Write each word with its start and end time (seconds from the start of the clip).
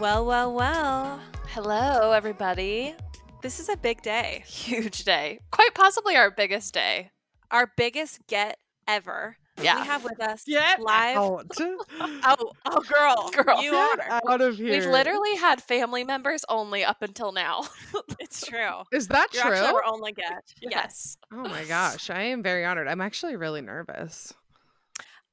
Well, 0.00 0.24
well, 0.24 0.52
well. 0.54 1.20
Hello, 1.48 2.12
everybody. 2.12 2.94
This 3.42 3.60
is 3.60 3.68
a 3.68 3.76
big 3.76 4.02
day. 4.02 4.42
Huge 4.46 5.04
day. 5.04 5.40
Quite 5.50 5.74
possibly 5.74 6.16
our 6.16 6.30
biggest 6.30 6.72
day. 6.74 7.10
Our 7.50 7.70
biggest 7.76 8.26
get 8.26 8.58
ever. 8.88 9.36
Yeah. 9.60 9.80
We 9.82 9.86
have 9.86 10.04
with 10.04 10.18
us 10.20 10.44
Get 10.44 10.80
live. 10.80 11.16
out. 11.18 11.50
Oh, 12.00 12.50
oh, 12.64 12.80
girl. 12.80 13.30
Girl. 13.44 13.62
You 13.62 13.72
Get 13.72 14.00
are. 14.10 14.20
out 14.30 14.40
of 14.40 14.56
here. 14.56 14.70
We've 14.72 14.86
literally 14.90 15.36
had 15.36 15.62
family 15.62 16.02
members 16.04 16.44
only 16.48 16.82
up 16.84 17.02
until 17.02 17.32
now. 17.32 17.64
It's 18.18 18.46
true. 18.46 18.82
Is 18.92 19.08
that 19.08 19.34
You're 19.34 19.42
true? 19.42 19.52
actually 19.52 19.68
our 19.74 19.84
only 19.86 20.12
get. 20.12 20.44
yes. 20.62 21.16
Oh 21.32 21.42
my 21.42 21.64
gosh, 21.64 22.10
I 22.10 22.22
am 22.22 22.42
very 22.42 22.64
honored. 22.64 22.86
I'm 22.86 23.00
actually 23.00 23.36
really 23.36 23.60
nervous. 23.60 24.32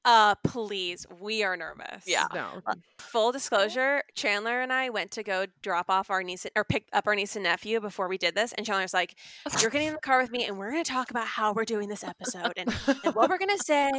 Uh, 0.08 0.34
please. 0.36 1.06
We 1.20 1.42
are 1.42 1.54
nervous. 1.54 2.04
Yeah. 2.06 2.28
No. 2.34 2.62
Full 2.98 3.30
disclosure, 3.30 4.02
Chandler 4.14 4.62
and 4.62 4.72
I 4.72 4.88
went 4.88 5.10
to 5.12 5.22
go 5.22 5.44
drop 5.60 5.90
off 5.90 6.08
our 6.08 6.22
niece 6.22 6.46
or 6.56 6.64
pick 6.64 6.86
up 6.94 7.06
our 7.06 7.14
niece 7.14 7.36
and 7.36 7.42
nephew 7.42 7.78
before 7.78 8.08
we 8.08 8.16
did 8.16 8.34
this. 8.34 8.54
And 8.54 8.64
Chandler's 8.64 8.94
like, 8.94 9.16
You're 9.60 9.70
getting 9.70 9.88
in 9.88 9.92
the 9.92 10.00
car 10.00 10.18
with 10.22 10.30
me 10.30 10.46
and 10.46 10.56
we're 10.56 10.70
gonna 10.70 10.82
talk 10.82 11.10
about 11.10 11.26
how 11.26 11.52
we're 11.52 11.66
doing 11.66 11.90
this 11.90 12.02
episode 12.02 12.54
and, 12.56 12.74
and 13.04 13.14
what 13.14 13.28
we're 13.28 13.36
gonna 13.36 13.58
say. 13.62 13.90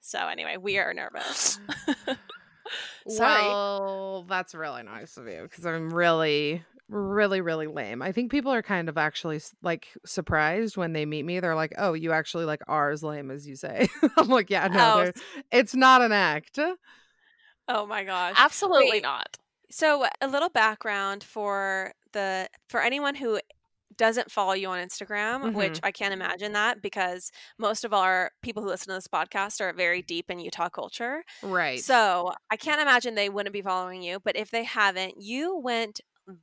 So 0.00 0.26
anyway, 0.26 0.56
we 0.56 0.78
are 0.78 0.92
nervous. 0.92 1.60
Sorry. 3.08 3.42
Well, 3.42 4.26
that's 4.28 4.52
really 4.52 4.82
nice 4.82 5.16
of 5.16 5.28
you 5.28 5.42
because 5.42 5.64
I'm 5.64 5.94
really, 5.94 6.64
really, 6.88 7.40
really 7.40 7.66
lame. 7.66 8.02
I 8.02 8.12
think 8.12 8.30
people 8.30 8.52
are 8.52 8.62
kind 8.62 8.88
of 8.88 8.96
actually 8.96 9.40
like 9.62 9.88
surprised 10.04 10.76
when 10.76 10.92
they 10.92 11.06
meet 11.06 11.24
me. 11.24 11.40
They're 11.40 11.54
like, 11.54 11.74
"Oh, 11.78 11.94
you 11.94 12.12
actually 12.12 12.44
like 12.44 12.62
are 12.68 12.90
as 12.90 13.02
lame 13.02 13.30
as 13.30 13.46
you 13.46 13.56
say." 13.56 13.88
I'm 14.16 14.28
like, 14.28 14.50
"Yeah, 14.50 14.68
no, 14.68 15.06
Oh, 15.06 15.20
it's 15.50 15.74
not 15.74 16.02
an 16.02 16.12
act." 16.12 16.58
Oh 17.68 17.86
my 17.86 18.04
gosh. 18.04 18.34
Absolutely 18.38 18.90
Wait. 18.90 19.02
not. 19.02 19.36
So 19.70 20.06
a 20.20 20.28
little 20.28 20.48
background 20.48 21.24
for 21.24 21.92
the 22.12 22.48
for 22.68 22.80
anyone 22.80 23.16
who 23.16 23.40
doesn't 23.96 24.30
follow 24.30 24.52
you 24.52 24.68
on 24.68 24.78
Instagram, 24.78 25.54
which 25.54 25.74
mm-hmm. 25.74 25.86
I 25.86 25.90
can't 25.90 26.12
imagine 26.12 26.52
that 26.52 26.82
because 26.82 27.30
most 27.58 27.84
of 27.84 27.92
our 27.92 28.30
people 28.42 28.62
who 28.62 28.68
listen 28.68 28.88
to 28.88 28.94
this 28.94 29.08
podcast 29.08 29.60
are 29.60 29.72
very 29.72 30.02
deep 30.02 30.30
in 30.30 30.38
Utah 30.38 30.68
culture. 30.68 31.24
Right. 31.42 31.80
So 31.80 32.32
I 32.50 32.56
can't 32.56 32.80
imagine 32.80 33.14
they 33.14 33.28
wouldn't 33.28 33.52
be 33.52 33.62
following 33.62 34.02
you. 34.02 34.20
But 34.22 34.36
if 34.36 34.50
they 34.50 34.64
haven't, 34.64 35.14
you 35.18 35.58
went 35.58 36.00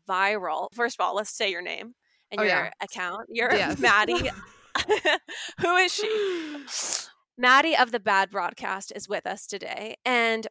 viral. 0.07 0.67
First 0.73 0.99
of 0.99 1.05
all, 1.05 1.15
let's 1.15 1.35
say 1.35 1.51
your 1.51 1.61
name 1.61 1.95
and 2.31 2.41
Oh, 2.41 2.43
your 2.43 2.51
yeah. 2.51 2.71
account. 2.81 3.27
You're 3.29 3.53
Yes. 3.53 3.79
Maddie. 3.81 4.29
who 5.61 5.75
is 5.75 5.93
she? 5.93 7.09
Maddie 7.37 7.75
of 7.75 7.91
the 7.91 7.99
Bad 7.99 8.29
Broadcast 8.29 8.91
is 8.95 9.09
with 9.09 9.25
us 9.25 9.47
today. 9.47 9.95
And 10.05 10.47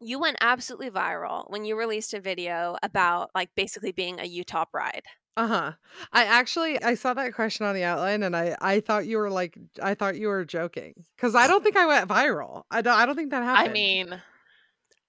you 0.00 0.18
went 0.20 0.36
absolutely 0.40 0.90
viral 0.90 1.50
when 1.50 1.64
you 1.64 1.76
released 1.76 2.14
a 2.14 2.20
video 2.20 2.76
about 2.82 3.30
like 3.34 3.50
basically 3.56 3.92
being 3.92 4.20
a 4.20 4.24
Utah 4.24 4.66
bride. 4.70 5.02
Uh-huh. 5.36 5.72
I 6.12 6.24
actually 6.24 6.82
I 6.82 6.94
saw 6.94 7.12
that 7.14 7.34
question 7.34 7.66
on 7.66 7.74
the 7.74 7.84
outline 7.84 8.22
and 8.22 8.34
I 8.34 8.56
I 8.60 8.80
thought 8.80 9.06
you 9.06 9.18
were 9.18 9.30
like 9.30 9.58
I 9.82 9.94
thought 9.94 10.16
you 10.16 10.28
were 10.28 10.44
joking 10.46 10.94
cuz 11.18 11.34
I 11.34 11.46
don't 11.46 11.62
think 11.62 11.76
I 11.76 11.86
went 11.86 12.08
viral. 12.08 12.62
I 12.70 12.80
don't 12.80 12.94
I 12.94 13.04
don't 13.04 13.16
think 13.16 13.30
that 13.32 13.42
happened. 13.42 13.68
I 13.68 13.72
mean, 13.72 14.22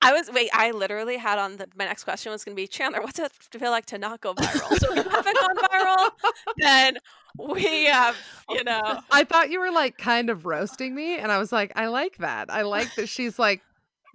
I 0.01 0.13
was 0.13 0.29
wait, 0.31 0.49
I 0.53 0.71
literally 0.71 1.17
had 1.17 1.39
on 1.39 1.57
the 1.57 1.67
my 1.75 1.85
next 1.85 2.03
question 2.03 2.31
was 2.31 2.43
gonna 2.43 2.55
be 2.55 2.67
Chandler, 2.67 3.01
what's 3.01 3.19
it 3.19 3.31
feel 3.51 3.71
like 3.71 3.85
to 3.87 3.97
not 3.97 4.21
go 4.21 4.33
viral? 4.33 4.77
So 4.79 4.93
if 4.93 5.05
you 5.05 5.09
haven't 5.09 5.37
gone 5.39 5.57
viral, 5.57 6.09
then 6.57 6.97
we 7.37 7.85
have, 7.85 8.15
you 8.49 8.63
know. 8.63 9.01
I 9.11 9.23
thought 9.23 9.49
you 9.49 9.59
were 9.59 9.71
like 9.71 9.97
kind 9.97 10.29
of 10.29 10.45
roasting 10.45 10.93
me 10.95 11.17
and 11.17 11.31
I 11.31 11.37
was 11.39 11.51
like 11.51 11.71
I 11.75 11.87
like 11.87 12.17
that. 12.17 12.51
I 12.51 12.61
like 12.61 12.93
that 12.95 13.09
she's 13.09 13.39
like 13.39 13.61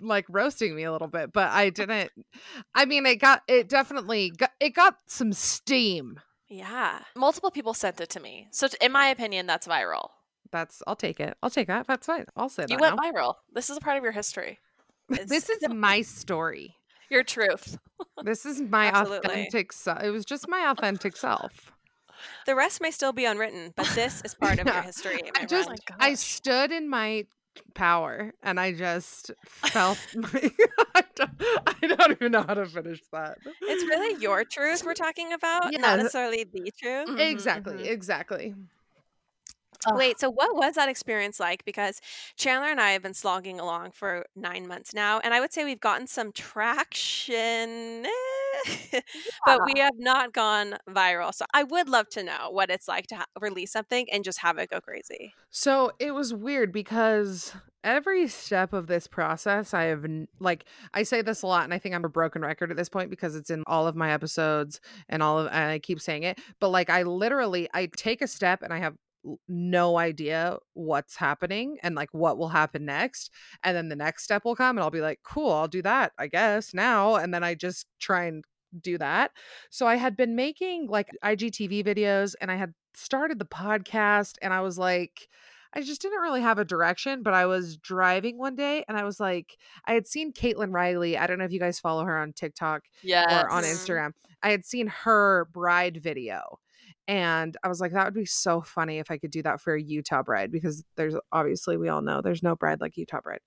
like 0.01 0.25
roasting 0.29 0.75
me 0.75 0.85
a 0.85 0.93
little 0.93 1.09
bit, 1.09 1.33
but 1.33 1.51
I 1.51 1.71
didn't 1.71 2.11
I 2.75 2.85
mean 2.85 3.05
it 3.07 3.17
got 3.17 3.43
it 3.49 3.69
definitely 3.69 4.31
got 4.31 4.53
it 4.61 4.71
got 4.71 4.97
some 5.07 5.33
steam. 5.33 6.21
Yeah. 6.49 7.01
multiple 7.17 7.51
people 7.51 7.73
sent 7.75 8.01
it 8.01 8.11
to 8.11 8.21
me. 8.21 8.47
So, 8.51 8.69
in 8.83 8.93
my 8.93 9.07
opinion, 9.07 9.47
that's 9.47 9.67
viral. 9.67 10.11
That's 10.51 10.83
I'll 10.87 10.97
take 10.97 11.19
it. 11.19 11.35
I'll 11.43 11.49
take 11.49 11.67
that. 11.69 11.87
That's 11.87 12.07
fine. 12.07 12.27
I'll 12.37 12.51
say 12.51 12.67
You 12.69 12.77
went 12.79 12.97
now. 12.97 13.11
viral. 13.11 13.35
This 13.55 13.71
is 13.71 13.79
a 13.79 13.81
part 13.81 13.97
of 13.97 14.03
your 14.03 14.13
history. 14.13 14.59
This 15.09 15.49
is 15.49 15.69
my 15.69 16.03
story. 16.03 16.77
Your 17.11 17.23
truth. 17.23 17.77
This 18.23 18.47
is 18.47 18.61
my 18.71 18.89
Absolutely. 18.89 19.29
authentic 19.29 19.73
self. 19.73 20.03
It 20.03 20.11
was 20.11 20.25
just 20.25 20.49
my 20.49 20.71
authentic 20.71 21.17
self. 21.17 21.73
The 22.47 22.55
rest 22.55 22.81
may 22.81 22.91
still 22.91 23.13
be 23.13 23.25
unwritten, 23.25 23.73
but 23.77 23.87
this 23.95 24.23
is 24.25 24.35
part 24.35 24.59
of 24.59 24.67
your 24.67 24.81
history. 24.83 25.21
I 25.37 25.45
just 25.47 25.69
my 25.69 25.77
I 26.01 26.15
stood 26.15 26.73
in 26.73 26.89
my 26.89 27.27
power 27.75 28.33
and 28.43 28.59
I 28.59 28.73
just 28.73 29.31
felt 29.45 29.99
my 30.15 30.51
I, 30.95 31.03
don't, 31.15 31.31
I 31.67 31.87
don't 31.87 32.13
even 32.13 32.33
know 32.33 32.43
how 32.47 32.55
to 32.55 32.67
finish 32.67 33.01
that. 33.13 33.39
it's 33.69 33.83
really 33.85 34.21
your 34.23 34.45
truth 34.45 34.83
we're 34.85 34.95
talking 34.95 35.33
about, 35.33 35.73
Yeah. 35.73 35.79
not 35.83 35.97
necessarily 35.99 36.45
the 36.45 36.71
truth. 36.81 37.09
Mhm, 37.09 37.19
exactly, 37.19 37.75
mhm. 37.77 37.87
exactly. 37.87 38.55
Ugh. 39.87 39.97
Wait, 39.97 40.21
so 40.21 40.31
what 40.31 40.55
was 40.55 40.75
that 40.75 40.89
experience 40.89 41.41
like? 41.41 41.65
Because 41.65 42.01
Chandler 42.37 42.69
and 42.69 42.81
I 42.81 42.91
have 42.91 43.03
been 43.03 43.15
slogging 43.15 43.61
along 43.61 43.93
for 43.93 44.25
nine 44.37 44.67
months 44.67 44.95
now, 44.95 45.21
and 45.23 45.35
I 45.35 45.41
would 45.41 45.53
say 45.53 45.65
we've 45.65 45.81
gotten 45.81 46.07
some 46.07 46.33
traction, 46.33 48.07
eh, 48.07 49.01
but 49.47 49.61
we 49.65 49.81
have 49.81 49.99
not 49.99 50.33
gone 50.33 50.77
viral. 50.89 51.35
So 51.35 51.45
I 51.53 51.65
would 51.65 51.89
love 51.89 52.09
to 52.11 52.23
know 52.23 52.51
what 52.51 52.71
it's 52.71 52.89
like 52.89 53.07
to 53.09 53.17
ha- 53.17 53.27
release 53.41 53.73
something 53.73 54.07
and 54.11 54.25
just 54.25 54.41
have 54.41 54.59
it 54.59 54.71
go 54.71 54.81
crazy. 54.81 55.35
So 55.51 55.93
it 55.99 56.13
was 56.13 56.33
weird 56.33 56.73
because 56.73 57.53
every 57.85 58.29
step 58.29 58.73
of 58.73 58.87
this 58.87 59.07
process, 59.07 59.75
I 59.75 59.85
have 59.85 60.05
like 60.41 60.65
I 60.95 61.03
say 61.03 61.23
this 61.23 61.43
a 61.43 61.47
lot, 61.47 61.65
and 61.65 61.75
I 61.75 61.79
think 61.79 61.95
I'm 61.95 62.05
a 62.05 62.09
broken 62.09 62.43
record 62.43 62.71
at 62.71 62.77
this 62.77 62.89
point 62.89 63.11
because 63.11 63.35
it's 63.35 63.51
in 63.51 63.63
all 63.67 63.87
of 63.87 63.97
my 63.97 64.13
episodes 64.13 64.81
and 65.09 65.23
all 65.23 65.39
of 65.39 65.47
and 65.49 65.71
I 65.71 65.79
keep 65.79 66.01
saying 66.01 66.23
it. 66.23 66.39
But 66.61 66.69
like 66.69 66.91
I 66.91 67.03
literally 67.03 67.69
I 67.75 67.87
take 67.97 68.23
a 68.23 68.27
step 68.27 68.63
and 68.63 68.73
I 68.73 68.79
have 68.79 68.95
no 69.49 69.99
idea 69.99 70.59
what's 70.75 71.17
happening 71.17 71.77
and 71.83 71.95
like 71.95 72.09
what 72.13 72.39
will 72.39 72.49
happen 72.49 72.85
next 72.85 73.31
and 73.63 73.77
then 73.77 73.89
the 73.89 73.97
next 73.97 74.25
step 74.25 74.45
will 74.45 74.57
come 74.57 74.77
and 74.77 74.83
I'll 74.83 74.91
be 74.91 75.01
like 75.01 75.21
cool 75.23 75.53
I'll 75.53 75.69
do 75.69 75.83
that 75.83 76.13
I 76.19 76.27
guess 76.27 76.75
now 76.75 77.15
and 77.15 77.33
then 77.33 77.45
I 77.45 77.55
just 77.55 77.87
try 78.01 78.25
and 78.25 78.45
do 78.81 78.99
that 78.99 79.31
so 79.71 79.87
I 79.87 79.95
had 79.97 80.17
been 80.17 80.35
making 80.35 80.89
like 80.89 81.09
IGTV 81.25 81.85
videos 81.87 82.35
and 82.41 82.51
I 82.51 82.57
had 82.57 82.75
started 82.95 83.39
the 83.39 83.45
podcast 83.45 84.35
and 84.43 84.53
I 84.53 84.61
was 84.61 84.77
like 84.79 85.29
I 85.75 85.81
just 85.83 86.03
didn't 86.03 86.21
really 86.21 86.43
have 86.43 86.59
a 86.59 86.67
direction, 86.67 87.23
but 87.23 87.33
I 87.33 87.47
was 87.47 87.79
driving 87.79 88.37
one 88.37 88.55
day 88.57 88.85
and 88.89 88.99
I 88.99 89.05
was 89.05 89.19
like, 89.19 89.57
I 89.87 89.95
had 89.95 90.07
seen 90.07 90.31
Caitlin 90.35 90.71
Riley. 90.71 91.17
I 91.17 91.27
don't 91.27 91.39
know 91.39 91.47
if 91.47 91.53
you 91.53 91.59
guys 91.61 91.81
follow 91.81 92.05
her 92.05 92.19
on 92.19 92.35
TikTok 92.35 92.83
Yes. 93.03 93.43
or 93.43 93.49
on. 93.49 93.63
Instagram. 93.65 94.11
I 94.43 94.51
had 94.51 94.67
seen 94.67 94.89
her 94.89 95.47
bride 95.51 95.97
video. 96.03 96.59
And 97.09 97.57
I 97.63 97.69
was 97.69 97.81
like, 97.81 97.93
that 97.93 98.05
would 98.05 98.15
be 98.15 98.25
so 98.27 98.61
funny 98.61 98.99
if 98.99 99.11
I 99.11 99.19
could 99.19 99.31
do 99.31 99.43
that 99.43 99.61
for 99.61 99.75
a 99.75 99.83
Utah 99.83 100.23
bride 100.23 100.53
because 100.53 100.85
there's 100.97 101.15
obviously, 101.33 101.77
we 101.77 101.89
all 101.89 102.03
know 102.03 102.21
there's 102.21 102.43
no 102.43 102.55
bride 102.55 102.81
like 102.81 102.97
Utah 102.97 103.21
bride. 103.21 103.41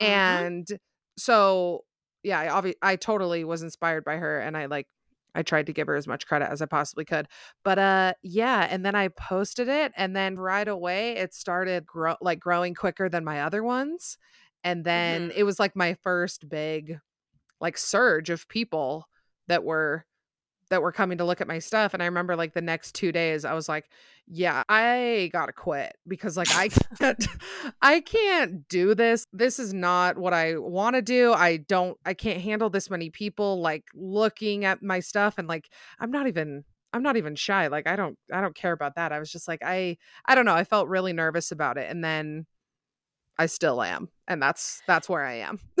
Mhm. 0.00 0.06
And 0.06 0.78
so, 1.18 1.84
yeah, 2.22 2.40
I, 2.40 2.46
obvi- 2.46 2.76
I 2.80 2.96
totally 2.96 3.44
was 3.44 3.62
inspired 3.62 4.04
by 4.04 4.16
her 4.16 4.40
and 4.40 4.56
I 4.56 4.66
like, 4.66 4.86
I 5.34 5.42
tried 5.42 5.66
to 5.66 5.72
give 5.72 5.86
her 5.86 5.96
as 5.96 6.06
much 6.06 6.26
credit 6.26 6.50
as 6.50 6.60
I 6.60 6.66
possibly 6.66 7.04
could. 7.06 7.26
But 7.64 7.78
uh 7.78 8.12
yeah, 8.22 8.66
and 8.70 8.84
then 8.84 8.94
I 8.94 9.08
posted 9.08 9.66
it 9.66 9.92
and 9.96 10.14
then 10.14 10.36
right 10.36 10.68
away 10.68 11.12
it 11.16 11.32
started 11.32 11.86
grow 11.86 12.16
like 12.20 12.38
growing 12.38 12.74
quicker 12.74 13.08
than 13.08 13.24
my 13.24 13.42
other 13.42 13.62
ones. 13.62 14.18
And 14.62 14.84
then 14.84 15.32
it 15.34 15.44
was 15.44 15.58
like 15.58 15.74
my 15.74 15.94
first 16.02 16.48
big 16.48 16.98
like 17.60 17.78
surge 17.78 18.28
of 18.28 18.46
people 18.48 19.08
that 19.48 19.64
were 19.64 20.04
that 20.72 20.80
were 20.80 20.90
coming 20.90 21.18
to 21.18 21.24
look 21.24 21.42
at 21.42 21.46
my 21.46 21.58
stuff 21.58 21.92
and 21.92 22.02
I 22.02 22.06
remember 22.06 22.34
like 22.34 22.54
the 22.54 22.62
next 22.62 22.94
2 22.94 23.12
days 23.12 23.44
I 23.44 23.52
was 23.52 23.68
like, 23.68 23.90
yeah, 24.26 24.62
I 24.70 25.28
got 25.30 25.46
to 25.46 25.52
quit 25.52 25.94
because 26.08 26.38
like 26.38 26.48
I 26.54 26.68
can't 26.98 27.26
I 27.82 28.00
can't 28.00 28.66
do 28.68 28.94
this. 28.94 29.26
This 29.34 29.58
is 29.58 29.74
not 29.74 30.16
what 30.16 30.32
I 30.32 30.56
want 30.56 30.96
to 30.96 31.02
do. 31.02 31.34
I 31.34 31.58
don't 31.58 31.98
I 32.06 32.14
can't 32.14 32.40
handle 32.40 32.70
this 32.70 32.88
many 32.88 33.10
people 33.10 33.60
like 33.60 33.84
looking 33.94 34.64
at 34.64 34.82
my 34.82 35.00
stuff 35.00 35.34
and 35.36 35.46
like 35.46 35.68
I'm 36.00 36.10
not 36.10 36.26
even 36.26 36.64
I'm 36.94 37.02
not 37.02 37.18
even 37.18 37.36
shy. 37.36 37.66
Like 37.66 37.86
I 37.86 37.94
don't 37.94 38.16
I 38.32 38.40
don't 38.40 38.54
care 38.54 38.72
about 38.72 38.94
that. 38.94 39.12
I 39.12 39.18
was 39.18 39.30
just 39.30 39.46
like 39.48 39.60
I 39.62 39.98
I 40.24 40.34
don't 40.34 40.46
know. 40.46 40.54
I 40.54 40.64
felt 40.64 40.88
really 40.88 41.12
nervous 41.12 41.52
about 41.52 41.76
it 41.76 41.90
and 41.90 42.02
then 42.02 42.46
I 43.38 43.44
still 43.44 43.82
am. 43.82 44.08
And 44.26 44.42
that's 44.42 44.80
that's 44.86 45.06
where 45.06 45.22
I 45.22 45.34
am. 45.34 45.60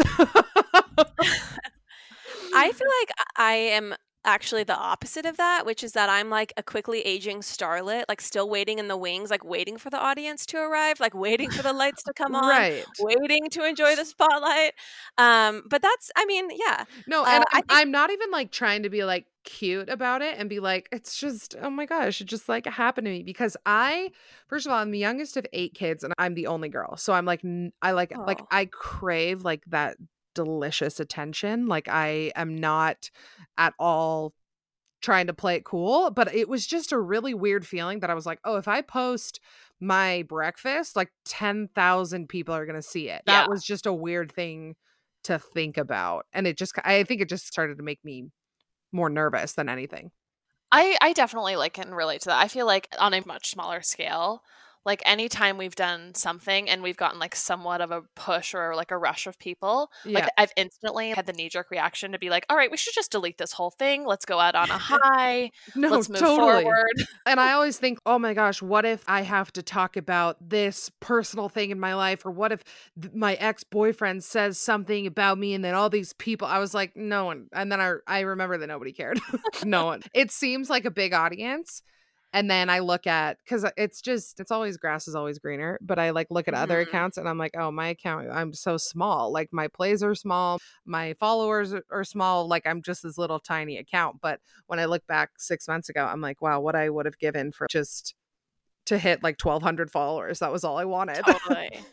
I 2.54 2.70
feel 2.72 2.88
like 3.00 3.10
I 3.36 3.54
am 3.54 3.94
actually 4.24 4.64
the 4.64 4.76
opposite 4.76 5.26
of 5.26 5.36
that, 5.36 5.66
which 5.66 5.82
is 5.82 5.92
that 5.92 6.08
I'm 6.08 6.30
like 6.30 6.52
a 6.56 6.62
quickly 6.62 7.00
aging 7.00 7.40
starlet, 7.40 8.04
like 8.08 8.20
still 8.20 8.48
waiting 8.48 8.78
in 8.78 8.88
the 8.88 8.96
wings, 8.96 9.30
like 9.30 9.44
waiting 9.44 9.76
for 9.78 9.90
the 9.90 9.98
audience 9.98 10.46
to 10.46 10.58
arrive, 10.58 11.00
like 11.00 11.14
waiting 11.14 11.50
for 11.50 11.62
the 11.62 11.72
lights 11.72 12.02
to 12.04 12.12
come 12.12 12.34
on, 12.34 12.48
right. 12.48 12.84
waiting 13.00 13.48
to 13.50 13.64
enjoy 13.64 13.96
the 13.96 14.04
spotlight. 14.04 14.72
Um, 15.18 15.62
but 15.68 15.82
that's, 15.82 16.10
I 16.16 16.24
mean, 16.26 16.48
yeah, 16.52 16.84
No, 17.06 17.22
Uh, 17.24 17.28
and 17.28 17.44
I 17.52 17.56
I'm, 17.58 17.62
think- 17.62 17.64
I'm 17.70 17.90
not 17.90 18.10
even 18.10 18.30
like 18.30 18.52
trying 18.52 18.84
to 18.84 18.90
be 18.90 19.04
like 19.04 19.26
cute 19.44 19.88
about 19.88 20.22
it 20.22 20.36
and 20.38 20.48
be 20.48 20.60
like, 20.60 20.88
it's 20.92 21.16
just, 21.18 21.56
oh 21.60 21.70
my 21.70 21.84
gosh, 21.84 22.20
it 22.20 22.26
just 22.26 22.48
like 22.48 22.64
happened 22.66 23.06
to 23.06 23.10
me 23.10 23.24
because 23.24 23.56
I, 23.66 24.10
first 24.46 24.66
of 24.66 24.72
all, 24.72 24.78
I'm 24.78 24.92
the 24.92 24.98
youngest 24.98 25.36
of 25.36 25.44
eight 25.52 25.74
kids 25.74 26.04
and 26.04 26.12
I'm 26.16 26.34
the 26.34 26.46
only 26.46 26.68
girl. 26.68 26.96
So 26.96 27.12
I'm 27.12 27.24
like, 27.24 27.42
I 27.82 27.90
like, 27.90 28.16
like 28.16 28.40
Oh. 28.40 28.46
I 28.52 28.66
crave 28.66 29.42
like 29.42 29.64
that 29.66 29.96
delicious 30.34 31.00
attention. 31.00 31.66
Like 31.66 31.88
I 31.88 32.32
am 32.36 32.56
not 32.56 33.10
at 33.58 33.74
all 33.78 34.34
trying 35.02 35.26
to 35.26 35.34
play 35.34 35.56
it 35.56 35.64
cool, 35.64 36.10
but 36.10 36.32
it 36.34 36.48
was 36.48 36.66
just 36.66 36.92
a 36.92 37.00
really 37.00 37.34
weird 37.34 37.66
feeling 37.66 38.00
that 38.00 38.10
I 38.10 38.14
was 38.14 38.26
like, 38.26 38.40
"Oh, 38.44 38.56
if 38.56 38.68
I 38.68 38.82
post 38.82 39.40
my 39.80 40.22
breakfast, 40.28 40.96
like 40.96 41.12
10,000 41.24 42.28
people 42.28 42.54
are 42.54 42.66
going 42.66 42.76
to 42.76 42.82
see 42.82 43.08
it." 43.08 43.22
That 43.26 43.44
Yeah. 43.44 43.48
was 43.48 43.64
just 43.64 43.86
a 43.86 43.92
weird 43.92 44.32
thing 44.32 44.76
to 45.24 45.38
think 45.38 45.76
about. 45.78 46.26
And 46.32 46.46
it 46.46 46.56
just 46.58 46.74
I 46.84 47.04
think 47.04 47.20
it 47.20 47.28
just 47.28 47.46
started 47.48 47.78
to 47.78 47.82
make 47.84 48.04
me 48.04 48.30
more 48.92 49.10
nervous 49.10 49.54
than 49.54 49.68
anything. 49.70 50.12
I 50.70 50.96
I 51.00 51.12
definitely 51.12 51.56
like 51.56 51.74
can 51.74 51.94
relate 51.94 52.22
to 52.22 52.28
that. 52.30 52.38
I 52.40 52.48
feel 52.48 52.66
like 52.66 52.88
on 52.98 53.14
a 53.14 53.22
much 53.26 53.50
smaller 53.50 53.82
scale, 53.82 54.42
like 54.84 55.02
anytime 55.06 55.58
we've 55.58 55.76
done 55.76 56.14
something 56.14 56.68
and 56.68 56.82
we've 56.82 56.96
gotten 56.96 57.18
like 57.18 57.36
somewhat 57.36 57.80
of 57.80 57.90
a 57.90 58.02
push 58.16 58.54
or 58.54 58.74
like 58.74 58.90
a 58.90 58.98
rush 58.98 59.26
of 59.26 59.38
people, 59.38 59.90
Yeah. 60.04 60.20
like 60.20 60.28
I've 60.36 60.52
instantly 60.56 61.10
had 61.10 61.26
the 61.26 61.32
knee 61.32 61.48
jerk 61.48 61.70
reaction 61.70 62.12
to 62.12 62.18
be 62.18 62.30
like, 62.30 62.44
all 62.50 62.56
right, 62.56 62.70
we 62.70 62.76
should 62.76 62.94
just 62.94 63.12
delete 63.12 63.38
this 63.38 63.52
whole 63.52 63.70
thing. 63.70 64.04
Let's 64.06 64.24
go 64.24 64.40
out 64.40 64.54
on 64.54 64.70
a 64.70 64.78
high. 64.78 65.50
no, 65.76 65.88
Let's 65.90 66.08
move 66.08 66.18
totally. 66.20 66.62
forward. 66.62 67.04
And 67.26 67.38
I 67.38 67.52
always 67.54 67.78
think, 67.78 68.00
oh 68.06 68.18
my 68.18 68.34
gosh, 68.34 68.60
what 68.60 68.84
if 68.84 69.04
I 69.06 69.22
have 69.22 69.52
to 69.52 69.62
talk 69.62 69.96
about 69.96 70.36
this 70.48 70.90
personal 71.00 71.48
thing 71.48 71.70
in 71.70 71.78
my 71.78 71.94
life? 71.94 72.26
Or 72.26 72.30
what 72.32 72.50
if 72.52 72.64
th- 73.00 73.14
my 73.14 73.34
ex 73.34 73.62
boyfriend 73.64 74.24
says 74.24 74.58
something 74.58 75.06
about 75.06 75.38
me 75.38 75.54
and 75.54 75.64
then 75.64 75.74
all 75.74 75.90
these 75.90 76.12
people? 76.14 76.48
I 76.48 76.58
was 76.58 76.74
like, 76.74 76.96
no 76.96 77.24
one. 77.26 77.46
And 77.52 77.70
then 77.70 77.80
I, 77.80 77.94
I 78.06 78.20
remember 78.20 78.58
that 78.58 78.66
nobody 78.66 78.92
cared. 78.92 79.20
no 79.64 79.86
one. 79.86 80.02
It 80.12 80.30
seems 80.32 80.68
like 80.68 80.84
a 80.84 80.90
big 80.90 81.12
audience. 81.12 81.82
And 82.34 82.50
then 82.50 82.70
I 82.70 82.78
look 82.78 83.06
at, 83.06 83.36
because 83.44 83.64
it's 83.76 84.00
just, 84.00 84.40
it's 84.40 84.50
always 84.50 84.76
grass 84.78 85.06
is 85.06 85.14
always 85.14 85.38
greener. 85.38 85.78
But 85.82 85.98
I 85.98 86.10
like 86.10 86.28
look 86.30 86.48
at 86.48 86.54
other 86.54 86.82
Mhm. 86.82 86.88
accounts 86.88 87.18
and 87.18 87.28
I'm 87.28 87.36
like, 87.38 87.56
oh, 87.56 87.70
my 87.70 87.88
account, 87.88 88.28
I'm 88.32 88.54
so 88.54 88.76
small. 88.78 89.30
Like 89.32 89.50
my 89.52 89.68
plays 89.68 90.02
are 90.02 90.14
small, 90.14 90.58
my 90.86 91.14
followers 91.20 91.74
are- 91.74 91.84
are 91.90 92.04
small. 92.04 92.48
Like 92.48 92.66
I'm 92.66 92.80
just 92.82 93.02
this 93.02 93.18
little 93.18 93.38
tiny 93.38 93.76
account. 93.78 94.20
But 94.22 94.40
when 94.66 94.78
I 94.78 94.86
look 94.86 95.06
back 95.06 95.30
six 95.38 95.68
months 95.68 95.88
ago, 95.90 96.04
I'm 96.06 96.20
like, 96.22 96.40
wow, 96.40 96.60
what 96.60 96.74
I 96.74 96.88
would 96.88 97.04
have 97.06 97.18
given 97.18 97.52
for 97.52 97.66
just 97.70 98.14
to 98.86 98.98
hit 98.98 99.22
like 99.22 99.38
1,200 99.38 99.90
followers. 99.90 100.38
That 100.38 100.50
was 100.52 100.64
all 100.64 100.78
I 100.78 100.84
wanted. 100.84 101.22
Totally. 101.24 101.84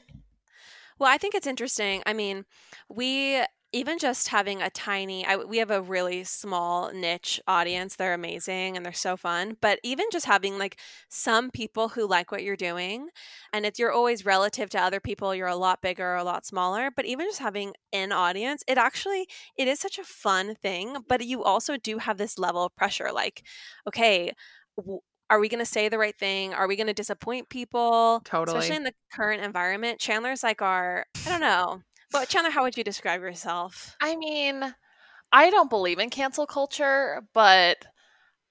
Well, 0.97 1.09
I 1.09 1.17
think 1.17 1.33
it's 1.35 1.47
interesting. 1.47 2.03
I 2.05 2.13
mean, 2.13 2.45
we 2.89 3.41
even 3.71 3.99
just 3.99 4.29
having 4.29 4.61
a 4.61 4.69
tiny 4.69 5.25
I, 5.25 5.37
we 5.37 5.57
have 5.57 5.71
a 5.71 5.81
really 5.81 6.23
small 6.23 6.91
niche 6.91 7.39
audience 7.47 7.95
they're 7.95 8.13
amazing 8.13 8.75
and 8.75 8.85
they're 8.85 8.93
so 8.93 9.15
fun 9.15 9.57
but 9.61 9.79
even 9.83 10.05
just 10.11 10.25
having 10.25 10.57
like 10.57 10.79
some 11.09 11.51
people 11.51 11.89
who 11.89 12.07
like 12.07 12.31
what 12.31 12.43
you're 12.43 12.55
doing 12.55 13.09
and 13.53 13.65
it's 13.65 13.79
you're 13.79 13.91
always 13.91 14.25
relative 14.25 14.69
to 14.71 14.81
other 14.81 14.99
people 14.99 15.35
you're 15.35 15.47
a 15.47 15.55
lot 15.55 15.81
bigger 15.81 16.13
or 16.13 16.15
a 16.15 16.23
lot 16.23 16.45
smaller 16.45 16.89
but 16.95 17.05
even 17.05 17.27
just 17.27 17.39
having 17.39 17.73
an 17.93 18.11
audience 18.11 18.63
it 18.67 18.77
actually 18.77 19.27
it 19.57 19.67
is 19.67 19.79
such 19.79 19.99
a 19.99 20.03
fun 20.03 20.55
thing 20.55 20.97
but 21.07 21.25
you 21.25 21.43
also 21.43 21.77
do 21.77 21.97
have 21.99 22.17
this 22.17 22.39
level 22.39 22.63
of 22.63 22.75
pressure 22.75 23.11
like 23.13 23.45
okay 23.87 24.31
w- 24.77 24.99
are 25.29 25.39
we 25.39 25.47
going 25.47 25.59
to 25.59 25.65
say 25.65 25.89
the 25.89 25.97
right 25.99 26.17
thing 26.17 26.53
are 26.53 26.67
we 26.67 26.75
going 26.75 26.87
to 26.87 26.93
disappoint 26.93 27.49
people 27.49 28.21
Totally. 28.25 28.57
especially 28.57 28.77
in 28.77 28.83
the 28.83 28.93
current 29.13 29.43
environment 29.43 29.99
chandler's 29.99 30.41
like 30.43 30.61
our 30.61 31.05
i 31.25 31.29
don't 31.29 31.41
know 31.41 31.81
well, 32.13 32.25
Chandler, 32.25 32.51
how 32.51 32.63
would 32.63 32.77
you 32.77 32.83
describe 32.83 33.21
yourself? 33.21 33.95
I 34.01 34.15
mean, 34.15 34.75
I 35.31 35.49
don't 35.49 35.69
believe 35.69 35.99
in 35.99 36.09
cancel 36.09 36.47
culture, 36.47 37.21
but 37.33 37.85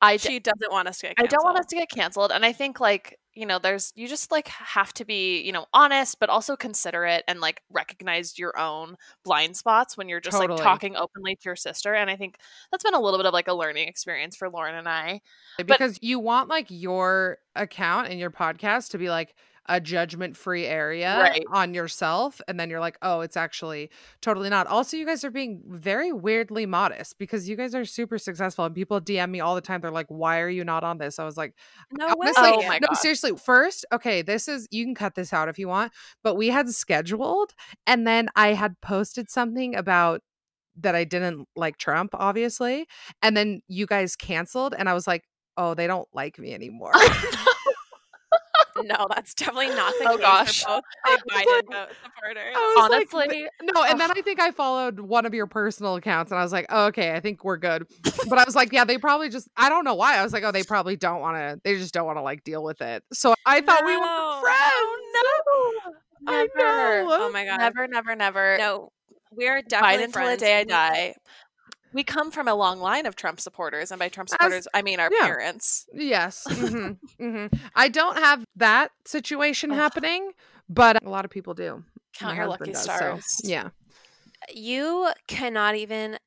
I 0.01 0.17
d- 0.17 0.29
She 0.29 0.39
doesn't 0.39 0.71
want 0.71 0.89
us 0.89 0.99
to 0.99 1.09
get 1.09 1.17
canceled. 1.17 1.27
I 1.27 1.37
don't 1.37 1.45
want 1.45 1.59
us 1.59 1.67
to 1.67 1.77
get 1.77 1.91
canceled. 1.91 2.33
And 2.33 2.45
I 2.45 2.53
think 2.53 2.79
like, 2.79 3.19
you 3.35 3.47
know, 3.47 3.59
there's 3.59 3.93
you 3.97 4.09
just 4.09 4.31
like 4.31 4.49
have 4.49 4.93
to 4.95 5.05
be, 5.05 5.41
you 5.43 5.53
know, 5.53 5.67
honest, 5.73 6.19
but 6.21 6.29
also 6.29 6.57
considerate 6.57 7.25
and 7.27 7.41
like 7.41 7.63
recognize 7.71 8.39
your 8.39 8.59
own 8.59 8.97
blind 9.25 9.57
spots 9.57 9.97
when 9.97 10.09
you're 10.09 10.21
just 10.21 10.37
Totally. 10.37 10.57
like 10.57 10.65
talking 10.65 10.97
openly 10.97 11.35
to 11.37 11.43
your 11.45 11.57
sister. 11.57 11.95
And 11.95 12.11
I 12.11 12.17
think 12.17 12.39
that's 12.71 12.85
been 12.85 12.95
a 12.95 13.01
little 13.01 13.19
bit 13.19 13.27
of 13.27 13.33
like 13.33 13.49
a 13.49 13.55
learning 13.55 13.89
experience 13.89 14.37
for 14.37 14.49
Lauren 14.49 14.75
and 14.75 14.89
I. 14.89 15.21
because 15.57 15.99
you 16.01 16.19
want 16.21 16.49
like 16.49 16.67
your 16.69 17.39
account 17.57 18.09
and 18.09 18.21
your 18.21 18.31
podcast 18.31 18.91
to 18.91 18.99
be 18.99 19.11
like 19.11 19.35
a 19.69 19.81
judgment 19.81 20.37
free 20.37 20.65
area 20.67 21.19
Right. 21.21 21.45
on 21.53 21.75
yourself. 21.75 22.41
And 22.49 22.59
then 22.59 22.71
you're 22.71 22.81
like, 22.81 22.97
oh, 23.03 23.21
it's 23.21 23.37
actually 23.37 23.91
totally 24.23 24.49
not. 24.49 24.67
Also, 24.67 24.97
you 24.97 25.05
guys 25.05 25.25
are 25.25 25.31
being 25.31 25.63
very 25.67 26.13
weirdly 26.13 26.65
modest 26.67 27.19
because 27.19 27.49
you 27.49 27.55
guys 27.57 27.75
are 27.75 27.85
super 27.85 28.19
successful 28.19 28.65
and 28.65 28.75
people 28.75 29.01
DM 29.01 29.31
me 29.31 29.41
all 29.41 29.55
the 29.55 29.61
time. 29.61 29.81
They're 29.81 29.91
like, 29.91 30.07
why 30.09 30.41
are 30.41 30.49
you 30.49 30.65
not 30.65 30.85
on 30.85 30.99
this? 30.99 31.19
I 31.19 31.25
was 31.25 31.37
like, 31.37 31.55
No 31.93 32.07
Honestly, 32.09 32.43
way. 32.43 32.77
Oh 32.77 32.79
no, 32.81 32.89
God. 32.89 32.95
seriously. 32.95 33.33
First, 33.37 33.85
okay, 33.93 34.23
this 34.23 34.49
is 34.49 34.67
you 34.71 34.85
can 34.85 34.95
cut 34.95 35.15
this 35.15 35.33
out 35.33 35.49
if 35.49 35.59
you 35.59 35.69
want, 35.69 35.93
but 36.23 36.35
we 36.37 36.49
had 36.49 36.69
scheduled, 36.71 37.53
and 37.87 38.07
then 38.07 38.29
I 38.37 38.55
had 38.55 38.81
posted 38.81 39.31
something 39.31 39.75
about 39.77 40.23
that 40.81 40.95
I 40.95 41.05
didn't 41.05 41.47
like 41.57 41.77
Trump, 41.77 42.11
obviously, 42.15 42.87
and 43.21 43.37
then 43.37 43.61
you 43.69 43.85
guys 43.87 44.17
canceled, 44.17 44.75
and 44.79 44.89
I 44.89 44.95
was 44.95 45.07
like, 45.07 45.25
oh, 45.57 45.75
they 45.75 45.87
don't 45.89 46.09
like 46.15 46.39
me 46.39 46.55
anymore. 46.55 46.93
No, 48.85 49.07
that's 49.15 49.35
definitely 49.35 49.69
not 49.69 49.93
the 49.99 50.07
Oh, 50.09 50.17
case 50.17 50.21
gosh. 50.27 50.63
for 50.65 50.81
both 51.05 51.21
Biden 51.31 51.73
vote 51.73 51.89
supporters. 52.03 52.55
I 52.55 52.89
was 53.01 53.13
like, 53.13 53.31
no, 53.63 53.83
and 53.85 54.01
then 54.01 54.11
I 54.11 54.21
think 54.23 54.41
I 54.41 54.51
followed 54.51 55.01
one 55.01 55.27
of 55.27 55.35
your 55.35 55.47
personal 55.47 55.97
accounts, 55.97 56.31
and 56.33 56.39
I 56.39 56.43
was 56.43 56.53
like, 56.53 56.67
oh, 56.71 56.87
okay, 56.87 57.13
I 57.15 57.21
think 57.21 57.45
we're 57.45 57.57
good. 57.57 57.87
But 58.29 58.39
I 58.39 58.45
was 58.45 58.55
like, 58.57 58.73
yeah, 58.73 58.85
they 58.85 58.99
probably 58.99 59.29
just, 59.29 59.49
I 59.57 59.69
don't 59.69 59.85
know 59.85 59.95
why. 59.95 60.17
I 60.19 60.23
was 60.23 60.33
like, 60.33 60.45
oh, 60.45 60.53
they 60.53 60.63
probably 60.63 60.97
don't 60.97 61.21
want 61.21 61.37
to, 61.37 61.61
they 61.65 61.77
just 61.77 61.95
don't 61.95 62.07
want 62.07 62.19
to 62.19 62.23
like 62.23 62.45
deal 62.45 62.63
with 62.63 62.81
it. 62.81 63.03
So 63.13 63.35
I 63.47 63.61
thought 63.61 63.85
we 63.85 63.95
were 63.97 64.01
No. 64.05 64.39
friends. 64.43 64.59
Oh, 64.73 65.89
no, 66.27 66.33
I 66.33 66.47
know. 66.57 67.09
Oh 67.11 67.31
my 67.33 67.45
god. 67.45 67.59
Never, 67.59 67.87
never, 67.87 68.17
never. 68.17 68.59
No, 68.59 68.93
we 69.33 69.49
are 69.49 69.63
Biden 69.63 70.11
friends. 70.13 70.17
until 70.17 70.31
the 70.31 70.37
day 70.37 70.57
I 70.57 70.61
and 70.61 70.67
we- 70.69 70.73
die. 70.73 71.15
We 71.93 72.05
come 72.05 72.31
from 72.31 72.49
a 72.49 72.55
long 72.55 72.81
line 72.81 73.07
of 73.07 73.17
Trump 73.17 73.41
supporters, 73.41 73.91
and 73.91 73.99
by 73.99 74.09
Trump 74.09 74.29
supporters, 74.29 74.69
I 74.75 74.83
mean 74.83 75.01
our 75.01 75.11
yeah. 75.13 75.27
parents. 75.27 75.87
Yes. 75.93 76.47
hmm 76.51 76.93
hmm 77.19 77.47
I 77.75 77.89
don't 77.89 78.17
have 78.19 78.45
that 78.57 78.91
situation 79.05 79.71
happening, 79.71 80.33
but 80.69 81.03
a 81.05 81.09
lot 81.09 81.25
of 81.25 81.31
people 81.31 81.55
do. 81.55 81.85
Count 82.15 82.37
My 82.37 82.43
your 82.43 82.49
lucky 82.49 82.73
does, 82.73 82.85
so, 82.85 82.93
stars. 82.93 83.41
yeah. 83.45 83.71
You 84.53 85.11
cannot 85.27 85.77
even. 85.77 86.19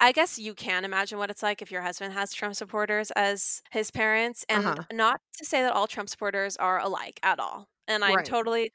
I 0.00 0.12
guess 0.12 0.38
you 0.38 0.54
can 0.54 0.84
imagine 0.84 1.18
what 1.18 1.28
it's 1.28 1.42
like 1.42 1.60
if 1.60 1.72
your 1.72 1.82
husband 1.82 2.12
has 2.12 2.32
Trump 2.32 2.54
supporters 2.54 3.10
as 3.12 3.62
his 3.72 3.90
parents, 3.90 4.44
and 4.48 4.64
Uh-huh. 4.64 4.84
not 4.92 5.20
to 5.38 5.44
say 5.44 5.62
that 5.62 5.72
all 5.72 5.88
Trump 5.88 6.08
supporters 6.08 6.56
are 6.56 6.78
alike 6.78 7.18
at 7.24 7.40
all. 7.40 7.68
And 7.88 8.04
I'm 8.04 8.14
Right. 8.16 8.24
totally. 8.24 8.70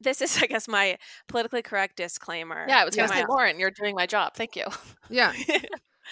This 0.00 0.20
is, 0.20 0.38
I 0.42 0.46
guess, 0.46 0.68
my 0.68 0.98
politically 1.28 1.62
correct 1.62 1.96
disclaimer. 1.96 2.64
Yeah, 2.68 2.80
I 2.80 2.84
was 2.84 2.94
going 2.96 3.08
to 3.08 3.14
my 3.14 3.20
say, 3.20 3.26
Lauren, 3.28 3.58
you're 3.58 3.70
doing 3.70 3.94
my 3.94 4.06
job. 4.06 4.34
Thank 4.34 4.56
you. 4.56 4.64
Yeah. 5.08 5.32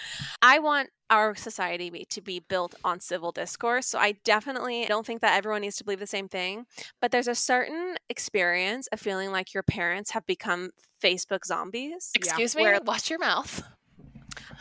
I 0.41 0.59
want 0.59 0.89
our 1.09 1.35
society 1.35 2.05
to 2.09 2.21
be 2.21 2.39
built 2.39 2.75
on 2.83 2.99
civil 2.99 3.31
discourse. 3.31 3.87
So 3.87 3.99
I 3.99 4.13
definitely 4.23 4.85
don't 4.87 5.05
think 5.05 5.21
that 5.21 5.37
everyone 5.37 5.61
needs 5.61 5.77
to 5.77 5.83
believe 5.83 5.99
the 5.99 6.07
same 6.07 6.27
thing. 6.27 6.65
But 7.01 7.11
there's 7.11 7.27
a 7.27 7.35
certain 7.35 7.95
experience 8.09 8.87
of 8.87 8.99
feeling 8.99 9.31
like 9.31 9.53
your 9.53 9.63
parents 9.63 10.11
have 10.11 10.25
become 10.25 10.71
Facebook 11.01 11.45
zombies. 11.45 12.11
Excuse 12.15 12.55
me. 12.55 12.63
Where- 12.63 12.79
Watch 12.85 13.09
your 13.09 13.19
mouth. 13.19 13.63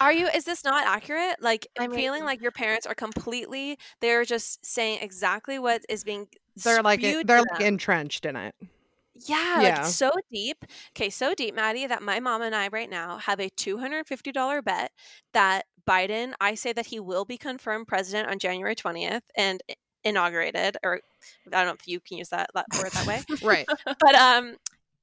Are 0.00 0.12
you? 0.12 0.28
Is 0.28 0.44
this 0.44 0.64
not 0.64 0.86
accurate? 0.86 1.36
Like 1.40 1.66
I 1.78 1.86
mean- 1.86 1.98
feeling 1.98 2.24
like 2.24 2.40
your 2.40 2.52
parents 2.52 2.86
are 2.86 2.94
completely. 2.94 3.78
They're 4.00 4.24
just 4.24 4.64
saying 4.64 5.00
exactly 5.02 5.58
what 5.58 5.82
is 5.88 6.04
being. 6.04 6.28
They're 6.56 6.82
like 6.82 7.00
spewed 7.00 7.26
they're 7.26 7.42
like 7.42 7.60
entrenched 7.60 8.24
in 8.26 8.36
it. 8.36 8.54
Yeah, 9.14 9.60
Yeah. 9.60 9.82
like 9.82 9.86
so 9.86 10.10
deep. 10.32 10.64
Okay, 10.96 11.10
so 11.10 11.34
deep, 11.34 11.54
Maddie, 11.54 11.86
that 11.86 12.02
my 12.02 12.20
mom 12.20 12.42
and 12.42 12.54
I 12.54 12.68
right 12.68 12.90
now 12.90 13.18
have 13.18 13.40
a 13.40 13.48
$250 13.50 14.64
bet 14.64 14.92
that 15.32 15.66
Biden, 15.86 16.32
I 16.40 16.54
say 16.54 16.72
that 16.72 16.86
he 16.86 16.98
will 17.00 17.24
be 17.24 17.36
confirmed 17.36 17.86
president 17.86 18.28
on 18.28 18.38
January 18.38 18.74
20th 18.74 19.22
and 19.36 19.62
inaugurated, 20.02 20.76
or 20.82 21.00
I 21.46 21.50
don't 21.50 21.66
know 21.66 21.76
if 21.78 21.86
you 21.86 22.00
can 22.00 22.18
use 22.18 22.30
that, 22.30 22.50
that 22.54 22.66
word 22.78 22.92
that 22.92 23.06
way. 23.06 23.22
Right. 23.42 23.66
But, 24.00 24.14
um, 24.14 24.56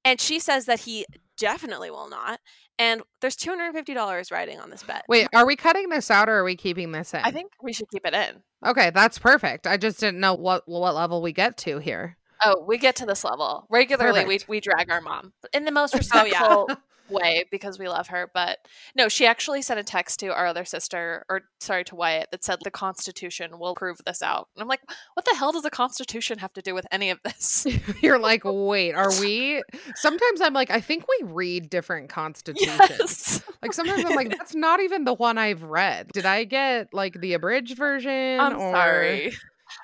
and 0.04 0.20
she 0.20 0.40
says 0.40 0.66
that 0.66 0.82
he 0.82 1.06
definitely 1.38 1.92
will 1.92 2.10
not. 2.10 2.40
And 2.80 3.04
there's 3.20 3.36
$250 3.36 4.32
riding 4.32 4.60
on 4.60 4.72
this 4.72 4.82
bet. 4.82 5.06
Wait, 5.08 5.28
are 5.36 5.46
we 5.46 5.56
cutting 5.56 5.90
this 5.90 6.10
out 6.10 6.30
or 6.30 6.38
are 6.38 6.44
we 6.44 6.56
keeping 6.56 6.92
this 6.92 7.14
in? 7.14 7.22
I 7.24 7.30
think 7.32 7.52
we 7.62 7.74
should 7.74 7.90
keep 7.92 8.06
it 8.06 8.14
in. 8.14 8.42
Okay, 8.66 8.90
that's 8.90 9.20
perfect. 9.20 9.68
I 9.68 9.78
just 9.78 10.00
didn't 10.00 10.20
know 10.20 10.34
what 10.34 10.64
what 10.68 10.96
level 10.96 11.22
we 11.22 11.32
get 11.32 11.58
to 11.58 11.78
here. 11.78 12.18
Oh, 12.44 12.64
we 12.68 12.78
get 12.78 12.96
to 12.98 13.06
this 13.06 13.24
level 13.24 13.68
regularly. 13.70 14.26
We 14.26 14.36
Perfect. 14.36 14.50
we 14.50 14.60
drag 14.60 14.92
our 14.92 15.02
mom 15.02 15.34
in 15.54 15.66
the 15.66 15.72
most 15.72 15.96
Oh, 16.14 16.26
yeah. 16.26 16.40
respectful 16.40 16.70
way 17.12 17.44
because 17.52 17.78
we 17.78 17.88
love 17.88 18.08
her. 18.08 18.32
But 18.34 18.60
no, 18.96 19.10
she 19.10 19.26
actually 19.26 19.62
sent 19.62 19.80
a 19.80 19.84
text 19.84 20.20
to 20.22 20.28
our 20.28 20.48
other 20.48 20.66
sister, 20.66 21.26
or 21.30 21.42
sorry, 21.60 21.84
to 21.86 21.96
Wyatt, 21.96 22.32
that 22.32 22.44
said 22.44 22.60
the 22.64 22.72
Constitution 22.72 23.60
will 23.60 23.76
prove 23.76 23.98
this 24.06 24.22
out. 24.22 24.48
And 24.56 24.62
I'm 24.62 24.68
like, 24.68 24.82
what 25.14 25.26
the 25.26 25.36
hell 25.36 25.52
does 25.52 25.64
the 25.64 25.70
Constitution 25.70 26.40
have 26.40 26.54
to 26.54 26.62
do 26.62 26.74
with 26.74 26.88
any 26.92 27.10
of 27.10 27.20
this? 27.24 27.68
You're 28.02 28.20
like, 28.20 28.42
wait, 28.46 28.94
are 28.94 29.12
we? 29.20 29.62
Sometimes 29.96 30.42
I'm 30.42 30.54
like, 30.54 30.72
I 30.72 30.80
think 30.80 31.06
we 31.08 31.28
read 31.28 31.70
different 31.70 32.10
constitutions. 32.10 32.80
yes. 32.90 33.44
Like 33.62 33.74
sometimes 33.74 34.06
I'm 34.06 34.16
like, 34.16 34.30
that's 34.30 34.56
not 34.56 34.80
even 34.82 35.04
the 35.04 35.14
one 35.14 35.38
I've 35.38 35.64
read. 35.64 36.10
Did 36.14 36.26
I 36.26 36.46
get 36.46 36.94
like 36.94 37.20
the 37.20 37.34
abridged 37.34 37.78
version? 37.78 38.40
I'm 38.40 38.58
or... 38.58 38.72
sorry. 38.74 39.34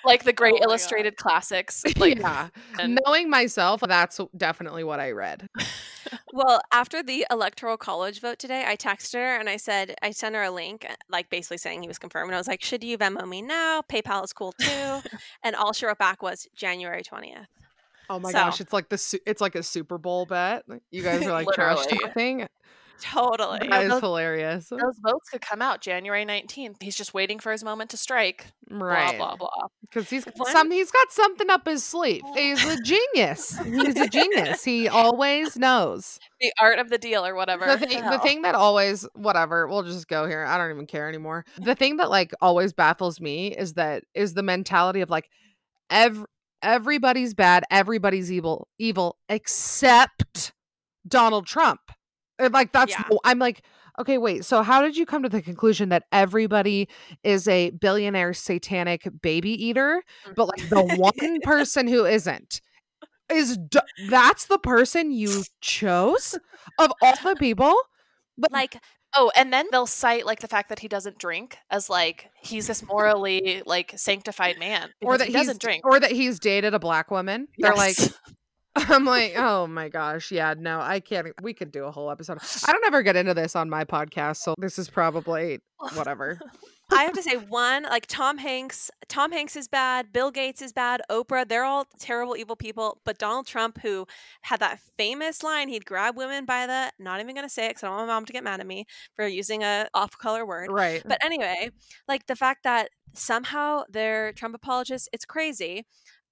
Like 0.05 0.23
the 0.23 0.33
great 0.33 0.51
Oh 0.53 0.55
my 0.55 0.59
God. 0.59 0.69
illustrated 0.69 1.17
classics. 1.17 1.83
Like, 1.97 2.19
yeah. 2.19 2.49
and- 2.79 2.99
Knowing 3.05 3.29
myself, 3.29 3.81
that's 3.87 4.19
definitely 4.35 4.83
what 4.83 4.99
I 4.99 5.11
read. 5.11 5.47
Well, 6.31 6.61
after 6.71 7.03
the 7.03 7.25
electoral 7.29 7.75
college 7.75 8.21
vote 8.21 8.39
today, 8.39 8.63
I 8.65 8.77
texted 8.77 9.15
her 9.15 9.35
and 9.37 9.49
I 9.49 9.57
said 9.57 9.93
I 10.01 10.11
sent 10.11 10.35
her 10.35 10.43
a 10.43 10.51
link, 10.51 10.85
uh, 10.89 10.93
like 11.09 11.29
basically 11.29 11.57
saying 11.57 11.81
he 11.81 11.87
was 11.89 11.97
confirmed. 11.99 12.29
And 12.29 12.35
I 12.35 12.37
was 12.37 12.47
like, 12.47 12.63
"Should 12.63 12.81
you 12.81 12.97
Venmo 12.97 13.27
me 13.27 13.41
now? 13.41 13.81
PayPal 13.91 14.23
is 14.23 14.31
cool 14.31 14.53
too." 14.53 14.99
and 15.43 15.53
all 15.57 15.73
she 15.73 15.85
wrote 15.85 15.97
back 15.97 16.21
was 16.21 16.47
January 16.55 17.03
twentieth. 17.03 17.47
Oh 18.09 18.19
my 18.19 18.31
So- 18.31 18.37
gosh, 18.37 18.61
it's 18.61 18.71
like 18.71 18.87
the 18.87 19.19
it's 19.25 19.41
like 19.41 19.55
a 19.55 19.63
Super 19.63 19.97
Bowl 19.97 20.25
bet. 20.25 20.63
You 20.91 21.03
guys 21.03 21.25
are 21.27 21.31
like 21.31 21.47
trash 21.53 21.77
Literally. 21.79 21.99
talking. 22.05 22.47
Totally. 23.01 23.67
That 23.67 23.83
is 23.83 23.89
those- 23.89 24.01
hilarious. 24.01 24.69
those 24.69 24.99
votes 25.03 25.29
could 25.29 25.41
come 25.41 25.61
out 25.61 25.81
January 25.81 26.25
19th. 26.25 26.81
He's 26.81 26.95
just 26.95 27.13
waiting 27.13 27.39
for 27.39 27.51
his 27.51 27.63
moment 27.63 27.91
to 27.91 27.97
strike. 27.97 28.47
Right. 28.69 29.17
Blah, 29.17 29.35
blah, 29.35 29.35
blah. 29.37 29.67
Because 29.81 30.09
he's 30.09 30.25
some 30.51 30.71
he's 30.71 30.91
got 30.91 31.11
something 31.11 31.49
up 31.49 31.65
his 31.67 31.83
sleeve. 31.83 32.21
He's 32.35 32.63
a 32.65 32.81
genius. 32.81 33.57
He's 33.59 33.95
a 33.95 34.07
genius. 34.07 34.63
He 34.63 34.87
always 34.87 35.57
knows. 35.57 36.19
The 36.41 36.51
art 36.59 36.79
of 36.79 36.89
the 36.89 36.97
deal 36.97 37.25
or 37.25 37.35
whatever. 37.35 37.65
The 37.65 37.85
thing, 37.85 38.03
the 38.03 38.19
thing 38.19 38.41
that 38.41 38.55
always, 38.55 39.07
whatever, 39.13 39.67
we'll 39.67 39.83
just 39.83 40.07
go 40.07 40.27
here. 40.27 40.43
I 40.43 40.57
don't 40.57 40.71
even 40.71 40.87
care 40.87 41.07
anymore. 41.07 41.45
The 41.57 41.75
thing 41.75 41.97
that 41.97 42.09
like 42.09 42.33
always 42.41 42.73
baffles 42.73 43.21
me 43.21 43.55
is 43.55 43.73
that 43.73 44.03
is 44.13 44.33
the 44.33 44.43
mentality 44.43 45.01
of 45.01 45.09
like, 45.09 45.29
every 45.89 46.25
everybody's 46.61 47.33
bad, 47.33 47.63
everybody's 47.69 48.31
evil, 48.31 48.67
evil 48.79 49.17
except 49.29 50.53
Donald 51.07 51.45
Trump. 51.45 51.79
And, 52.39 52.53
Like 52.53 52.71
that's 52.71 52.91
Yeah. 52.91 53.03
the- 53.09 53.19
I'm 53.23 53.39
like, 53.39 53.63
okay, 53.99 54.17
wait. 54.17 54.45
So 54.45 54.61
how 54.63 54.81
did 54.81 54.95
you 54.95 55.05
come 55.05 55.23
to 55.23 55.29
the 55.29 55.41
conclusion 55.41 55.89
that 55.89 56.03
everybody 56.11 56.87
is 57.23 57.47
a 57.47 57.71
billionaire 57.71 58.33
satanic 58.33 59.07
baby 59.21 59.51
eater, 59.65 60.03
mm. 60.25 60.35
but 60.35 60.47
like 60.47 60.69
the 60.69 60.81
one 60.97 61.39
person 61.43 61.87
who 61.87 62.05
isn't? 62.05 62.61
Is 63.29 63.57
d- 63.57 63.79
that's 64.09 64.45
the 64.45 64.57
person 64.59 65.11
you 65.11 65.43
chose 65.59 66.37
of 66.79 66.91
all 67.01 67.15
the 67.23 67.35
people? 67.35 67.75
But 68.37 68.51
like 68.51 68.77
Oh, 69.15 69.31
and 69.35 69.51
then 69.51 69.65
they'll 69.71 69.87
cite 69.87 70.25
like 70.25 70.41
the 70.41 70.47
fact 70.47 70.69
that 70.69 70.79
he 70.79 70.87
doesn't 70.87 71.17
drink 71.17 71.57
as 71.71 71.89
like 71.89 72.29
he's 72.41 72.67
this 72.67 72.85
morally 72.85 73.63
like 73.65 73.93
sanctified 73.95 74.59
man 74.59 74.89
or 75.01 75.17
that 75.17 75.27
he 75.27 75.33
doesn't 75.33 75.61
drink. 75.61 75.85
or 75.85 75.99
that 75.99 76.11
he's 76.11 76.39
dated 76.39 76.73
a 76.73 76.79
black 76.79 77.09
woman. 77.09 77.47
They're 77.57 77.73
like, 77.73 77.97
Yes. 77.97 78.13
I'm 78.89 79.05
like, 79.05 79.33
oh 79.37 79.67
my 79.67 79.89
gosh, 79.89 80.31
yeah, 80.31 80.53
no, 80.57 80.79
I 80.79 80.99
can't. 80.99 81.27
We 81.41 81.53
could 81.53 81.71
do 81.71 81.85
a 81.85 81.91
whole 81.91 82.11
episode. 82.11 82.39
I 82.67 82.71
don't 82.71 82.85
ever 82.85 83.03
get 83.03 83.15
into 83.15 83.33
this 83.33 83.55
on 83.55 83.69
my 83.69 83.83
podcast, 83.83 84.37
so 84.37 84.55
this 84.57 84.79
is 84.79 84.89
probably 84.89 85.59
whatever. 85.93 86.39
I 86.89 87.03
have 87.03 87.13
to 87.13 87.21
say 87.23 87.35
one, 87.35 87.83
like 87.83 88.05
Tom 88.07 88.37
Hanks, 88.37 88.89
Tom 89.09 89.33
Hanks 89.33 89.57
is 89.57 89.67
bad, 89.67 90.13
Bill 90.13 90.31
Gates 90.31 90.61
is 90.61 90.71
bad, 90.71 91.01
Oprah, 91.11 91.47
they're 91.47 91.65
all 91.65 91.85
terrible 91.99 92.37
evil 92.37 92.55
people, 92.55 93.01
but 93.03 93.17
Donald 93.17 93.45
Trump 93.45 93.79
who 93.81 94.07
had 94.43 94.61
that 94.61 94.79
famous 94.97 95.43
line, 95.43 95.67
he'd 95.67 95.85
grab 95.85 96.15
women 96.15 96.45
by 96.45 96.65
the 96.65 96.91
not 96.97 97.19
even 97.19 97.35
going 97.35 97.45
to 97.45 97.53
say 97.53 97.65
it 97.65 97.73
cuz 97.73 97.83
I 97.83 97.87
don't 97.87 97.97
want 97.97 98.07
my 98.07 98.13
mom 98.13 98.25
to 98.25 98.31
get 98.31 98.43
mad 98.43 98.61
at 98.61 98.67
me 98.67 98.85
for 99.17 99.27
using 99.27 99.63
a 99.63 99.89
off-color 99.93 100.45
word. 100.45 100.71
Right. 100.71 101.03
But 101.05 101.23
anyway, 101.23 101.71
like 102.07 102.27
the 102.27 102.37
fact 102.37 102.63
that 102.63 102.89
somehow 103.13 103.83
they're 103.89 104.31
Trump 104.31 104.55
apologists, 104.55 105.09
it's 105.11 105.25
crazy. 105.25 105.85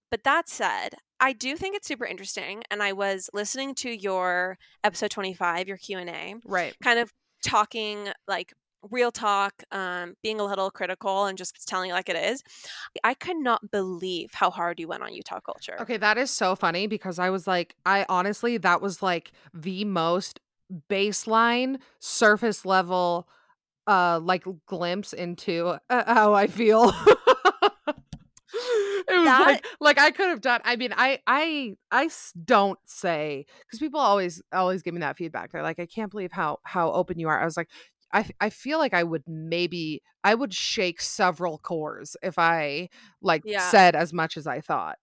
But 0.09 0.23
that 0.23 0.47
said, 0.47 0.95
I 1.19 1.33
do 1.33 1.55
think 1.55 1.75
it's 1.75 1.87
super 1.87 2.05
interesting 2.05 2.63
and 2.69 2.83
I 2.83 2.93
was 2.93 3.29
listening 3.33 3.75
to 3.75 3.89
your 3.89 4.57
episode 4.83 5.11
25, 5.11 5.67
your 5.67 5.77
Q&A, 5.77 6.35
Right. 6.45 6.75
kind 6.83 6.99
of 6.99 7.13
talking 7.43 8.09
like 8.27 8.53
real 8.91 9.11
talk, 9.11 9.63
um, 9.71 10.15
being 10.21 10.39
a 10.39 10.45
little 10.45 10.69
critical 10.69 11.25
and 11.25 11.37
just 11.37 11.67
telling 11.67 11.89
it 11.89 11.93
like 11.93 12.09
it 12.09 12.15
is. 12.15 12.43
I 13.03 13.13
could 13.13 13.37
not 13.37 13.71
believe 13.71 14.31
how 14.33 14.51
hard 14.51 14.79
you 14.79 14.87
went 14.87 15.03
on 15.03 15.13
Utah 15.13 15.39
culture. 15.39 15.75
Okay, 15.81 15.97
that 15.97 16.17
is 16.17 16.29
so 16.29 16.55
funny 16.55 16.85
because 16.87 17.17
I 17.17 17.29
was 17.29 17.47
like, 17.47 17.75
I 17.85 18.05
honestly, 18.09 18.57
that 18.57 18.81
was 18.81 19.01
like 19.01 19.31
the 19.53 19.85
most 19.85 20.39
baseline, 20.89 21.77
surface 21.99 22.65
level, 22.65 23.27
uh, 23.87 24.19
like 24.21 24.45
glimpse 24.67 25.13
into 25.13 25.77
uh, 25.89 26.13
how 26.13 26.33
I 26.33 26.47
feel. 26.47 26.93
it 29.07 29.15
was 29.17 29.25
That- 29.25 29.45
like, 29.45 29.65
like 29.79 29.99
I 29.99 30.11
could 30.11 30.29
have 30.29 30.41
done. 30.41 30.61
I 30.63 30.75
mean, 30.75 30.93
I, 30.95 31.19
I, 31.27 31.75
I 31.91 32.05
s- 32.05 32.31
don't 32.43 32.79
say 32.85 33.45
because 33.65 33.79
people 33.79 33.99
always, 33.99 34.41
always 34.53 34.81
give 34.81 34.93
me 34.93 35.01
that 35.01 35.17
feedback. 35.17 35.51
They're 35.51 35.63
like, 35.63 35.79
I 35.79 35.85
can't 35.85 36.11
believe 36.11 36.31
how 36.31 36.59
how 36.63 36.91
open 36.91 37.19
you 37.19 37.27
are. 37.29 37.39
I 37.41 37.45
was 37.45 37.57
like. 37.57 37.69
I 38.13 38.29
I 38.39 38.49
feel 38.51 38.77
like 38.77 38.93
I 38.93 39.03
would 39.03 39.23
maybe 39.27 40.01
I 40.23 40.35
would 40.35 40.53
shake 40.53 41.01
several 41.01 41.57
cores 41.57 42.15
if 42.21 42.37
I 42.37 42.89
like 43.21 43.41
Yeah. 43.45 43.67
said 43.71 43.95
as 43.95 44.13
much 44.13 44.37
as 44.37 44.45
I 44.47 44.61
thought. 44.61 44.99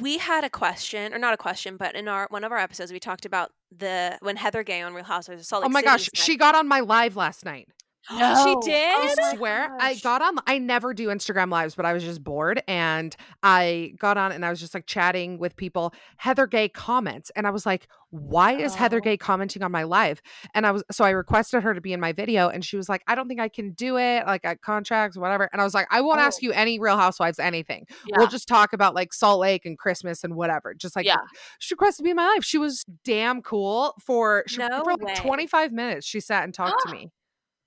We 0.00 0.16
had 0.18 0.42
a 0.42 0.48
question, 0.48 1.12
or 1.12 1.18
not 1.18 1.34
a 1.34 1.36
question, 1.36 1.76
but 1.76 1.94
in 1.96 2.08
our 2.08 2.28
one 2.30 2.44
of 2.44 2.52
our 2.52 2.56
episodes, 2.58 2.92
we 2.92 3.00
talked 3.00 3.26
about 3.26 3.50
the 3.76 4.16
when 4.22 4.36
Heather 4.36 4.62
Gay 4.62 4.80
on 4.80 4.94
Real 4.94 5.04
Housewives 5.04 5.42
of 5.42 5.46
Salt 5.46 5.64
oh 5.64 5.66
Lake 5.66 5.70
oh 5.70 5.72
my 5.72 5.80
City 5.80 5.86
gosh, 5.90 6.04
said- 6.04 6.18
she 6.18 6.36
got 6.36 6.54
on 6.54 6.66
my 6.68 6.80
live 6.80 7.16
last 7.16 7.44
night. 7.44 7.68
She 8.08 8.16
No. 8.18 8.34
Oh 8.36 8.60
did. 8.62 8.94
Oh 8.94 9.14
my 9.18 9.36
swear 9.36 9.76
I 9.80 9.94
got 9.96 10.22
on 10.22 10.38
I 10.46 10.58
never 10.58 10.94
do 10.94 11.08
Instagram 11.08 11.50
lives, 11.50 11.74
but 11.74 11.84
I 11.86 11.92
was 11.92 12.02
just 12.04 12.22
bored 12.22 12.62
and 12.68 13.14
I 13.42 13.94
got 13.98 14.16
on 14.16 14.32
and 14.32 14.44
I 14.44 14.50
was 14.50 14.60
just 14.60 14.74
like 14.74 14.86
chatting 14.86 15.38
with 15.38 15.56
people. 15.56 15.92
Heather 16.16 16.46
Gay 16.46 16.68
comments 16.68 17.30
and 17.36 17.46
I 17.46 17.50
was 17.50 17.66
like, 17.66 17.88
why 18.10 18.52
is 18.52 18.74
Heather 18.74 18.98
Oh. 18.98 19.00
Gay 19.00 19.16
commenting 19.16 19.62
on 19.62 19.72
my 19.72 19.82
live? 19.82 20.22
And 20.54 20.66
I 20.66 20.70
was 20.70 20.84
so 20.90 21.04
I 21.04 21.10
requested 21.10 21.62
her 21.62 21.74
to 21.74 21.80
be 21.80 21.92
in 21.92 22.00
my 22.00 22.12
video 22.12 22.48
and 22.48 22.64
she 22.64 22.76
was 22.76 22.88
like, 22.88 23.02
I 23.06 23.14
don't 23.14 23.28
think 23.28 23.40
I 23.40 23.48
can 23.48 23.72
do 23.72 23.98
it, 23.98 24.26
like 24.26 24.44
at 24.44 24.60
contracts, 24.62 25.16
whatever. 25.18 25.48
And 25.52 25.60
I 25.60 25.64
was 25.64 25.74
like, 25.74 25.86
I 25.90 26.00
won't 26.00 26.20
ask 26.20 26.38
Oh. 26.42 26.46
you 26.46 26.52
any 26.52 26.78
real 26.78 26.96
housewives 26.96 27.38
anything. 27.38 27.86
Yeah. 28.06 28.18
We'll 28.18 28.28
just 28.28 28.46
talk 28.48 28.72
about 28.72 28.94
like 28.94 29.12
Salt 29.12 29.40
Lake 29.40 29.66
and 29.66 29.76
Christmas 29.78 30.22
and 30.24 30.34
whatever. 30.36 30.74
Just 30.74 30.94
like 30.96 31.06
yeah. 31.06 31.16
she 31.58 31.74
requested 31.74 31.98
to 31.98 32.04
be 32.04 32.10
in 32.10 32.16
my 32.16 32.26
life. 32.26 32.44
She 32.44 32.58
was 32.58 32.84
damn 33.04 33.42
cool 33.42 33.94
for 34.04 34.44
she, 34.46 34.58
No 34.58 34.82
for 34.84 34.92
like 34.92 35.02
way. 35.02 35.14
25 35.16 35.72
minutes. 35.72 36.06
She 36.06 36.20
sat 36.20 36.44
and 36.44 36.54
talked 36.54 36.82
to 36.86 36.92
me. 36.92 37.10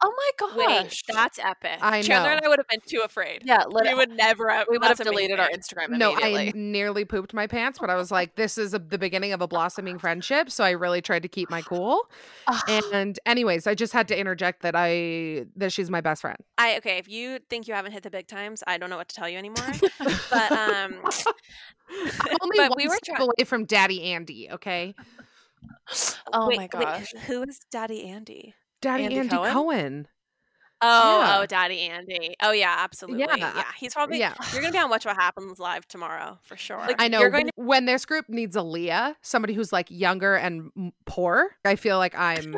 Oh 0.01 0.13
my 0.15 0.48
gosh. 0.48 1.03
Wait, 1.10 1.15
that's 1.15 1.39
epic. 1.39 1.77
I 1.82 2.01
Chandler 2.01 2.29
know. 2.29 2.38
and 2.38 2.46
I 2.46 2.48
would 2.48 2.60
have 2.60 2.68
been 2.70 2.79
too 2.88 3.01
afraid. 3.03 3.41
yeah. 3.46 3.65
we 3.68 3.94
would 3.94 4.12
never 4.12 4.50
have. 4.50 4.68
we 4.70 4.77
would 4.77 4.88
have 4.88 4.98
deleted 4.98 5.39
our. 5.39 5.50
Instagram 5.50 5.89
No. 5.89 6.15
I 6.15 6.51
nearly 6.56 7.03
pooped 7.03 7.34
my 7.34 7.48
pants, 7.48 7.79
but 7.79 7.89
I 7.89 7.96
was 7.96 8.10
like, 8.12 8.36
this 8.36 8.58
is 8.58 8.74
a, 8.74 8.79
the 8.79 8.98
beginning 8.98 9.34
of 9.34 9.41
a 9.41 9.48
blossoming 9.48 10.00
friendship. 10.00 10.50
So 10.51 10.63
I 10.63 10.72
really 10.72 11.01
tried 11.01 11.24
to 11.24 11.27
keep 11.27 11.50
my 11.50 11.62
cool. 11.62 12.01
And, 12.94 13.20
anyways, 13.25 13.68
I 13.68 13.75
just 13.75 13.94
had 13.94 14.08
to 14.10 14.18
interject 14.20 14.62
that 14.62 14.74
I 14.75 15.46
that 15.58 15.72
she's 15.72 15.89
my 15.89 16.01
best 16.01 16.22
friend. 16.22 16.38
I 16.58 16.77
okay. 16.77 16.98
If 16.98 17.10
you 17.10 17.39
think 17.50 17.68
you 17.68 17.74
haven't 17.74 17.91
hit 17.91 18.03
the 18.03 18.10
big 18.10 18.27
times, 18.27 18.63
I 18.68 18.77
don't 18.77 18.89
know 18.89 18.98
what 18.98 19.10
to 19.10 19.15
tell 19.15 19.27
you 19.27 19.38
anymore. 19.38 19.65
but 20.29 20.51
um, 20.51 20.96
only 22.41 22.58
But 22.58 22.70
one 22.70 22.77
we 22.77 22.88
were 22.88 22.98
try- 23.03 23.18
away 23.24 23.44
from 23.46 23.65
Daddy 23.65 24.13
Andy. 24.13 24.50
Okay, 24.51 24.96
oh 26.34 26.48
wait, 26.48 26.58
my 26.58 26.63
wait, 26.63 26.72
gosh. 26.72 27.12
who 27.27 27.44
is 27.44 27.60
Daddy 27.72 28.08
Andy? 28.08 28.53
Daddy 28.81 29.03
Andy 29.05 29.17
Andy, 29.19 29.29
Cohen? 29.36 29.51
Cohen. 29.53 30.07
Oh, 30.81 31.19
Yeah. 31.19 31.38
oh, 31.39 31.45
Daddy 31.45 31.81
Andy. 31.81 32.36
Oh 32.41 32.51
yeah, 32.51 32.75
absolutely. 32.79 33.19
Yeah, 33.21 33.36
Yeah, 33.36 33.63
he's 33.77 33.93
probably. 33.93 34.17
yeah. 34.19 34.33
You're 34.53 34.62
gonna 34.62 34.71
be 34.71 34.77
on 34.79 34.89
Watch 34.89 35.05
What 35.05 35.17
Happens 35.17 35.59
live 35.59 35.86
tomorrow 35.88 36.39
for 36.43 36.55
sure. 36.55 36.77
Like, 36.77 36.95
I 37.01 37.09
know 37.09 37.19
You're 37.19 37.29
going 37.31 37.48
to. 37.48 37.51
when 37.57 37.86
this 37.86 38.05
group 38.05 38.29
needs 38.29 38.55
a 38.55 38.62
Leah, 38.62 39.17
somebody 39.21 39.53
who's 39.53 39.74
like 39.74 39.88
younger 39.89 40.36
and 40.36 40.71
poor. 41.05 41.50
I 41.65 41.75
feel 41.75 41.98
like 41.98 42.15
I'm 42.17 42.57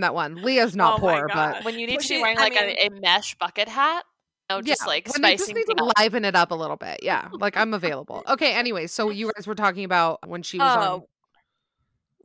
that 0.00 0.14
one. 0.14 0.42
Leah's 0.42 0.74
not 0.74 0.96
Oh 0.96 0.98
poor, 1.00 1.28
but 1.32 1.64
when 1.64 1.78
you 1.78 1.86
need 1.86 2.00
to 2.00 2.04
she- 2.06 2.16
be 2.16 2.22
wearing 2.22 2.38
I 2.38 2.42
like 2.42 2.52
mean- 2.54 2.76
a, 2.80 2.86
a 2.88 3.00
mesh 3.00 3.36
bucket 3.36 3.68
hat, 3.68 4.04
no, 4.50 4.60
just 4.60 4.82
yeah, 4.82 4.86
like 4.86 5.08
when 5.12 5.22
they 5.22 5.32
just 5.32 5.44
spicing 5.44 5.56
need 5.56 5.66
things 5.66 5.78
to 5.78 5.84
up. 5.84 5.98
liven 6.00 6.24
it 6.24 6.34
up 6.34 6.50
a 6.50 6.54
little 6.56 6.76
bit. 6.76 7.00
Yeah, 7.04 7.28
like 7.32 7.56
I'm 7.56 7.72
available. 7.74 8.24
Okay. 8.28 8.52
Anyway, 8.52 8.88
so 8.88 9.10
you 9.10 9.30
guys 9.36 9.46
were 9.46 9.54
talking 9.54 9.84
about 9.84 10.26
when 10.28 10.42
she 10.42 10.58
was 10.58 10.76
oh, 10.76 10.80
on. 10.94 11.02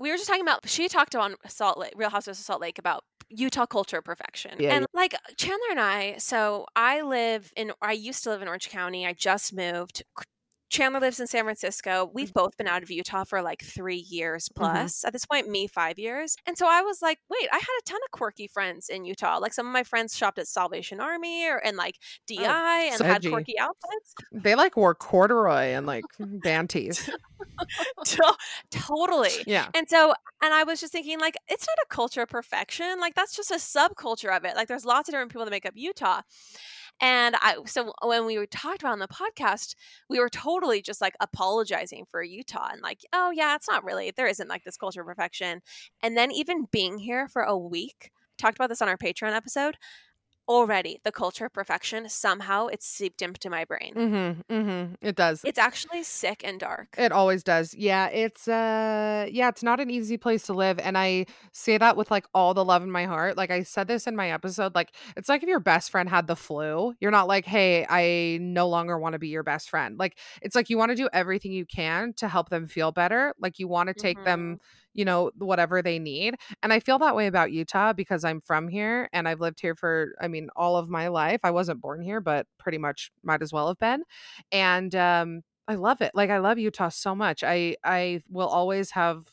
We 0.01 0.09
were 0.09 0.17
just 0.17 0.27
talking 0.27 0.41
about. 0.41 0.67
She 0.67 0.87
talked 0.87 1.15
on 1.15 1.35
Salt 1.47 1.77
Lake, 1.77 1.93
Real 1.95 2.09
Housewives 2.09 2.39
of 2.39 2.45
Salt 2.45 2.59
Lake 2.59 2.79
about 2.79 3.03
Utah 3.29 3.65
culture 3.65 4.01
perfection, 4.01 4.55
Yeah, 4.59 4.75
and 4.75 4.85
like 4.93 5.15
Chandler 5.37 5.67
and 5.69 5.79
I. 5.79 6.15
So 6.17 6.65
I 6.75 7.01
live 7.01 7.53
in. 7.55 7.71
I 7.81 7.93
used 7.93 8.23
to 8.23 8.31
live 8.31 8.41
in 8.41 8.47
Orange 8.47 8.69
County. 8.69 9.05
I 9.05 9.13
just 9.13 9.53
moved. 9.53 10.03
Chandler 10.71 11.01
lives 11.01 11.19
in 11.19 11.27
San 11.27 11.43
Francisco. 11.43 12.05
Mm-hmm. 12.05 12.15
We've 12.15 12.33
both 12.33 12.55
been 12.57 12.67
out 12.67 12.81
of 12.81 12.89
Utah 12.89 13.25
for 13.25 13.41
like 13.41 13.61
three 13.61 14.05
years 14.09 14.49
plus. 14.55 15.03
At 15.03 15.11
this 15.13 15.25
point, 15.25 15.49
me 15.49 15.67
five 15.67 15.99
years. 15.99 16.37
And 16.47 16.57
so 16.57 16.65
I 16.67 16.81
was 16.81 17.01
like, 17.01 17.19
wait, 17.29 17.49
I 17.51 17.57
had 17.57 17.61
a 17.61 17.83
ton 17.85 17.99
of 18.05 18.11
quirky 18.11 18.47
friends 18.47 18.87
in 18.87 19.03
Utah. 19.03 19.37
Like 19.39 19.53
some 19.53 19.67
of 19.67 19.73
my 19.73 19.83
friends 19.83 20.15
shopped 20.15 20.39
at 20.39 20.47
Salvation 20.47 21.01
Army 21.01 21.45
or 21.45 21.57
and 21.57 21.75
like 21.75 21.97
DI 22.25 22.39
and 22.41 22.95
so 22.95 23.03
had 23.03 23.17
edgy. 23.17 23.29
quirky 23.29 23.59
outfits. 23.59 24.15
They 24.31 24.55
like 24.55 24.77
wore 24.77 24.95
corduroy 24.95 25.73
and 25.73 25.85
like 25.85 26.05
banties. 26.19 27.09
To- 28.05 28.37
totally. 28.71 29.29
Yeah. 29.45 29.67
And 29.75 29.89
so, 29.89 30.13
and 30.41 30.53
I 30.53 30.63
was 30.63 30.79
just 30.79 30.93
thinking, 30.93 31.19
like, 31.19 31.35
it's 31.47 31.67
not 31.67 31.77
a 31.83 31.93
culture 31.93 32.21
of 32.21 32.29
perfection. 32.29 32.99
Like, 32.99 33.13
that's 33.15 33.35
just 33.35 33.51
a 33.51 33.55
subculture 33.55 34.35
of 34.35 34.45
it. 34.45 34.55
Like, 34.55 34.67
there's 34.67 34.85
lots 34.85 35.09
of 35.09 35.13
different 35.13 35.31
people 35.31 35.45
that 35.45 35.51
make 35.51 35.65
up 35.65 35.73
Utah. 35.75 36.21
And 37.01 37.35
I, 37.41 37.57
so 37.65 37.93
when 38.03 38.25
we 38.25 38.37
were 38.37 38.45
talked 38.45 38.83
about 38.83 38.93
on 38.93 38.99
the 38.99 39.07
podcast, 39.07 39.75
we 40.09 40.19
were 40.19 40.29
totally 40.29 40.81
just 40.81 41.01
like 41.01 41.15
apologizing 41.19 42.05
for 42.11 42.21
Utah 42.21 42.69
and 42.71 42.81
like, 42.81 42.99
oh, 43.11 43.31
yeah, 43.31 43.55
it's 43.55 43.67
not 43.67 43.83
really, 43.83 44.11
there 44.15 44.27
isn't 44.27 44.47
like 44.49 44.63
this 44.63 44.77
culture 44.77 45.01
of 45.01 45.07
perfection. 45.07 45.61
And 46.03 46.15
then 46.15 46.31
even 46.31 46.67
being 46.71 46.99
here 46.99 47.27
for 47.27 47.41
a 47.41 47.57
week, 47.57 48.11
talked 48.37 48.57
about 48.57 48.69
this 48.69 48.81
on 48.81 48.87
our 48.89 48.97
Patreon 48.97 49.33
episode. 49.33 49.77
Already 50.51 50.99
the 51.03 51.11
culture 51.11 51.45
of 51.45 51.53
perfection 51.53 52.09
somehow 52.09 52.67
it's 52.67 52.85
seeped 52.85 53.21
into 53.21 53.49
my 53.49 53.63
brain. 53.65 53.93
Mm-hmm. 53.95 54.53
Mm-hmm. 54.53 54.93
It 55.01 55.15
does. 55.15 55.41
It's 55.43 55.59
actually 55.59 56.03
sick 56.03 56.41
and 56.43 56.59
dark. 56.59 56.95
It 56.97 57.11
always 57.11 57.43
does. 57.43 57.73
Yeah, 57.73 58.07
it's 58.07 58.47
uh 58.47 59.27
yeah, 59.31 59.49
it's 59.49 59.63
not 59.63 59.79
an 59.79 59.89
easy 59.89 60.17
place 60.17 60.43
to 60.43 60.53
live 60.53 60.79
and 60.79 60.97
I 60.97 61.25
say 61.51 61.77
that 61.77 61.95
with 61.97 62.11
like 62.11 62.25
all 62.33 62.53
the 62.53 62.65
love 62.65 62.83
in 62.83 62.91
my 62.91 63.05
heart. 63.05 63.37
Like 63.37 63.51
I 63.51 63.63
said 63.63 63.87
this 63.87 64.07
in 64.07 64.15
my 64.15 64.31
episode, 64.31 64.75
like 64.75 64.95
it's 65.15 65.29
like 65.29 65.43
if 65.43 65.49
your 65.49 65.59
best 65.59 65.89
friend 65.91 66.09
had 66.09 66.27
the 66.27 66.35
flu, 66.35 66.93
you're 66.99 67.11
not 67.11 67.27
like, 67.27 67.45
"Hey, 67.45 67.85
I 67.89 68.39
no 68.41 68.67
longer 68.67 68.97
want 68.99 69.13
to 69.13 69.19
be 69.19 69.29
your 69.29 69.43
best 69.43 69.69
friend." 69.69 69.97
Like 69.97 70.17
it's 70.41 70.55
like 70.55 70.69
you 70.69 70.77
want 70.77 70.89
to 70.91 70.95
do 70.95 71.09
everything 71.13 71.51
you 71.53 71.65
can 71.65 72.13
to 72.17 72.27
help 72.27 72.49
them 72.49 72.67
feel 72.67 72.91
better. 72.91 73.33
Like 73.39 73.59
you 73.59 73.67
want 73.67 73.87
to 73.87 73.93
take 73.93 74.19
Mhm. 74.19 74.25
them 74.25 74.59
you 74.93 75.05
know 75.05 75.31
whatever 75.37 75.81
they 75.81 75.99
need 75.99 76.35
and 76.63 76.73
i 76.73 76.79
feel 76.79 76.99
that 76.99 77.15
way 77.15 77.27
about 77.27 77.51
utah 77.51 77.93
because 77.93 78.23
i'm 78.23 78.39
from 78.41 78.67
here 78.67 79.09
and 79.13 79.27
i've 79.27 79.39
lived 79.39 79.59
here 79.61 79.75
for 79.75 80.13
i 80.21 80.27
mean 80.27 80.49
all 80.55 80.77
of 80.77 80.89
my 80.89 81.07
life. 81.07 81.39
I 81.43 81.51
wasn't 81.51 81.81
born 81.81 82.01
here 82.01 82.21
but 82.21 82.45
pretty 82.59 82.77
much 82.77 83.11
might 83.23 83.41
as 83.41 83.53
well 83.53 83.67
have 83.67 83.79
been 83.79 84.03
and 84.51 84.93
um 84.95 85.41
i 85.67 85.75
love 85.75 86.01
it 86.01 86.11
like 86.13 86.29
i 86.29 86.39
love 86.39 86.57
utah 86.59 86.89
so 86.89 87.15
much. 87.15 87.43
I 87.43 87.77
i 87.83 88.21
will 88.29 88.47
always 88.47 88.91
have 88.91 89.23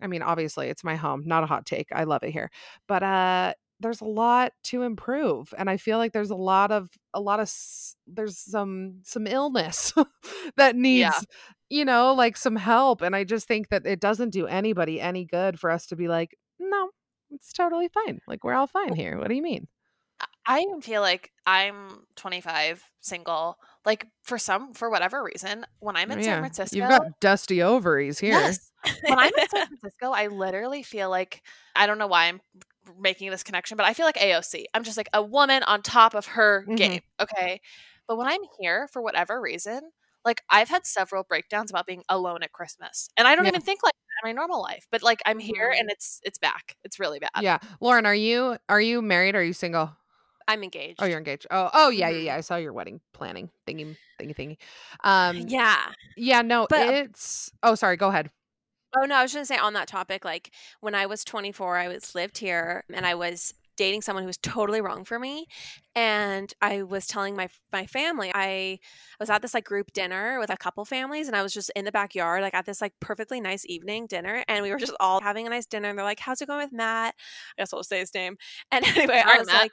i 0.00 0.06
mean 0.06 0.22
obviously 0.22 0.68
it's 0.68 0.84
my 0.84 0.96
home 0.96 1.22
not 1.26 1.44
a 1.44 1.46
hot 1.46 1.66
take 1.66 1.88
i 1.92 2.04
love 2.04 2.22
it 2.22 2.30
here 2.30 2.50
but 2.88 3.02
uh 3.02 3.54
there's 3.82 4.00
a 4.00 4.06
lot 4.06 4.52
to 4.62 4.82
improve 4.82 5.52
and 5.58 5.68
i 5.68 5.76
feel 5.76 5.98
like 5.98 6.12
there's 6.12 6.30
a 6.30 6.36
lot 6.36 6.70
of 6.70 6.88
a 7.14 7.20
lot 7.20 7.40
of 7.40 7.52
there's 8.06 8.38
some 8.38 9.00
some 9.02 9.26
illness 9.26 9.92
that 10.56 10.76
needs 10.76 11.00
Yeah. 11.00 11.20
you 11.68 11.84
know 11.84 12.14
like 12.14 12.36
some 12.36 12.56
help 12.56 13.02
and 13.02 13.14
i 13.14 13.24
just 13.24 13.46
think 13.46 13.68
that 13.68 13.86
it 13.86 14.00
doesn't 14.00 14.30
do 14.30 14.46
anybody 14.46 15.00
any 15.00 15.24
good 15.24 15.58
for 15.58 15.70
us 15.70 15.86
to 15.86 15.96
be 15.96 16.08
like 16.08 16.36
no 16.58 16.90
it's 17.30 17.52
totally 17.52 17.88
fine 17.88 18.20
like 18.26 18.44
we're 18.44 18.54
all 18.54 18.66
fine 18.66 18.94
here 18.94 19.18
what 19.18 19.28
do 19.28 19.34
you 19.34 19.42
mean 19.42 19.66
I 20.46 20.60
even 20.60 20.80
feel 20.80 21.02
like 21.02 21.30
I'm 21.46 22.04
25, 22.16 22.82
single. 23.00 23.56
Like 23.84 24.06
for 24.22 24.38
some, 24.38 24.72
for 24.72 24.90
whatever 24.90 25.22
reason, 25.22 25.64
when 25.80 25.96
I'm 25.96 26.10
oh, 26.10 26.14
in 26.14 26.22
San 26.22 26.40
Francisco, 26.40 26.76
you've 26.76 26.88
got 26.88 27.20
dusty 27.20 27.62
ovaries 27.62 28.18
here 28.18 28.32
yes, 28.32 28.70
when 29.06 29.18
I'm 29.18 29.32
in 29.36 29.48
San 29.48 29.66
Francisco, 29.66 30.10
I 30.12 30.28
literally 30.28 30.82
feel 30.82 31.10
like 31.10 31.42
I 31.74 31.86
don't 31.86 31.98
know 31.98 32.06
why 32.06 32.26
I'm 32.26 32.40
making 32.98 33.30
this 33.30 33.42
connection, 33.42 33.76
but 33.76 33.86
I 33.86 33.94
feel 33.94 34.06
like 34.06 34.16
AOC. 34.16 34.66
I'm 34.74 34.84
just 34.84 34.96
like 34.96 35.08
a 35.12 35.22
woman 35.22 35.62
on 35.64 35.82
top 35.82 36.14
of 36.14 36.26
her 36.26 36.64
Mhm. 36.68 36.76
game. 36.76 37.00
Okay, 37.20 37.60
but 38.08 38.16
when 38.16 38.26
I'm 38.26 38.40
here 38.60 38.88
for 38.92 39.00
whatever 39.02 39.40
reason, 39.40 39.92
like 40.24 40.42
I've 40.50 40.68
had 40.68 40.86
several 40.86 41.24
breakdowns 41.24 41.70
about 41.70 41.86
being 41.86 42.02
alone 42.08 42.42
at 42.42 42.52
Christmas, 42.52 43.08
and 43.16 43.26
I 43.28 43.34
don't 43.34 43.44
Yeah. 43.44 43.50
even 43.50 43.60
think 43.62 43.82
like 43.82 43.92
that 43.94 44.28
in 44.28 44.34
my 44.34 44.40
normal 44.40 44.60
life. 44.62 44.86
But 44.90 45.02
like 45.02 45.20
I'm 45.26 45.38
here, 45.38 45.70
and 45.76 45.90
it's 45.90 46.20
it's 46.24 46.38
back. 46.38 46.76
It's 46.84 46.98
really 47.00 47.18
bad. 47.18 47.30
yeah 47.40 47.58
lauren 47.80 48.06
are 48.06 48.14
you 48.14 48.56
are 48.68 48.80
you 48.80 49.00
married 49.02 49.34
or 49.34 49.38
are 49.38 49.42
you 49.42 49.52
single 49.52 49.90
I'm 50.48 50.62
engaged. 50.64 51.00
oh 51.00 51.06
you're 51.06 51.18
engaged 51.18 51.46
oh 51.52 51.70
oh 51.72 51.88
yeah 51.90 52.08
yeah 52.08 52.18
Mhm. 52.18 52.24
yeah 52.24 52.34
i 52.36 52.40
saw 52.40 52.56
your 52.56 52.72
wedding 52.72 53.00
planning 53.12 53.48
thingy 53.66 53.96
thingy 54.20 54.34
thingy 54.34 54.56
um 55.04 55.36
yeah. 55.38 55.92
yeah 56.16 56.42
no 56.42 56.66
But- 56.68 56.88
it's 56.92 57.52
oh 57.62 57.76
sorry 57.76 57.96
go 57.96 58.08
ahead 58.08 58.30
Oh 58.94 59.04
no, 59.06 59.16
I 59.16 59.22
was 59.22 59.32
gonna 59.32 59.46
say 59.46 59.56
on 59.56 59.72
that 59.74 59.88
topic, 59.88 60.24
like 60.24 60.52
when 60.80 60.94
I 60.94 61.06
was 61.06 61.24
24, 61.24 61.76
I 61.78 61.88
was 61.88 62.14
lived 62.14 62.38
here 62.38 62.84
and 62.92 63.06
I 63.06 63.14
was 63.14 63.54
dating 63.78 64.02
someone 64.02 64.22
who 64.22 64.26
was 64.26 64.36
totally 64.36 64.82
wrong 64.82 65.02
for 65.04 65.18
me, 65.18 65.46
and 65.94 66.52
I 66.60 66.82
was 66.82 67.06
telling 67.06 67.34
my 67.34 67.48
my 67.72 67.86
family 67.86 68.30
I 68.34 68.80
was 69.18 69.30
at 69.30 69.40
this 69.40 69.54
like 69.54 69.64
group 69.64 69.92
dinner 69.94 70.38
with 70.38 70.50
a 70.50 70.56
couple 70.58 70.84
families, 70.84 71.26
and 71.26 71.36
I 71.36 71.42
was 71.42 71.54
just 71.54 71.70
in 71.74 71.86
the 71.86 71.92
backyard, 71.92 72.42
like 72.42 72.52
at 72.54 72.66
this 72.66 72.82
like 72.82 72.92
perfectly 73.00 73.40
nice 73.40 73.64
evening 73.66 74.06
dinner, 74.06 74.44
and 74.46 74.62
we 74.62 74.70
were 74.70 74.78
just 74.78 74.94
all 75.00 75.20
having 75.22 75.46
a 75.46 75.50
nice 75.50 75.66
dinner, 75.66 75.88
and 75.88 75.98
they're 75.98 76.04
like, 76.04 76.20
"How's 76.20 76.42
it 76.42 76.46
going 76.48 76.62
with 76.64 76.72
Matt?" 76.72 77.14
I 77.58 77.62
guess 77.62 77.72
I'll 77.72 77.82
say 77.84 78.00
his 78.00 78.12
name, 78.14 78.36
and 78.70 78.84
anyway, 78.96 79.22
I 79.26 79.38
was 79.38 79.50
Matt. 79.50 79.62
like, 79.62 79.72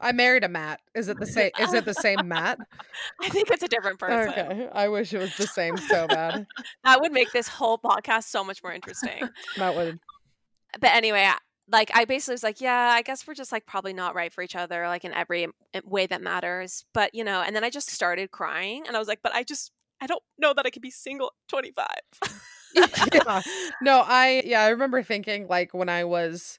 i 0.00 0.12
married 0.12 0.44
a 0.44 0.48
matt 0.48 0.80
is 0.94 1.08
it 1.08 1.18
the 1.18 1.26
same 1.26 1.50
is 1.60 1.72
it 1.72 1.84
the 1.84 1.94
same 1.94 2.26
matt 2.26 2.58
"I 3.22 3.28
think 3.28 3.50
it's 3.50 3.62
a 3.62 3.68
different 3.68 3.98
person." 3.98 4.28
okay 4.28 4.68
i 4.72 4.88
wish 4.88 5.12
it 5.12 5.18
was 5.18 5.36
the 5.36 5.46
same 5.46 5.76
so 5.76 6.06
bad 6.08 6.46
That 6.84 7.00
would 7.00 7.12
make 7.12 7.32
this 7.32 7.48
whole 7.48 7.78
podcast 7.78 8.24
so 8.24 8.42
much 8.42 8.62
more 8.62 8.72
interesting. 8.72 9.28
that 9.56 9.74
would 9.74 9.98
but 10.80 10.90
anyway, 10.92 11.28
like 11.68 11.90
I 11.94 12.04
basically 12.04 12.34
was 12.34 12.42
like, 12.42 12.60
yeah, 12.60 12.92
I 12.94 13.02
guess 13.02 13.26
we're 13.26 13.34
just 13.34 13.52
like 13.52 13.66
probably 13.66 13.92
not 13.92 14.14
right 14.14 14.32
for 14.32 14.42
each 14.42 14.54
other, 14.56 14.86
like 14.86 15.04
in 15.04 15.12
every 15.12 15.48
way 15.84 16.06
that 16.06 16.22
matters. 16.22 16.84
But 16.94 17.14
you 17.14 17.24
know, 17.24 17.42
and 17.42 17.54
then 17.54 17.64
I 17.64 17.70
just 17.70 17.90
started 17.90 18.30
crying, 18.30 18.84
and 18.86 18.96
I 18.96 18.98
was 18.98 19.08
like, 19.08 19.20
but 19.22 19.34
I 19.34 19.42
just 19.42 19.72
I 20.00 20.06
don't 20.06 20.22
know 20.38 20.54
that 20.54 20.64
I 20.66 20.70
could 20.70 20.82
be 20.82 20.90
single 20.90 21.32
25. 21.48 21.86
yeah. 23.12 23.42
No, 23.82 24.04
I 24.06 24.42
yeah, 24.44 24.62
I 24.62 24.68
remember 24.68 25.02
thinking 25.02 25.48
like 25.48 25.74
when 25.74 25.88
I 25.88 26.04
was 26.04 26.58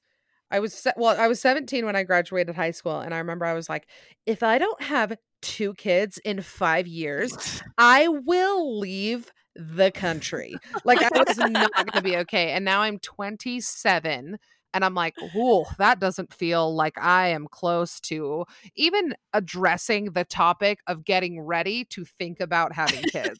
I 0.51 0.59
was 0.59 0.73
se- 0.73 0.93
well, 0.97 1.19
I 1.19 1.27
was 1.27 1.39
17 1.39 1.85
when 1.85 1.95
I 1.95 2.03
graduated 2.03 2.55
high 2.55 2.71
school 2.71 2.99
and 2.99 3.13
I 3.13 3.17
remember 3.17 3.45
I 3.45 3.53
was 3.53 3.69
like 3.69 3.87
if 4.25 4.43
I 4.43 4.57
don't 4.57 4.81
have 4.81 5.13
two 5.41 5.73
kids 5.73 6.19
in 6.19 6.41
5 6.41 6.87
years, 6.87 7.35
I 7.77 8.07
will 8.07 8.79
leave 8.79 9.31
the 9.55 9.91
country. 9.91 10.55
Like 10.85 11.01
I 11.01 11.09
was 11.17 11.37
not 11.37 11.73
going 11.73 11.87
to 11.87 12.01
be 12.01 12.17
okay. 12.17 12.51
And 12.51 12.63
now 12.63 12.81
I'm 12.81 12.99
27 12.99 14.37
and 14.73 14.85
I'm 14.85 14.95
like, 14.95 15.15
"Ooh, 15.35 15.65
that 15.77 15.99
doesn't 15.99 16.33
feel 16.33 16.73
like 16.73 16.97
I 16.97 17.27
am 17.29 17.47
close 17.49 17.99
to 18.01 18.45
even 18.75 19.13
addressing 19.33 20.13
the 20.13 20.23
topic 20.23 20.79
of 20.87 21.03
getting 21.03 21.41
ready 21.41 21.85
to 21.85 22.05
think 22.05 22.39
about 22.39 22.73
having 22.73 23.03
kids." 23.11 23.39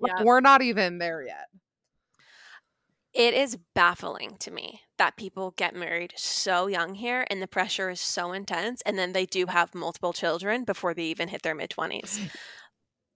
Like, 0.00 0.24
we're 0.24 0.40
not 0.40 0.62
even 0.62 0.98
there 0.98 1.22
yet. 1.22 1.46
It 3.18 3.34
is 3.34 3.58
baffling 3.74 4.36
to 4.38 4.50
me 4.52 4.82
that 4.96 5.16
people 5.16 5.52
get 5.56 5.74
married 5.74 6.12
so 6.16 6.68
young 6.68 6.94
here, 6.94 7.26
and 7.28 7.42
the 7.42 7.48
pressure 7.48 7.90
is 7.90 8.00
so 8.00 8.32
intense, 8.32 8.80
and 8.86 8.96
then 8.96 9.12
they 9.12 9.26
do 9.26 9.46
have 9.46 9.74
multiple 9.74 10.12
children 10.12 10.62
before 10.62 10.94
they 10.94 11.02
even 11.02 11.28
hit 11.28 11.42
their 11.42 11.54
mid 11.54 11.70
20s. 11.70 12.20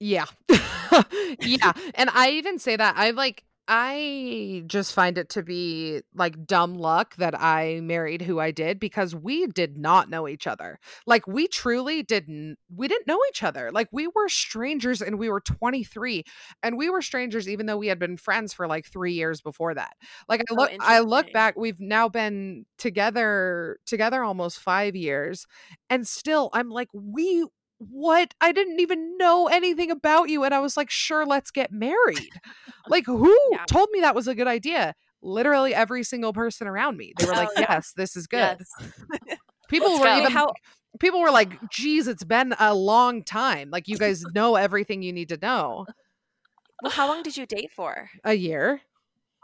Yeah. 0.00 0.24
yeah. 1.40 1.72
And 1.94 2.10
I 2.10 2.30
even 2.32 2.58
say 2.58 2.74
that 2.74 2.96
I 2.96 3.10
like 3.10 3.44
I 3.74 4.64
just 4.66 4.92
find 4.92 5.16
it 5.16 5.30
to 5.30 5.42
be 5.42 6.02
like 6.14 6.46
dumb 6.46 6.74
luck 6.74 7.16
that 7.16 7.34
I 7.40 7.80
married 7.80 8.20
who 8.20 8.38
I 8.38 8.50
did 8.50 8.78
because 8.78 9.14
we 9.14 9.46
did 9.46 9.78
not 9.78 10.10
know 10.10 10.28
each 10.28 10.46
other. 10.46 10.78
Like 11.06 11.26
we 11.26 11.48
truly 11.48 12.02
didn't 12.02 12.58
we 12.74 12.86
didn't 12.86 13.06
know 13.06 13.18
each 13.30 13.42
other. 13.42 13.70
Like 13.72 13.88
we 13.90 14.08
were 14.08 14.28
strangers 14.28 15.00
and 15.00 15.18
we 15.18 15.30
were 15.30 15.40
23 15.40 16.22
and 16.62 16.76
we 16.76 16.90
were 16.90 17.00
strangers 17.00 17.48
even 17.48 17.64
though 17.64 17.78
we 17.78 17.86
had 17.86 17.98
been 17.98 18.18
friends 18.18 18.52
for 18.52 18.66
like 18.66 18.84
3 18.86 19.12
years 19.14 19.40
before 19.40 19.72
that. 19.74 19.94
Like 20.28 20.42
I 20.50 20.54
Oh, 20.54 20.54
look 20.54 20.72
I 20.78 20.98
look 21.00 21.32
back 21.32 21.56
we've 21.56 21.80
now 21.80 22.08
been 22.10 22.66
together 22.76 23.78
together 23.86 24.22
almost 24.22 24.58
5 24.58 24.94
years 24.94 25.46
and 25.88 26.06
still 26.06 26.50
I'm 26.52 26.68
like 26.68 26.88
we 26.92 27.46
what 27.90 28.34
i 28.40 28.52
didn't 28.52 28.80
even 28.80 29.16
know 29.16 29.48
anything 29.48 29.90
about 29.90 30.28
you 30.28 30.44
and 30.44 30.54
i 30.54 30.58
was 30.58 30.76
like 30.76 30.90
sure 30.90 31.24
let's 31.26 31.50
get 31.50 31.72
married 31.72 32.30
like 32.88 33.06
who 33.06 33.36
Yeah. 33.52 33.64
told 33.66 33.88
me 33.92 34.00
that 34.00 34.14
was 34.14 34.28
a 34.28 34.34
good 34.34 34.46
idea 34.48 34.94
literally 35.22 35.74
every 35.74 36.02
single 36.02 36.32
person 36.32 36.66
around 36.66 36.96
me 36.96 37.12
they 37.18 37.24
were 37.26 37.32
like 37.32 37.48
Oh, 37.48 37.52
yeah. 37.60 37.66
yes 37.70 37.92
this 37.96 38.16
is 38.16 38.26
good 38.26 38.58
Yes. 38.58 39.38
people 39.68 39.88
Let's 39.90 40.00
were 40.00 40.06
go. 40.06 40.18
even 40.20 40.32
How- 40.32 40.52
people 41.00 41.20
were 41.20 41.30
like 41.30 41.58
geez 41.70 42.06
it's 42.08 42.24
been 42.24 42.54
a 42.58 42.74
long 42.74 43.22
time 43.22 43.70
like 43.70 43.88
you 43.88 43.96
guys 43.96 44.24
know 44.34 44.56
everything 44.56 45.02
you 45.02 45.12
need 45.12 45.28
to 45.30 45.38
know 45.40 45.86
Well, 46.82 46.90
how 46.92 47.06
long 47.08 47.22
did 47.22 47.36
you 47.36 47.46
date 47.46 47.70
for? 47.72 48.10
a 48.24 48.34
year 48.34 48.80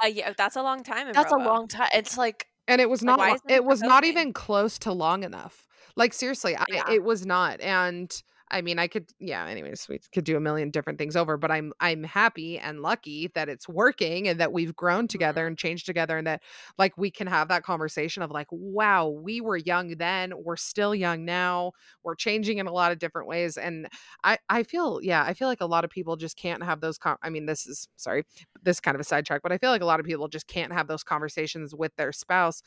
Uh, 0.03 0.07
yeah, 0.09 0.33
that's 0.37 0.57
a 0.57 0.62
long 0.62 0.83
time. 0.85 1.09
In 1.09 1.12
That's 1.12 1.33
a 1.33 1.37
long 1.37 1.66
time. 1.68 1.88
It's 1.94 2.16
like 2.18 2.46
and 2.68 2.81
it 2.81 2.88
was 2.90 3.03
Like, 3.03 3.07
not 3.07 3.18
why 3.18 3.29
lo- 3.29 3.35
isn't 3.35 3.51
it 3.51 3.55
it 3.55 3.64
was 3.64 3.83
not 3.83 4.05
even 4.05 4.33
close 4.33 4.79
to 4.81 4.92
long 4.92 5.22
enough 5.24 5.66
like 5.98 6.14
seriously 6.14 6.56
I, 6.56 6.64
Yeah. 6.70 6.90
it 6.90 7.04
was 7.04 7.26
not 7.26 7.61
and 7.61 8.22
i 8.50 8.61
mean 8.62 8.78
i 8.78 8.87
could 8.87 9.11
yeah 9.18 9.46
anyways 9.46 9.87
we 9.88 9.98
could 10.12 10.24
do 10.24 10.37
a 10.37 10.40
million 10.40 10.70
different 10.70 10.98
things 10.98 11.16
over 11.16 11.37
but 11.37 11.50
i'm 11.50 11.72
i'm 11.80 12.02
happy 12.04 12.58
and 12.58 12.80
lucky 12.80 13.28
that 13.34 13.48
it's 13.48 13.68
working 13.68 14.28
and 14.28 14.40
that 14.40 14.52
we've 14.52 14.74
grown 14.76 15.06
together 15.08 15.46
Mm-hmm. 15.46 15.46
and 15.46 15.58
changed 15.58 15.87
together 15.87 16.16
and 16.18 16.26
that 16.26 16.42
like 16.78 16.96
we 16.96 17.11
can 17.11 17.26
have 17.26 17.48
that 17.48 17.62
conversation 17.62 18.22
of 18.22 18.30
like 18.30 18.46
wow 18.50 19.08
we 19.08 19.40
were 19.40 19.56
young 19.56 19.90
then 19.96 20.32
we're 20.44 20.56
still 20.56 20.94
young 20.94 21.24
now 21.24 21.72
we're 22.02 22.14
changing 22.14 22.58
in 22.58 22.66
a 22.66 22.72
lot 22.72 22.92
of 22.92 22.98
different 22.98 23.28
ways 23.28 23.56
and 23.56 23.88
i 24.24 24.38
i 24.48 24.62
feel 24.62 25.00
yeah 25.02 25.24
i 25.24 25.34
feel 25.34 25.48
like 25.48 25.61
a 25.61 25.66
lot 25.66 25.84
of 25.84 25.90
people 25.90 26.16
just 26.16 26.37
can't 26.37 26.62
have 26.62 26.80
those 26.80 26.98
con- 26.98 27.16
i 27.22 27.30
mean 27.30 27.46
this 27.46 27.66
is 27.66 27.88
sorry 27.96 28.24
this 28.62 28.76
is 28.76 28.80
kind 28.80 28.94
of 28.94 29.00
a 29.00 29.04
sidetrack 29.04 29.42
but 29.42 29.52
i 29.52 29.58
feel 29.58 29.70
like 29.70 29.82
a 29.82 29.87
lot 29.87 30.00
of 30.00 30.06
people 30.06 30.28
just 30.28 30.46
can't 30.46 30.72
have 30.72 30.87
those 30.88 31.02
conversations 31.04 31.74
with 31.74 31.94
their 31.96 32.12
spouse 32.12 32.62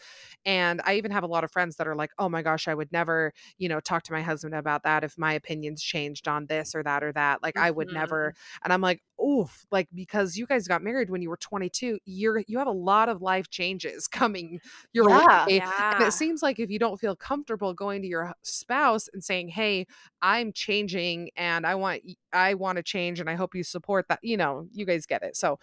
and 0.46 0.82
I 0.86 0.96
even 0.96 1.12
have 1.12 1.24
a 1.24 1.28
lot 1.28 1.44
of 1.44 1.52
friends 1.52 1.76
that 1.78 1.88
are 1.88 1.96
like, 1.96 2.12
oh 2.18 2.30
my 2.30 2.42
gosh, 2.42 2.68
I 2.68 2.74
would 2.74 2.92
never, 2.92 3.34
you 3.58 3.70
know, 3.70 3.80
talk 3.80 4.04
to 4.04 4.14
my 4.14 4.22
husband 4.22 4.56
about 4.56 4.84
that 4.84 5.04
if 5.04 5.18
my 5.18 5.34
opinions 5.72 5.82
changed 5.82 6.28
on 6.28 6.46
this 6.48 6.76
or 6.76 6.84
that 6.84 7.04
or 7.04 7.12
that. 7.14 7.42
Like, 7.44 7.58
I 7.58 7.72
would 7.72 7.92
never. 7.92 8.32
Mm-hmm. 8.32 8.58
And 8.64 8.74
I'm 8.74 8.82
like, 8.82 9.02
oof, 9.24 9.66
like, 9.72 9.88
because 9.94 10.38
you 10.38 10.46
guys 10.46 10.68
got 10.68 10.82
married 10.84 11.10
when 11.10 11.22
you 11.22 11.30
were 11.30 11.38
22, 11.38 12.00
you're, 12.06 12.44
you 12.48 12.58
have 12.58 12.68
a 12.68 12.72
lot 12.72 13.10
of 13.10 13.22
life 13.22 13.50
changes 13.50 14.08
coming 14.08 14.60
your 14.94 15.06
Yeah. 15.10 15.46
way. 15.48 15.62
Yeah. 15.62 15.94
And 16.00 16.08
it 16.08 16.14
seems 16.14 16.42
like 16.42 16.60
if 16.60 16.70
you 16.70 16.80
don't 16.80 17.00
feel 17.00 17.16
comfortable 17.16 17.74
going 17.74 18.02
to 18.02 18.08
your 18.08 18.34
spouse 18.44 19.10
and 19.14 19.24
saying, 19.24 19.50
"Hey, 19.50 19.88
I'm 20.22 20.52
changing 20.54 21.32
and 21.36 21.66
I 21.66 21.76
want 21.76 22.02
I 22.34 22.54
want 22.56 22.78
to 22.78 22.84
change 22.84 23.20
and 23.20 23.30
I 23.30 23.36
hope 23.36 23.56
you 23.56 23.64
support 23.64 24.08
that." 24.10 24.20
You 24.24 24.38
know, 24.38 24.68
you 24.72 24.86
guys 24.86 25.06
get 25.06 25.24
it. 25.24 25.36
So, 25.36 25.60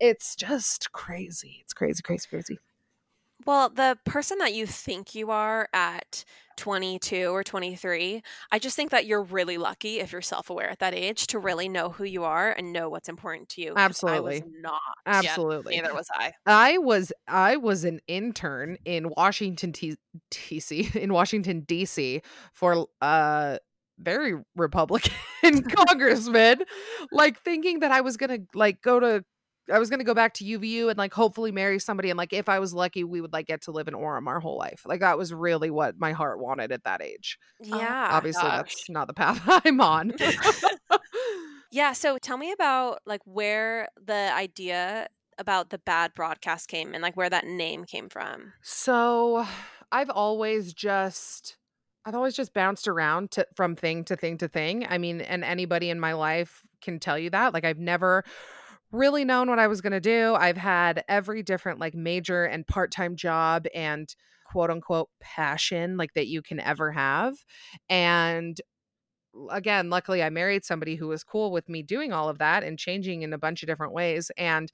it's 0.00 0.36
just 0.36 0.92
crazy. 0.92 1.58
It's 1.62 1.72
crazy, 1.74 2.02
crazy, 2.02 2.28
crazy. 2.28 2.58
Well, 3.46 3.70
the 3.70 3.98
person 4.04 4.38
that 4.38 4.54
you 4.54 4.66
think 4.66 5.14
you 5.14 5.30
are 5.30 5.68
at 5.72 6.24
22 6.56 7.28
or 7.30 7.42
23, 7.42 8.22
I 8.52 8.58
just 8.58 8.76
think 8.76 8.90
that 8.90 9.06
you're 9.06 9.22
really 9.22 9.58
lucky 9.58 10.00
if 10.00 10.12
you're 10.12 10.22
self 10.22 10.50
aware 10.50 10.70
at 10.70 10.78
that 10.80 10.94
age 10.94 11.26
to 11.28 11.38
really 11.38 11.68
know 11.68 11.88
who 11.90 12.04
you 12.04 12.24
are 12.24 12.52
and 12.52 12.72
know 12.72 12.88
what's 12.88 13.08
important 13.08 13.48
to 13.50 13.62
you. 13.62 13.80
'cause 13.80 14.02
I 14.06 14.20
was 14.20 14.40
Absolutely. 14.40 14.44
not. 14.44 14.80
Absolutely. 15.06 15.76
Neither 15.76 15.94
was 15.94 16.08
I. 16.14 16.32
I 16.46 16.78
was 16.78 17.12
I 17.28 17.56
was 17.56 17.84
an 17.84 18.00
intern 18.08 18.76
in 18.84 19.10
Washington 19.16 19.72
T- 19.72 19.96
TC 20.30 20.94
in 20.96 21.12
Washington 21.12 21.62
DC 21.62 22.22
for 22.52 22.88
uh 23.00 23.58
very 23.98 24.34
Republican 24.56 25.12
congressman 25.70 26.62
like 27.12 27.40
thinking 27.42 27.80
that 27.80 27.92
I 27.92 28.00
was 28.00 28.16
going 28.16 28.30
to 28.30 28.46
like 28.58 28.82
go 28.82 28.98
to 28.98 29.24
I 29.70 29.78
was 29.78 29.90
going 29.90 30.00
to 30.00 30.04
go 30.04 30.14
back 30.14 30.34
to 30.34 30.44
UVU 30.44 30.88
and 30.88 30.98
like 30.98 31.12
hopefully 31.12 31.52
marry 31.52 31.78
somebody 31.78 32.10
and 32.10 32.16
like 32.16 32.32
if 32.32 32.48
I 32.48 32.58
was 32.58 32.74
lucky 32.74 33.04
we 33.04 33.20
would 33.20 33.32
like 33.32 33.46
get 33.46 33.62
to 33.62 33.70
live 33.70 33.88
in 33.88 33.94
Orem 33.94 34.26
our 34.26 34.40
whole 34.40 34.58
life. 34.58 34.82
Like 34.84 35.00
that 35.00 35.18
was 35.18 35.32
really 35.32 35.70
what 35.70 35.98
my 35.98 36.12
heart 36.12 36.40
wanted 36.40 36.72
at 36.72 36.84
that 36.84 37.02
age. 37.02 37.38
Um, 37.70 37.78
yeah. 37.78 38.08
Obviously 38.10 38.42
gosh. 38.42 38.74
that's 38.74 38.90
not 38.90 39.06
the 39.06 39.14
path 39.14 39.40
I'm 39.64 39.80
on. 39.80 40.12
Yeah. 41.72 41.94
So 41.94 42.18
tell 42.18 42.36
me 42.36 42.52
about 42.52 43.00
like 43.06 43.22
where 43.24 43.88
the 43.96 44.30
idea 44.34 45.08
about 45.38 45.70
the 45.70 45.78
bad 45.78 46.12
broadcast 46.14 46.68
came 46.68 46.92
and 46.92 47.02
like 47.02 47.16
where 47.16 47.30
that 47.30 47.46
name 47.46 47.84
came 47.84 48.10
from. 48.10 48.52
So 48.62 49.46
I've 49.90 50.10
always 50.10 50.74
just 50.74 51.56
I've 52.04 52.14
always 52.14 52.36
just 52.36 52.52
bounced 52.52 52.88
around 52.88 53.30
to, 53.32 53.46
from 53.54 53.74
thing 53.74 54.04
to 54.04 54.16
thing 54.16 54.36
to 54.38 54.48
thing. 54.48 54.86
I 54.88 54.98
mean, 54.98 55.22
and 55.22 55.42
anybody 55.44 55.88
in 55.88 55.98
my 55.98 56.12
life 56.12 56.62
can 56.82 57.00
tell 57.00 57.18
you 57.18 57.30
that. 57.30 57.54
Like 57.54 57.64
I've 57.64 57.78
never 57.78 58.22
really 58.92 59.24
known 59.24 59.48
what 59.48 59.58
I 59.58 59.66
was 59.66 59.80
going 59.80 59.92
to 59.92 60.00
do. 60.00 60.34
I've 60.34 60.56
had 60.56 61.02
every 61.08 61.42
different 61.42 61.80
like 61.80 61.94
major 61.94 62.44
and 62.44 62.66
part-time 62.66 63.16
job 63.16 63.66
and 63.74 64.14
quote 64.46 64.70
unquote 64.70 65.08
passion 65.20 65.96
like 65.96 66.12
that 66.14 66.28
you 66.28 66.42
can 66.42 66.60
ever 66.60 66.92
have. 66.92 67.34
And 67.88 68.60
again, 69.50 69.88
luckily 69.88 70.22
I 70.22 70.30
married 70.30 70.64
somebody 70.64 70.94
who 70.94 71.08
was 71.08 71.24
cool 71.24 71.52
with 71.52 71.68
me 71.68 71.82
doing 71.82 72.12
all 72.12 72.28
of 72.28 72.38
that 72.38 72.62
and 72.62 72.78
changing 72.78 73.22
in 73.22 73.32
a 73.32 73.38
bunch 73.38 73.62
of 73.62 73.66
different 73.66 73.94
ways 73.94 74.30
and 74.36 74.70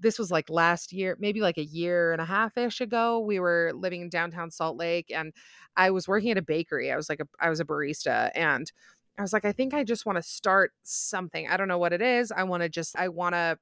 this 0.00 0.18
was 0.18 0.30
like 0.32 0.50
last 0.50 0.92
year, 0.92 1.16
maybe 1.20 1.40
like 1.40 1.58
a 1.58 1.64
year 1.64 2.12
and 2.12 2.20
a 2.20 2.24
half 2.24 2.58
ish 2.58 2.80
ago. 2.80 3.20
We 3.20 3.38
were 3.38 3.70
living 3.74 4.02
in 4.02 4.08
downtown 4.08 4.50
Salt 4.50 4.76
Lake 4.76 5.12
and 5.14 5.32
I 5.76 5.90
was 5.90 6.08
working 6.08 6.32
at 6.32 6.38
a 6.38 6.42
bakery. 6.42 6.90
I 6.90 6.96
was 6.96 7.08
like 7.08 7.20
a 7.20 7.26
I 7.40 7.48
was 7.48 7.60
a 7.60 7.64
barista 7.64 8.30
and 8.34 8.70
I 9.18 9.22
was 9.22 9.32
like, 9.32 9.44
I 9.44 9.52
think 9.52 9.74
I 9.74 9.84
just 9.84 10.06
want 10.06 10.16
to 10.16 10.22
start 10.22 10.72
something. 10.82 11.48
I 11.48 11.56
don't 11.56 11.68
know 11.68 11.78
what 11.78 11.92
it 11.92 12.02
is. 12.02 12.32
I 12.32 12.44
want 12.44 12.62
to 12.62 12.68
just 12.68 12.96
I 12.96 13.08
want 13.08 13.34
to 13.34 13.58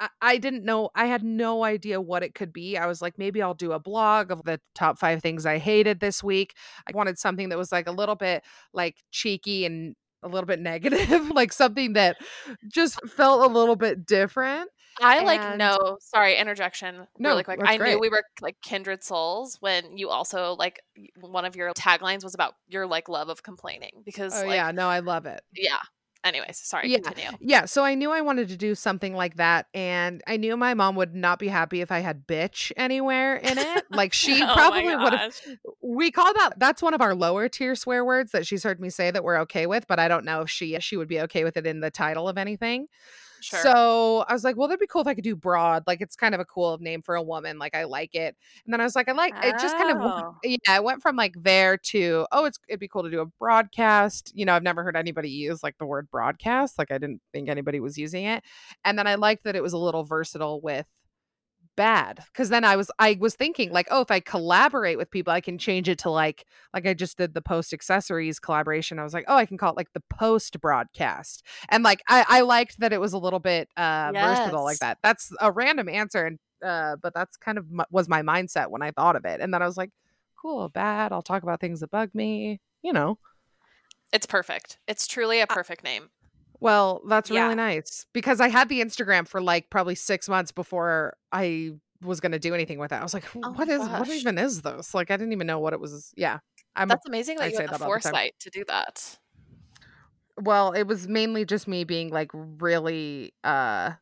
I, 0.00 0.08
I 0.22 0.38
didn't 0.38 0.64
know 0.64 0.90
I 0.94 1.06
had 1.06 1.22
no 1.24 1.64
idea 1.64 2.00
what 2.00 2.22
it 2.22 2.34
could 2.34 2.52
be. 2.52 2.76
I 2.78 2.86
was 2.86 3.02
like, 3.02 3.18
maybe 3.18 3.42
I'll 3.42 3.54
do 3.54 3.72
a 3.72 3.78
blog 3.80 4.30
of 4.30 4.42
the 4.44 4.60
top 4.74 4.98
five 4.98 5.22
things 5.22 5.46
I 5.46 5.58
hated 5.58 6.00
this 6.00 6.22
week. 6.22 6.54
I 6.88 6.96
wanted 6.96 7.18
something 7.18 7.48
that 7.50 7.58
was 7.58 7.72
like 7.72 7.88
a 7.88 7.92
little 7.92 8.16
bit 8.16 8.42
like 8.72 8.96
cheeky 9.10 9.64
and 9.66 9.94
a 10.22 10.28
little 10.28 10.46
bit 10.46 10.60
negative, 10.60 11.30
like 11.34 11.52
something 11.52 11.94
that 11.94 12.16
just 12.68 13.00
felt 13.08 13.42
a 13.50 13.52
little 13.52 13.76
bit 13.76 14.06
different. 14.06 14.70
I 15.00 15.20
like 15.22 15.40
And- 15.40 15.58
know. 15.58 15.98
Sorry, 16.00 16.36
interjection. 16.36 17.06
No, 17.18 17.30
really 17.30 17.44
quick. 17.44 17.60
I 17.64 17.76
great. 17.76 17.94
knew 17.94 18.00
we 18.00 18.08
were 18.08 18.22
like 18.40 18.56
kindred 18.62 19.02
souls 19.02 19.56
when 19.60 19.96
you 19.96 20.08
also 20.08 20.54
like 20.58 20.80
one 21.20 21.44
of 21.44 21.56
your 21.56 21.72
taglines 21.74 22.22
was 22.24 22.34
about 22.34 22.54
your 22.68 22.86
like 22.86 23.08
love 23.08 23.28
of 23.28 23.42
complaining 23.42 24.02
because 24.04 24.40
Oh 24.42 24.46
like 24.46 24.56
yeah, 24.56 24.70
no, 24.72 24.88
I 24.88 25.00
love 25.00 25.26
it. 25.26 25.40
yeah. 25.56 25.78
Anyways, 26.22 26.58
sorry. 26.58 26.90
Yeah. 26.90 26.98
Continue. 26.98 27.30
Yeah, 27.40 27.64
so 27.64 27.82
I 27.82 27.94
knew 27.94 28.10
I 28.10 28.20
wanted 28.20 28.48
to 28.50 28.56
do 28.58 28.74
something 28.74 29.14
like 29.14 29.36
that 29.36 29.68
and 29.72 30.22
I 30.26 30.36
knew 30.36 30.54
my 30.54 30.74
mom 30.74 30.94
would 30.96 31.14
not 31.14 31.38
be 31.38 31.48
happy 31.48 31.80
if 31.80 31.90
I 31.90 32.00
had 32.00 32.26
bitch 32.26 32.72
anywhere 32.76 33.36
in 33.36 33.56
it. 33.56 33.84
Like 33.90 34.12
she 34.22 34.42
Oh 34.42 34.52
probably 34.54 34.94
would 34.94 35.14
have 35.14 35.34
we 35.82 36.10
call 36.10 36.30
that 36.34 36.58
that's 36.58 36.82
one 36.82 36.92
of 36.92 37.00
our 37.00 37.14
lower 37.14 37.48
tier 37.48 37.74
swear 37.74 38.04
words 38.04 38.32
that 38.32 38.46
she's 38.46 38.64
heard 38.64 38.80
me 38.80 38.90
say 38.90 39.10
that 39.10 39.24
we're 39.24 39.38
okay 39.38 39.66
with, 39.66 39.86
but 39.86 39.98
I 39.98 40.08
don't 40.08 40.26
know 40.26 40.42
if 40.42 40.50
she 40.50 40.78
she 40.80 40.98
would 40.98 41.08
be 41.08 41.20
okay 41.22 41.42
with 41.42 41.56
it 41.56 41.66
in 41.66 41.80
the 41.80 41.90
title 41.90 42.28
of 42.28 42.36
anything. 42.36 42.88
Sure. 43.40 43.60
So 43.60 44.24
I 44.28 44.32
was 44.32 44.44
like, 44.44 44.56
well, 44.56 44.68
that'd 44.68 44.80
be 44.80 44.86
cool 44.86 45.00
if 45.02 45.06
I 45.06 45.14
could 45.14 45.24
do 45.24 45.36
broad. 45.36 45.84
Like 45.86 46.00
it's 46.00 46.16
kind 46.16 46.34
of 46.34 46.40
a 46.40 46.44
cool 46.44 46.78
name 46.78 47.02
for 47.02 47.14
a 47.14 47.22
woman. 47.22 47.58
Like 47.58 47.74
I 47.74 47.84
like 47.84 48.14
it. 48.14 48.36
And 48.64 48.72
then 48.72 48.80
I 48.80 48.84
was 48.84 48.94
like, 48.96 49.08
I 49.08 49.12
like 49.12 49.34
it 49.42 49.58
just 49.60 49.76
kind 49.76 49.90
of 49.90 49.96
Oh. 50.02 50.36
yeah, 50.44 50.76
it 50.76 50.84
went 50.84 51.02
from 51.02 51.16
like 51.16 51.34
there 51.42 51.76
to 51.76 52.26
oh, 52.32 52.44
it's 52.44 52.58
it'd 52.68 52.80
be 52.80 52.88
cool 52.88 53.02
to 53.02 53.10
do 53.10 53.20
a 53.20 53.26
broadcast. 53.26 54.32
You 54.34 54.44
know, 54.44 54.54
I've 54.54 54.62
never 54.62 54.82
heard 54.82 54.96
anybody 54.96 55.30
use 55.30 55.62
like 55.62 55.76
the 55.78 55.86
word 55.86 56.10
broadcast. 56.10 56.78
Like 56.78 56.90
I 56.90 56.98
didn't 56.98 57.20
think 57.32 57.48
anybody 57.48 57.80
was 57.80 57.98
using 57.98 58.24
it. 58.24 58.44
And 58.84 58.98
then 58.98 59.06
I 59.06 59.14
liked 59.16 59.44
that 59.44 59.56
it 59.56 59.62
was 59.62 59.72
a 59.72 59.78
little 59.78 60.04
versatile 60.04 60.60
with 60.60 60.86
bad 61.80 62.22
because 62.30 62.50
then 62.50 62.62
i 62.62 62.76
was 62.76 62.90
i 62.98 63.16
was 63.20 63.34
thinking 63.34 63.72
like 63.72 63.88
oh 63.90 64.02
if 64.02 64.10
i 64.10 64.20
collaborate 64.20 64.98
with 64.98 65.10
people 65.10 65.32
i 65.32 65.40
can 65.40 65.56
change 65.56 65.88
it 65.88 65.98
to 65.98 66.10
like 66.10 66.44
like 66.74 66.86
i 66.86 66.92
just 66.92 67.16
did 67.16 67.32
the 67.32 67.40
post 67.40 67.72
accessories 67.72 68.38
collaboration 68.38 68.98
i 68.98 69.02
was 69.02 69.14
like 69.14 69.24
oh 69.28 69.34
i 69.34 69.46
can 69.46 69.56
call 69.56 69.70
it 69.70 69.76
like 69.78 69.90
the 69.94 70.02
post 70.10 70.60
broadcast. 70.60 71.42
And 71.70 71.82
like 71.82 72.02
i 72.06 72.22
i 72.28 72.40
liked 72.42 72.80
that 72.80 72.92
it 72.92 73.00
was 73.00 73.14
a 73.14 73.18
little 73.18 73.38
bit 73.38 73.66
uh 73.78 74.12
versatile 74.12 74.62
like 74.62 74.78
that. 74.80 74.98
That's 75.02 75.32
a 75.40 75.50
random 75.50 75.88
answer 75.88 76.26
and 76.26 76.38
uh 76.62 76.96
but 77.00 77.14
that's 77.14 77.38
kind 77.38 77.56
of 77.56 77.70
my, 77.70 77.86
was 77.90 78.10
my 78.10 78.20
mindset 78.20 78.68
when 78.68 78.82
i 78.82 78.90
thought 78.90 79.16
of 79.16 79.24
it. 79.24 79.40
And 79.40 79.54
then 79.54 79.62
i 79.62 79.66
was 79.66 79.78
like 79.78 79.90
cool 80.38 80.68
bad 80.68 81.12
i'll 81.12 81.22
talk 81.22 81.42
about 81.42 81.60
things 81.60 81.80
that 81.80 81.90
bug 81.90 82.10
me 82.12 82.60
you 82.82 82.92
know? 82.92 83.18
It's 84.12 84.26
perfect. 84.26 84.78
It's 84.86 85.06
truly 85.06 85.40
a 85.40 85.46
perfect 85.46 85.84
name. 85.84 86.10
Well 86.60 87.00
that's 87.08 87.30
Yeah. 87.30 87.42
really 87.44 87.54
nice 87.54 88.06
because 88.12 88.40
i 88.40 88.48
had 88.48 88.68
the 88.68 88.80
instagram 88.80 89.26
for 89.26 89.40
like 89.40 89.70
probably 89.70 89.94
six 89.94 90.28
months 90.28 90.52
before 90.52 91.14
i 91.32 91.72
was 92.02 92.20
going 92.20 92.32
to 92.32 92.38
do 92.38 92.54
anything 92.54 92.78
with 92.78 92.92
it 92.92 92.96
i 92.96 93.02
was 93.02 93.12
like 93.14 93.24
Oh 93.34 93.50
what 93.52 93.68
is 93.68 93.80
what 93.80 94.08
even 94.08 94.38
is 94.38 94.62
this 94.62 94.94
like 94.94 95.10
i 95.10 95.16
didn't 95.16 95.32
even 95.32 95.46
know 95.46 95.58
what 95.58 95.72
it 95.72 95.80
was 95.80 96.12
yeah 96.16 96.38
i'm 96.76 96.88
That's 96.88 97.06
amazing 97.06 97.36
that 97.38 97.44
I 97.44 97.46
you 97.48 97.56
had 97.56 97.66
the 97.66 97.72
that 97.72 97.82
all 97.82 97.88
the 97.90 98.00
foresight 98.00 98.34
to 98.40 98.50
do 98.50 98.64
that. 98.68 99.18
well 100.40 100.72
it 100.72 100.84
was 100.84 101.06
mainly 101.08 101.44
just 101.44 101.68
me 101.68 101.84
being 101.84 102.10
like 102.10 102.30
really 102.34 103.34
uh 103.44 103.92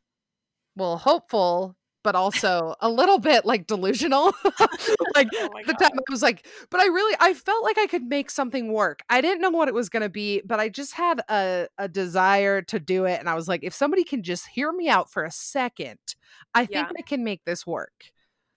well 0.76 0.96
hopeful 0.98 1.74
but 2.08 2.16
also 2.16 2.74
a 2.80 2.88
little 2.88 3.18
bit 3.18 3.44
like 3.44 3.66
delusional 3.66 4.32
like 5.14 5.28
Oh 5.34 5.50
the 5.66 5.74
time 5.74 5.90
i 5.92 6.10
was 6.10 6.22
like 6.22 6.46
but 6.70 6.80
i 6.80 6.86
really 6.86 7.14
i 7.20 7.34
felt 7.34 7.62
like 7.62 7.76
i 7.76 7.86
could 7.86 8.04
make 8.04 8.30
something 8.30 8.72
work 8.72 9.02
i 9.10 9.20
didn't 9.20 9.42
know 9.42 9.50
what 9.50 9.68
it 9.68 9.74
was 9.74 9.90
going 9.90 10.04
to 10.04 10.08
be 10.08 10.40
but 10.46 10.58
i 10.58 10.70
just 10.70 10.94
had 10.94 11.20
a, 11.28 11.68
a 11.76 11.86
desire 11.86 12.62
to 12.62 12.80
do 12.80 13.04
it 13.04 13.20
and 13.20 13.28
i 13.28 13.34
was 13.34 13.46
like 13.46 13.62
if 13.62 13.74
somebody 13.74 14.04
can 14.04 14.22
just 14.22 14.46
hear 14.46 14.72
me 14.72 14.88
out 14.88 15.10
for 15.10 15.22
a 15.22 15.30
second 15.30 15.98
i 16.54 16.64
think 16.64 16.86
Yeah. 16.86 16.92
i 16.98 17.02
can 17.02 17.24
make 17.24 17.44
this 17.44 17.66
work 17.66 17.92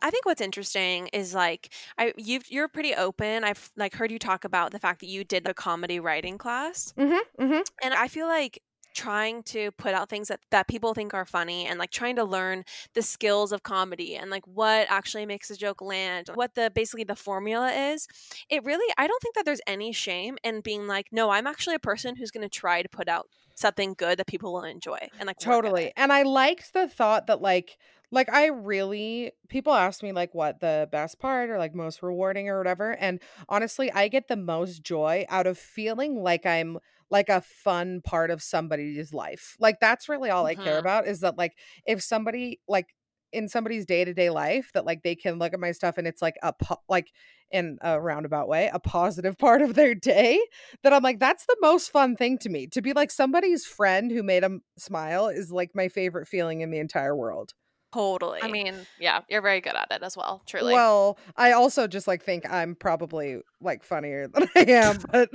I 0.03 0.09
think 0.09 0.25
what's 0.25 0.41
interesting 0.41 1.09
is 1.13 1.35
like 1.35 1.71
I 1.95 2.11
you 2.17 2.39
you're 2.47 2.67
pretty 2.67 2.95
open. 2.95 3.43
I've 3.43 3.69
like 3.77 3.93
heard 3.93 4.11
you 4.11 4.17
talk 4.17 4.45
about 4.45 4.71
the 4.71 4.79
fact 4.79 5.01
that 5.01 5.05
you 5.05 5.23
did 5.23 5.47
a 5.47 5.53
comedy 5.53 5.99
writing 5.99 6.39
class, 6.39 6.91
mm-hmm, 6.97 7.43
mm-hmm. 7.43 7.61
and 7.83 7.93
I 7.93 8.07
feel 8.07 8.25
like 8.25 8.63
trying 8.93 9.43
to 9.43 9.71
put 9.71 9.93
out 9.93 10.09
things 10.09 10.27
that 10.27 10.39
that 10.49 10.67
people 10.67 10.93
think 10.93 11.13
are 11.13 11.25
funny 11.25 11.65
and 11.65 11.79
like 11.79 11.91
trying 11.91 12.15
to 12.15 12.23
learn 12.23 12.63
the 12.93 13.01
skills 13.01 13.51
of 13.51 13.63
comedy 13.63 14.15
and 14.15 14.29
like 14.29 14.45
what 14.47 14.87
actually 14.89 15.25
makes 15.25 15.49
a 15.49 15.55
joke 15.55 15.81
land 15.81 16.29
what 16.33 16.55
the 16.55 16.71
basically 16.73 17.03
the 17.03 17.15
formula 17.15 17.71
is 17.71 18.07
it 18.49 18.63
really 18.63 18.93
i 18.97 19.07
don't 19.07 19.21
think 19.21 19.35
that 19.35 19.45
there's 19.45 19.61
any 19.67 19.91
shame 19.91 20.37
in 20.43 20.61
being 20.61 20.87
like 20.87 21.07
no 21.11 21.29
i'm 21.29 21.47
actually 21.47 21.75
a 21.75 21.79
person 21.79 22.15
who's 22.15 22.31
going 22.31 22.47
to 22.47 22.49
try 22.49 22.81
to 22.81 22.89
put 22.89 23.07
out 23.07 23.27
something 23.55 23.93
good 23.97 24.17
that 24.17 24.27
people 24.27 24.53
will 24.53 24.63
enjoy 24.63 24.97
and 25.19 25.27
like 25.27 25.37
totally 25.39 25.91
and 25.95 26.11
i 26.11 26.23
liked 26.23 26.73
the 26.73 26.87
thought 26.87 27.27
that 27.27 27.41
like 27.41 27.77
like 28.11 28.29
i 28.31 28.47
really 28.47 29.31
people 29.49 29.73
ask 29.73 30.03
me 30.03 30.11
like 30.11 30.33
what 30.33 30.59
the 30.59 30.87
best 30.91 31.19
part 31.19 31.49
or 31.49 31.57
like 31.57 31.73
most 31.73 32.03
rewarding 32.03 32.49
or 32.49 32.57
whatever 32.57 32.91
and 32.97 33.19
honestly 33.49 33.91
i 33.91 34.07
get 34.07 34.27
the 34.27 34.35
most 34.35 34.83
joy 34.83 35.25
out 35.29 35.47
of 35.47 35.57
feeling 35.57 36.21
like 36.21 36.45
i'm 36.45 36.77
like 37.11 37.29
a 37.29 37.41
fun 37.41 38.01
part 38.03 38.31
of 38.31 38.41
somebody's 38.41 39.13
life 39.13 39.55
like 39.59 39.79
that's 39.79 40.09
really 40.09 40.29
all 40.29 40.45
i 40.45 40.55
care 40.55 40.77
Mhm. 40.77 40.79
about 40.79 41.07
is 41.07 41.19
that 41.19 41.37
like 41.37 41.53
if 41.85 42.01
somebody 42.01 42.59
like 42.67 42.87
in 43.33 43.47
somebody's 43.47 43.85
day-to-day 43.85 44.29
life 44.29 44.71
that 44.73 44.85
like 44.85 45.03
they 45.03 45.15
can 45.15 45.39
look 45.39 45.53
at 45.53 45.59
my 45.59 45.71
stuff 45.71 45.97
and 45.97 46.05
it's 46.07 46.21
like 46.21 46.35
a 46.43 46.51
po- 46.53 46.81
like 46.89 47.11
in 47.49 47.77
a 47.81 47.99
roundabout 47.99 48.47
way 48.47 48.69
a 48.73 48.79
positive 48.79 49.37
part 49.37 49.61
of 49.61 49.73
their 49.75 49.95
day 49.95 50.41
that 50.83 50.93
I'm 50.93 51.03
like, 51.03 51.19
that's 51.19 51.45
the 51.45 51.57
most 51.61 51.91
fun 51.91 52.15
thing 52.15 52.37
to 52.39 52.49
me. 52.49 52.67
To 52.67 52.81
be 52.81 52.93
like 52.93 53.11
somebody's 53.11 53.65
friend 53.65 54.11
who 54.11 54.23
made 54.23 54.43
them 54.43 54.61
smile 54.77 55.27
is 55.27 55.51
like 55.51 55.71
my 55.75 55.87
favorite 55.87 56.27
feeling 56.27 56.61
in 56.61 56.71
the 56.71 56.79
entire 56.79 57.15
world. 57.15 57.53
Totally 57.93 58.39
I 58.41 58.49
mean, 58.49 58.75
yeah, 58.99 59.21
you're 59.29 59.41
very 59.41 59.61
good 59.61 59.75
at 59.75 59.87
it 59.91 60.03
as 60.03 60.15
well. 60.15 60.41
Truly. 60.45 60.73
Well, 60.73 61.17
I 61.37 61.51
also 61.51 61.87
just 61.87 62.07
like 62.07 62.23
think 62.23 62.49
I'm 62.49 62.75
probably 62.75 63.41
like 63.61 63.83
funnier 63.83 64.27
than 64.27 64.49
I 64.55 64.65
am, 64.67 64.99
but 65.11 65.29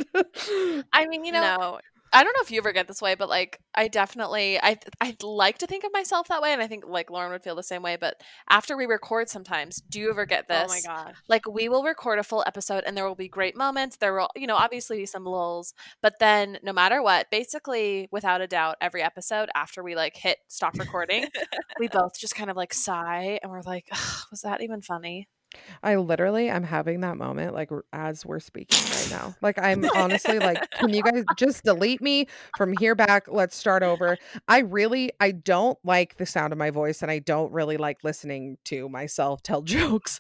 I 0.93 1.07
mean, 1.07 1.25
you 1.25 1.33
know, 1.33 1.41
no 1.41 1.81
I 2.17 2.25
don't 2.25 2.33
know 2.35 2.43
if 2.43 2.51
you 2.51 2.57
ever 2.57 2.73
get 2.73 2.89
this 2.89 3.03
way, 3.03 3.15
but 3.15 3.29
like 3.29 3.61
I 3.75 3.89
definitely 3.89 4.59
I 4.59 4.79
I 5.03 5.15
like 5.23 5.59
to 5.59 5.67
think 5.67 5.85
of 5.85 5.93
myself 5.93 6.29
that 6.29 6.41
way 6.41 6.51
and 6.51 6.63
I 6.63 6.67
think 6.67 6.85
like 6.87 7.11
Lauren 7.11 7.31
would 7.31 7.43
feel 7.43 7.55
the 7.55 7.63
same 7.63 7.83
way, 7.83 7.97
but 7.97 8.23
after 8.49 8.75
we 8.75 8.87
record 8.87 9.29
sometimes, 9.29 9.83
do 9.83 10.01
you 10.01 10.09
ever 10.09 10.25
get 10.25 10.49
this? 10.49 10.65
oh 10.65 10.75
my 10.75 10.81
god 10.81 11.15
Like 11.29 11.47
we 11.47 11.69
will 11.69 11.85
record 11.85 12.19
a 12.19 12.23
full 12.23 12.43
episode 12.47 12.85
and 12.87 12.97
there 12.97 13.07
will 13.07 13.17
be 13.17 13.29
great 13.29 13.55
moments. 13.55 13.99
There 13.99 14.15
will, 14.15 14.31
you 14.35 14.47
know, 14.47 14.57
obviously 14.57 14.97
be 14.97 15.05
some 15.05 15.27
lulls, 15.27 15.75
but 16.01 16.15
then 16.19 16.59
no 16.63 16.73
matter 16.73 17.03
what, 17.03 17.31
basically 17.31 18.09
without 18.11 18.41
a 18.41 18.47
doubt, 18.47 18.77
every 18.81 19.03
episode 19.03 19.51
after 19.55 19.83
we 19.83 19.95
like 19.95 20.17
hit 20.17 20.39
stop 20.49 20.79
recording, 20.79 21.27
we 21.79 21.89
both 21.89 22.19
just 22.19 22.35
kind 22.35 22.49
of 22.49 22.57
like 22.57 22.73
sigh 22.73 23.39
and 23.43 23.53
we're 23.53 23.61
like, 23.61 23.91
was 24.31 24.41
that 24.41 24.63
even 24.63 24.81
funny? 24.81 25.29
I 25.83 25.97
literally 25.97 26.49
am 26.49 26.63
having 26.63 27.01
that 27.01 27.17
moment 27.17 27.55
like 27.55 27.71
r- 27.71 27.85
as 27.93 28.25
we're 28.25 28.41
speaking 28.41 28.79
right 28.91 29.11
now. 29.11 29.35
Like 29.43 29.59
I'm 29.59 29.85
honestly 29.95 30.39
like, 30.41 30.61
can 30.73 30.93
you 30.93 31.03
guys 31.03 31.25
just 31.37 31.63
delete 31.63 32.03
me 32.03 32.27
from 32.55 32.73
here 32.73 32.95
back? 32.95 33.27
Let's 33.29 33.55
start 33.55 33.83
over. 33.83 34.19
I 34.49 34.61
really 34.61 35.13
I 35.21 35.31
don't 35.31 35.79
like 35.85 36.17
the 36.17 36.27
sound 36.27 36.53
of 36.53 36.59
my 36.59 36.71
voice 36.71 37.03
and 37.03 37.11
I 37.11 37.21
don't 37.21 37.53
really 37.53 37.77
like 37.77 37.99
listening 38.03 38.59
to 38.65 38.89
myself 38.89 39.43
tell 39.43 39.63
jokes. 39.63 40.19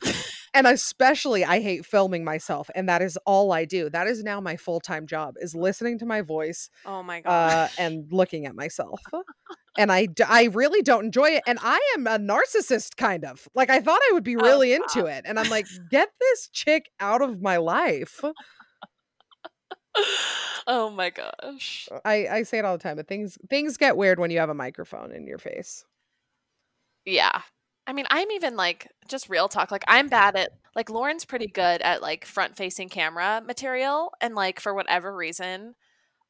And 0.55 0.67
especially 0.67 1.45
I 1.45 1.61
hate 1.61 1.85
filming 1.85 2.25
myself 2.25 2.71
and 2.75 2.89
that 2.89 3.03
is 3.03 3.19
all 3.27 3.53
I 3.53 3.65
do. 3.65 3.91
That 3.91 4.07
is 4.07 4.23
now 4.23 4.41
my 4.41 4.57
full-time 4.57 5.07
job 5.07 5.35
is 5.41 5.55
listening 5.55 5.99
to 5.99 6.07
my 6.07 6.21
voice 6.23 6.71
Oh 6.85 7.03
my 7.03 7.23
uh 7.23 7.69
and 7.79 8.07
looking 8.12 8.47
at 8.47 8.55
myself 8.55 9.01
and 9.79 9.93
I, 9.93 10.09
I 10.27 10.45
really 10.45 10.83
don't 10.83 11.07
enjoy 11.07 11.31
it 11.31 11.43
and 11.47 11.59
I 11.62 11.81
am 11.97 12.07
a 12.07 12.19
narcissist 12.19 12.97
kind 12.97 13.25
of. 13.25 13.49
Like 13.55 13.71
I 13.71 13.81
thought 13.81 14.01
I 14.09 14.12
would 14.12 14.25
be 14.25 14.37
Oh, 14.39 14.45
really 14.45 14.73
into 14.73 15.07
it 15.07 15.25
and 15.27 15.39
I'm 15.39 15.49
like 15.49 15.67
get 15.91 16.11
this 16.21 16.49
chick 16.53 16.91
out 17.01 17.23
of 17.23 17.41
my 17.43 17.57
life. 17.59 18.23
oh 20.67 20.91
my 20.91 21.11
gosh. 21.11 21.89
Uh, 21.91 22.01
I 22.05 22.27
I 22.29 22.43
say 22.43 22.59
it 22.59 22.65
all 22.65 22.77
the 22.77 22.83
time 22.83 22.97
but 22.97 23.09
things 23.09 23.39
things 23.49 23.77
get 23.77 23.97
weird 23.97 24.19
when 24.19 24.31
you 24.31 24.39
have 24.39 24.51
a 24.51 24.55
microphone 24.55 25.12
in 25.12 25.27
your 25.27 25.39
face. 25.39 25.85
Yeah. 27.05 27.43
I 27.87 27.93
mean, 27.93 28.07
I'm 28.11 28.31
even 28.33 28.57
like 28.57 28.91
just 29.09 29.29
real 29.29 29.49
talk. 29.49 29.71
Like 29.71 29.85
I'm 29.87 30.09
bad 30.09 30.37
at 30.37 30.51
like 30.75 30.91
Lauren's 30.91 31.25
pretty 31.25 31.47
good 31.47 31.81
at 31.83 32.03
like 32.03 32.25
front 32.25 32.57
facing 32.57 32.89
camera 32.89 33.43
material 33.47 34.12
and 34.21 34.35
like 34.35 34.59
for 34.61 34.75
whatever 34.75 35.15
reason, 35.15 35.75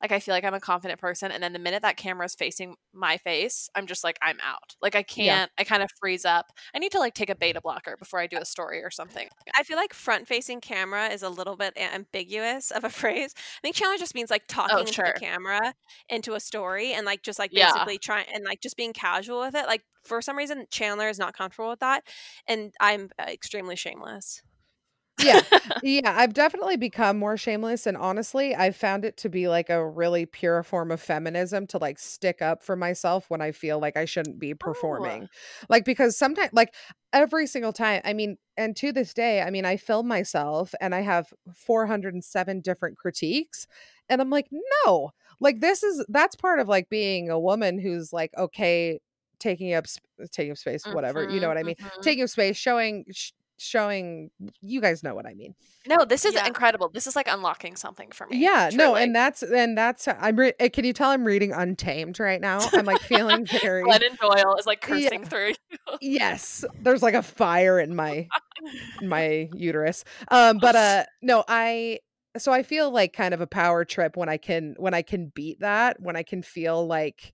like 0.03 0.13
I 0.13 0.21
feel 0.21 0.35
like 0.35 0.45
I'm 0.45 0.55
a 0.55 0.61
confident 0.61 1.01
person 1.01 1.31
and 1.31 1.43
then 1.43 1.53
the 1.53 1.59
minute 1.59 1.83
that 1.83 1.97
camera 1.97 2.27
is 2.27 2.35
facing 2.35 2.77
my 2.93 3.17
face, 3.17 3.69
I'm 3.75 3.87
just 3.87 4.05
like 4.05 4.19
I'm 4.23 4.39
out. 4.43 4.77
Like 4.83 4.95
I 4.95 5.03
can't 5.03 5.51
I 5.59 5.65
kind 5.65 5.83
of 5.83 5.91
freeze 5.99 6.25
up. 6.25 6.53
I 6.75 6.79
need 6.79 6.93
to 6.93 6.99
like 6.99 7.15
take 7.15 7.31
a 7.31 7.35
beta 7.35 7.61
blocker 7.61 7.97
before 7.99 8.21
I 8.21 8.27
do 8.27 8.37
a 8.39 8.45
story 8.45 8.83
or 8.83 8.91
something. 8.91 9.29
I 9.57 9.63
feel 9.63 9.77
like 9.77 9.95
front 9.95 10.29
facing 10.29 10.61
camera 10.61 11.09
is 11.09 11.23
a 11.23 11.29
little 11.31 11.57
bit 11.57 11.77
ambiguous 11.77 12.71
of 12.71 12.85
a 12.85 12.91
phrase. 13.01 13.35
I 13.37 13.61
think 13.63 13.77
Chandler 13.77 13.99
just 13.99 14.15
means 14.15 14.31
like 14.31 14.47
talking 14.49 14.79
into 14.79 14.93
sure. 14.93 15.13
the 15.15 15.21
camera 15.21 15.75
into 16.09 16.35
a 16.35 16.41
story 16.41 16.93
and 16.93 17.07
like 17.07 17.23
just 17.23 17.39
like 17.39 17.51
Yeah. 17.53 17.73
basically 17.73 17.99
trying 17.99 18.27
and 18.33 18.45
like 18.45 18.61
just 18.61 18.77
being 18.77 18.93
casual 18.93 19.41
with 19.41 19.55
it. 19.55 19.67
Like 19.67 19.83
for 20.05 20.23
some 20.23 20.37
reason, 20.37 20.67
Chandler 20.71 21.09
is 21.09 21.19
not 21.19 21.37
comfortable 21.37 21.71
with 21.71 21.81
that. 21.81 22.05
And 22.47 22.73
I'm 22.81 23.11
uh, 23.19 23.25
extremely 23.29 23.77
shameless. 23.77 24.43
Yeah. 25.18 25.40
yeah, 25.81 26.14
I've 26.18 26.35
definitely 26.35 26.76
become 26.76 27.18
more 27.18 27.38
shameless 27.38 27.87
and 27.87 27.96
honestly, 27.96 28.55
I've 28.55 28.76
found 28.76 29.05
it 29.05 29.16
to 29.18 29.31
be 29.31 29.48
like 29.48 29.70
a 29.70 29.87
really 29.88 30.26
pure 30.26 30.62
form 30.62 30.90
of 30.90 31.00
feminism 31.00 31.66
to 31.68 31.79
like 31.79 31.98
stick 31.98 32.42
up 32.42 32.62
for 32.62 32.76
myself 32.76 33.31
when 33.31 33.40
I 33.40 33.52
feel 33.52 33.79
like 33.79 33.96
I 33.96 34.05
shouldn't 34.05 34.38
be 34.38 34.52
performing. 34.55 35.29
Like 35.70 35.87
because 35.87 36.18
sometimes 36.18 36.52
like 36.52 36.74
every 37.14 37.46
single 37.46 37.72
time, 37.72 38.02
I 38.05 38.12
mean, 38.12 38.37
and 38.59 38.76
to 38.76 38.92
this 38.92 39.14
day, 39.14 39.40
I 39.40 39.48
mean, 39.50 39.64
I 39.64 39.79
film 39.79 40.07
myself 40.07 40.74
and 40.83 40.94
I 40.94 41.00
have 41.00 41.33
407 41.55 42.61
different 42.61 42.98
critiques 42.98 43.66
and 44.11 44.20
I'm 44.20 44.31
like, 44.31 44.48
"No. 44.87 45.11
Like 45.40 45.61
this 45.61 45.83
is 45.83 46.05
that's 46.09 46.37
part 46.37 46.61
of 46.61 46.68
like 46.68 46.88
being 46.90 47.31
a 47.31 47.40
woman 47.40 47.79
who's 47.79 48.12
like 48.12 48.33
okay 48.37 49.00
taking 49.38 49.74
up 49.74 49.87
sp- 49.88 50.05
taking 50.33 50.52
up 50.52 50.59
space 50.59 50.87
whatever, 50.88 51.24
you 51.24 51.40
know 51.40 51.48
Mhm, 51.48 51.48
what 51.48 51.59
I 51.59 51.62
mean? 51.62 51.76
mhm. 51.81 52.02
Taking 52.02 52.24
up 52.24 52.31
space, 52.31 52.57
showing 52.57 53.05
sh- 53.12 53.33
showing 53.59 54.31
you 54.61 54.81
guys 54.81 55.03
know 55.03 55.14
what 55.14 55.27
I 55.27 55.35
mean. 55.35 55.55
No, 55.87 56.05
this 56.05 56.25
is 56.25 56.35
Yeah. 56.35 56.47
incredible. 56.47 56.88
This 56.88 57.07
is 57.07 57.16
like 57.16 57.29
unlocking 57.29 57.77
something 57.77 58.11
for 58.11 58.27
me. 58.27 58.38
Yeah, 58.38 58.71
no, 58.73 58.95
and 58.97 59.14
that's 59.14 59.42
and 59.42 59.77
that's 59.77 60.09
I'm 60.09 60.37
re- 60.37 60.53
uh, 60.61 60.69
can 60.73 60.85
you 60.85 60.92
tell 60.92 61.11
I'm 61.11 61.25
reading 61.25 61.53
Untamed 61.53 62.19
right 62.21 62.40
now? 62.40 62.69
I'm 62.73 62.85
like 62.85 63.01
feeling 63.01 63.47
very 63.61 63.85
Glennon 63.85 64.19
Doyle 64.19 64.57
is 64.57 64.66
like 64.66 64.87
Yeah. 64.88 64.95
cursing 64.95 65.25
through. 65.25 65.53
Yes, 66.01 66.64
there's 66.81 67.03
like 67.03 67.14
a 67.14 67.23
fire 67.23 67.79
in 67.81 67.95
my 67.95 68.29
in 69.01 69.09
my 69.09 69.49
uterus. 69.55 70.05
Um 70.29 70.59
but 70.59 70.77
uh 70.77 71.05
no, 71.23 71.45
I 71.49 72.01
so 72.37 72.53
I 72.53 72.62
feel 72.62 72.90
like 72.90 73.12
kind 73.14 73.33
of 73.33 73.40
a 73.40 73.47
power 73.47 73.85
trip 73.85 74.16
when 74.16 74.29
I 74.29 74.37
can 74.37 74.75
when 74.79 74.92
I 74.92 75.03
can 75.03 75.33
beat 75.35 75.61
that, 75.61 76.01
when 76.01 76.16
I 76.16 76.23
can 76.23 76.42
feel 76.42 76.87
like 76.87 77.33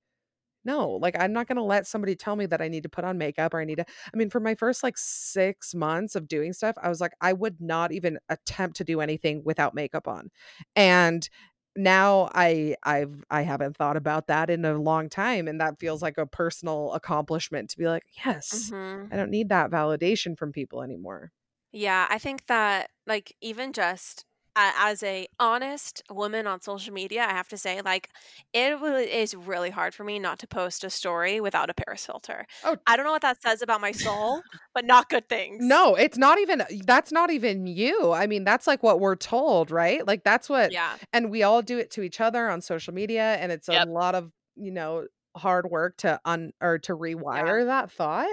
no, 0.65 0.91
like 0.91 1.17
I'm 1.19 1.33
not 1.33 1.47
going 1.49 1.57
to 1.57 1.63
let 1.63 1.87
somebody 1.87 2.15
tell 2.17 2.37
me 2.37 2.47
that 2.47 2.61
I 2.63 2.69
need 2.69 2.83
to 2.85 2.89
put 2.89 3.05
on 3.05 3.19
makeup 3.19 3.55
or 3.55 3.61
I 3.61 3.65
need 3.65 3.77
to 3.77 3.85
I 4.15 4.17
mean 4.17 4.31
for 4.31 4.41
my 4.41 4.55
first 4.55 4.83
like 4.83 4.97
6 4.99 5.75
months 5.75 6.15
of 6.15 6.29
doing 6.29 6.53
stuff, 6.53 6.77
I 6.83 6.89
was 6.89 7.01
like 7.01 7.13
I 7.21 7.33
would 7.33 7.61
not 7.61 7.93
even 7.93 8.19
attempt 8.29 8.77
to 8.79 8.85
do 8.85 9.01
anything 9.01 9.43
without 9.45 9.75
makeup 9.75 10.09
on. 10.09 10.31
And 10.77 11.29
now 11.77 12.29
I 12.35 12.77
I've 12.83 13.25
I 13.31 13.43
haven't 13.43 13.77
thought 13.77 13.97
about 13.97 14.27
that 14.27 14.51
in 14.51 14.65
a 14.65 14.79
long 14.79 15.09
time 15.09 15.49
and 15.49 15.61
that 15.61 15.79
feels 15.81 16.03
like 16.03 16.19
a 16.19 16.27
personal 16.27 16.93
accomplishment 16.93 17.71
to 17.71 17.79
be 17.79 17.87
like, 17.87 18.05
yes, 18.25 18.73
hmm 18.73 19.07
I 19.11 19.17
don't 19.17 19.31
need 19.31 19.49
that 19.51 19.71
validation 19.71 20.39
from 20.39 20.53
people 20.53 20.83
anymore. 20.83 21.33
Yeah, 21.73 22.07
I 22.11 22.19
think 22.19 22.47
that 22.47 22.91
like 23.07 23.37
even 23.41 23.73
just 23.73 24.25
uh, 24.55 24.73
as 24.77 25.03
a 25.03 25.27
honest 25.41 26.03
woman 26.11 26.47
on 26.47 26.61
social 26.61 26.93
media, 26.93 27.23
I 27.23 27.31
have 27.33 27.49
to 27.49 27.57
say 27.57 27.81
like 27.83 28.11
it 28.53 28.79
really 28.81 29.05
is 29.05 29.35
really 29.35 29.71
hard 29.71 29.95
for 29.95 30.05
me 30.05 30.19
not 30.19 30.39
to 30.41 30.47
post 30.47 30.85
a 30.85 30.91
story 30.91 31.41
without 31.41 31.71
a 31.71 31.75
Paris 31.75 32.05
filter. 32.05 32.47
Oh. 32.65 32.77
I 32.87 32.97
don't 32.97 33.07
know 33.07 33.13
what 33.13 33.23
that 33.23 33.41
says 33.41 33.63
about 33.63 33.81
my 33.81 33.93
soul, 33.93 34.43
but 34.75 34.85
not 34.85 35.09
good 35.09 35.29
things. 35.29 35.59
No, 35.61 35.95
it's 35.95 36.19
not 36.19 36.39
even 36.39 36.63
that's 36.85 37.13
not 37.13 37.31
even 37.31 37.67
you. 37.67 38.13
I 38.13 38.27
mean, 38.27 38.45
that's 38.45 38.67
like 38.67 38.83
what 38.83 39.01
we're 39.01 39.17
told, 39.17 39.71
right? 39.71 40.07
Like 40.07 40.23
that's 40.25 40.49
what 40.51 40.71
Yeah. 40.73 40.97
and 41.13 41.31
we 41.31 41.43
all 41.43 41.63
do 41.63 41.79
it 41.79 41.91
to 41.93 42.03
each 42.03 42.21
other 42.21 42.49
on 42.51 42.61
social 42.61 42.93
media 42.93 43.35
and 43.37 43.51
it's 43.53 43.69
a 43.69 43.85
lot 43.87 44.15
of, 44.15 44.31
you 44.55 44.71
know, 44.71 45.07
hard 45.35 45.65
work 45.71 45.97
to 45.99 46.21
un 46.27 46.53
or 46.61 46.79
to 46.81 46.95
rewire 46.95 47.65
that 47.67 47.91
thought. 47.91 48.29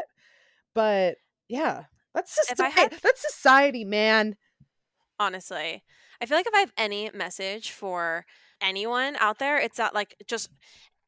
But 0.76 1.16
yeah, 1.48 1.86
that's 2.14 2.36
society. 2.46 2.74
had- 2.76 2.92
That's 3.02 3.22
society, 3.22 3.86
man. 3.86 4.36
honestly. 5.20 5.84
I 6.22 6.26
feel 6.26 6.38
like 6.38 6.48
if 6.48 6.54
I 6.54 6.60
have 6.60 6.74
any 6.78 7.10
message 7.14 7.72
for 7.72 8.26
anyone 8.62 9.16
out 9.20 9.40
there, 9.40 9.58
it's 9.58 9.78
that 9.78 9.94
like 9.96 10.16
just 10.28 10.50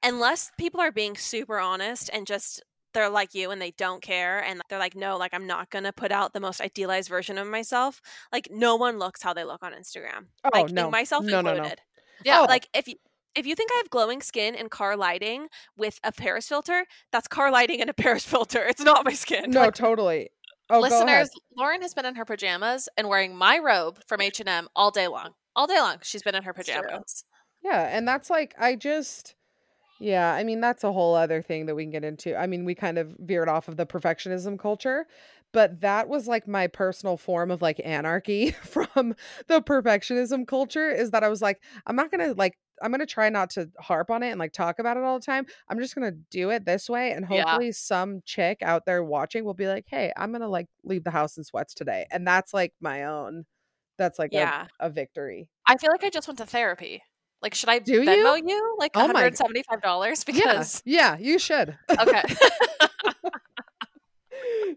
unless 0.03 0.51
people 0.57 0.79
are 0.81 0.91
being 0.91 1.15
super 1.15 1.59
honest 1.59 2.09
and 2.13 2.25
just 2.25 2.61
they're 2.93 3.09
like 3.09 3.33
you 3.33 3.51
and 3.51 3.61
they 3.61 3.71
don't 3.77 4.01
care 4.01 4.43
and 4.43 4.61
they're 4.69 4.79
like 4.79 4.95
no 4.95 5.15
like 5.15 5.33
i'm 5.33 5.47
not 5.47 5.69
gonna 5.69 5.93
put 5.93 6.11
out 6.11 6.33
the 6.33 6.39
most 6.39 6.59
idealized 6.59 7.07
version 7.07 7.37
of 7.37 7.47
myself 7.47 8.01
like 8.33 8.49
no 8.51 8.75
one 8.75 8.99
looks 8.99 9.21
how 9.21 9.33
they 9.33 9.43
look 9.45 9.63
on 9.63 9.71
instagram 9.73 10.25
Oh 10.43 10.49
like 10.51 10.71
no. 10.71 10.89
myself 10.91 11.23
No, 11.23 11.39
no, 11.39 11.41
no. 11.41 11.49
included 11.51 11.79
oh, 11.79 12.21
Yeah. 12.25 12.39
Oh. 12.41 12.45
like 12.49 12.67
if 12.73 12.87
you 12.87 12.95
if 13.33 13.45
you 13.45 13.55
think 13.55 13.71
I 13.73 13.77
have 13.77 13.89
glowing 13.89 14.21
skin 14.21 14.55
and 14.55 14.69
car 14.69 14.97
lighting 14.97 15.47
with 15.77 16.01
a 16.03 16.11
Paris 16.11 16.49
filter, 16.49 16.85
that's 17.13 17.29
car 17.29 17.49
lighting 17.49 17.79
and 17.79 17.89
a 17.89 17.93
Paris 17.93 18.25
filter. 18.25 18.65
It's 18.67 18.81
not 18.83 19.05
my 19.05 19.13
skin. 19.13 19.51
No, 19.51 19.61
Like, 19.61 19.73
totally. 19.73 20.31
Oh. 20.71 20.79
Listeners, 20.79 21.29
Lauren 21.57 21.81
has 21.81 21.93
been 21.93 22.05
in 22.05 22.15
her 22.15 22.23
pajamas 22.23 22.87
and 22.97 23.09
wearing 23.09 23.35
my 23.35 23.59
robe 23.59 23.99
from 24.07 24.21
H&M 24.21 24.69
all 24.75 24.89
day 24.89 25.07
long. 25.07 25.31
All 25.55 25.67
day 25.67 25.79
long. 25.79 25.97
She's 26.01 26.23
been 26.23 26.33
in 26.33 26.43
her 26.43 26.53
pajamas. 26.53 27.25
Yeah, 27.61 27.87
and 27.95 28.07
that's 28.07 28.29
like 28.29 28.55
I 28.57 28.75
just 28.75 29.35
yeah, 29.99 30.33
I 30.33 30.43
mean 30.43 30.61
that's 30.61 30.83
a 30.83 30.91
whole 30.91 31.13
other 31.13 31.41
thing 31.41 31.67
that 31.67 31.75
we 31.75 31.83
can 31.83 31.91
get 31.91 32.03
into. 32.03 32.35
I 32.35 32.47
mean, 32.47 32.65
we 32.65 32.73
kind 32.73 32.97
of 32.97 33.15
veered 33.19 33.49
off 33.49 33.67
of 33.67 33.77
the 33.77 33.85
perfectionism 33.85 34.57
culture, 34.57 35.05
but 35.51 35.81
that 35.81 36.09
was 36.09 36.27
like 36.27 36.47
my 36.47 36.67
personal 36.67 37.17
form 37.17 37.51
of 37.51 37.61
like 37.61 37.79
anarchy 37.83 38.51
from 38.63 39.15
the 39.47 39.61
perfectionism 39.61 40.47
culture 40.47 40.89
is 40.89 41.11
that 41.11 41.23
I 41.23 41.29
was 41.29 41.41
like 41.41 41.61
I'm 41.85 41.95
not 41.95 42.11
going 42.11 42.27
to 42.27 42.33
like 42.33 42.57
I'm 42.81 42.91
going 42.91 42.99
to 42.99 43.05
try 43.05 43.29
not 43.29 43.49
to 43.51 43.69
harp 43.79 44.09
on 44.11 44.23
it 44.23 44.29
and 44.31 44.39
like 44.39 44.53
talk 44.53 44.79
about 44.79 44.97
it 44.97 45.03
all 45.03 45.19
the 45.19 45.25
time. 45.25 45.45
I'm 45.69 45.79
just 45.79 45.95
going 45.95 46.11
to 46.11 46.17
do 46.29 46.49
it 46.49 46.65
this 46.65 46.89
way 46.89 47.11
and 47.11 47.25
Yeah. 47.29 47.43
hopefully 47.43 47.71
some 47.71 48.21
chick 48.25 48.59
out 48.61 48.85
there 48.85 49.03
watching 49.03 49.43
will 49.43 49.53
be 49.53 49.67
like, 49.67 49.85
"Hey, 49.87 50.11
I'm 50.17 50.31
going 50.31 50.41
to 50.41 50.47
like 50.49 50.67
leave 50.83 51.03
the 51.03 51.11
house 51.11 51.37
in 51.37 51.43
sweats 51.43 51.73
today." 51.73 52.05
And 52.11 52.25
that's 52.27 52.53
like 52.53 52.73
my 52.81 53.05
own 53.05 53.45
that's 53.97 54.17
like 54.17 54.31
Yeah. 54.33 54.67
a, 54.79 54.87
a 54.87 54.89
victory. 54.89 55.47
I 55.67 55.77
feel 55.77 55.91
like 55.91 56.03
I 56.03 56.09
just 56.09 56.27
went 56.27 56.39
to 56.39 56.45
therapy. 56.45 57.03
Like, 57.41 57.53
should 57.55 57.69
I 57.69 57.79
Do 57.79 58.01
Venmo 58.05 58.39
you, 58.47 58.75
like 58.79 58.91
Oh 58.95 59.07
my- 59.07 59.29
$175? 59.29 59.63
Yeah. 59.83 60.13
Because, 60.25 60.81
Yeah, 60.85 61.17
you 61.19 61.39
should. 61.39 61.77
okay. 61.89 62.21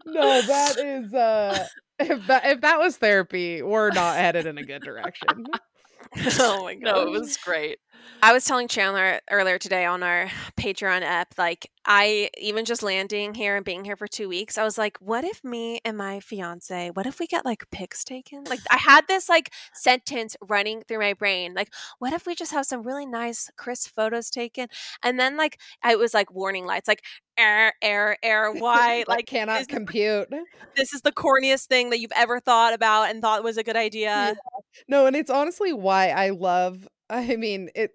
no, 0.05 0.41
that 0.41 0.77
is 0.77 1.13
uh 1.13 1.67
if 1.99 2.27
that 2.27 2.45
if 2.45 2.61
that 2.61 2.79
was 2.79 2.97
therapy, 2.97 3.61
we're 3.61 3.91
not 3.91 4.17
headed 4.17 4.45
in 4.45 4.57
a 4.57 4.63
good 4.63 4.81
direction. 4.83 5.45
oh 6.39 6.63
my 6.63 6.75
god. 6.75 6.83
no, 6.83 7.01
it 7.03 7.09
was 7.19 7.37
great. 7.37 7.77
I 8.21 8.33
was 8.33 8.43
telling 8.43 8.67
Chandler 8.67 9.19
earlier 9.29 9.59
today 9.59 9.85
on 9.85 10.01
our 10.01 10.31
Patreon 10.57 11.03
app, 11.03 11.35
like 11.37 11.69
I 11.85 12.31
even 12.39 12.65
just 12.65 12.81
landing 12.81 13.35
here 13.35 13.55
and 13.55 13.63
being 13.63 13.85
here 13.85 13.95
for 13.95 14.07
two 14.07 14.27
weeks, 14.27 14.57
I 14.57 14.63
was 14.63 14.79
like, 14.79 14.97
what 14.99 15.23
if 15.23 15.43
me 15.43 15.79
and 15.85 15.95
my 15.95 16.19
fiance, 16.19 16.89
what 16.95 17.05
if 17.05 17.19
we 17.19 17.27
get 17.27 17.45
like 17.45 17.69
pics 17.69 18.03
taken? 18.03 18.43
Like 18.45 18.61
I 18.71 18.77
had 18.77 19.07
this 19.07 19.29
like 19.29 19.53
sentence 19.73 20.35
running 20.41 20.81
through 20.81 20.99
my 20.99 21.13
brain, 21.13 21.53
like, 21.53 21.71
what 21.99 22.13
if 22.13 22.25
we 22.25 22.33
just 22.33 22.51
have 22.51 22.65
some 22.65 22.81
really 22.81 23.05
nice 23.05 23.51
crisp 23.57 23.93
photos 23.95 24.31
taken? 24.31 24.69
And 25.03 25.19
then 25.19 25.37
like 25.37 25.59
I 25.83 25.95
was 25.95 26.13
like 26.13 26.33
warning 26.33 26.65
lights, 26.65 26.87
like 26.87 27.03
error, 27.37 27.73
error, 27.81 28.17
error, 28.23 28.51
why? 28.51 28.95
Like, 29.07 29.17
like 29.17 29.25
cannot 29.27 29.59
this 29.59 29.67
compute. 29.67 30.29
this 30.75 30.93
is 30.93 31.01
the 31.01 31.11
corniest 31.11 31.65
thing 31.67 31.91
that 31.91 31.99
you've 31.99 32.11
ever 32.15 32.39
thought 32.39 32.73
about 32.73 33.09
and 33.09 33.21
thought 33.21 33.43
was 33.43 33.57
a 33.57 33.63
good 33.63 33.75
idea. 33.75 34.09
Yeah. 34.09 34.33
No, 34.87 35.05
and 35.05 35.15
it's 35.15 35.29
honestly 35.29 35.73
why 35.73 36.09
I 36.09 36.29
love 36.29 36.87
I 37.09 37.35
mean, 37.35 37.69
it 37.75 37.91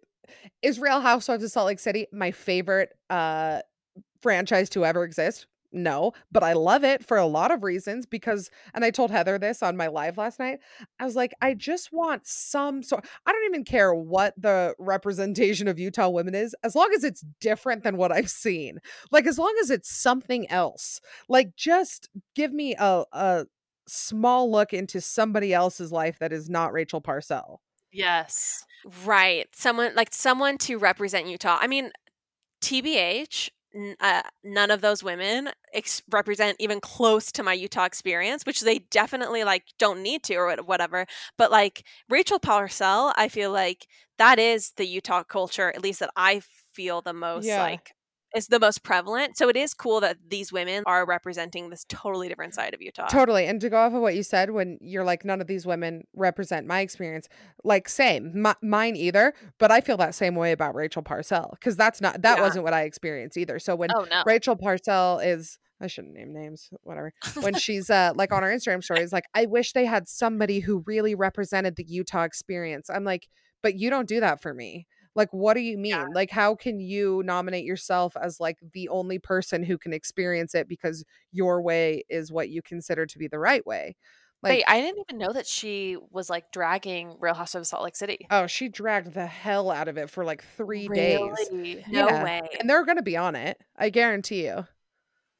is 0.62 0.78
Real 0.78 1.00
Housewives 1.00 1.44
of 1.44 1.50
Salt 1.50 1.66
Lake 1.66 1.78
City, 1.80 2.06
my 2.12 2.30
favorite 2.30 2.90
uh 3.08 3.60
franchise 4.22 4.70
to 4.70 4.84
ever 4.86 5.04
exist. 5.04 5.46
no, 5.72 6.12
but 6.32 6.42
I 6.42 6.54
love 6.54 6.84
it 6.84 7.04
for 7.04 7.16
a 7.16 7.26
lot 7.26 7.52
of 7.52 7.62
reasons 7.64 8.06
because 8.06 8.50
and 8.74 8.84
I 8.84 8.90
told 8.90 9.10
Heather 9.12 9.38
this 9.38 9.62
on 9.62 9.76
my 9.76 9.86
live 9.88 10.18
last 10.18 10.38
night. 10.40 10.60
I 11.00 11.04
was 11.04 11.16
like, 11.16 11.32
I 11.42 11.54
just 11.54 11.90
want 11.92 12.26
some 12.26 12.82
sort 12.82 13.06
I 13.26 13.32
don't 13.32 13.44
even 13.46 13.64
care 13.64 13.94
what 13.94 14.34
the 14.36 14.74
representation 14.78 15.68
of 15.68 15.78
Utah 15.78 16.08
women 16.10 16.34
is, 16.34 16.54
as 16.64 16.74
long 16.76 16.90
as 16.94 17.04
it's 17.04 17.24
different 17.40 17.84
than 17.84 17.96
what 17.96 18.12
I've 18.12 18.30
seen. 18.30 18.78
Like 19.12 19.26
as 19.26 19.38
long 19.38 19.54
as 19.62 19.70
it's 19.70 19.90
something 19.90 20.50
else. 20.50 21.00
Like 21.28 21.56
just 21.56 22.08
give 22.34 22.52
me 22.52 22.74
a 22.78 23.04
a 23.12 23.46
small 23.88 24.50
look 24.50 24.72
into 24.72 25.00
somebody 25.00 25.52
else's 25.54 25.92
life 25.92 26.18
that 26.20 26.32
is 26.32 26.48
not 26.50 26.72
Rachel 26.72 27.00
Parcell. 27.00 27.60
Yes. 27.92 28.64
Right. 29.04 29.46
Someone 29.54 29.94
like 29.94 30.12
someone 30.12 30.58
to 30.58 30.78
represent 30.78 31.26
Utah. 31.26 31.58
I 31.60 31.66
mean, 31.66 31.90
TBH, 32.62 33.50
n- 33.74 33.96
uh, 34.00 34.22
none 34.44 34.70
of 34.70 34.80
those 34.80 35.02
women 35.02 35.50
ex- 35.74 36.02
represent 36.10 36.56
even 36.58 36.80
close 36.80 37.30
to 37.32 37.42
my 37.42 37.52
Utah 37.52 37.84
experience, 37.84 38.44
which 38.46 38.60
they 38.60 38.78
definitely 38.90 39.44
like 39.44 39.64
don't 39.78 40.02
need 40.02 40.22
to 40.24 40.34
or 40.36 40.54
whatever. 40.64 41.06
But 41.36 41.50
like 41.50 41.84
Rachel 42.08 42.38
Parcell, 42.38 43.12
I 43.16 43.28
feel 43.28 43.50
like 43.52 43.86
that 44.18 44.38
is 44.38 44.72
the 44.76 44.86
Utah 44.86 45.22
culture, 45.24 45.70
at 45.70 45.82
least 45.82 46.00
that 46.00 46.10
I 46.16 46.40
feel 46.72 47.02
the 47.02 47.12
most 47.14 47.46
Yeah. 47.46 47.62
like 47.62 47.92
is 48.34 48.46
the 48.46 48.60
most 48.60 48.82
prevalent. 48.82 49.36
So 49.36 49.48
it 49.48 49.56
is 49.56 49.74
cool 49.74 50.00
that 50.00 50.16
these 50.28 50.52
women 50.52 50.84
are 50.86 51.04
representing 51.06 51.70
this 51.70 51.84
totally 51.88 52.28
different 52.28 52.54
side 52.54 52.74
of 52.74 52.80
Utah. 52.82 53.06
Totally. 53.08 53.46
And 53.46 53.60
to 53.60 53.68
go 53.68 53.76
off 53.76 53.92
of 53.92 54.00
what 54.02 54.14
you 54.14 54.22
said, 54.22 54.50
when 54.50 54.78
you're 54.80 55.04
like, 55.04 55.24
none 55.24 55.40
of 55.40 55.46
these 55.46 55.66
women 55.66 56.04
represent 56.14 56.66
my 56.66 56.80
experience, 56.80 57.28
like, 57.64 57.88
same, 57.88 58.46
M- 58.46 58.54
mine 58.62 58.96
either. 58.96 59.34
But 59.58 59.70
I 59.72 59.80
feel 59.80 59.96
that 59.98 60.14
same 60.14 60.34
way 60.36 60.52
about 60.52 60.74
Rachel 60.74 61.02
Parcell 61.02 61.50
because 61.58 61.76
that's 61.76 62.00
not, 62.00 62.22
that 62.22 62.38
Yeah. 62.38 62.42
wasn't 62.42 62.64
what 62.64 62.72
I 62.74 62.82
experienced 62.82 63.36
either. 63.36 63.58
So 63.58 63.74
when 63.76 63.90
Oh 63.94 64.06
no. 64.10 64.22
Rachel 64.26 64.56
Parcell 64.56 65.18
is, 65.18 65.58
I 65.80 65.86
shouldn't 65.86 66.14
name 66.14 66.32
names, 66.32 66.68
whatever. 66.82 67.12
When 67.40 67.54
she's 67.58 67.90
uh, 67.90 68.12
like 68.14 68.32
on 68.32 68.42
her 68.42 68.50
Instagram 68.50 68.84
stories, 68.84 69.12
like, 69.12 69.24
I 69.34 69.46
wish 69.46 69.72
they 69.72 69.86
had 69.86 70.08
somebody 70.08 70.60
who 70.60 70.84
really 70.86 71.14
represented 71.14 71.76
the 71.76 71.84
Utah 71.88 72.22
experience. 72.24 72.88
I'm 72.90 73.02
like, 73.04 73.28
but 73.62 73.74
you 73.78 73.90
don't 73.90 74.08
do 74.08 74.20
that 74.20 74.40
for 74.40 74.54
me. 74.54 74.86
Like, 75.14 75.28
what 75.32 75.54
do 75.54 75.60
you 75.60 75.76
mean? 75.76 75.90
Yeah. 75.90 76.06
Like, 76.12 76.30
how 76.30 76.54
can 76.54 76.80
you 76.80 77.22
nominate 77.24 77.64
yourself 77.64 78.16
as 78.16 78.40
like 78.40 78.58
the 78.72 78.88
only 78.88 79.18
person 79.18 79.62
who 79.62 79.76
can 79.76 79.92
experience 79.92 80.54
it 80.54 80.68
because 80.68 81.04
your 81.32 81.60
way 81.62 82.04
is 82.08 82.30
what 82.30 82.48
you 82.48 82.62
consider 82.62 83.06
to 83.06 83.18
be 83.18 83.26
the 83.26 83.38
right 83.38 83.66
way? 83.66 83.96
Like, 84.42 84.50
Wait, 84.52 84.64
I 84.66 84.80
didn't 84.80 85.04
even 85.06 85.18
know 85.18 85.32
that 85.34 85.46
she 85.46 85.98
was 86.10 86.30
like 86.30 86.50
dragging 86.50 87.16
Real 87.20 87.34
Housewives 87.34 87.66
of 87.66 87.70
Salt 87.70 87.84
Lake 87.84 87.96
City. 87.96 88.26
oh, 88.30 88.46
she 88.46 88.68
dragged 88.68 89.12
the 89.12 89.26
hell 89.26 89.70
out 89.70 89.88
of 89.88 89.98
it 89.98 90.08
for 90.08 90.24
like 90.24 90.42
three 90.56 90.88
days. 90.88 91.20
No 91.50 91.82
yeah. 91.90 92.24
way. 92.24 92.40
And 92.58 92.68
they're 92.68 92.84
going 92.86 92.96
to 92.96 93.02
be 93.02 93.18
on 93.18 93.36
it. 93.36 93.58
I 93.76 93.90
guarantee 93.90 94.46
you. 94.46 94.66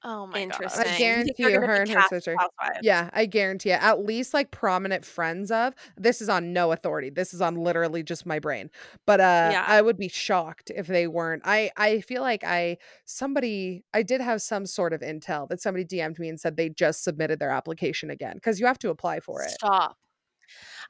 Oh 0.02 0.26
my 0.26 0.40
Interesting. 0.40 0.84
god. 0.84 0.86
I 0.86 0.88
guarantee 0.88 1.50
they're 1.50 1.50
you, 1.50 1.60
her 1.60 1.82
and 1.82 1.90
her 1.90 2.02
sister. 2.02 2.38
housewives? 2.38 2.80
Yeah, 2.80 3.10
I 3.12 3.26
guarantee 3.26 3.70
it. 3.70 3.82
At 3.82 4.04
least 4.04 4.32
like 4.32 4.50
prominent 4.52 5.04
friends 5.04 5.50
of. 5.50 5.74
This 5.96 6.22
is 6.22 6.28
on 6.28 6.52
no 6.52 6.72
authority. 6.72 7.10
This 7.10 7.34
is 7.34 7.40
on 7.42 7.56
literally 7.56 8.02
just 8.02 8.24
my 8.26 8.38
brain. 8.38 8.70
But 9.06 9.20
uh 9.20 9.54
Yeah. 9.54 9.64
I 9.66 9.82
would 9.82 9.98
be 9.98 10.08
shocked 10.08 10.70
if 10.74 10.86
they 10.86 11.06
weren't. 11.08 11.42
I 11.44 11.70
I 11.76 12.00
feel 12.00 12.22
like 12.22 12.44
I 12.44 12.78
somebody 13.04 13.84
I 13.92 14.02
did 14.02 14.20
have 14.20 14.40
some 14.42 14.66
sort 14.66 14.92
of 14.92 15.00
intel 15.00 15.48
that 15.48 15.60
somebody 15.60 15.84
DM'd 15.84 16.18
me 16.18 16.28
and 16.28 16.40
said 16.40 16.56
they 16.56 16.70
just 16.70 17.04
submitted 17.04 17.38
their 17.38 17.50
application 17.50 18.10
again 18.10 18.34
because 18.36 18.60
you 18.60 18.66
have 18.66 18.78
to 18.80 18.90
apply 18.90 19.20
for 19.20 19.42
it. 19.42 19.58
Stop. 19.58 19.98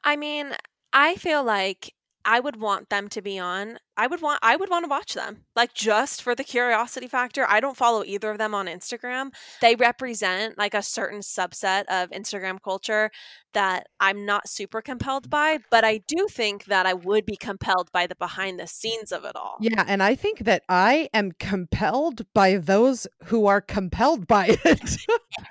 I 0.04 0.16
mean, 0.16 0.54
I 0.92 1.16
feel 1.16 1.44
like 1.44 1.94
I 2.24 2.40
would 2.40 2.56
want 2.56 2.88
them 2.90 3.08
to 3.10 3.22
be 3.22 3.38
on. 3.38 3.78
I 4.00 4.06
would 4.06 4.22
want 4.22 4.38
I 4.42 4.56
would 4.56 4.70
want 4.70 4.84
to 4.84 4.88
watch 4.88 5.12
them. 5.12 5.44
Like 5.54 5.74
just 5.74 6.22
for 6.22 6.34
the 6.34 6.42
curiosity 6.42 7.06
factor. 7.06 7.44
I 7.46 7.60
don't 7.60 7.76
follow 7.76 8.02
either 8.02 8.30
of 8.30 8.38
them 8.38 8.54
on 8.54 8.66
Instagram. 8.66 9.28
They 9.60 9.76
represent 9.76 10.56
like 10.56 10.72
a 10.72 10.82
certain 10.82 11.20
subset 11.20 11.84
of 11.90 12.08
Instagram 12.08 12.62
culture 12.62 13.10
that 13.52 13.88
I'm 13.98 14.24
not 14.24 14.48
super 14.48 14.80
compelled 14.80 15.28
by, 15.28 15.58
but 15.70 15.84
I 15.84 15.98
do 16.06 16.28
think 16.30 16.66
that 16.66 16.86
I 16.86 16.94
would 16.94 17.26
be 17.26 17.36
compelled 17.36 17.90
by 17.92 18.06
the 18.06 18.14
behind 18.14 18.60
the 18.60 18.66
scenes 18.66 19.10
of 19.10 19.24
it 19.24 19.34
all. 19.34 19.56
Yeah, 19.60 19.84
and 19.86 20.02
I 20.02 20.14
think 20.14 20.40
that 20.40 20.62
I 20.68 21.08
am 21.12 21.32
compelled 21.32 22.22
by 22.32 22.56
those 22.56 23.08
who 23.24 23.46
are 23.46 23.60
compelled 23.60 24.26
by 24.26 24.46
it. 24.64 24.96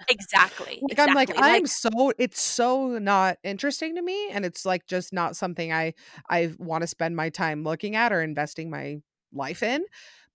Exactly. 0.10 0.82
like 0.90 0.98
I'm 0.98 1.14
like 1.14 1.30
exactly. 1.30 1.54
I'm 1.54 1.68
so 1.68 2.14
it's 2.18 2.42
so 2.42 2.98
not 2.98 3.38
interesting 3.44 3.96
to 3.96 4.02
me 4.02 4.30
and 4.32 4.46
it's 4.46 4.66
like 4.66 4.88
just 4.88 5.14
not 5.14 5.36
something 5.36 5.72
I 5.72 5.94
I 6.30 6.54
want 6.58 6.82
to 6.82 6.88
spend 6.88 7.16
my 7.16 7.30
time 7.30 7.64
looking 7.64 7.96
at 7.96 8.14
or 8.14 8.22
investing 8.22 8.39
my 8.70 9.02
life 9.34 9.64
in. 9.64 9.84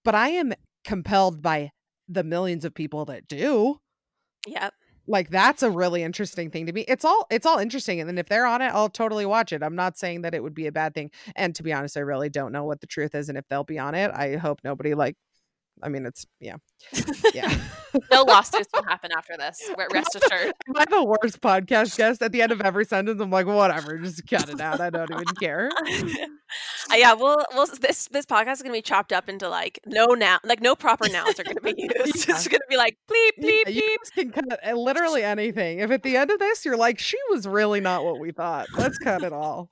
But 0.04 0.14
I 0.14 0.28
am 0.30 0.52
compelled 0.84 1.42
by 1.42 1.70
the 2.08 2.24
millions 2.24 2.64
of 2.64 2.74
people 2.74 3.06
that 3.06 3.26
do. 3.26 3.80
Yep. 4.46 4.74
Like 5.06 5.30
that's 5.30 5.62
a 5.62 5.70
really 5.70 6.02
interesting 6.02 6.50
thing 6.50 6.66
to 6.66 6.72
me. 6.72 6.82
It's 6.82 7.04
all 7.04 7.26
it's 7.30 7.44
all 7.44 7.58
interesting 7.58 8.00
and 8.00 8.08
then 8.08 8.16
if 8.16 8.26
they're 8.26 8.46
on 8.46 8.62
it, 8.62 8.72
I'll 8.72 8.88
totally 8.88 9.26
watch 9.26 9.52
it. 9.52 9.62
I'm 9.62 9.76
not 9.76 9.98
saying 9.98 10.22
that 10.22 10.34
it 10.34 10.42
would 10.42 10.54
be 10.54 10.66
a 10.66 10.72
bad 10.72 10.94
thing. 10.94 11.10
And 11.36 11.54
to 11.56 11.62
be 11.62 11.72
honest, 11.72 11.96
I 11.96 12.00
really 12.00 12.30
don't 12.30 12.52
know 12.52 12.64
what 12.64 12.80
the 12.80 12.86
truth 12.86 13.14
is 13.14 13.28
and 13.28 13.36
if 13.36 13.46
they'll 13.48 13.64
be 13.64 13.78
on 13.78 13.94
it. 13.94 14.10
I 14.14 14.36
hope 14.36 14.60
nobody 14.64 14.94
like 14.94 15.16
I 15.82 15.88
mean 15.88 16.06
it's 16.06 16.24
yeah. 16.40 16.56
Yeah. 17.34 17.52
No 18.10 18.22
lawsuits 18.22 18.68
will 18.74 18.82
happen 18.82 19.12
after 19.16 19.36
this. 19.36 19.70
Rest 19.92 20.16
assured. 20.16 20.52
Am 20.68 20.74
I 20.76 20.84
the 20.84 21.04
worst 21.04 21.40
podcast 21.40 21.96
guest? 21.96 22.22
At 22.22 22.32
the 22.32 22.42
end 22.42 22.50
of 22.50 22.60
every 22.60 22.84
sentence, 22.84 23.20
I'm 23.20 23.30
like, 23.30 23.46
whatever, 23.46 23.96
just 23.98 24.26
cut 24.28 24.48
it 24.48 24.60
out. 24.60 24.80
I 24.80 24.90
don't 24.90 25.10
even 25.12 25.24
care. 25.40 25.70
Uh, 26.90 26.96
yeah, 26.96 27.12
well, 27.14 27.44
well, 27.54 27.66
this 27.80 28.08
this 28.08 28.26
podcast 28.26 28.54
is 28.54 28.62
gonna 28.62 28.74
be 28.74 28.82
chopped 28.82 29.12
up 29.12 29.28
into 29.28 29.48
like 29.48 29.78
no 29.86 30.06
noun, 30.06 30.40
like 30.44 30.60
no 30.60 30.74
proper 30.74 31.08
nouns 31.08 31.38
are 31.38 31.44
gonna 31.44 31.60
be 31.60 31.74
used. 31.76 32.28
Yeah. 32.28 32.34
It's 32.34 32.48
gonna 32.48 32.60
be 32.68 32.76
like 32.76 32.96
bleep 33.08 33.44
bleep 33.44 33.62
Yeah, 33.66 33.70
you 33.70 33.96
bleep. 34.16 34.32
can 34.32 34.32
cut 34.32 34.58
uh, 34.66 34.72
literally 34.74 35.22
anything. 35.22 35.78
If 35.78 35.90
at 35.92 36.02
the 36.02 36.16
end 36.16 36.30
of 36.32 36.40
this 36.40 36.64
you're 36.64 36.76
like, 36.76 36.98
she 36.98 37.18
was 37.30 37.46
really 37.46 37.80
not 37.80 38.04
what 38.04 38.18
we 38.18 38.32
thought, 38.32 38.66
let's 38.76 38.98
cut 38.98 39.22
it 39.22 39.32
all. 39.32 39.70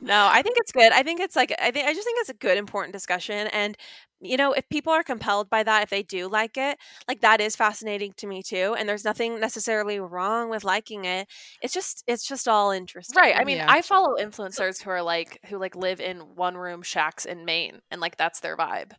No, 0.00 0.28
I 0.30 0.42
think 0.42 0.56
it's 0.58 0.72
good. 0.72 0.92
I 0.92 1.02
think 1.02 1.20
it's 1.20 1.36
like 1.36 1.54
I 1.58 1.70
think 1.70 1.86
I 1.86 1.94
just 1.94 2.04
think 2.04 2.18
it's 2.20 2.28
a 2.28 2.34
good 2.34 2.58
important 2.58 2.92
discussion 2.92 3.46
and 3.48 3.76
you 4.20 4.38
know, 4.38 4.52
if 4.52 4.66
people 4.70 4.92
are 4.94 5.02
compelled 5.02 5.50
by 5.50 5.62
that, 5.62 5.82
if 5.82 5.90
they 5.90 6.02
do 6.02 6.26
like 6.28 6.56
it, 6.56 6.78
like 7.06 7.20
that 7.20 7.40
is 7.40 7.54
fascinating 7.54 8.14
to 8.16 8.26
me 8.26 8.42
too. 8.42 8.74
And 8.78 8.88
there's 8.88 9.04
nothing 9.04 9.38
necessarily 9.40 10.00
wrong 10.00 10.48
with 10.48 10.64
liking 10.64 11.04
it. 11.04 11.28
It's 11.60 11.74
just 11.74 12.02
it's 12.06 12.26
just 12.26 12.48
all 12.48 12.70
interesting. 12.70 13.20
Right. 13.20 13.36
I 13.36 13.44
mean, 13.44 13.58
Yeah. 13.58 13.66
I 13.68 13.82
follow 13.82 14.16
influencers 14.18 14.82
who 14.82 14.90
are 14.90 15.02
like 15.02 15.38
who 15.46 15.58
like 15.58 15.76
live 15.76 16.00
in 16.00 16.18
one 16.34 16.56
room 16.56 16.82
shacks 16.82 17.24
in 17.26 17.44
Maine 17.44 17.80
and 17.90 18.00
like 18.00 18.16
that's 18.16 18.40
their 18.40 18.56
vibe. 18.56 18.92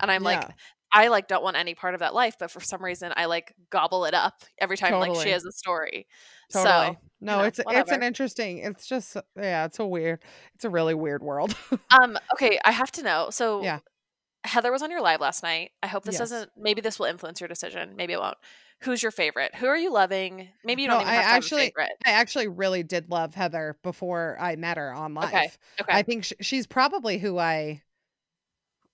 And 0.00 0.10
I'm 0.10 0.22
like 0.24 0.42
Yeah. 0.42 0.50
I 0.94 1.08
like 1.08 1.26
don't 1.28 1.42
want 1.42 1.56
any 1.56 1.74
part 1.74 1.94
of 1.94 2.00
that 2.00 2.14
life, 2.14 2.36
but 2.38 2.50
for 2.50 2.60
some 2.60 2.82
reason 2.82 3.12
I 3.16 3.24
like 3.26 3.52
gobble 3.70 4.04
it 4.04 4.14
up 4.14 4.34
every 4.58 4.76
time 4.76 4.92
like 4.94 5.20
she 5.22 5.30
has 5.30 5.44
a 5.44 5.52
story. 5.52 6.06
Totally. 6.52 6.94
So 6.94 6.96
no, 7.20 7.38
know, 7.38 7.44
it's 7.44 7.60
it's 7.66 7.90
an 7.90 8.02
interesting. 8.02 8.58
It's 8.58 8.86
just 8.86 9.16
yeah, 9.36 9.64
it's 9.64 9.78
a 9.80 9.86
weird. 9.86 10.20
It's 10.54 10.64
a 10.64 10.70
really 10.70 10.94
weird 10.94 11.22
world. 11.22 11.56
um 12.00 12.16
okay, 12.34 12.58
I 12.64 12.70
have 12.70 12.92
to 12.92 13.02
know. 13.02 13.28
So 13.30 13.62
Yeah. 13.62 13.80
Heather 14.44 14.70
was 14.70 14.82
on 14.82 14.90
your 14.90 15.00
live 15.00 15.20
last 15.20 15.42
night. 15.42 15.70
I 15.82 15.86
hope 15.86 16.04
this 16.04 16.14
Yes. 16.14 16.30
doesn't 16.30 16.50
maybe 16.56 16.80
this 16.80 16.98
will 16.98 17.06
influence 17.06 17.40
your 17.40 17.48
decision. 17.48 17.94
Maybe 17.96 18.12
it 18.12 18.20
won't. 18.20 18.36
Who's 18.82 19.02
your 19.02 19.12
favorite? 19.12 19.54
Who 19.54 19.66
are 19.66 19.76
you 19.76 19.90
loving? 19.90 20.48
Maybe 20.64 20.82
you 20.82 20.88
don't 20.88 20.98
No, 20.98 21.02
even 21.02 21.12
I 21.12 21.14
have 21.14 21.22
to 21.22 21.28
have 21.28 21.36
actually- 21.38 21.62
a 21.62 21.64
favorite. 21.66 21.90
I 22.04 22.10
actually 22.10 22.48
really 22.48 22.82
did 22.82 23.08
love 23.10 23.34
Heather 23.34 23.78
before 23.82 24.36
I 24.38 24.56
met 24.56 24.76
her 24.76 24.92
on 24.92 25.14
live. 25.14 25.28
Okay, 25.28 25.50
Okay. 25.80 25.92
I 25.92 26.02
think 26.02 26.24
sh- 26.24 26.32
she's 26.40 26.66
probably 26.66 27.18
who 27.18 27.38
I. 27.38 27.82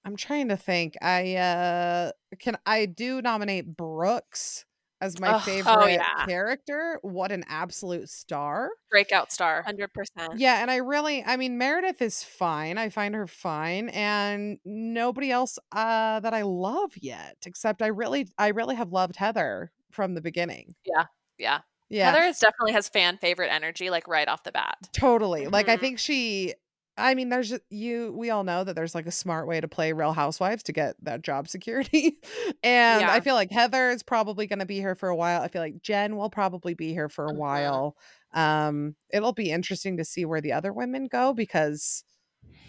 I'm 0.05 0.17
trying 0.17 0.49
to 0.49 0.57
think. 0.57 0.97
I 1.03 1.37
uh 1.37 2.13
can 2.39 2.57
I 2.67 2.87
do 2.87 3.21
nominate 3.23 3.77
Brooks 3.77 4.65
as 5.01 5.19
my 5.19 5.33
Oh, 5.33 5.45
oh, 5.67 5.87
favorite 5.87 5.87
yeah. 5.87 6.27
character. 6.27 6.99
What 7.03 7.33
an 7.33 7.45
absolute 7.49 8.09
star. 8.09 8.71
Breakout 8.91 9.31
star. 9.33 9.63
Hundred 9.63 9.93
percent. 9.95 10.33
Yeah, 10.33 10.63
and 10.63 10.71
I 10.71 10.77
really 10.77 11.25
I 11.25 11.37
mean 11.37 11.59
Meredith 11.59 12.01
is 12.01 12.23
fine. 12.23 12.79
I 12.79 12.89
find 12.89 13.15
her 13.17 13.27
fine 13.27 13.89
and 13.91 14.59
nobody 14.65 15.31
else 15.33 15.59
uh 15.73 16.21
that 16.21 16.33
I 16.35 16.43
love 16.43 16.93
yet 16.97 17.37
except 17.47 17.83
I 17.83 17.89
really 17.89 18.29
I 18.39 18.49
really 18.49 18.77
have 18.77 18.93
loved 18.93 19.17
Heather 19.17 19.73
from 19.91 20.15
the 20.15 20.21
beginning. 20.21 20.75
Yeah. 20.85 21.07
Yeah. 21.39 21.61
Yeah. 21.89 22.17
Heather 22.17 22.23
is 22.23 22.39
definitely 22.39 22.73
has 22.73 22.89
fan 22.89 23.19
favorite 23.19 23.49
energy, 23.51 23.91
like 23.91 24.09
right 24.09 24.29
off 24.29 24.43
the 24.45 24.53
bat. 24.53 24.91
Totally. 24.93 25.47
Like 25.47 25.69
I 25.69 25.77
Mhm. 25.77 25.79
think 25.79 25.99
she 25.99 26.55
I 26.97 27.15
mean 27.15 27.29
there's 27.31 27.53
you 27.71 28.13
we 28.17 28.31
all 28.31 28.45
know 28.45 28.63
that 28.65 28.75
there's 28.77 28.95
like 28.95 29.07
a 29.07 29.11
smart 29.13 29.47
way 29.47 29.61
to 29.61 29.69
play 29.69 29.93
Real 29.93 30.13
Housewives 30.13 30.63
to 30.65 30.73
get 30.73 30.97
that 31.03 31.23
job 31.23 31.49
security. 31.49 32.19
and 32.63 33.05
I 33.05 33.21
feel 33.21 33.35
like 33.35 33.51
Heather 33.51 33.91
is 33.91 34.03
probably 34.03 34.47
going 34.47 34.59
to 34.59 34.67
be 34.67 34.79
here 34.79 34.95
for 34.95 35.09
a 35.09 35.17
while. 35.17 35.41
I 35.43 35.49
feel 35.49 35.63
like 35.63 35.81
Jen 35.83 36.17
will 36.17 36.31
probably 36.31 36.75
be 36.75 36.93
here 36.93 37.09
for 37.09 37.27
a 37.27 37.33
Mhm. 37.33 37.37
while. 37.37 37.97
Um 38.33 38.97
it'll 39.11 39.33
be 39.33 39.51
interesting 39.51 39.97
to 39.97 40.05
see 40.05 40.25
where 40.25 40.41
the 40.41 40.53
other 40.53 40.73
women 40.73 41.07
go 41.07 41.33
because 41.33 42.05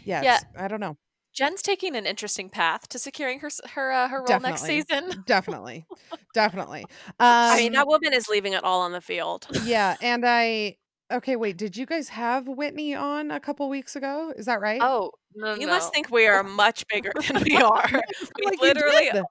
yeah, 0.03 0.22
Yeah. 0.24 0.39
I 0.57 0.67
don't 0.67 0.80
know. 0.80 0.97
Jen's 1.34 1.61
taking 1.61 1.95
an 1.95 2.05
interesting 2.05 2.49
path 2.49 2.89
to 2.89 2.99
securing 2.99 3.39
her 3.39 3.49
her 3.74 3.91
uh, 3.91 4.07
her 4.09 4.24
role 4.24 4.39
next 4.41 4.63
season. 4.63 5.24
Definitely. 5.28 5.86
Definitely. 6.34 6.82
Um 6.82 7.15
I 7.19 7.57
mean, 7.57 7.72
that 7.74 7.88
woman 7.88 8.11
is 8.13 8.28
leaving 8.28 8.53
it 8.53 8.63
all 8.63 8.82
on 8.82 8.91
the 8.91 9.01
field. 9.01 9.47
yeah, 9.63 9.95
and 10.01 10.24
I 10.28 10.78
Okay, 11.12 11.36
wait, 11.36 11.57
did 11.57 11.76
you 11.76 11.86
guys 11.86 12.09
have 12.09 12.47
Whitney 12.47 12.95
on 12.95 13.32
a 13.32 13.39
couple 13.39 13.68
weeks 13.70 13.95
ago? 13.95 14.34
Is 14.36 14.45
that 14.45 14.62
right? 14.62 14.82
Oh 14.82 15.12
no, 15.36 15.55
You 15.55 15.66
no. 15.68 15.74
must 15.74 15.91
think 15.93 16.09
we 16.09 16.26
are 16.28 16.43
much 16.43 16.86
bigger 16.88 17.12
than 17.28 17.43
we 17.43 17.57
are. 17.57 17.89
We 18.38 18.45
Like 18.45 18.62
literally. 18.62 19.09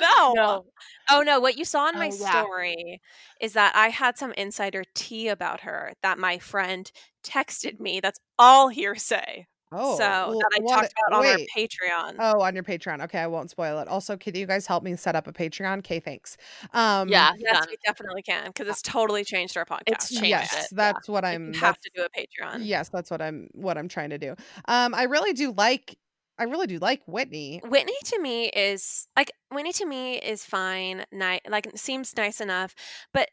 No. 0.00 0.32
No. 0.34 0.64
Oh 1.10 1.22
no, 1.22 1.38
what 1.40 1.56
you 1.56 1.64
saw 1.64 1.88
in 1.88 1.94
my 1.94 2.10
Oh, 2.10 2.16
yeah. 2.20 2.42
story 2.42 3.00
is 3.40 3.52
that 3.52 3.72
I 3.76 3.88
had 3.88 4.18
some 4.18 4.32
insider 4.32 4.82
tea 4.94 5.28
about 5.28 5.60
her 5.60 5.92
that 6.02 6.18
my 6.18 6.38
friend 6.38 6.90
texted 7.24 7.78
me. 7.78 8.00
That's 8.00 8.18
all 8.38 8.68
hearsay. 8.68 9.46
Oh, 9.70 9.98
so 9.98 10.04
well, 10.04 10.38
that 10.38 10.50
I 10.54 10.58
talked 10.60 10.94
about 11.08 11.18
on 11.18 11.26
our. 11.26 11.38
Patreon. 11.56 12.16
Oh, 12.18 12.40
on 12.40 12.54
your 12.54 12.64
Patreon. 12.64 13.02
Okay, 13.04 13.18
I 13.18 13.26
won't 13.26 13.50
spoil 13.50 13.78
it. 13.80 13.88
Also, 13.88 14.16
can 14.16 14.34
you 14.34 14.46
guys 14.46 14.66
help 14.66 14.82
me 14.82 14.96
set 14.96 15.14
up 15.14 15.26
a 15.26 15.32
Patreon? 15.32 15.78
Okay, 15.78 16.00
thanks. 16.00 16.36
Um, 16.72 17.08
Yeah, 17.08 17.32
yes, 17.38 17.66
we 17.68 17.76
definitely 17.84 18.22
can 18.22 18.46
because 18.46 18.68
it's 18.68 18.82
totally 18.82 19.24
changed 19.24 19.56
our 19.56 19.64
podcast. 19.64 19.82
It's 19.86 20.08
changed 20.10 20.28
yes, 20.28 20.70
it, 20.72 20.76
that's 20.76 21.08
what 21.08 21.24
I'm. 21.24 21.52
you 21.52 21.60
have 21.60 21.78
to 21.80 21.90
do 21.94 22.02
a 22.02 22.08
Patreon. 22.08 22.60
Yes, 22.62 22.88
that's 22.88 23.10
what 23.10 23.20
I'm. 23.20 23.48
What 23.52 23.76
I'm 23.76 23.88
trying 23.88 24.10
to 24.10 24.18
do. 24.18 24.34
Um, 24.66 24.94
I 24.94 25.04
really 25.04 25.32
do 25.32 25.52
like. 25.56 25.98
I 26.38 26.44
really 26.44 26.68
do 26.68 26.78
like 26.78 27.02
Whitney. 27.06 27.60
Whitney 27.64 27.96
to 28.04 28.20
me 28.20 28.46
is 28.48 29.08
like 29.16 29.32
Whitney 29.50 29.72
to 29.72 29.86
me 29.86 30.18
is 30.18 30.44
fine, 30.44 31.04
ni- 31.12 31.40
like 31.48 31.68
seems 31.76 32.16
nice 32.16 32.40
enough, 32.40 32.74
but 33.12 33.28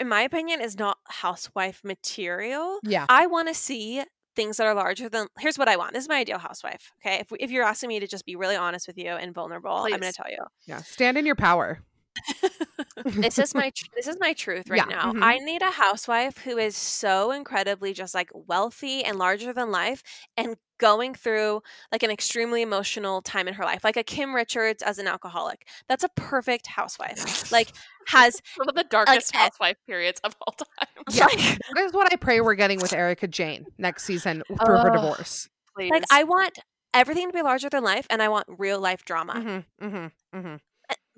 in 0.00 0.08
my 0.08 0.22
opinion 0.22 0.60
is 0.60 0.78
not 0.78 0.98
housewife 1.06 1.82
material. 1.84 2.78
Yeah. 2.82 3.06
I 3.08 3.26
want 3.26 3.48
to 3.48 3.54
see 3.54 4.02
things 4.40 4.56
that 4.56 4.66
are 4.66 4.74
larger 4.74 5.10
than 5.10 5.26
here's 5.38 5.58
what 5.58 5.68
I 5.68 5.76
want. 5.76 5.92
This 5.92 6.04
is 6.04 6.08
my 6.08 6.16
ideal 6.16 6.38
housewife. 6.38 6.92
Okay. 7.04 7.16
If, 7.20 7.26
if 7.38 7.50
you're 7.50 7.64
asking 7.64 7.88
me 7.88 8.00
to 8.00 8.06
just 8.06 8.24
be 8.24 8.36
really 8.36 8.56
honest 8.56 8.86
with 8.86 8.96
you 8.96 9.10
and 9.10 9.34
vulnerable, 9.34 9.70
I'm 9.70 9.90
going 9.90 10.00
to 10.00 10.12
tell 10.12 10.30
you. 10.30 10.38
Yeah. 10.66 10.78
Stand 10.78 11.18
in 11.18 11.26
your 11.26 11.34
power. 11.36 11.80
This 13.04 13.38
is 13.38 13.54
my 13.54 13.70
tr- 13.70 13.86
this 13.94 14.06
is 14.06 14.16
my 14.20 14.32
truth 14.34 14.68
right 14.68 14.78
Yeah, 14.88 14.96
now. 14.96 15.12
mhm. 15.12 15.22
I 15.22 15.38
need 15.38 15.62
a 15.62 15.70
housewife 15.70 16.38
who 16.38 16.58
is 16.58 16.76
so 16.76 17.30
incredibly 17.32 17.92
just 17.94 18.14
like 18.14 18.30
wealthy 18.34 19.04
and 19.04 19.18
larger 19.18 19.52
than 19.52 19.70
life 19.70 20.02
and 20.36 20.56
going 20.78 21.14
through 21.14 21.62
like 21.92 22.02
an 22.02 22.10
extremely 22.10 22.62
emotional 22.62 23.22
time 23.22 23.48
in 23.48 23.54
her 23.54 23.64
life. 23.64 23.84
Like 23.84 23.96
a 23.96 24.02
Kim 24.02 24.34
Richards 24.34 24.82
as 24.82 24.98
an 24.98 25.06
alcoholic. 25.06 25.66
That's 25.88 26.04
a 26.04 26.08
perfect 26.10 26.66
housewife. 26.66 27.50
Like 27.52 27.72
has 28.06 28.40
One 28.56 28.68
of 28.68 28.74
the 28.74 28.84
darkest 28.84 29.34
eh- 29.34 29.38
housewife 29.38 29.76
periods 29.86 30.20
of 30.24 30.34
all 30.46 30.52
time. 30.54 30.88
Yeah. 31.10 31.24
like, 31.26 31.38
That 31.74 31.84
is 31.84 31.92
what 31.92 32.12
I 32.12 32.16
pray 32.16 32.40
we're 32.40 32.54
getting 32.54 32.80
with 32.80 32.92
Erika 32.92 33.28
Jayne 33.28 33.66
next 33.78 34.04
season 34.04 34.42
through 34.46 34.76
her 34.78 34.90
divorce. 34.90 35.48
Please. 35.74 35.90
like 35.90 36.04
I 36.10 36.24
want 36.24 36.58
everything 36.92 37.28
to 37.28 37.32
be 37.32 37.42
larger 37.42 37.68
than 37.70 37.82
life 37.84 38.06
and 38.10 38.20
I 38.22 38.28
want 38.28 38.46
real 38.48 38.80
life 38.80 39.04
drama. 39.04 39.34
Mm-hmm, 39.34 39.86
mm-hmm, 39.86 40.38
mm-hmm. 40.38 40.56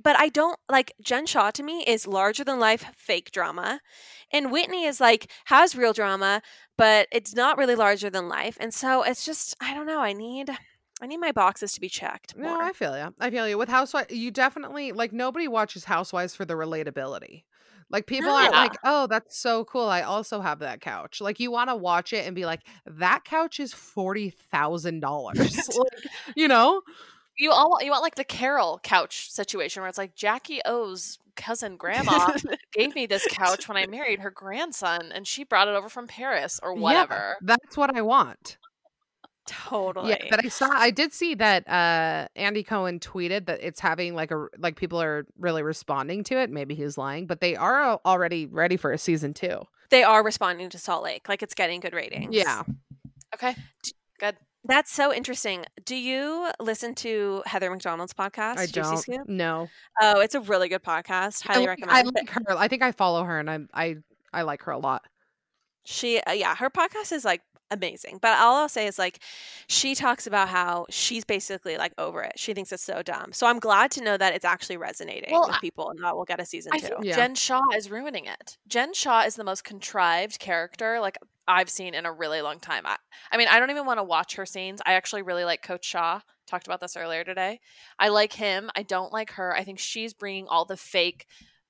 But 0.02 0.18
I 0.18 0.28
don't 0.28 0.58
like 0.68 0.92
Jen 1.02 1.26
Shah 1.26 1.50
to 1.52 1.62
me 1.62 1.84
is 1.86 2.06
larger 2.06 2.44
than 2.44 2.58
life 2.58 2.86
fake 2.96 3.30
drama. 3.30 3.80
And 4.32 4.50
Whitney 4.50 4.84
is 4.84 5.00
like 5.00 5.30
has 5.46 5.76
real 5.76 5.92
drama, 5.92 6.42
but 6.76 7.06
it's 7.12 7.34
not 7.34 7.58
really 7.58 7.74
larger 7.74 8.10
than 8.10 8.28
life. 8.28 8.56
And 8.60 8.72
so 8.74 9.02
it's 9.02 9.24
just 9.24 9.54
I 9.60 9.74
don't 9.74 9.86
know, 9.86 10.00
I 10.00 10.12
need 10.12 10.50
I 11.00 11.06
need 11.06 11.18
my 11.18 11.32
boxes 11.32 11.72
to 11.72 11.80
be 11.80 11.88
checked 11.88 12.36
No, 12.36 12.48
more. 12.50 12.62
I 12.62 12.72
feel 12.72 12.96
you. 12.96 13.12
I 13.20 13.30
feel 13.30 13.48
you. 13.48 13.58
With 13.58 13.68
Housewives, 13.68 14.12
you 14.12 14.30
definitely 14.30 14.92
like 14.92 15.12
nobody 15.12 15.48
watches 15.48 15.84
Housewives 15.84 16.34
for 16.34 16.44
the 16.44 16.54
relatability. 16.54 17.44
Like 17.90 18.06
people 18.06 18.30
No. 18.30 18.36
aren't 18.36 18.52
Yeah. 18.54 18.60
like, 18.60 18.76
oh, 18.84 19.06
that's 19.06 19.36
so 19.36 19.64
cool. 19.66 19.84
I 19.86 20.02
also 20.02 20.40
have 20.40 20.60
that 20.60 20.80
couch. 20.80 21.20
Like 21.20 21.38
you 21.40 21.50
want 21.50 21.68
to 21.68 21.76
watch 21.76 22.12
it 22.14 22.24
and 22.26 22.34
be 22.34 22.46
like, 22.46 22.60
that 22.86 23.24
couch 23.24 23.60
is 23.60 23.74
forty 23.74 24.30
thousand 24.30 25.00
dollars. 25.00 25.68
You 26.36 26.48
know? 26.48 26.80
You 27.42 27.50
all 27.50 27.70
want, 27.70 27.84
you 27.84 27.90
want 27.90 28.02
like 28.02 28.14
the 28.14 28.24
Carol 28.24 28.78
couch 28.82 29.30
situation 29.30 29.82
where 29.82 29.88
it's 29.88 29.98
like 29.98 30.14
Jackie 30.14 30.60
O's 30.64 31.18
cousin 31.34 31.76
grandma 31.76 32.36
gave 32.72 32.94
me 32.94 33.06
this 33.06 33.26
couch 33.26 33.66
when 33.68 33.76
I 33.76 33.86
married 33.86 34.20
her 34.20 34.30
grandson 34.30 35.10
and 35.14 35.26
she 35.26 35.44
brought 35.44 35.66
it 35.68 35.74
over 35.74 35.88
from 35.88 36.06
Paris 36.06 36.60
or 36.62 36.74
Yeah, 36.74 36.80
whatever. 36.80 37.36
that's 37.42 37.76
what 37.76 37.94
I 37.96 38.02
want. 38.02 38.58
totally. 39.46 40.10
Yeah, 40.10 40.26
but 40.30 40.44
I 40.44 40.48
saw 40.48 40.68
I 40.70 40.90
did 40.90 41.12
see 41.12 41.34
that 41.34 41.68
uh 41.68 42.28
Andy 42.36 42.62
Cohen 42.62 43.00
tweeted 43.00 43.46
that 43.46 43.60
it's 43.62 43.80
having 43.80 44.14
like 44.14 44.30
a 44.30 44.46
like 44.58 44.76
people 44.76 45.00
are 45.02 45.26
really 45.38 45.62
responding 45.62 46.22
to 46.24 46.38
it. 46.40 46.50
Maybe 46.50 46.74
he's 46.74 46.96
lying, 46.96 47.26
but 47.26 47.40
they 47.40 47.56
are 47.56 47.98
already 48.04 48.46
ready 48.46 48.76
for 48.76 48.92
a 48.92 48.98
season 48.98 49.34
2. 49.34 49.58
they 49.90 50.02
are 50.04 50.22
responding 50.24 50.70
to 50.70 50.78
Salt 50.78 51.02
Lake. 51.02 51.28
Like 51.28 51.42
it's 51.42 51.54
getting 51.54 51.80
good 51.80 51.92
ratings. 51.92 52.34
Yeah. 52.34 52.62
Okay. 53.34 53.56
Good. 54.20 54.36
That's 54.64 54.92
so 54.92 55.12
interesting. 55.12 55.64
Do 55.84 55.96
you 55.96 56.48
listen 56.60 56.94
to 56.96 57.42
Heather 57.46 57.70
McDonald's 57.70 58.12
podcast? 58.12 58.58
I 58.58 58.66
Juicy 58.66 58.72
don't 58.80 58.98
Scoop? 58.98 59.28
No. 59.28 59.68
Oh, 60.00 60.20
it's 60.20 60.34
a 60.36 60.40
really 60.40 60.68
good 60.68 60.82
podcast. 60.84 61.42
I 61.48 61.54
Highly 61.54 61.60
like, 61.66 61.68
recommend. 61.80 61.90
I 61.96 62.00
it. 62.00 62.14
like 62.14 62.30
her. 62.30 62.56
I 62.58 62.68
think 62.68 62.82
I 62.82 62.92
follow 62.92 63.24
her 63.24 63.38
and 63.40 63.50
I 63.50 63.58
I 63.74 63.96
I 64.32 64.42
like 64.42 64.62
her 64.62 64.72
a 64.72 64.78
lot. 64.78 65.02
She, 65.84 66.20
uh, 66.20 66.32
yeah, 66.32 66.54
her 66.54 66.70
podcast 66.70 67.10
is 67.10 67.24
like 67.24 67.42
amazing. 67.72 68.18
But 68.22 68.38
all 68.38 68.54
I'll 68.56 68.68
say 68.68 68.86
is 68.86 68.98
like, 69.00 69.18
she 69.66 69.96
talks 69.96 70.26
about 70.28 70.48
how 70.48 70.86
she's 70.90 71.24
basically 71.24 71.76
like 71.76 71.92
over 71.98 72.22
it. 72.22 72.32
She 72.36 72.54
thinks 72.54 72.70
it's 72.70 72.84
so 72.84 73.02
dumb. 73.02 73.32
So 73.32 73.48
I'm 73.48 73.58
glad 73.58 73.90
to 73.92 74.04
know 74.04 74.16
that 74.16 74.32
it's 74.34 74.44
actually 74.44 74.76
resonating 74.76 75.32
Well, 75.32 75.48
with 75.48 75.60
people 75.60 75.90
and 75.90 75.98
that 76.04 76.14
we'll 76.14 76.24
get 76.24 76.38
a 76.38 76.46
season 76.46 76.70
I 76.72 76.78
two. 76.78 76.86
think 76.86 77.04
Yeah. 77.04 77.16
Jen 77.16 77.34
Shah 77.34 77.62
is 77.76 77.90
ruining 77.90 78.26
it. 78.26 78.58
Jen 78.68 78.94
Shah 78.94 79.22
is 79.22 79.34
the 79.34 79.42
most 79.44 79.64
contrived 79.64 80.38
character 80.38 81.00
like 81.00 81.18
I've 81.48 81.70
seen 81.70 81.94
in 81.94 82.06
a 82.06 82.12
really 82.12 82.40
long 82.42 82.60
time. 82.60 82.84
I, 82.86 82.96
I 83.30 83.36
mean, 83.36 83.48
I 83.48 83.58
don't 83.58 83.70
even 83.70 83.86
want 83.86 83.98
to 83.98 84.04
watch 84.04 84.36
her 84.36 84.46
scenes. 84.46 84.80
I 84.86 84.94
actually 84.94 85.22
really 85.22 85.44
like 85.44 85.62
Coach 85.62 85.84
Shah. 85.84 86.20
Talked 86.46 86.66
about 86.66 86.80
this 86.80 86.96
earlier 86.96 87.24
today. 87.24 87.60
I 87.98 88.08
like 88.08 88.32
him. 88.32 88.70
I 88.76 88.82
don't 88.82 89.12
like 89.12 89.32
her. 89.32 89.54
I 89.54 89.64
think 89.64 89.78
she's 89.78 90.12
bringing 90.12 90.48
all 90.48 90.64
the 90.64 90.76
fake, 90.76 91.26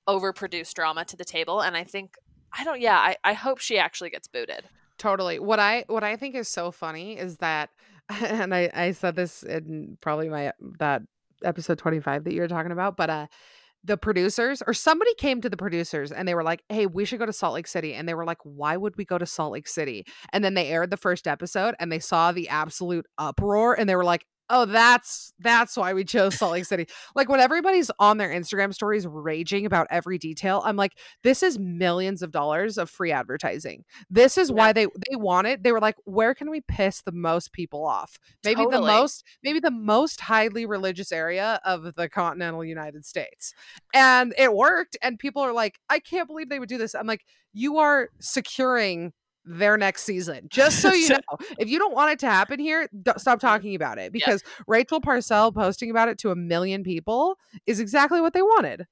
overproduced 0.08 0.74
drama 0.74 1.04
to 1.04 1.16
the 1.16 1.24
table, 1.24 1.60
and 1.60 1.76
I 1.76 1.84
think 1.84 2.14
I 2.52 2.64
don't. 2.64 2.80
Yeah, 2.80 2.96
I, 2.96 3.16
I 3.22 3.32
hope 3.34 3.58
she 3.58 3.78
actually 3.78 4.10
gets 4.10 4.28
booted. 4.28 4.64
Totally. 4.98 5.38
What 5.38 5.58
I 5.58 5.84
what 5.88 6.04
I 6.04 6.16
think 6.16 6.34
is 6.34 6.48
so 6.48 6.70
funny 6.70 7.18
is 7.18 7.36
that 7.38 7.70
and 8.08 8.54
I 8.54 8.70
I 8.74 8.92
said 8.92 9.16
this 9.16 9.42
in 9.42 9.98
probably 10.00 10.28
my 10.28 10.52
that 10.78 11.02
episode 11.44 11.78
25 11.78 12.24
that 12.24 12.32
you 12.32 12.40
were 12.40 12.48
talking 12.48 12.72
about, 12.72 12.96
but 12.96 13.10
uh 13.10 13.26
the 13.84 13.96
producers 13.96 14.62
or 14.66 14.74
somebody 14.74 15.14
came 15.14 15.40
to 15.40 15.50
the 15.50 15.56
producers 15.56 16.12
and 16.12 16.26
they 16.26 16.34
were 16.34 16.42
like, 16.44 16.62
"Hey, 16.68 16.86
we 16.86 17.04
should 17.04 17.18
go 17.18 17.26
to 17.26 17.32
Salt 17.32 17.54
Lake 17.54 17.66
City." 17.66 17.94
And 17.94 18.08
they 18.08 18.14
were 18.14 18.24
like, 18.24 18.38
"Why 18.44 18.76
would 18.76 18.96
we 18.96 19.04
go 19.04 19.18
to 19.18 19.26
Salt 19.26 19.52
Lake 19.52 19.68
City?" 19.68 20.04
And 20.32 20.44
then 20.44 20.54
they 20.54 20.68
aired 20.68 20.90
the 20.90 20.96
first 20.96 21.26
episode 21.26 21.74
and 21.80 21.90
they 21.90 21.98
saw 21.98 22.32
the 22.32 22.48
absolute 22.48 23.06
uproar 23.18 23.78
and 23.78 23.88
they 23.88 23.96
were 23.96 24.04
like, 24.04 24.26
"Oh, 24.52 24.66
that's 24.66 25.32
that's 25.40 25.76
why 25.76 25.94
we 25.94 26.04
chose 26.04 26.36
Salt 26.36 26.52
Lake 26.52 26.66
City." 26.66 26.86
Like 27.16 27.28
when 27.28 27.40
everybody's 27.40 27.90
on 27.98 28.18
their 28.18 28.28
Instagram 28.28 28.72
stories 28.72 29.06
raging 29.06 29.66
about 29.66 29.86
every 29.90 30.18
detail, 30.18 30.62
I'm 30.64 30.76
like, 30.76 30.92
"This 31.24 31.42
is 31.42 31.58
millions 31.58 32.22
of 32.22 32.30
dollars 32.30 32.78
of 32.78 32.90
free 32.90 33.10
advertising." 33.10 33.84
This 34.10 34.38
is 34.38 34.52
why 34.52 34.72
they 34.72 34.84
they 34.84 35.16
want 35.16 35.46
it 35.46 35.62
They 35.62 35.72
were 35.72 35.80
like, 35.80 35.96
"Where 36.04 36.34
can 36.34 36.50
we 36.50 36.60
piss 36.60 37.02
the 37.02 37.12
most 37.12 37.52
people 37.52 37.84
off?" 37.86 38.18
Maybe 38.44 38.64
the 38.70 38.80
most 38.80 39.24
maybe 39.42 39.58
the 39.58 39.70
most 39.70 40.20
highly 40.20 40.66
religious 40.66 41.10
area 41.10 41.58
of 41.64 41.94
the 41.94 42.08
continental 42.08 42.64
United 42.64 43.04
States. 43.06 43.54
And 43.94 44.34
it 44.38 44.54
worked 44.54 44.96
and 45.02 45.18
people 45.18 45.42
are 45.42 45.52
like, 45.52 45.80
"I 45.88 45.98
can't 45.98 46.28
believe 46.28 46.50
they 46.50 46.58
would 46.58 46.68
do 46.68 46.78
this." 46.78 46.94
I'm 46.94 47.06
like, 47.06 47.24
"You 47.54 47.78
are 47.78 48.10
securing 48.20 49.12
their 49.44 49.76
next 49.76 50.04
season. 50.04 50.48
Just 50.50 50.80
so 50.80 50.92
you 50.92 51.08
know, 51.10 51.20
if 51.58 51.68
you 51.68 51.78
don't 51.78 51.94
want 51.94 52.12
it 52.12 52.18
to 52.20 52.26
happen 52.26 52.58
here, 52.58 52.88
don't, 53.02 53.20
stop 53.20 53.40
talking 53.40 53.74
about 53.74 53.98
it 53.98 54.12
because 54.12 54.42
Rachel 54.66 55.00
Parcell 55.00 55.52
posting 55.52 55.90
about 55.90 56.08
it 56.08 56.18
to 56.18 56.30
a 56.30 56.36
million 56.36 56.82
people 56.82 57.36
is 57.66 57.80
exactly 57.80 58.20
what 58.20 58.32
they 58.32 58.42
wanted. 58.42 58.86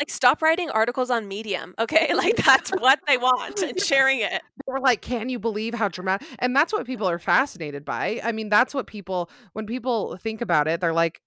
Like, 0.00 0.10
stop 0.10 0.42
writing 0.42 0.70
articles 0.70 1.10
on 1.10 1.28
Medium, 1.28 1.74
okay? 1.78 2.12
Like, 2.16 2.36
that's 2.36 2.70
what 2.70 2.98
they 3.06 3.18
want 3.18 3.60
and 3.60 3.80
sharing 3.82 4.20
it. 4.20 4.30
They 4.32 4.72
were 4.72 4.80
like, 4.80 5.02
"Can 5.02 5.28
you 5.28 5.38
believe 5.38 5.74
how 5.74 5.88
dramatic?" 5.88 6.26
And 6.38 6.56
that's 6.56 6.72
what 6.72 6.86
people 6.86 7.08
are 7.08 7.18
fascinated 7.18 7.84
by. 7.84 8.20
I 8.24 8.32
mean, 8.32 8.48
that's 8.48 8.74
what 8.74 8.86
people 8.86 9.30
when 9.52 9.66
people 9.66 10.16
think 10.16 10.40
about 10.40 10.66
it, 10.66 10.80
they're 10.80 10.94
like, 10.94 11.20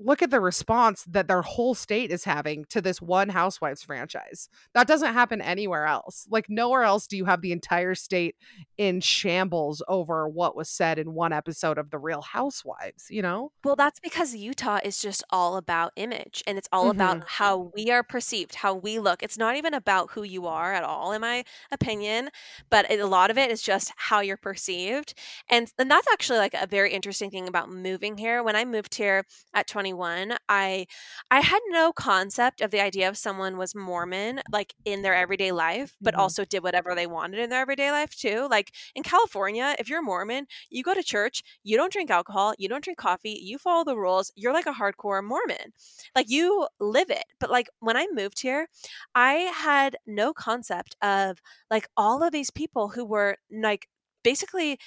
"Look 0.00 0.22
at 0.22 0.30
the 0.30 0.40
response 0.40 1.04
that 1.04 1.28
their 1.28 1.42
whole 1.42 1.74
state 1.74 2.10
is 2.10 2.24
having 2.24 2.64
to 2.70 2.80
this 2.80 3.00
one 3.00 3.28
Housewives 3.28 3.82
franchise." 3.82 4.48
That 4.74 4.86
doesn't 4.86 5.14
happen 5.14 5.40
anywhere 5.40 5.86
else. 5.86 6.26
Like 6.30 6.46
nowhere 6.48 6.82
else 6.82 7.06
do 7.06 7.16
you 7.16 7.24
have 7.24 7.42
the 7.42 7.52
entire 7.52 7.94
state 7.94 8.36
in 8.76 9.00
shambles 9.00 9.82
over 9.88 10.28
what 10.28 10.56
was 10.56 10.68
said 10.68 10.98
in 10.98 11.14
one 11.14 11.32
episode 11.32 11.78
of 11.78 11.90
The 11.90 11.98
Real 11.98 12.22
Housewives, 12.22 13.06
you 13.08 13.22
know? 13.22 13.52
Well, 13.64 13.76
that's 13.76 14.00
because 14.00 14.34
Utah 14.34 14.80
is 14.84 15.00
just 15.00 15.22
all 15.30 15.56
about 15.56 15.92
image 15.96 16.42
and 16.46 16.58
it's 16.58 16.68
all 16.72 16.90
about 16.90 17.18
mm-hmm. 17.18 17.26
how 17.28 17.70
we 17.74 17.90
are 17.90 18.02
perceived, 18.02 18.56
how 18.56 18.74
we 18.74 18.98
look. 18.98 19.22
It's 19.22 19.38
not 19.38 19.56
even 19.56 19.74
about 19.74 20.10
who 20.10 20.22
you 20.22 20.46
are 20.46 20.72
at 20.72 20.84
all, 20.84 21.12
in 21.12 21.20
my 21.20 21.44
opinion, 21.70 22.30
but 22.70 22.90
a 22.90 23.04
lot 23.04 23.30
of 23.30 23.38
it 23.38 23.50
is 23.50 23.62
just 23.62 23.92
how 23.96 24.20
you're 24.20 24.36
perceived. 24.36 25.14
And, 25.48 25.72
and 25.78 25.90
that's 25.90 26.08
actually 26.12 26.38
like 26.38 26.54
a 26.54 26.66
very 26.66 26.92
interesting 26.92 27.30
thing 27.30 27.48
about 27.48 27.70
moving 27.70 28.18
here. 28.18 28.42
When 28.42 28.56
I 28.56 28.64
moved 28.64 28.94
here 28.94 29.24
at 29.54 29.66
21, 29.84 30.36
I 30.48 30.86
I 31.30 31.40
had 31.40 31.60
no 31.68 31.92
concept 31.92 32.60
of 32.60 32.70
the 32.70 32.80
idea 32.80 33.08
of 33.08 33.16
someone 33.18 33.56
was 33.56 33.74
Mormon 33.74 34.40
like 34.50 34.74
in 34.84 35.02
their 35.02 35.14
everyday 35.14 35.52
life, 35.52 35.96
but 36.02 36.14
Mhm. 36.14 36.18
also 36.18 36.44
did 36.44 36.62
whatever 36.62 36.94
they 36.94 37.06
wanted 37.06 37.40
in 37.40 37.50
their 37.50 37.60
everyday 37.60 37.90
life 37.90 38.14
too. 38.16 38.46
Like 38.50 38.72
in 38.94 39.02
California, 39.02 39.74
if 39.78 39.88
you're 39.88 40.00
a 40.00 40.02
Mormon, 40.02 40.46
you 40.70 40.82
go 40.82 40.94
to 40.94 41.02
church, 41.02 41.42
you 41.64 41.76
don't 41.76 41.92
drink 41.92 42.10
alcohol, 42.10 42.54
you 42.58 42.68
don't 42.68 42.84
drink 42.84 42.98
coffee, 42.98 43.38
you 43.42 43.58
follow 43.58 43.84
the 43.84 43.96
rules, 43.98 44.30
you're 44.36 44.52
like 44.52 44.66
a 44.66 44.72
hardcore 44.72 45.22
Mormon. 45.24 45.72
Like 46.14 46.30
you 46.30 46.66
live 46.80 47.10
it. 47.10 47.24
But 47.40 47.50
like 47.50 47.68
when 47.80 47.96
I 47.96 48.06
moved 48.12 48.40
here, 48.40 48.68
I 49.14 49.32
had 49.54 49.96
no 50.06 50.32
concept 50.32 50.96
of 51.02 51.40
like 51.70 51.88
all 51.96 52.22
of 52.22 52.32
these 52.32 52.50
people 52.50 52.88
who 52.88 53.04
were 53.04 53.36
like 53.50 53.88
basically 54.22 54.78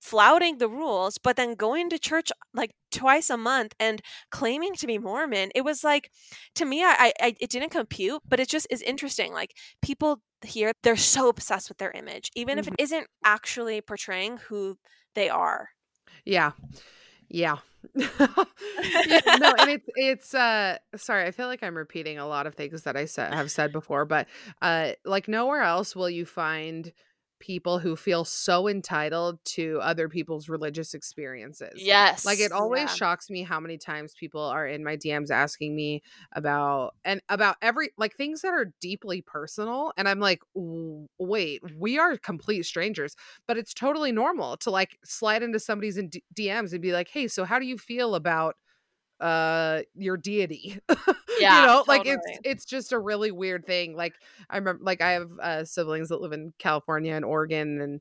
flouting 0.00 0.58
the 0.58 0.68
rules, 0.68 1.18
but 1.18 1.36
then 1.36 1.54
going 1.54 1.90
to 1.90 1.98
church 1.98 2.32
like 2.54 2.72
twice 2.90 3.30
a 3.30 3.36
month 3.36 3.74
and 3.78 4.02
claiming 4.30 4.74
to 4.74 4.86
be 4.86 4.98
Mormon. 4.98 5.50
It 5.54 5.64
was 5.64 5.84
like, 5.84 6.10
to 6.56 6.64
me, 6.64 6.82
I, 6.82 7.12
I 7.20 7.34
it 7.40 7.50
didn't 7.50 7.70
compute, 7.70 8.22
but 8.28 8.40
it 8.40 8.48
just 8.48 8.66
is 8.70 8.82
interesting. 8.82 9.32
Like 9.32 9.54
people 9.82 10.22
here, 10.42 10.72
they're 10.82 10.96
so 10.96 11.28
obsessed 11.28 11.68
with 11.68 11.78
their 11.78 11.92
image, 11.92 12.30
even 12.34 12.52
mm-hmm. 12.52 12.60
if 12.60 12.66
it 12.66 12.70
mm-hmm. 12.70 12.82
isn't 12.82 13.06
actually 13.24 13.80
portraying 13.80 14.38
who 14.48 14.78
they 15.14 15.28
are. 15.28 15.68
Yeah. 16.24 16.52
Yeah. 17.28 17.58
yeah, 17.94 19.36
no, 19.40 19.54
and 19.58 19.70
it's 19.70 19.88
it's 19.94 20.34
uh 20.34 20.76
sorry, 20.96 21.24
I 21.24 21.30
feel 21.30 21.46
like 21.46 21.62
I'm 21.62 21.76
repeating 21.76 22.18
a 22.18 22.26
lot 22.26 22.46
of 22.46 22.54
things 22.54 22.82
that 22.82 22.94
I 22.94 23.06
said 23.06 23.32
have 23.32 23.50
said 23.50 23.72
before, 23.72 24.04
but 24.04 24.26
uh 24.60 24.92
like 25.06 25.28
nowhere 25.28 25.62
else 25.62 25.96
will 25.96 26.10
you 26.10 26.26
find 26.26 26.92
people 27.40 27.78
who 27.78 27.96
feel 27.96 28.24
so 28.24 28.68
entitled 28.68 29.38
to 29.44 29.80
other 29.82 30.08
people's 30.08 30.48
religious 30.48 30.94
experiences. 30.94 31.72
Yes. 31.76 32.24
Like 32.24 32.38
it 32.38 32.52
always 32.52 32.82
yeah. 32.82 32.94
shocks 32.94 33.30
me 33.30 33.42
how 33.42 33.58
many 33.58 33.78
times 33.78 34.14
people 34.14 34.42
are 34.42 34.66
in 34.66 34.84
my 34.84 34.96
DMs 34.96 35.30
asking 35.30 35.74
me 35.74 36.02
about 36.32 36.94
and 37.04 37.20
about 37.28 37.56
every 37.60 37.90
like 37.96 38.16
things 38.16 38.42
that 38.42 38.52
are 38.52 38.72
deeply 38.80 39.22
personal 39.22 39.92
and 39.96 40.08
I'm 40.08 40.20
like, 40.20 40.42
"Wait, 40.54 41.62
we 41.76 41.98
are 41.98 42.16
complete 42.16 42.64
strangers." 42.66 43.16
But 43.46 43.56
it's 43.56 43.74
totally 43.74 44.12
normal 44.12 44.56
to 44.58 44.70
like 44.70 44.98
slide 45.04 45.42
into 45.42 45.58
somebody's 45.58 45.96
in 45.96 46.08
D- 46.08 46.24
DMs 46.34 46.72
and 46.72 46.82
be 46.82 46.92
like, 46.92 47.08
"Hey, 47.08 47.26
so 47.26 47.44
how 47.44 47.58
do 47.58 47.66
you 47.66 47.78
feel 47.78 48.14
about 48.14 48.56
uh 49.20 49.82
your 49.94 50.16
deity 50.16 50.78
yeah 51.38 51.60
you 51.60 51.66
know 51.66 51.82
totally. 51.84 51.98
like 51.98 52.06
it's 52.06 52.38
it's 52.44 52.64
just 52.64 52.92
a 52.92 52.98
really 52.98 53.30
weird 53.30 53.66
thing 53.66 53.94
like 53.94 54.14
i 54.48 54.56
remember 54.56 54.82
like 54.82 55.00
i 55.00 55.12
have 55.12 55.30
uh 55.42 55.64
siblings 55.64 56.08
that 56.08 56.20
live 56.20 56.32
in 56.32 56.52
california 56.58 57.14
and 57.14 57.24
oregon 57.24 57.80
and 57.80 58.00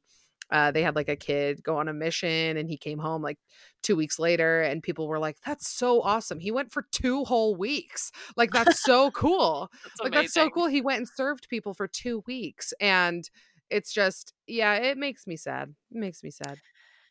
uh, 0.51 0.71
they 0.71 0.81
had 0.81 0.95
like 0.95 1.09
a 1.09 1.15
kid 1.15 1.63
go 1.63 1.77
on 1.77 1.87
a 1.87 1.93
mission 1.93 2.57
and 2.57 2.69
he 2.69 2.77
came 2.77 2.97
home 2.97 3.21
like 3.21 3.37
two 3.83 3.95
weeks 3.95 4.17
later 4.17 4.61
and 4.61 4.81
people 4.81 5.07
were 5.07 5.19
like 5.19 5.37
that's 5.45 5.67
so 5.67 6.01
awesome. 6.01 6.39
He 6.39 6.51
went 6.51 6.71
for 6.71 6.85
two 6.91 7.23
whole 7.23 7.55
weeks. 7.55 8.11
Like 8.35 8.51
that's 8.51 8.81
so 8.83 9.11
cool. 9.15 9.69
That's 9.83 9.99
like 10.01 10.13
that's 10.13 10.33
so 10.33 10.49
cool. 10.49 10.67
He 10.67 10.81
went 10.81 10.99
and 10.99 11.07
served 11.07 11.49
people 11.49 11.73
for 11.73 11.87
two 11.87 12.23
weeks. 12.25 12.73
And 12.81 13.29
it's 13.69 13.93
just 13.93 14.33
yeah 14.47 14.75
it 14.75 14.97
makes 14.97 15.27
me 15.27 15.37
sad. 15.37 15.73
It 15.91 15.97
makes 15.99 16.23
me 16.23 16.31
sad 16.31 16.57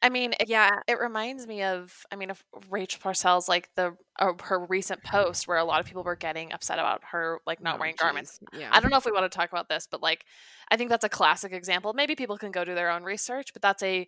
I 0.00 0.10
mean, 0.10 0.32
yeah, 0.46 0.70
it 0.86 1.00
reminds 1.00 1.46
me 1.46 1.64
of, 1.64 2.06
I 2.12 2.16
mean, 2.16 2.30
of 2.30 2.42
Rachel 2.70 3.00
Parcells, 3.02 3.48
like 3.48 3.68
the 3.74 3.96
uh, 4.18 4.32
her 4.44 4.64
recent 4.66 5.02
post 5.02 5.48
where 5.48 5.58
a 5.58 5.64
lot 5.64 5.80
of 5.80 5.86
people 5.86 6.04
were 6.04 6.14
getting 6.14 6.52
upset 6.52 6.78
about 6.78 7.02
her 7.10 7.40
like 7.46 7.60
not 7.60 7.76
oh, 7.76 7.78
wearing 7.80 7.94
geez. 7.94 8.00
garments. 8.00 8.40
Yeah. 8.52 8.68
I 8.70 8.80
don't 8.80 8.90
know 8.90 8.96
if 8.96 9.04
we 9.04 9.12
want 9.12 9.30
to 9.30 9.36
talk 9.36 9.50
about 9.50 9.68
this, 9.68 9.88
but 9.90 10.00
like, 10.00 10.24
I 10.70 10.76
think 10.76 10.90
that's 10.90 11.04
a 11.04 11.08
classic 11.08 11.52
example. 11.52 11.94
Maybe 11.94 12.14
people 12.14 12.38
can 12.38 12.52
go 12.52 12.64
do 12.64 12.76
their 12.76 12.90
own 12.90 13.02
research, 13.02 13.52
but 13.52 13.60
that's 13.60 13.82
a 13.82 14.06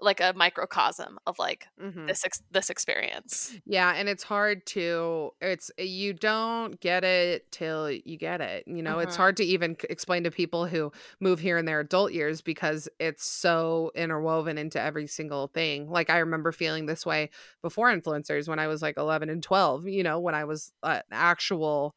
like 0.00 0.20
a 0.20 0.32
microcosm 0.34 1.18
of 1.26 1.38
like 1.38 1.66
mm-hmm. 1.80 2.06
this 2.06 2.24
ex- 2.24 2.42
this 2.50 2.70
experience. 2.70 3.54
Yeah, 3.64 3.92
and 3.94 4.08
it's 4.08 4.22
hard 4.22 4.66
to 4.66 5.30
it's 5.40 5.70
you 5.78 6.12
don't 6.12 6.78
get 6.80 7.04
it 7.04 7.50
till 7.52 7.90
you 7.90 8.18
get 8.18 8.40
it. 8.40 8.64
You 8.66 8.82
know, 8.82 8.96
mm-hmm. 8.96 9.08
it's 9.08 9.16
hard 9.16 9.36
to 9.38 9.44
even 9.44 9.76
explain 9.88 10.24
to 10.24 10.30
people 10.30 10.66
who 10.66 10.92
move 11.20 11.40
here 11.40 11.58
in 11.58 11.64
their 11.64 11.80
adult 11.80 12.12
years 12.12 12.40
because 12.40 12.88
it's 12.98 13.26
so 13.26 13.92
interwoven 13.94 14.58
into 14.58 14.80
every 14.80 15.06
single 15.06 15.48
thing. 15.48 15.88
Like 15.88 16.10
I 16.10 16.18
remember 16.18 16.52
feeling 16.52 16.86
this 16.86 17.06
way 17.06 17.30
before 17.62 17.92
influencers 17.92 18.48
when 18.48 18.58
I 18.58 18.66
was 18.66 18.82
like 18.82 18.96
11 18.96 19.30
and 19.30 19.42
12, 19.42 19.86
you 19.86 20.02
know, 20.02 20.18
when 20.20 20.34
I 20.34 20.44
was 20.44 20.72
an 20.82 21.02
actual 21.12 21.94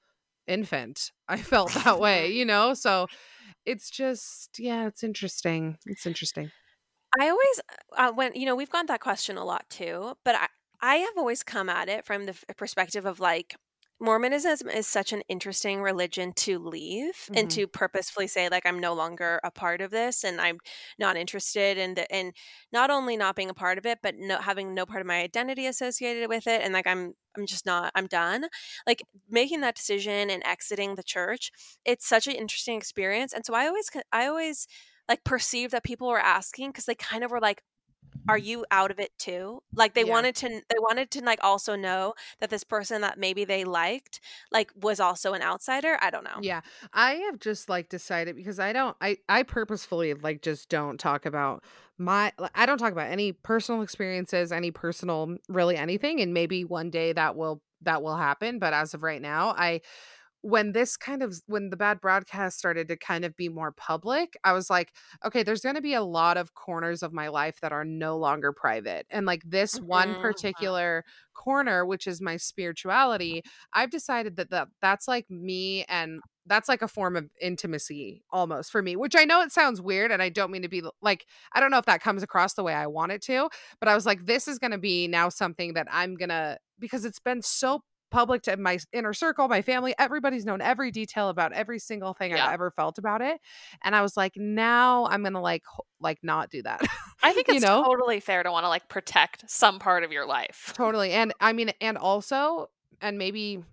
infant. 0.47 1.11
I 1.27 1.37
felt 1.37 1.73
that 1.73 1.99
way, 1.99 2.31
you 2.31 2.45
know? 2.45 2.73
So 2.73 3.07
it's 3.65 3.89
just 3.89 4.59
yeah, 4.59 4.87
it's 4.87 5.03
interesting. 5.03 5.77
It's 5.85 6.05
interesting. 6.05 6.51
I 7.19 7.29
always 7.29 7.61
uh, 7.97 8.11
when 8.11 8.33
you 8.35 8.45
know 8.45 8.55
we've 8.55 8.69
gotten 8.69 8.87
that 8.87 9.01
question 9.01 9.37
a 9.37 9.45
lot 9.45 9.69
too, 9.69 10.15
but 10.23 10.35
I 10.35 10.47
I 10.81 10.95
have 10.97 11.17
always 11.17 11.43
come 11.43 11.69
at 11.69 11.89
it 11.89 12.05
from 12.05 12.25
the 12.25 12.35
perspective 12.55 13.05
of 13.05 13.19
like 13.19 13.55
Mormonism 13.99 14.69
is 14.69 14.85
such 14.85 15.11
an 15.11 15.23
interesting 15.27 15.81
religion 15.81 16.31
to 16.33 16.59
leave 16.59 17.15
mm-hmm. 17.15 17.33
and 17.35 17.51
to 17.51 17.65
purposefully 17.65 18.27
say 18.27 18.47
like 18.47 18.65
I'm 18.65 18.79
no 18.79 18.93
longer 18.93 19.39
a 19.43 19.49
part 19.49 19.81
of 19.81 19.89
this 19.89 20.23
and 20.23 20.39
I'm 20.39 20.59
not 20.99 21.17
interested 21.17 21.79
in 21.79 21.95
the 21.95 22.07
in 22.15 22.33
not 22.71 22.91
only 22.91 23.17
not 23.17 23.35
being 23.35 23.49
a 23.49 23.55
part 23.55 23.79
of 23.79 23.87
it 23.87 23.99
but 24.03 24.15
no 24.15 24.37
having 24.37 24.75
no 24.75 24.85
part 24.85 25.01
of 25.01 25.07
my 25.07 25.21
identity 25.21 25.65
associated 25.65 26.29
with 26.29 26.45
it 26.45 26.61
and 26.61 26.73
like 26.73 26.85
I'm 26.85 27.13
I'm 27.35 27.47
just 27.47 27.65
not 27.65 27.91
I'm 27.95 28.05
done. 28.07 28.45
Like 28.85 29.01
making 29.29 29.61
that 29.61 29.75
decision 29.75 30.29
and 30.29 30.43
exiting 30.45 30.93
the 30.95 31.03
church, 31.03 31.51
it's 31.83 32.07
such 32.07 32.27
an 32.27 32.33
interesting 32.33 32.77
experience 32.77 33.33
and 33.33 33.45
so 33.45 33.55
I 33.55 33.65
always 33.65 33.89
I 34.11 34.27
always 34.27 34.67
like 35.07 35.23
perceived 35.23 35.73
that 35.73 35.83
people 35.83 36.07
were 36.07 36.19
asking 36.19 36.69
because 36.69 36.85
they 36.85 36.95
kind 36.95 37.23
of 37.23 37.31
were 37.31 37.39
like 37.39 37.63
are 38.29 38.37
you 38.37 38.65
out 38.71 38.91
of 38.91 38.99
it 38.99 39.11
too 39.17 39.61
like 39.73 39.93
they 39.93 40.03
yeah. 40.03 40.11
wanted 40.11 40.35
to 40.35 40.47
they 40.47 40.79
wanted 40.79 41.09
to 41.09 41.23
like 41.23 41.39
also 41.43 41.75
know 41.75 42.13
that 42.39 42.49
this 42.49 42.63
person 42.63 43.01
that 43.01 43.17
maybe 43.17 43.45
they 43.45 43.63
liked 43.63 44.19
like 44.51 44.71
was 44.75 44.99
also 44.99 45.33
an 45.33 45.41
outsider 45.41 45.97
i 46.01 46.09
don't 46.09 46.23
know 46.23 46.37
yeah 46.41 46.61
i 46.93 47.13
have 47.13 47.39
just 47.39 47.69
like 47.69 47.89
decided 47.89 48.35
because 48.35 48.59
i 48.59 48.73
don't 48.73 48.95
i 49.01 49.17
i 49.29 49.43
purposefully 49.43 50.13
like 50.13 50.41
just 50.41 50.69
don't 50.69 50.99
talk 50.99 51.25
about 51.25 51.63
my 51.97 52.31
i 52.53 52.65
don't 52.65 52.77
talk 52.77 52.91
about 52.91 53.09
any 53.09 53.31
personal 53.31 53.81
experiences 53.81 54.51
any 54.51 54.71
personal 54.71 55.35
really 55.47 55.75
anything 55.75 56.21
and 56.21 56.33
maybe 56.33 56.63
one 56.63 56.89
day 56.89 57.13
that 57.13 57.35
will 57.35 57.61
that 57.81 58.01
will 58.01 58.17
happen 58.17 58.59
but 58.59 58.73
as 58.73 58.93
of 58.93 59.03
right 59.03 59.21
now 59.21 59.49
i 59.57 59.79
when 60.47 60.71
this 60.71 60.95
kind 60.95 61.21
of 61.21 61.41
when 61.47 61.69
the 61.69 61.75
bad 61.75 61.99
broadcast 61.99 62.57
started 62.57 62.87
to 62.87 62.95
kind 62.95 63.25
of 63.25 63.35
be 63.35 63.49
more 63.49 63.73
public 63.73 64.37
i 64.45 64.53
was 64.53 64.69
like 64.69 64.93
okay 65.25 65.43
there's 65.43 65.59
going 65.59 65.75
to 65.75 65.81
be 65.81 65.93
a 65.93 66.01
lot 66.01 66.37
of 66.37 66.53
corners 66.53 67.03
of 67.03 67.11
my 67.11 67.27
life 67.27 67.59
that 67.61 67.73
are 67.73 67.83
no 67.83 68.17
longer 68.17 68.53
private 68.53 69.05
and 69.09 69.25
like 69.25 69.41
this 69.45 69.75
mm-hmm. 69.75 69.87
one 69.87 70.15
particular 70.21 71.03
corner 71.33 71.85
which 71.85 72.07
is 72.07 72.21
my 72.21 72.37
spirituality 72.37 73.43
i've 73.73 73.91
decided 73.91 74.37
that, 74.37 74.49
that 74.49 74.69
that's 74.81 75.05
like 75.05 75.29
me 75.29 75.83
and 75.89 76.21
that's 76.45 76.69
like 76.69 76.81
a 76.81 76.87
form 76.87 77.17
of 77.17 77.29
intimacy 77.41 78.23
almost 78.31 78.71
for 78.71 78.81
me 78.81 78.95
which 78.95 79.17
i 79.17 79.25
know 79.25 79.41
it 79.41 79.51
sounds 79.51 79.81
weird 79.81 80.13
and 80.13 80.21
i 80.21 80.29
don't 80.29 80.49
mean 80.49 80.61
to 80.61 80.69
be 80.69 80.81
like 81.01 81.25
i 81.53 81.59
don't 81.59 81.71
know 81.71 81.77
if 81.77 81.85
that 81.85 82.01
comes 82.01 82.23
across 82.23 82.53
the 82.53 82.63
way 82.63 82.73
i 82.73 82.87
want 82.87 83.11
it 83.11 83.21
to 83.21 83.49
but 83.81 83.89
i 83.89 83.95
was 83.95 84.05
like 84.05 84.25
this 84.25 84.47
is 84.47 84.59
going 84.59 84.71
to 84.71 84.77
be 84.77 85.09
now 85.09 85.27
something 85.27 85.73
that 85.73 85.87
i'm 85.91 86.15
going 86.15 86.29
to 86.29 86.57
because 86.79 87.03
it's 87.03 87.19
been 87.19 87.41
so 87.41 87.81
public 88.09 88.43
to 88.43 88.57
my 88.57 88.79
inner 88.93 89.13
circle, 89.13 89.47
my 89.47 89.61
family, 89.61 89.93
everybody's 89.97 90.45
known 90.45 90.61
every 90.61 90.91
detail 90.91 91.29
about 91.29 91.53
every 91.53 91.79
single 91.79 92.13
thing 92.13 92.31
yeah. 92.31 92.45
I've 92.45 92.53
ever 92.53 92.71
felt 92.71 92.97
about 92.97 93.21
it. 93.21 93.39
And 93.83 93.95
I 93.95 94.01
was 94.01 94.15
like, 94.15 94.33
now 94.35 95.05
I'm 95.07 95.23
gonna 95.23 95.41
like 95.41 95.63
like 95.99 96.19
not 96.23 96.49
do 96.49 96.61
that. 96.63 96.81
I 97.23 97.33
think 97.33 97.47
it's 97.49 97.55
you 97.55 97.61
know? 97.61 97.83
totally 97.83 98.19
fair 98.19 98.43
to 98.43 98.51
want 98.51 98.63
to 98.63 98.69
like 98.69 98.87
protect 98.87 99.49
some 99.49 99.79
part 99.79 100.03
of 100.03 100.11
your 100.11 100.25
life. 100.25 100.73
Totally. 100.75 101.11
And 101.11 101.33
I 101.39 101.53
mean, 101.53 101.71
and 101.81 101.97
also, 101.97 102.69
and 103.01 103.17
maybe 103.17 103.63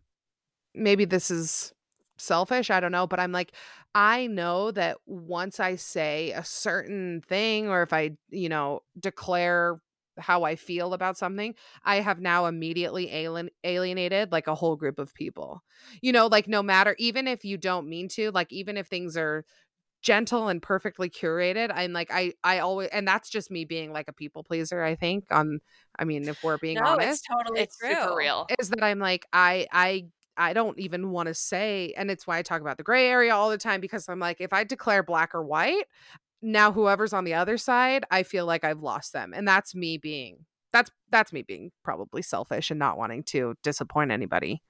maybe 0.75 1.05
this 1.05 1.31
is 1.31 1.73
selfish, 2.17 2.71
I 2.71 2.81
don't 2.81 2.93
know, 2.93 3.07
but 3.07 3.21
I'm 3.21 3.33
like, 3.33 3.53
I 3.95 4.27
know 4.27 4.71
that 4.73 4.99
once 5.07 5.61
I 5.61 5.77
say 5.77 6.33
a 6.33 6.45
certain 6.45 7.23
thing 7.27 7.69
or 7.69 7.83
if 7.83 7.93
I, 7.93 8.17
you 8.31 8.49
know, 8.49 8.83
declare 8.99 9.81
how 10.19 10.45
I 10.45 10.57
feel 10.57 10.95
about 10.95 11.17
something, 11.19 11.55
I 11.85 11.97
have 11.97 12.21
now 12.21 12.47
immediately 12.47 13.13
alien 13.13 13.51
alienated 13.65 14.33
like 14.33 14.47
a 14.47 14.55
whole 14.55 14.77
group 14.77 14.99
of 14.99 15.15
people. 15.15 15.63
You 16.03 16.13
know, 16.13 16.27
like 16.27 16.49
no 16.49 16.63
matter 16.63 16.95
even 16.99 17.29
if 17.29 17.45
you 17.45 17.57
don't 17.57 17.89
mean 17.89 18.09
to, 18.11 18.31
like 18.31 18.53
even 18.53 18.77
if 18.77 18.87
things 18.87 19.17
are 19.17 19.45
gentle 20.03 20.49
and 20.49 20.61
perfectly 20.63 21.09
curated, 21.11 21.73
I'm 21.75 21.93
like 21.93 22.11
I 22.13 22.35
I 22.45 22.59
always 22.59 22.89
and 22.91 23.09
that's 23.09 23.31
just 23.31 23.51
me 23.51 23.65
being 23.65 23.93
like 23.93 24.09
a 24.09 24.13
people 24.13 24.45
pleaser, 24.45 24.83
I 24.83 24.95
think. 24.95 25.25
On 25.31 25.61
I 25.99 26.05
mean, 26.05 26.29
if 26.29 26.43
we're 26.45 26.59
being 26.59 26.79
no, 26.79 26.85
honest. 26.85 27.25
It's 27.25 27.29
totally 27.29 27.61
it's 27.63 27.79
true. 27.79 27.95
super 27.95 28.17
real. 28.17 28.47
Is 28.59 28.69
that 28.71 28.85
I'm 28.85 28.99
like 28.99 29.27
I 29.33 29.67
I 29.73 30.07
I 30.37 30.53
don't 30.53 30.79
even 30.79 31.11
want 31.11 31.29
to 31.29 31.35
say, 31.35 31.95
and 31.97 32.11
it's 32.11 32.27
why 32.27 32.39
I 32.39 32.43
talk 32.43 32.61
about 32.61 32.77
the 32.77 32.83
gray 32.83 33.09
area 33.09 33.35
all 33.35 33.51
the 33.51 33.59
time 33.59 33.81
because 33.81 34.09
I'm 34.09 34.19
like, 34.19 34.41
if 34.41 34.53
I 34.53 34.65
declare 34.65 35.03
black 35.03 35.35
or 35.35 35.43
white, 35.45 35.85
now 36.45 36.71
whoever's 36.71 37.13
on 37.13 37.25
the 37.25 37.35
other 37.35 37.57
side, 37.57 38.05
I 38.11 38.23
feel 38.23 38.47
like 38.47 38.65
I've 38.65 38.83
lost 38.83 39.13
them. 39.13 39.33
And 39.35 39.49
that's 39.49 39.75
me 39.75 39.99
being 39.99 40.45
that's 40.73 40.91
that's 41.11 41.33
me 41.33 41.43
being 41.43 41.71
probably 41.83 42.21
selfish 42.21 42.71
and 42.71 42.79
not 42.79 42.99
wanting 42.99 43.23
to 43.25 43.55
disappoint 43.63 44.11
anybody. 44.11 44.61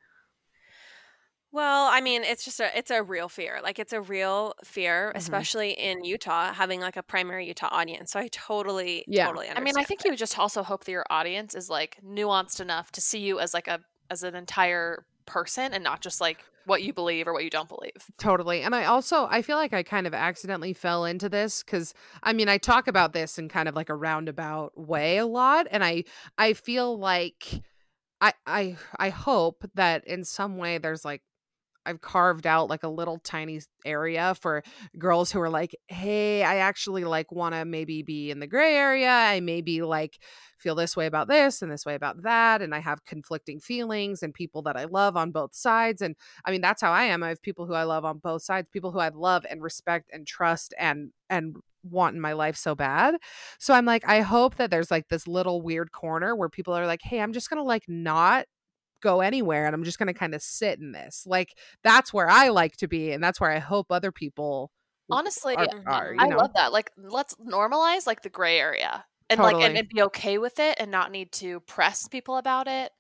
Well, 1.50 1.88
I 1.90 2.00
mean, 2.00 2.24
it's 2.24 2.44
just 2.44 2.60
a 2.60 2.76
it's 2.76 2.90
a 2.90 3.02
real 3.02 3.28
fear. 3.28 3.60
Like 3.62 3.78
it's 3.78 3.92
a 3.92 4.00
real 4.00 4.54
fear, 4.64 5.08
mm-hmm. 5.08 5.18
especially 5.18 5.70
in 5.72 6.04
Utah, 6.04 6.52
having 6.52 6.80
like 6.80 6.96
a 6.96 7.02
primary 7.02 7.46
Utah 7.46 7.68
audience. 7.70 8.12
So 8.12 8.20
I 8.20 8.28
totally, 8.28 9.04
yeah. 9.08 9.26
totally 9.26 9.48
I 9.48 9.60
mean, 9.60 9.74
I 9.76 9.84
think 9.84 10.02
that. 10.02 10.10
you 10.10 10.16
just 10.16 10.38
also 10.38 10.62
hope 10.62 10.84
that 10.84 10.92
your 10.92 11.06
audience 11.10 11.54
is 11.54 11.70
like 11.70 11.98
nuanced 12.04 12.60
enough 12.60 12.92
to 12.92 13.00
see 13.00 13.20
you 13.20 13.40
as 13.40 13.54
like 13.54 13.68
a 13.68 13.80
as 14.10 14.22
an 14.22 14.34
entire 14.34 15.06
person 15.26 15.72
and 15.72 15.82
not 15.82 16.00
just 16.00 16.20
like 16.20 16.44
what 16.66 16.82
you 16.82 16.92
believe 16.92 17.28
or 17.28 17.32
what 17.32 17.44
you 17.44 17.50
don't 17.50 17.68
believe. 17.68 17.92
Totally. 18.18 18.62
And 18.62 18.74
I 18.74 18.84
also 18.84 19.26
I 19.30 19.42
feel 19.42 19.56
like 19.56 19.72
I 19.72 19.82
kind 19.82 20.06
of 20.06 20.14
accidentally 20.14 20.72
fell 20.72 21.04
into 21.04 21.28
this 21.28 21.62
cuz 21.62 21.94
I 22.22 22.32
mean 22.32 22.48
I 22.48 22.58
talk 22.58 22.88
about 22.88 23.12
this 23.12 23.38
in 23.38 23.48
kind 23.48 23.68
of 23.68 23.74
like 23.74 23.88
a 23.88 23.94
roundabout 23.94 24.76
way 24.76 25.18
a 25.18 25.26
lot 25.26 25.66
and 25.70 25.84
I 25.84 26.04
I 26.38 26.52
feel 26.52 26.98
like 26.98 27.62
I 28.20 28.32
I 28.46 28.76
I 28.98 29.10
hope 29.10 29.64
that 29.74 30.06
in 30.06 30.24
some 30.24 30.56
way 30.56 30.78
there's 30.78 31.04
like 31.04 31.22
I've 31.87 32.01
carved 32.01 32.47
out 32.47 32.68
like 32.70 32.82
a 32.82 32.89
little 32.89 33.18
tiny 33.18 33.61
area 33.85 34.35
for 34.41 34.62
girls 34.99 35.30
who 35.32 35.41
are 35.41 35.51
like, 35.51 35.74
"Hey, 35.89 36.43
I 36.43 36.57
actually 36.57 37.05
like 37.05 37.30
want 37.32 37.55
to 37.55 37.64
maybe 37.64 38.03
be 38.03 38.30
in 38.30 38.41
the 38.41 38.47
gray 38.47 38.74
area. 38.76 39.11
I 39.11 39.41
maybe 39.41 39.82
like 39.82 40.18
feel 40.59 40.74
this 40.74 40.97
way 40.97 41.07
about 41.07 41.28
this 41.28 41.62
and 41.62 41.70
this 41.70 41.85
way 41.85 41.95
about 41.95 42.22
that 42.22 42.62
and 42.62 42.74
I 42.74 42.78
have 42.78 43.05
conflicting 43.05 43.61
feelings 43.61 44.22
and 44.22 44.32
people 44.32 44.62
that 44.62 44.76
I 44.76 44.85
love 44.85 45.16
on 45.16 45.30
both 45.30 45.55
sides 45.55 46.01
and 46.03 46.16
I 46.45 46.51
mean 46.51 46.61
that's 46.61 46.80
how 46.82 46.93
I 46.93 47.05
am. 47.05 47.22
I 47.22 47.28
have 47.28 47.43
people 47.43 47.66
who 47.66 47.74
I 47.74 47.82
love 47.85 48.05
on 48.05 48.18
both 48.18 48.43
sides, 48.43 48.68
people 48.72 48.93
who 48.93 48.99
I 48.99 49.09
love 49.11 49.45
and 49.51 49.62
respect 49.62 50.11
and 50.12 50.26
trust 50.26 50.74
and 50.78 51.11
and 51.30 51.57
want 51.82 52.14
in 52.14 52.20
my 52.20 52.32
life 52.32 52.57
so 52.57 52.74
bad. 52.74 53.16
So 53.59 53.74
I'm 53.74 53.85
like 53.85 54.07
I 54.09 54.20
hope 54.22 54.57
that 54.57 54.70
there's 54.70 54.91
like 54.91 55.09
this 55.09 55.26
little 55.26 55.61
weird 55.62 55.93
corner 55.93 56.35
where 56.35 56.49
people 56.49 56.74
are 56.74 56.87
like, 56.87 57.03
"Hey, 57.03 57.20
I'm 57.20 57.32
just 57.32 57.51
going 57.51 57.59
to 57.59 57.64
like 57.64 57.85
not 57.89 58.47
go 59.05 59.20
anywhere 59.20 59.66
and 59.66 59.74
I'm 59.74 59.84
just 59.84 59.98
going 59.98 60.09
to 60.09 60.18
kind 60.18 60.34
of 60.34 60.42
sit 60.42 60.80
in 60.80 60.90
this." 60.92 61.24
Like 61.26 61.57
that's 61.84 62.12
where 62.12 62.28
I 62.28 62.48
like 62.48 62.76
to 62.78 62.88
be 62.88 63.12
and 63.12 63.22
that's 63.22 63.40
where 63.40 63.52
I 63.52 63.61
hope 63.61 63.86
other 63.90 64.11
people 64.11 64.72
Honestly, 65.11 65.55
are, 65.55 65.68
are, 65.86 66.14
I 66.18 66.28
know. 66.28 66.38
love 66.38 66.52
that. 66.55 66.72
Like, 66.72 66.90
let's 66.96 67.34
normalize 67.34 68.07
like 68.07 68.22
the 68.22 68.30
gray 68.30 68.59
area 68.59 69.05
and 69.30 69.40
like 69.40 69.57
and, 69.57 69.76
and 69.76 69.88
be 69.88 70.02
okay 70.02 70.38
with 70.38 70.59
it 70.59 70.76
and 70.78 70.90
not 70.90 71.11
need 71.11 71.32
to 71.32 71.61
press 71.61 72.09
people 72.09 72.36
about 72.36 72.66
it 72.66 72.90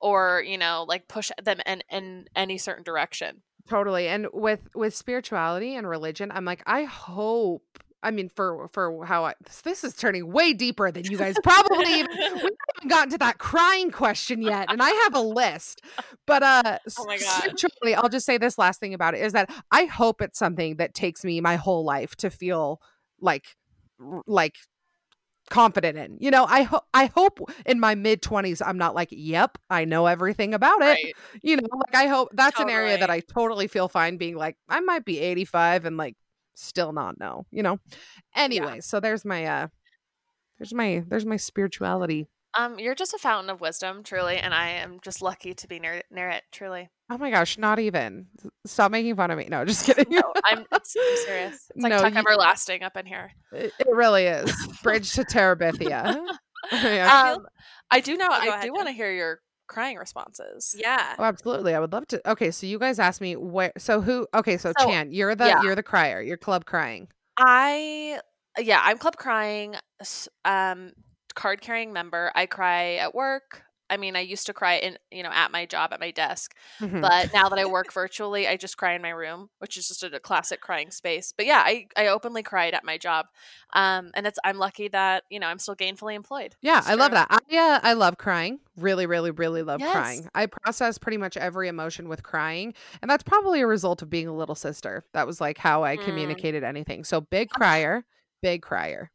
or 0.00 0.42
you 0.46 0.58
know 0.58 0.84
like 0.88 1.08
push 1.08 1.30
them 1.42 1.58
in 1.66 1.82
in 1.90 2.26
any 2.36 2.58
certain 2.58 2.82
direction. 2.84 3.42
totally 3.68 4.08
and 4.08 4.26
with 4.32 4.68
with 4.74 4.94
spirituality 4.94 5.76
and 5.76 5.88
religion 5.88 6.30
i'm 6.32 6.44
like 6.44 6.62
i 6.66 6.84
hope 6.84 7.62
i 8.02 8.10
mean 8.10 8.28
for 8.28 8.68
for 8.72 9.04
how 9.04 9.24
i 9.24 9.34
this, 9.64 9.84
is 9.84 9.94
turning 9.94 10.30
way 10.32 10.52
deeper 10.52 10.90
than 10.90 11.04
you 11.10 11.16
guys 11.16 11.36
probably 11.42 12.00
even 12.00 12.10
we 12.20 12.26
haven't 12.74 12.88
gotten 12.88 13.10
to 13.10 13.18
that 13.18 13.38
crying 13.38 13.90
question 13.90 14.42
yet 14.42 14.66
and 14.70 14.82
i 14.82 14.90
have 14.90 15.14
a 15.14 15.20
list 15.20 15.82
but 16.26 16.42
uh 16.42 16.78
Oh 16.98 17.06
my 17.06 17.16
God. 17.18 17.24
spirituality 17.24 17.94
i'll 17.94 18.08
just 18.08 18.26
say 18.26 18.38
this 18.38 18.58
last 18.58 18.80
thing 18.80 18.94
about 18.94 19.14
it 19.14 19.20
is 19.22 19.32
that 19.32 19.50
i 19.70 19.84
hope 19.84 20.20
it's 20.22 20.38
something 20.38 20.76
that 20.76 20.94
takes 20.94 21.24
me 21.24 21.40
my 21.40 21.56
whole 21.56 21.84
life 21.84 22.16
to 22.16 22.30
feel 22.30 22.80
like 23.20 23.44
like 24.26 24.56
confident 25.50 25.98
in 25.98 26.16
you 26.20 26.30
know 26.30 26.46
i 26.48 26.62
hope 26.62 26.84
i 26.94 27.06
hope 27.06 27.38
in 27.66 27.78
my 27.78 27.94
mid 27.94 28.22
20s 28.22 28.62
i'm 28.64 28.78
not 28.78 28.94
like 28.94 29.08
yep 29.10 29.58
i 29.68 29.84
know 29.84 30.06
everything 30.06 30.54
about 30.54 30.80
it 30.80 30.84
Right. 30.86 31.14
you 31.42 31.56
know 31.56 31.68
like 31.72 31.94
i 31.94 32.06
hope 32.06 32.30
that's 32.32 32.58
an 32.58 32.70
area 32.70 32.96
that 32.96 33.10
i 33.10 33.20
totally 33.20 33.66
feel 33.66 33.88
fine 33.88 34.16
being 34.16 34.36
like 34.36 34.56
i 34.68 34.80
might 34.80 35.04
be 35.04 35.18
85 35.18 35.84
and 35.84 35.96
like 35.96 36.16
still 36.54 36.92
not 36.92 37.18
know 37.18 37.44
you 37.50 37.62
know 37.62 37.78
anyway 38.36 38.78
so 38.80 39.00
there's 39.00 39.24
my 39.24 39.44
uh 39.44 39.66
there's 40.58 40.74
my 40.74 41.02
there's 41.08 41.26
my 41.26 41.36
spirituality 41.36 42.28
Um, 42.56 42.78
you're 42.78 42.94
just 42.94 43.14
a 43.14 43.18
fountain 43.18 43.48
of 43.48 43.62
wisdom, 43.62 44.02
truly, 44.02 44.36
and 44.36 44.52
I 44.52 44.68
am 44.84 44.98
just 45.02 45.22
lucky 45.22 45.54
to 45.54 45.66
be 45.66 45.78
near 45.80 46.02
near 46.10 46.28
it, 46.28 46.42
truly. 46.52 46.90
oh 47.10 47.16
my 47.18 47.30
gosh 47.30 47.56
not 47.58 47.78
even 47.78 48.26
stop 48.66 48.90
making 48.92 49.16
fun 49.16 49.30
of 49.30 49.38
me 49.38 49.46
no 49.50 49.64
just 49.64 49.86
kidding 49.86 50.06
No, 50.10 50.20
I'm, 50.44 50.64
I'm 50.70 50.80
serious. 50.84 51.70
It's 51.74 51.82
like 51.82 51.90
No, 51.90 51.98
Tuck 51.98 52.12
you- 52.12 52.18
Everlasting 52.20 52.82
up 52.82 52.96
in 52.98 53.06
here. 53.06 53.32
it, 53.52 53.72
it 53.78 53.86
really 53.90 54.26
is 54.26 54.52
bridge 54.82 55.12
to 55.14 55.22
terabithia 55.24 56.20
yeah. 56.72 57.32
Um, 57.34 57.46
I 57.90 58.00
do 58.00 58.16
know. 58.16 58.28
I 58.30 58.62
do 58.62 58.72
want 58.72 58.86
to 58.86 58.92
hear 58.92 59.10
your 59.12 59.40
crying 59.72 59.96
responses. 59.96 60.76
Yeah. 60.78 61.16
Oh, 61.18 61.24
absolutely. 61.24 61.74
I 61.74 61.80
would 61.80 61.92
love 61.92 62.06
to. 62.08 62.30
Okay, 62.30 62.50
so 62.50 62.66
you 62.66 62.78
guys 62.78 62.98
asked 62.98 63.20
me 63.20 63.34
where. 63.36 63.72
So 63.78 64.00
who? 64.00 64.26
Okay, 64.34 64.56
so, 64.58 64.72
So, 64.78 64.86
Chan, 64.86 65.12
you're 65.12 65.34
the 65.34 65.46
yeah. 65.46 65.62
you're 65.62 65.74
the 65.74 65.82
crier. 65.82 66.20
You're 66.20 66.36
club 66.36 66.64
crying. 66.66 67.08
I 67.38 68.20
yeah, 68.58 68.80
I'm 68.84 68.98
club 68.98 69.16
crying. 69.16 69.76
Um, 70.44 70.92
card 71.34 71.60
carrying 71.60 71.92
member. 71.92 72.30
I 72.34 72.46
cry 72.46 72.96
at 72.96 73.14
work. 73.14 73.62
I 73.92 73.96
mean, 73.98 74.16
I 74.16 74.20
used 74.20 74.46
to 74.46 74.54
cry 74.54 74.74
in 74.76 74.98
you 75.10 75.22
know 75.22 75.30
at 75.30 75.50
my 75.52 75.66
job 75.66 75.92
at 75.92 76.00
my 76.00 76.10
desk, 76.10 76.54
Mhm. 76.80 77.02
but 77.02 77.28
now 77.34 77.48
that 77.50 77.58
I 77.58 77.66
work 77.66 77.92
virtually, 77.92 78.48
I 78.48 78.56
just 78.56 78.76
cry 78.78 78.94
in 78.94 79.02
my 79.02 79.10
room, 79.10 79.50
which 79.58 79.76
is 79.76 79.88
just 79.88 80.02
a, 80.02 80.14
a 80.16 80.20
classic 80.20 80.60
crying 80.60 80.90
space. 80.90 81.32
But 81.36 81.46
yeah, 81.46 81.62
I 81.64 81.86
I 81.96 82.08
openly 82.08 82.42
cried 82.42 82.74
at 82.74 82.84
my 82.84 82.98
job, 82.98 83.26
um, 83.74 84.10
and 84.14 84.26
it's 84.26 84.38
I'm 84.44 84.58
lucky 84.58 84.88
that 84.88 85.24
you 85.30 85.40
know 85.40 85.46
I'm 85.48 85.58
still 85.58 85.76
gainfully 85.76 86.14
employed. 86.14 86.56
yeah, 86.60 86.80
I 86.86 86.94
love 86.94 87.10
that. 87.12 87.26
I 87.30 87.56
uh, 87.56 87.80
I 87.82 87.92
love 87.94 88.18
crying. 88.18 88.60
Really, 88.76 89.04
really, 89.06 89.32
really 89.32 89.62
love 89.62 89.82
Yes. 89.82 89.84
crying. 89.84 90.28
I 90.34 90.46
process 90.46 90.96
pretty 90.96 91.16
much 91.18 91.36
every 91.36 91.66
emotion 91.68 92.08
with 92.08 92.22
crying, 92.22 92.74
and 93.02 93.10
that's 93.10 93.24
probably 93.24 93.60
a 93.62 93.66
result 93.66 94.00
of 94.02 94.10
being 94.10 94.28
a 94.28 94.34
little 94.36 94.54
sister. 94.54 95.04
That 95.12 95.26
was 95.26 95.40
like 95.40 95.58
how 95.58 95.82
I 95.82 95.96
Mm. 95.96 95.98
communicated 95.98 96.62
anything. 96.62 97.02
So 97.04 97.20
big 97.20 97.50
crier, 97.50 98.04
big 98.42 98.62
crier. 98.62 99.10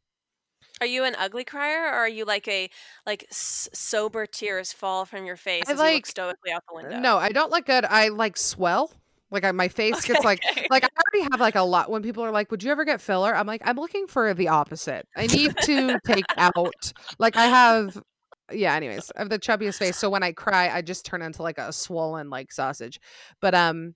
Are 0.80 0.86
you 0.86 1.04
an 1.04 1.14
ugly 1.18 1.44
crier, 1.44 1.84
or 1.86 1.92
are 1.94 2.08
you 2.08 2.24
like 2.24 2.46
a 2.48 2.70
like 3.06 3.26
s- 3.30 3.68
sober 3.72 4.26
tears 4.26 4.72
fall 4.72 5.04
from 5.04 5.24
your 5.26 5.36
face 5.36 5.64
I 5.68 5.72
as 5.72 5.78
you 5.78 5.84
look 5.84 5.92
like- 5.94 6.06
stoically 6.06 6.52
out 6.52 6.62
the 6.68 6.74
window? 6.74 6.98
No, 7.00 7.16
I 7.18 7.30
don't 7.30 7.50
look 7.50 7.66
good. 7.66 7.84
I 7.84 8.08
like 8.08 8.36
swell. 8.36 8.92
Like 9.30 9.44
I, 9.44 9.52
my 9.52 9.68
face 9.80 10.04
gets 10.04 10.24
like 10.24 10.40
Okay. 10.50 10.66
like 10.70 10.84
I 10.84 10.88
already 10.88 11.28
have 11.30 11.40
like 11.40 11.54
a 11.56 11.62
lot 11.62 11.90
when 11.90 12.02
people 12.02 12.24
are 12.24 12.30
like, 12.30 12.50
"Would 12.50 12.62
you 12.62 12.70
ever 12.70 12.84
get 12.84 13.00
filler?" 13.00 13.34
I'm 13.34 13.46
like, 13.46 13.62
"I'm 13.64 13.76
looking 13.76 14.06
for 14.06 14.32
the 14.34 14.48
opposite. 14.48 15.06
I 15.16 15.26
need 15.26 15.54
to 15.62 15.98
take 16.06 16.24
out 16.36 16.92
like 17.18 17.36
I 17.36 17.44
have 17.46 18.00
yeah, 18.50 18.74
anyways, 18.74 19.12
I 19.14 19.18
have 19.20 19.28
the 19.28 19.38
chubbiest 19.38 19.76
face. 19.78 19.98
So 19.98 20.08
when 20.08 20.22
I 20.22 20.32
cry, 20.32 20.70
I 20.70 20.80
just 20.80 21.04
turn 21.04 21.20
into 21.20 21.42
like 21.42 21.58
a 21.58 21.70
swollen 21.70 22.30
like 22.30 22.50
sausage. 22.50 22.98
But 23.42 23.54
um 23.54 23.94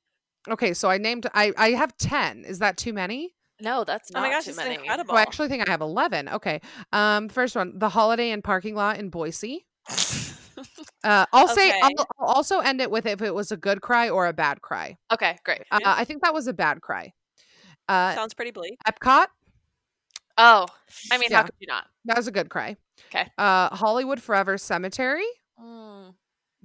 okay, 0.50 0.74
so 0.74 0.90
I 0.90 0.98
named 0.98 1.26
I 1.32 1.52
I 1.56 1.70
have 1.70 1.96
10. 1.96 2.44
Is 2.44 2.58
that 2.58 2.76
too 2.76 2.92
many? 2.92 3.34
No, 3.62 3.84
that's 3.84 4.10
not 4.10 4.18
Oh 4.18 4.22
not 4.22 4.28
my 4.28 4.34
gosh, 4.34 4.44
too 4.44 4.50
it's 4.50 4.56
many. 4.58 4.74
incredible. 4.74 5.14
Oh, 5.14 5.16
I 5.16 5.22
actually 5.22 5.48
think 5.48 5.66
I 5.66 5.70
have 5.70 5.80
11. 5.80 6.28
Okay. 6.28 6.60
Um 6.92 7.28
first 7.28 7.56
one, 7.56 7.78
the 7.78 7.88
Holiday 7.88 8.30
Inn 8.32 8.42
parking 8.42 8.74
lot 8.74 8.98
in 8.98 9.08
Boise. 9.08 9.66
Uh 11.04 11.26
I'll 11.32 11.48
say 11.48 11.72
I'll, 11.82 11.90
I'll 12.20 12.26
also 12.28 12.60
end 12.60 12.80
it 12.80 12.90
with 12.90 13.06
if 13.06 13.22
it 13.22 13.34
was 13.34 13.50
a 13.50 13.56
good 13.56 13.80
cry 13.80 14.08
or 14.10 14.26
a 14.28 14.32
bad 14.32 14.60
cry. 14.62 14.96
okay, 15.12 15.36
great. 15.44 15.62
Uh, 15.72 15.80
I 15.84 16.04
think 16.04 16.22
that 16.22 16.32
was 16.34 16.46
a 16.46 16.52
bad 16.52 16.80
cry. 16.82 17.12
Uh 17.88 18.14
Sounds 18.14 18.34
pretty 18.34 18.52
bleak. 18.52 18.78
Epcot, 18.86 19.26
Oh, 20.38 20.66
I 21.10 21.18
mean, 21.18 21.28
Yeah. 21.30 21.38
how 21.38 21.42
could 21.44 21.54
you 21.58 21.66
not? 21.66 21.86
that 22.04 22.16
was 22.16 22.28
a 22.28 22.30
good 22.30 22.48
cry. 22.50 22.76
'Kay. 23.10 23.26
Uh 23.38 23.74
Hollywood 23.74 24.20
Forever 24.22 24.56
Cemetery, 24.58 25.26
Mm. 25.60 25.91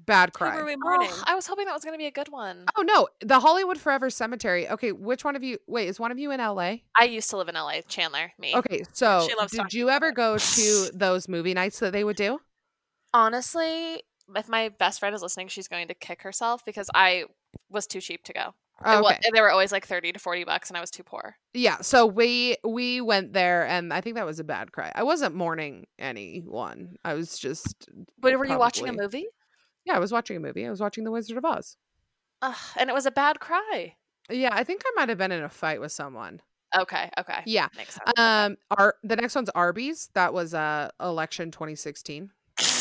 Bad 0.07 0.29
were 0.29 0.47
cry. 0.47 0.63
we 0.63 0.75
mourning? 0.75 1.09
Oh, 1.11 1.23
I 1.27 1.35
was 1.35 1.45
hoping 1.45 1.65
that 1.65 1.73
was 1.73 1.83
going 1.83 1.93
to 1.93 1.99
be 1.99 2.07
a 2.07 2.11
good 2.11 2.29
one. 2.29 2.65
Oh 2.75 2.81
no, 2.81 3.07
the 3.21 3.39
Hollywood 3.39 3.77
Forever 3.77 4.09
Cemetery. 4.09 4.67
Okay, 4.69 4.91
which 4.91 5.23
one 5.23 5.35
of 5.35 5.43
you 5.43 5.59
wait, 5.67 5.87
is 5.87 5.99
one 5.99 6.11
of 6.11 6.17
you 6.17 6.31
in 6.31 6.39
LA? 6.39 6.77
I 6.97 7.05
used 7.05 7.29
to 7.29 7.37
live 7.37 7.49
in 7.49 7.55
LA. 7.55 7.81
Chandler, 7.87 8.31
me. 8.39 8.55
Okay, 8.55 8.83
so 8.93 9.27
did 9.51 9.73
you 9.73 9.89
ever 9.89 10.11
go 10.11 10.37
to 10.37 10.91
those 10.95 11.27
movie 11.27 11.53
nights 11.53 11.79
that 11.79 11.93
they 11.93 12.03
would 12.03 12.15
do? 12.15 12.39
Honestly, 13.13 14.01
if 14.35 14.49
my 14.49 14.69
best 14.69 14.99
friend 14.99 15.15
is 15.15 15.21
listening, 15.21 15.49
she's 15.49 15.67
going 15.67 15.87
to 15.89 15.93
kick 15.93 16.23
herself 16.23 16.65
because 16.65 16.89
I 16.95 17.25
was 17.69 17.85
too 17.85 18.01
cheap 18.01 18.23
to 18.23 18.33
go. 18.33 18.53
Okay. 18.85 19.17
they 19.33 19.41
were 19.41 19.49
always 19.49 19.71
like 19.71 19.87
30 19.87 20.11
to 20.13 20.19
40 20.19 20.43
bucks 20.43 20.69
and 20.69 20.77
I 20.77 20.81
was 20.81 20.91
too 20.91 21.03
poor. 21.03 21.35
Yeah, 21.53 21.81
so 21.81 22.05
we 22.05 22.57
we 22.63 23.01
went 23.01 23.33
there 23.33 23.65
and 23.65 23.91
I 23.91 24.01
think 24.01 24.15
that 24.17 24.25
was 24.25 24.39
a 24.39 24.43
bad 24.43 24.71
cry. 24.71 24.91
I 24.93 25.03
wasn't 25.03 25.33
mourning 25.33 25.87
anyone. 25.97 26.97
I 27.03 27.15
was 27.15 27.39
just 27.39 27.89
But 28.19 28.37
were 28.37 28.45
you 28.45 28.59
watching 28.59 28.87
a 28.87 28.93
movie? 28.93 29.27
Yeah, 29.87 29.95
I 29.95 29.99
was 29.99 30.11
watching 30.11 30.35
a 30.35 30.39
movie. 30.41 30.65
I 30.65 30.69
was 30.69 30.81
watching 30.81 31.05
The 31.05 31.11
Wizard 31.11 31.37
of 31.37 31.45
Oz. 31.45 31.77
Ugh, 32.41 32.55
and 32.77 32.89
it 32.89 32.93
was 32.93 33.05
a 33.05 33.11
bad 33.11 33.39
cry. 33.39 33.95
Yeah, 34.29 34.49
I 34.51 34.63
think 34.65 34.81
I 34.85 34.91
might 34.95 35.09
have 35.09 35.17
been 35.17 35.31
in 35.31 35.43
a 35.43 35.49
fight 35.49 35.79
with 35.79 35.91
someone. 35.93 36.41
Okay, 36.77 37.09
okay. 37.17 37.39
Yeah. 37.45 37.69
Makes 37.77 37.95
sense. 37.95 38.11
Um 38.19 38.57
our 38.77 38.95
the 39.03 39.15
next 39.15 39.33
one's 39.35 39.49
Arby's. 39.51 40.09
That 40.13 40.33
was 40.33 40.53
uh 40.53 40.89
election 40.99 41.51
2016. 41.51 42.31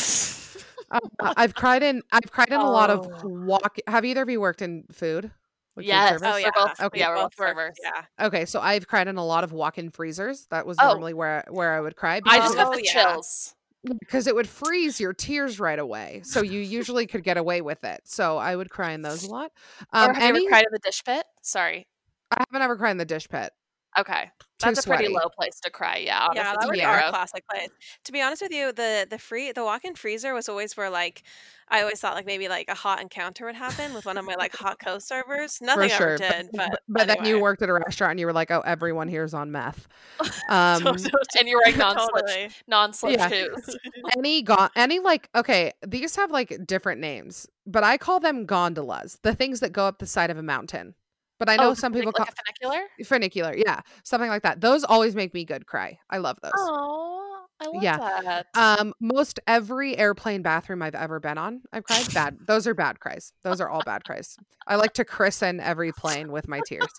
Uh, 0.89 0.99
I've 1.35 1.53
cried 1.53 1.83
in 1.83 2.01
I've 2.13 2.31
cried 2.31 2.47
in 2.47 2.61
a 2.61 2.69
lot 2.71 2.89
of 2.89 3.05
Oh. 3.21 3.27
walk 3.27 3.75
have 3.87 4.05
either 4.05 4.21
of 4.21 4.29
you 4.29 4.39
worked 4.39 4.61
in 4.61 4.85
food? 4.93 5.29
Like 5.75 5.85
yes. 5.85 6.21
Oh, 6.23 6.37
yeah. 6.37 6.49
both, 6.55 6.79
Okay. 6.79 6.99
yeah, 6.99 7.09
we're 7.09 7.23
Both 7.23 7.35
servers. 7.35 7.75
Yeah. 7.83 8.25
Okay, 8.27 8.45
so 8.45 8.61
I've 8.61 8.87
cried 8.87 9.09
in 9.09 9.17
a 9.17 9.25
lot 9.25 9.43
of 9.43 9.51
walk-in 9.51 9.89
freezers. 9.89 10.47
That 10.49 10.65
was 10.65 10.77
Oh. 10.79 10.87
normally 10.87 11.13
where 11.13 11.43
where 11.49 11.73
I 11.73 11.81
would 11.81 11.97
cry 11.97 12.21
I 12.25 12.37
just 12.37 12.55
got 12.55 12.67
Oh, 12.73 12.77
the 12.77 12.83
chills. 12.83 13.53
Because 13.99 14.27
it 14.27 14.35
would 14.35 14.47
freeze 14.47 14.99
your 14.99 15.13
tears 15.13 15.59
right 15.59 15.79
away. 15.79 16.21
So 16.23 16.41
you 16.41 16.59
usually 16.59 17.07
could 17.07 17.23
get 17.23 17.37
away 17.37 17.61
with 17.61 17.83
it. 17.83 18.01
So 18.05 18.37
I 18.37 18.55
would 18.55 18.69
cry 18.69 18.91
in 18.91 19.01
those 19.01 19.23
a 19.23 19.29
lot. 19.31 19.51
Um, 19.93 20.11
or 20.11 20.13
have 20.13 20.35
you 20.35 20.41
ever 20.41 20.49
cried 20.49 20.65
in 20.65 20.71
the 20.71 20.79
dish 20.79 21.03
pit? 21.03 21.23
Sorry. 21.41 21.87
I 22.31 22.43
haven't 22.49 22.63
ever 22.63 22.75
cried 22.75 22.91
in 22.91 22.97
the 22.97 23.05
dish 23.05 23.27
pit. 23.29 23.51
Okay. 23.99 24.31
That's 24.59 24.83
a 24.83 24.87
pretty 24.87 25.05
sweaty. 25.05 25.13
low 25.13 25.29
place 25.29 25.59
to 25.61 25.69
cry. 25.69 25.97
Yeah. 25.97 26.19
Honestly, 26.23 26.37
Yeah, 26.41 26.53
that 26.59 26.65
would 26.67 26.73
be 26.73 26.83
our 26.83 27.09
classic 27.09 27.43
place. 27.47 27.69
To 28.05 28.11
be 28.11 28.21
honest 28.21 28.41
with 28.41 28.51
you, 28.51 28.71
the 28.71 29.05
the 29.07 29.19
free 29.19 29.51
the 29.51 29.63
walk-in 29.63 29.93
freezer 29.93 30.33
was 30.33 30.49
always 30.49 30.75
where 30.75 30.89
like 30.89 31.21
I 31.69 31.81
always 31.81 31.99
thought 31.99 32.15
like 32.15 32.25
maybe 32.25 32.47
like 32.47 32.67
a 32.67 32.73
hot 32.73 32.99
encounter 32.99 33.45
would 33.45 33.53
happen 33.55 33.93
with 33.93 34.05
one 34.07 34.17
of 34.17 34.25
my 34.25 34.33
like 34.35 34.55
hot 34.55 34.79
co-servers. 34.83 35.59
Nothing 35.61 35.89
sure. 35.89 36.09
ever 36.15 36.17
did, 36.17 36.49
but, 36.53 36.69
but 36.71 36.79
but 36.87 37.07
then 37.07 37.25
you 37.25 37.39
worked 37.39 37.61
at 37.61 37.69
a 37.69 37.73
restaurant 37.73 38.11
and 38.11 38.19
you 38.19 38.25
were 38.25 38.33
like, 38.33 38.49
oh, 38.49 38.61
everyone 38.61 39.07
here's 39.07 39.33
on 39.35 39.51
meth. 39.51 39.87
Um, 40.49 40.85
And 41.39 41.47
you're 41.47 41.59
wearing 41.63 41.77
non-slip, 41.77 42.25
totally. 42.25 42.49
non-slip 42.67 43.13
Yeah. 43.13 43.27
shoes. 43.29 43.75
any 44.17 44.41
go- 44.41 44.69
any 44.75 44.99
like 44.99 45.29
okay 45.35 45.73
these 45.85 46.15
have 46.15 46.31
like 46.31 46.65
different 46.65 46.99
names 47.01 47.47
but 47.65 47.83
i 47.83 47.97
call 47.97 48.19
them 48.19 48.45
gondolas 48.45 49.19
the 49.23 49.35
things 49.35 49.59
that 49.59 49.71
go 49.73 49.85
up 49.85 49.99
the 49.99 50.05
side 50.07 50.29
of 50.31 50.37
a 50.37 50.43
mountain 50.43 50.95
but 51.39 51.49
i 51.49 51.55
know 51.57 51.69
Oh, 51.69 51.73
some 51.73 51.91
people 51.93 52.07
like, 52.07 52.15
call 52.15 52.27
a 52.27 52.31
funicular. 52.31 52.87
funicular 53.03 53.55
yeah 53.57 53.81
something 54.03 54.29
like 54.29 54.43
that 54.43 54.61
those 54.61 54.83
always 54.83 55.15
make 55.15 55.33
me 55.33 55.45
good 55.45 55.65
cry 55.65 55.97
i 56.09 56.17
love 56.17 56.37
those 56.41 56.53
Oh, 56.55 57.45
I 57.59 57.65
love 57.65 57.83
Yeah. 57.83 57.97
that. 57.97 58.47
Um, 58.55 58.93
most 58.99 59.39
every 59.47 59.97
airplane 59.97 60.41
bathroom 60.43 60.81
I've 60.81 60.95
ever 60.95 61.19
been 61.19 61.37
on, 61.37 61.61
I've 61.73 61.83
cried. 61.83 62.05
Bad. 62.13 62.37
Those 62.45 62.67
are 62.67 62.73
bad 62.75 62.99
cries. 62.99 63.33
Those 63.43 63.59
are 63.61 63.69
all 63.69 63.81
bad 63.81 64.03
cries. 64.03 64.37
I 64.67 64.75
like 64.75 64.93
to 64.93 65.05
christen 65.05 65.59
every 65.59 65.91
plane 65.91 66.31
with 66.31 66.47
my 66.47 66.61
tears. 66.61 66.89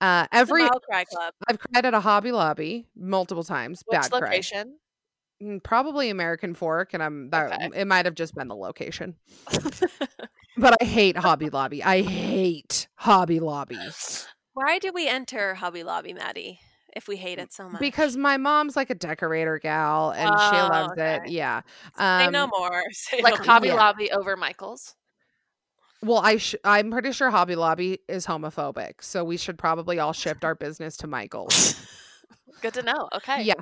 Uh, 0.00 0.26
every 0.32 0.68
Cry 0.88 1.04
Club. 1.04 1.34
I've 1.48 1.58
cried 1.58 1.86
at 1.86 1.94
a 1.94 2.00
Hobby 2.00 2.32
Lobby 2.32 2.86
multiple 2.96 3.44
times. 3.44 3.82
Which 3.86 4.00
bad 4.00 4.12
location? 4.12 4.78
Mm, 5.42 5.62
Probably 5.62 6.10
American 6.10 6.54
Fork, 6.54 6.94
and 6.94 7.02
I'm 7.02 7.30
that 7.30 7.52
Okay. 7.52 7.80
it 7.80 7.86
might 7.86 8.06
have 8.06 8.14
just 8.14 8.34
been 8.34 8.48
the 8.48 8.56
location. 8.56 9.14
But 10.56 10.76
I 10.80 10.84
hate 10.84 11.16
Hobby 11.16 11.48
Lobby. 11.50 11.82
I 11.82 12.02
hate 12.02 12.88
Hobby 12.96 13.40
Lobby 13.40 13.78
Why 14.54 14.78
did 14.78 14.94
we 14.94 15.08
enter 15.08 15.54
Hobby 15.54 15.82
Lobby, 15.82 16.12
Maddie? 16.12 16.60
If 16.94 17.06
we 17.06 17.16
hate 17.16 17.38
it 17.38 17.52
so 17.52 17.68
much, 17.68 17.78
because 17.78 18.16
my 18.16 18.36
mom's 18.36 18.74
like 18.74 18.90
a 18.90 18.96
decorator 18.96 19.60
gal 19.60 20.10
and 20.10 20.28
she 20.40 20.56
Oh, 20.56 20.68
loves 20.68 20.92
it. 20.96 21.00
okay. 21.22 21.30
Yeah. 21.30 21.60
say 21.96 22.26
Um, 22.26 22.32
no 22.32 22.48
more. 22.48 22.82
Say 22.90 23.22
like 23.22 23.38
no 23.38 23.44
Hobby 23.44 23.68
Yeah. 23.68 23.74
Lobby 23.74 24.10
over 24.10 24.36
Michael's. 24.36 24.96
Well, 26.02 26.18
I 26.18 26.38
sh- 26.38 26.56
I'm 26.64 26.90
pretty 26.90 27.12
sure 27.12 27.30
Hobby 27.30 27.54
Lobby 27.54 28.00
is 28.08 28.26
homophobic, 28.26 29.02
so 29.02 29.22
we 29.22 29.36
should 29.36 29.56
probably 29.56 30.00
all 30.00 30.12
shift 30.12 30.44
our 30.44 30.54
business 30.56 30.96
to 30.98 31.06
Michael's. 31.06 31.76
Good 32.60 32.74
to 32.74 32.82
know. 32.82 33.08
Okay. 33.14 33.42
Yeah. 33.44 33.54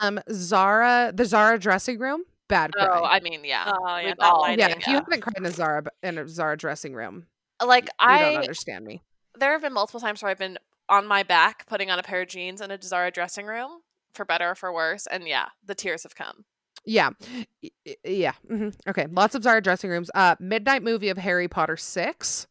Um, 0.00 0.20
Zara, 0.30 1.10
the 1.14 1.24
Zara 1.24 1.58
dressing 1.58 1.98
room, 1.98 2.24
bad 2.48 2.72
cry. 2.72 2.88
Oh, 2.90 3.04
I 3.04 3.20
mean, 3.20 3.44
yeah. 3.44 3.72
Oh, 3.74 3.96
yeah, 3.98 4.14
all- 4.20 4.40
lighting, 4.42 4.58
yeah, 4.60 4.74
if 4.76 4.86
you 4.86 4.94
haven't 4.96 5.20
cried 5.20 5.34
in 5.36 5.46
a 5.46 5.50
Zara 5.50 5.82
in 6.02 6.18
a 6.18 6.28
Zara 6.28 6.56
dressing 6.56 6.94
room, 6.94 7.26
Like 7.64 7.84
you 7.84 7.90
I 8.00 8.20
don't 8.20 8.36
understand 8.36 8.84
me. 8.84 9.02
there 9.36 9.52
have 9.52 9.62
been 9.62 9.72
multiple 9.72 10.00
times 10.00 10.22
where 10.22 10.30
I've 10.30 10.38
been 10.38 10.58
on 10.88 11.06
my 11.06 11.22
back 11.22 11.66
putting 11.66 11.90
on 11.90 11.98
a 11.98 12.02
pair 12.02 12.22
of 12.22 12.28
jeans 12.28 12.60
in 12.60 12.70
a 12.70 12.80
Zara 12.82 13.10
dressing 13.10 13.46
room, 13.46 13.80
for 14.14 14.24
better 14.24 14.50
or 14.50 14.54
for 14.54 14.72
worse, 14.72 15.06
and 15.06 15.26
yeah, 15.26 15.46
the 15.64 15.74
tears 15.74 16.02
have 16.02 16.14
come. 16.14 16.44
Yeah, 16.84 17.10
Y- 17.62 17.70
y- 17.86 17.96
yeah. 18.04 18.32
hmm 18.46 18.68
Okay, 18.86 19.06
lots 19.10 19.34
of 19.34 19.42
Zara 19.42 19.62
dressing 19.62 19.88
rooms. 19.90 20.10
Uh, 20.14 20.36
midnight 20.38 20.82
movie 20.82 21.08
of 21.08 21.16
Harry 21.18 21.48
Potter 21.48 21.76
six, 21.78 22.46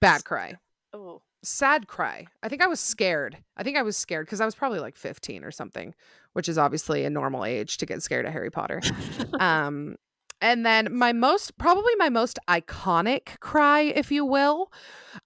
bad 0.00 0.24
cry, 0.24 0.54
Oh, 0.92 1.22
sad 1.46 1.86
cry. 1.86 2.26
I 2.42 2.48
think 2.48 2.62
I 2.62 2.66
was 2.66 2.80
scared. 2.80 3.36
I 3.56 3.62
think 3.62 3.76
I 3.76 3.82
was 3.82 3.96
scared 3.96 4.26
because 4.26 4.40
I 4.40 4.44
was 4.44 4.54
probably 4.54 4.80
like 4.80 4.96
15 4.96 5.44
or 5.44 5.50
something, 5.50 5.94
which 6.32 6.48
is 6.48 6.58
obviously 6.58 7.04
a 7.04 7.10
normal 7.10 7.44
age 7.44 7.78
to 7.78 7.86
get 7.86 8.02
scared 8.02 8.26
of 8.26 8.32
Harry 8.32 8.50
Potter. 8.50 8.80
um 9.40 9.96
and 10.42 10.66
then 10.66 10.88
my 10.94 11.12
most 11.12 11.56
probably 11.58 11.94
my 11.96 12.08
most 12.08 12.38
iconic 12.48 13.40
cry 13.40 13.80
if 13.80 14.12
you 14.12 14.24
will 14.24 14.70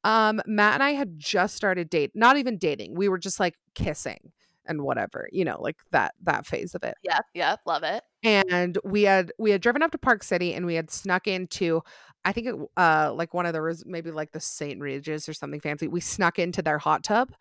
um 0.05 0.41
matt 0.47 0.75
and 0.75 0.83
i 0.83 0.91
had 0.93 1.18
just 1.18 1.57
started 1.57 1.91
date 1.91 2.12
not 2.14 2.37
even 2.37 2.57
dating 2.57 2.95
we 2.95 3.09
were 3.09 3.18
just 3.18 3.41
like 3.41 3.55
kissing 3.75 4.31
and 4.66 4.83
whatever 4.83 5.29
you 5.33 5.45
know 5.45 5.61
like 5.61 5.77
that 5.91 6.14
that 6.23 6.47
phase 6.47 6.75
of 6.75 6.83
it 6.83 6.95
yep, 7.03 7.25
yep, 7.35 7.59
love 7.66 7.83
it. 7.83 8.05
and 8.23 8.79
we 8.85 9.03
had 9.03 9.33
we 9.39 9.51
had 9.51 9.61
driven 9.61 9.83
up 9.83 9.91
to 9.91 9.99
park 9.99 10.23
city 10.23 10.55
and 10.55 10.64
we 10.64 10.75
had 10.75 10.91
snuck 10.91 11.27
into 11.27 11.83
i 12.25 12.33
think 12.33 12.47
it 12.47 12.55
uh 12.77 13.12
like 13.14 13.35
one 13.35 13.47
of 13.47 13.53
the 13.53 13.62
res- 13.62 13.85
maybe 13.87 14.11
like 14.11 14.33
the 14.33 14.41
st 14.41 14.81
regis 14.81 15.29
or 15.29 15.33
something 15.33 15.61
fancy 15.61 15.89
we 15.89 16.01
snuck 16.01 16.39
into 16.39 16.62
their 16.62 16.79
hot 16.79 17.03
tub 17.03 17.33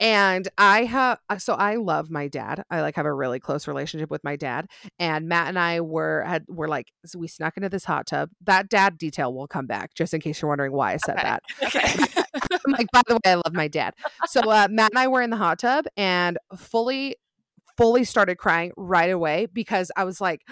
and 0.00 0.48
i 0.58 0.84
have 0.84 1.18
so 1.38 1.54
i 1.54 1.76
love 1.76 2.10
my 2.10 2.28
dad 2.28 2.64
i 2.70 2.80
like 2.80 2.96
have 2.96 3.06
a 3.06 3.12
really 3.12 3.38
close 3.38 3.68
relationship 3.68 4.10
with 4.10 4.24
my 4.24 4.36
dad 4.36 4.66
and 4.98 5.28
matt 5.28 5.48
and 5.48 5.58
i 5.58 5.80
were 5.80 6.24
had 6.26 6.44
were 6.48 6.68
like 6.68 6.88
so 7.04 7.18
we 7.18 7.28
snuck 7.28 7.56
into 7.56 7.68
this 7.68 7.84
hot 7.84 8.06
tub 8.06 8.30
that 8.42 8.68
dad 8.68 8.98
detail 8.98 9.32
will 9.32 9.46
come 9.46 9.66
back 9.66 9.94
just 9.94 10.14
in 10.14 10.20
case 10.20 10.40
you're 10.40 10.48
wondering 10.48 10.72
why 10.72 10.92
i 10.92 10.96
said 10.96 11.16
Okay. 11.18 11.22
that 11.22 11.42
Okay. 11.62 12.22
I'm 12.66 12.72
like, 12.72 12.86
by 12.92 13.02
the 13.06 13.14
way, 13.14 13.32
I 13.32 13.34
love 13.34 13.52
my 13.52 13.68
dad. 13.68 13.94
So 14.28 14.40
uh, 14.50 14.68
Matt 14.70 14.92
and 14.92 14.98
I 14.98 15.08
were 15.08 15.22
in 15.22 15.30
the 15.30 15.36
hot 15.36 15.58
tub 15.58 15.86
and 15.96 16.38
fully, 16.56 17.16
fully 17.76 18.04
started 18.04 18.36
crying 18.36 18.72
right 18.76 19.10
away 19.10 19.46
because 19.52 19.90
I 19.96 20.04
was 20.04 20.20
like, 20.20 20.42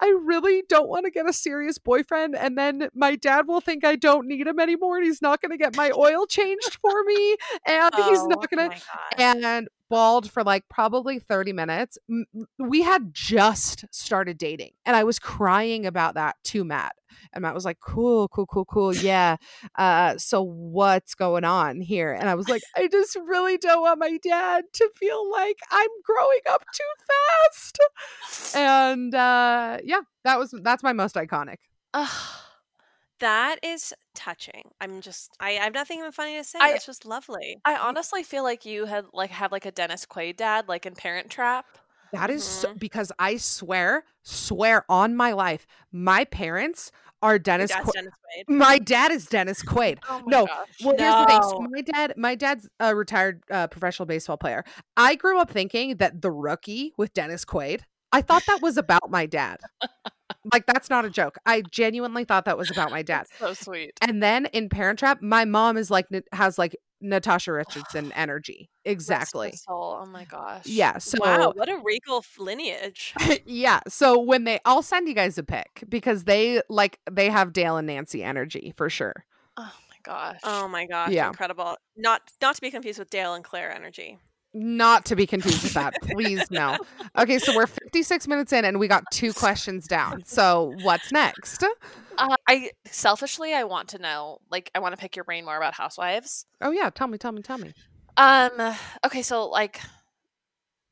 I 0.00 0.08
really 0.24 0.62
don't 0.68 0.88
want 0.88 1.04
to 1.04 1.10
get 1.10 1.28
a 1.28 1.32
serious 1.32 1.78
boyfriend, 1.78 2.36
and 2.36 2.58
then 2.58 2.88
my 2.94 3.16
dad 3.16 3.46
will 3.46 3.60
think 3.60 3.84
I 3.84 3.96
don't 3.96 4.26
need 4.26 4.46
him 4.46 4.58
anymore, 4.58 4.96
and 4.96 5.06
he's 5.06 5.22
not 5.22 5.40
going 5.40 5.52
to 5.52 5.56
get 5.56 5.76
my 5.76 5.90
oil 5.96 6.26
changed 6.26 6.78
for 6.80 7.04
me, 7.04 7.36
and 7.66 7.94
he's 7.94 8.18
Oh 8.20 8.26
not 8.26 8.50
going 8.50 8.70
to 8.70 8.76
and 9.18 9.68
bawled 9.90 10.30
for 10.30 10.42
like 10.42 10.64
probably 10.68 11.18
30 11.18 11.52
minutes. 11.52 11.98
We 12.58 12.82
had 12.82 13.12
just 13.12 13.84
started 13.90 14.38
dating 14.38 14.72
and 14.84 14.96
I 14.96 15.04
was 15.04 15.18
crying 15.18 15.86
about 15.86 16.14
that 16.14 16.36
to 16.44 16.64
Matt. 16.64 16.96
And 17.32 17.42
Matt 17.42 17.54
was 17.54 17.64
like, 17.64 17.80
cool, 17.80 18.28
cool, 18.28 18.46
cool, 18.46 18.64
cool. 18.64 18.94
Yeah. 18.94 19.36
Uh, 19.76 20.16
so 20.18 20.42
what's 20.42 21.14
going 21.14 21.44
on 21.44 21.80
here? 21.80 22.12
And 22.12 22.28
I 22.28 22.34
was 22.34 22.48
like, 22.48 22.62
I 22.76 22.88
just 22.88 23.16
really 23.16 23.58
don't 23.58 23.82
want 23.82 23.98
my 23.98 24.18
dad 24.22 24.64
to 24.74 24.90
feel 24.96 25.30
like 25.30 25.58
I'm 25.70 25.90
growing 26.04 26.40
up 26.50 26.62
too 26.74 27.04
fast. 27.50 28.54
And 28.56 29.14
uh, 29.14 29.78
yeah, 29.84 30.00
that 30.24 30.38
was 30.38 30.54
that's 30.62 30.82
my 30.82 30.92
most 30.92 31.14
iconic. 31.16 31.56
Ugh. 31.92 32.08
That 33.20 33.58
is 33.62 33.94
touching. 34.14 34.70
I'm 34.80 35.00
just 35.00 35.30
I, 35.40 35.50
I 35.50 35.64
have 35.64 35.74
nothing 35.74 36.00
even 36.00 36.12
funny 36.12 36.36
to 36.36 36.44
say. 36.44 36.58
I- 36.60 36.72
It's 36.74 36.84
just 36.86 37.06
lovely. 37.06 37.58
I 37.64 37.76
honestly 37.76 38.22
feel 38.22 38.42
like 38.42 38.64
you 38.66 38.86
had 38.86 39.04
like 39.12 39.30
have 39.30 39.52
like 39.52 39.66
a 39.66 39.70
Dennis 39.70 40.04
Quaid 40.04 40.36
dad, 40.36 40.68
like 40.68 40.84
in 40.84 40.94
Parent 40.94 41.30
Trap. 41.30 41.64
That 42.14 42.30
is 42.30 42.42
so, 42.44 42.68
Mhm. 42.74 42.78
because 42.78 43.12
I 43.18 43.36
swear, 43.36 44.04
swear 44.22 44.84
on 44.88 45.14
my 45.16 45.32
life, 45.32 45.66
my 45.92 46.24
parents 46.24 46.90
are 47.22 47.38
Dennis. 47.38 47.72
Qu- 47.74 47.90
Dennis 47.92 48.12
Quaid. 48.36 48.44
my 48.54 48.78
dad 48.78 49.10
is 49.10 49.26
Dennis 49.26 49.62
Quaid. 49.64 49.98
Oh 50.08 50.22
No, 50.26 50.46
gosh. 50.46 50.68
Well, 50.84 50.94
here's 50.98 51.14
the 51.14 51.26
thing. 51.26 51.42
So 51.42 51.60
my 51.70 51.80
dad, 51.80 52.14
my 52.16 52.34
dad's 52.34 52.68
a 52.80 52.94
retired 52.94 53.42
uh, 53.50 53.66
professional 53.68 54.06
baseball 54.06 54.36
player. 54.36 54.64
I 54.96 55.14
grew 55.14 55.38
up 55.40 55.50
thinking 55.50 55.96
that 55.96 56.20
the 56.22 56.30
rookie 56.30 56.92
with 56.98 57.12
Dennis 57.14 57.44
Quaid. 57.44 57.80
I 58.12 58.20
thought 58.20 58.44
that 58.46 58.60
was 58.62 58.76
about 58.76 59.10
my 59.10 59.26
dad. 59.26 59.58
like 60.52 60.66
that's 60.66 60.90
not 60.90 61.04
a 61.04 61.10
joke. 61.10 61.36
I 61.46 61.62
genuinely 61.70 62.24
thought 62.24 62.44
that 62.44 62.58
was 62.58 62.70
about 62.70 62.90
my 62.90 63.02
dad. 63.02 63.26
That's 63.40 63.58
so 63.58 63.72
sweet. 63.72 63.92
And 64.00 64.22
then 64.22 64.46
in 64.46 64.68
Parent 64.68 64.98
Trap, 64.98 65.22
my 65.22 65.44
mom 65.44 65.76
is 65.76 65.90
like 65.90 66.06
has 66.32 66.58
like 66.58 66.76
Natasha 67.04 67.52
Richardson 67.52 68.10
energy. 68.12 68.70
Exactly. 68.84 69.52
soul. 69.52 70.00
Oh 70.02 70.06
my 70.06 70.24
gosh. 70.24 70.66
Yeah. 70.66 70.98
So 70.98 71.18
wow, 71.20 71.52
what 71.54 71.68
a 71.68 71.78
regal 71.84 72.24
lineage. 72.38 73.14
yeah. 73.44 73.80
So 73.88 74.18
when 74.18 74.44
they, 74.44 74.58
I'll 74.64 74.82
send 74.82 75.06
you 75.08 75.14
guys 75.14 75.38
a 75.38 75.42
pic 75.42 75.84
because 75.88 76.24
they 76.24 76.62
like 76.68 76.98
they 77.10 77.28
have 77.30 77.52
Dale 77.52 77.76
and 77.76 77.86
Nancy 77.86 78.22
energy 78.22 78.72
for 78.76 78.88
sure. 78.90 79.24
Oh 79.56 79.72
my 79.90 79.96
gosh. 80.02 80.40
Oh 80.44 80.66
my 80.68 80.86
gosh, 80.86 81.10
Yeah. 81.10 81.28
incredible. 81.28 81.76
Not 81.96 82.22
not 82.40 82.54
to 82.56 82.60
be 82.60 82.70
confused 82.70 82.98
with 82.98 83.10
Dale 83.10 83.34
and 83.34 83.44
Claire 83.44 83.70
energy. 83.70 84.18
Not 84.54 85.04
to 85.06 85.16
be 85.16 85.26
confused 85.26 85.64
with 85.64 85.74
that. 85.74 85.94
Please 86.02 86.48
no. 86.50 86.78
Okay, 87.18 87.38
so 87.38 87.54
we're 87.54 87.66
56 87.66 88.28
minutes 88.28 88.52
in 88.52 88.64
and 88.64 88.78
we 88.78 88.86
got 88.86 89.02
two 89.10 89.32
questions 89.32 89.88
down. 89.88 90.24
So 90.24 90.74
what's 90.82 91.10
next? 91.10 91.64
Uh, 92.16 92.36
I 92.48 92.70
selfishly 92.86 93.52
I 93.52 93.64
want 93.64 93.88
to 93.90 93.98
know, 93.98 94.38
like, 94.50 94.70
I 94.74 94.78
want 94.78 94.92
to 94.94 94.96
pick 94.96 95.16
your 95.16 95.24
brain 95.24 95.44
more 95.44 95.56
about 95.56 95.74
Housewives. 95.74 96.46
Oh 96.60 96.70
yeah, 96.70 96.88
tell 96.90 97.08
me, 97.08 97.18
tell 97.18 97.32
me, 97.32 97.42
tell 97.42 97.58
me. 97.58 97.72
Um. 98.16 98.76
Okay, 99.04 99.22
so 99.22 99.48
like, 99.48 99.80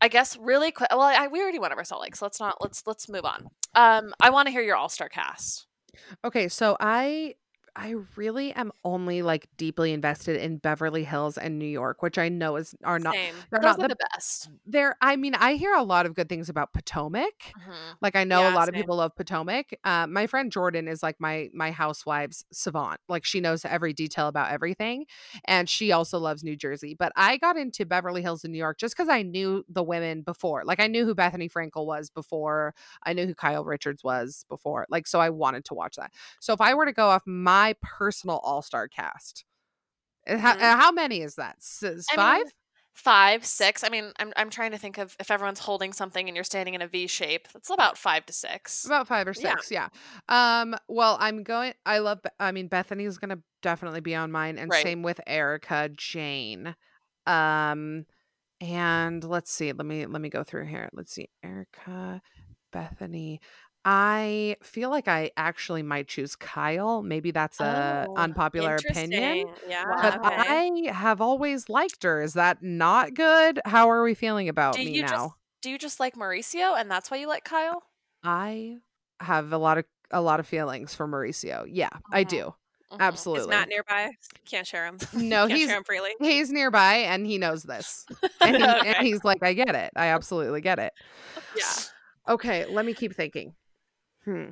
I 0.00 0.08
guess 0.08 0.36
really 0.36 0.72
quick. 0.72 0.90
Well, 0.90 1.00
I, 1.02 1.28
we 1.28 1.40
already 1.40 1.60
went 1.60 1.72
over 1.72 1.84
Salt 1.84 2.02
Lake, 2.02 2.16
so 2.16 2.24
let's 2.24 2.40
not 2.40 2.56
let's 2.60 2.82
let's 2.84 3.08
move 3.08 3.24
on. 3.24 3.46
Um, 3.76 4.12
I 4.20 4.30
want 4.30 4.46
to 4.46 4.52
hear 4.52 4.62
your 4.62 4.74
All 4.74 4.88
Star 4.88 5.08
cast. 5.08 5.66
Okay, 6.24 6.48
so 6.48 6.76
I 6.80 7.36
I 7.74 7.94
really 8.16 8.52
am 8.52 8.70
only 8.84 9.22
like 9.22 9.48
deeply 9.56 9.92
invested 9.92 10.36
in 10.36 10.58
Beverly 10.58 11.04
Hills 11.04 11.38
and 11.38 11.58
New 11.58 11.66
York, 11.66 12.02
which 12.02 12.18
I 12.18 12.28
know 12.28 12.56
is 12.56 12.74
are 12.84 12.98
not 12.98 13.16
Same. 13.16 13.44
they're 13.50 13.60
Those 13.60 13.76
not 13.76 13.80
the 13.80 13.88
the 13.88 13.96
best. 13.96 14.50
they're 14.66 14.96
I 15.00 15.16
mean, 15.16 15.34
I 15.34 15.54
hear 15.54 15.74
a 15.74 15.82
lot 15.82 16.06
of 16.06 16.14
good 16.14 16.28
things 16.28 16.48
about 16.48 16.72
Potomac. 16.72 17.56
Mhm. 17.56 17.98
Like 18.02 18.16
I 18.16 18.24
know 18.24 18.46
Yeah, 18.46 18.48
a 18.48 18.50
lot 18.50 18.68
of 18.68 18.74
people 18.74 18.96
love 18.96 19.14
Potomac. 19.16 19.70
Uh, 19.84 20.06
my 20.06 20.26
friend 20.26 20.52
Jordan 20.52 20.88
is 20.88 21.02
like 21.02 21.16
my 21.20 21.50
my 21.54 21.70
housewives 21.70 22.44
savant. 22.52 23.00
Like 23.08 23.24
she 23.24 23.40
knows 23.40 23.64
every 23.64 23.92
detail 23.92 24.28
about 24.28 24.50
everything, 24.50 25.06
and 25.44 25.68
she 25.68 25.92
also 25.92 26.18
loves 26.18 26.42
New 26.44 26.56
Jersey. 26.56 26.94
But 26.98 27.12
I 27.16 27.36
got 27.38 27.56
into 27.56 27.86
Beverly 27.86 28.22
Hills 28.22 28.44
in 28.44 28.52
New 28.52 28.58
York 28.58 28.78
just 28.78 28.96
because 28.96 29.08
I 29.08 29.22
knew 29.22 29.64
the 29.68 29.82
women 29.82 30.22
before. 30.22 30.64
Like 30.64 30.80
I 30.80 30.86
knew 30.88 31.04
who 31.04 31.14
Bethenny 31.14 31.50
Frankel 31.50 31.86
was 31.86 32.10
before. 32.10 32.74
I 33.04 33.12
knew 33.12 33.26
who 33.26 33.34
Kyle 33.34 33.64
Richards 33.64 34.02
was 34.04 34.44
before. 34.48 34.86
Like 34.88 35.06
so, 35.06 35.20
I 35.20 35.30
wanted 35.30 35.64
to 35.66 35.74
watch 35.74 35.96
that. 35.96 36.12
So 36.40 36.52
if 36.52 36.60
I 36.60 36.74
were 36.74 36.86
to 36.86 36.92
go 36.92 37.08
off 37.08 37.22
my 37.26 37.61
personal 37.80 38.38
All 38.38 38.62
Star 38.62 38.88
cast, 38.88 39.44
uh, 40.26 40.38
how, 40.38 40.54
Mhm. 40.54 40.62
uh, 40.62 40.76
how 40.76 40.92
many 40.92 41.22
is 41.22 41.34
that? 41.36 41.56
I 42.10 42.16
Five? 42.16 42.38
mean, 42.38 42.50
five, 42.94 43.44
six. 43.46 43.82
I 43.84 43.88
mean, 43.88 44.12
I'm 44.18 44.32
I'm 44.36 44.50
trying 44.50 44.72
to 44.72 44.78
think 44.78 44.98
of 44.98 45.16
if 45.18 45.30
everyone's 45.30 45.60
holding 45.60 45.92
something 45.92 46.28
and 46.28 46.36
you're 46.36 46.44
standing 46.44 46.74
in 46.74 46.82
a 46.82 46.88
V 46.88 47.06
shape. 47.06 47.48
That's 47.52 47.70
about 47.70 47.96
five 47.96 48.26
to 48.26 48.32
six. 48.32 48.84
About 48.84 49.08
five 49.08 49.26
or 49.26 49.34
six, 49.34 49.70
yeah. 49.70 49.88
Um, 50.28 50.74
well, 50.88 51.16
I'm 51.20 51.42
going. 51.42 51.74
I 51.86 51.98
love. 51.98 52.20
I 52.38 52.52
mean, 52.52 52.68
Bethenny 52.68 53.06
is 53.06 53.18
gonna 53.18 53.38
definitely 53.62 54.00
be 54.00 54.14
on 54.14 54.30
mine, 54.32 54.58
and 54.58 54.70
Right. 54.70 54.82
same 54.82 55.02
with 55.02 55.20
Erika, 55.26 55.88
Jayne. 55.96 56.74
Um, 57.26 58.04
and 58.60 59.24
let's 59.24 59.52
see. 59.52 59.72
Let 59.72 59.86
me 59.86 60.06
let 60.06 60.20
me 60.20 60.28
go 60.28 60.44
through 60.44 60.66
here. 60.66 60.88
Let's 60.92 61.12
see. 61.14 61.28
Erika, 61.42 62.20
Bethenny. 62.72 63.38
I 63.84 64.56
feel 64.62 64.90
like 64.90 65.08
I 65.08 65.32
actually 65.36 65.82
might 65.82 66.06
choose 66.08 66.36
Kyle. 66.36 67.02
Maybe 67.02 67.30
that's 67.32 67.60
a 67.60 68.08
Oh, 68.08 68.16
unpopular 68.16 68.76
opinion. 68.78 69.44
Yeah. 69.66 69.84
But 70.00 70.14
okay. 70.18 70.36
I 70.36 70.90
have 70.92 71.20
always 71.20 71.68
liked 71.68 72.02
her. 72.04 72.22
Is 72.22 72.34
that 72.34 72.62
not 72.62 73.14
good? 73.14 73.60
How 73.64 73.90
are 73.90 74.02
we 74.04 74.14
feeling 74.14 74.48
about 74.48 74.80
Do 74.80 74.82
me 74.82 74.96
you 74.96 75.04
now? 75.04 75.04
just 75.04 75.36
do 75.60 75.70
you 75.70 75.78
just 75.78 76.00
like 76.00 76.14
Mauricio 76.16 76.78
and 76.78 76.90
that's 76.90 77.10
why 77.10 77.18
you 77.18 77.28
like 77.28 77.44
Kyle? 77.44 77.84
I 78.22 78.78
have 79.20 79.52
a 79.52 79.58
lot 79.58 79.78
of 79.78 79.84
a 80.10 80.20
lot 80.20 80.40
of 80.40 80.46
feelings 80.46 80.94
for 80.94 81.06
Mauricio. 81.08 81.66
Yeah, 81.68 81.90
I 82.12 82.24
Mhm. 82.24 82.24
do. 82.24 82.54
Mhm. 82.92 83.26
Is 83.34 83.46
Absolutely. 83.46 83.48
Matt 83.48 83.68
nearby? 83.68 84.10
Can't 84.46 84.66
share 84.66 84.86
him. 84.86 84.98
No, 85.12 85.46
Can't 85.46 85.60
he's 85.60 85.68
share 85.68 85.76
him 85.78 85.84
freely. 85.84 86.14
he's 86.18 86.50
nearby 86.50 86.94
and 86.96 87.26
he 87.26 87.38
knows 87.38 87.64
this. 87.64 88.06
And, 88.44 88.56
he, 88.56 88.76
Okay. 88.80 88.94
and 88.96 89.06
he's 89.06 89.22
like, 89.24 89.42
I 89.42 89.52
get 89.54 89.74
it. 89.76 89.92
I 89.96 90.06
absolutely 90.08 90.60
get 90.60 90.78
it. 90.80 90.92
Yeah. 91.54 91.82
Okay, 92.28 92.66
let 92.66 92.84
me 92.86 92.94
keep 92.94 93.14
thinking. 93.14 93.54
Hmm. 94.24 94.50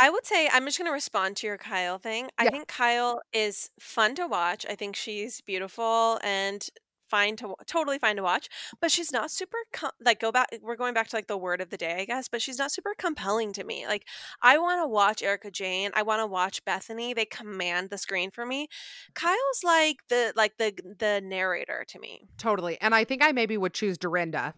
I 0.00 0.10
would 0.10 0.26
say 0.26 0.48
I'm 0.52 0.64
just 0.66 0.76
going 0.78 0.88
to 0.88 0.92
respond 0.92 1.36
to 1.36 1.46
your 1.46 1.58
Kyle 1.58 1.98
thing. 1.98 2.28
I 2.36 2.44
Yeah. 2.44 2.50
think 2.50 2.68
Kyle 2.68 3.22
is 3.32 3.70
fun 3.78 4.14
to 4.16 4.26
watch. 4.26 4.66
I 4.68 4.74
think 4.74 4.96
she's 4.96 5.40
beautiful 5.40 6.18
and 6.24 6.66
fine 7.08 7.36
to 7.36 7.54
totally 7.66 7.98
fine 7.98 8.16
to 8.16 8.22
watch, 8.22 8.48
but 8.80 8.90
she's 8.90 9.12
not 9.12 9.30
super 9.30 9.58
com- 9.72 9.92
like 10.04 10.18
go 10.18 10.32
back 10.32 10.48
we're 10.62 10.74
going 10.74 10.94
back 10.94 11.06
to 11.06 11.14
like 11.14 11.28
the 11.28 11.36
word 11.36 11.60
of 11.60 11.70
the 11.70 11.76
day, 11.76 12.00
I 12.00 12.06
guess, 12.06 12.28
but 12.28 12.42
she's 12.42 12.58
not 12.58 12.72
super 12.72 12.92
compelling 12.98 13.52
to 13.52 13.62
me. 13.62 13.86
Like 13.86 14.04
I 14.42 14.58
want 14.58 14.82
to 14.82 14.88
watch 14.88 15.22
Erika 15.22 15.50
Jayne, 15.50 15.92
I 15.94 16.02
want 16.02 16.20
to 16.22 16.26
watch 16.26 16.64
Bethenny. 16.64 17.14
They 17.14 17.26
command 17.26 17.90
the 17.90 17.98
screen 17.98 18.30
for 18.32 18.44
me. 18.44 18.66
Kyle's 19.14 19.62
like 19.62 19.98
the 20.08 20.32
like 20.34 20.56
the 20.58 20.72
the 20.98 21.20
narrator 21.22 21.84
to 21.88 21.98
me. 22.00 22.26
Totally. 22.36 22.80
And 22.80 22.94
I 22.96 23.04
think 23.04 23.22
I 23.22 23.30
maybe 23.32 23.56
would 23.58 23.74
choose 23.74 23.96
Dorinda. 23.96 24.54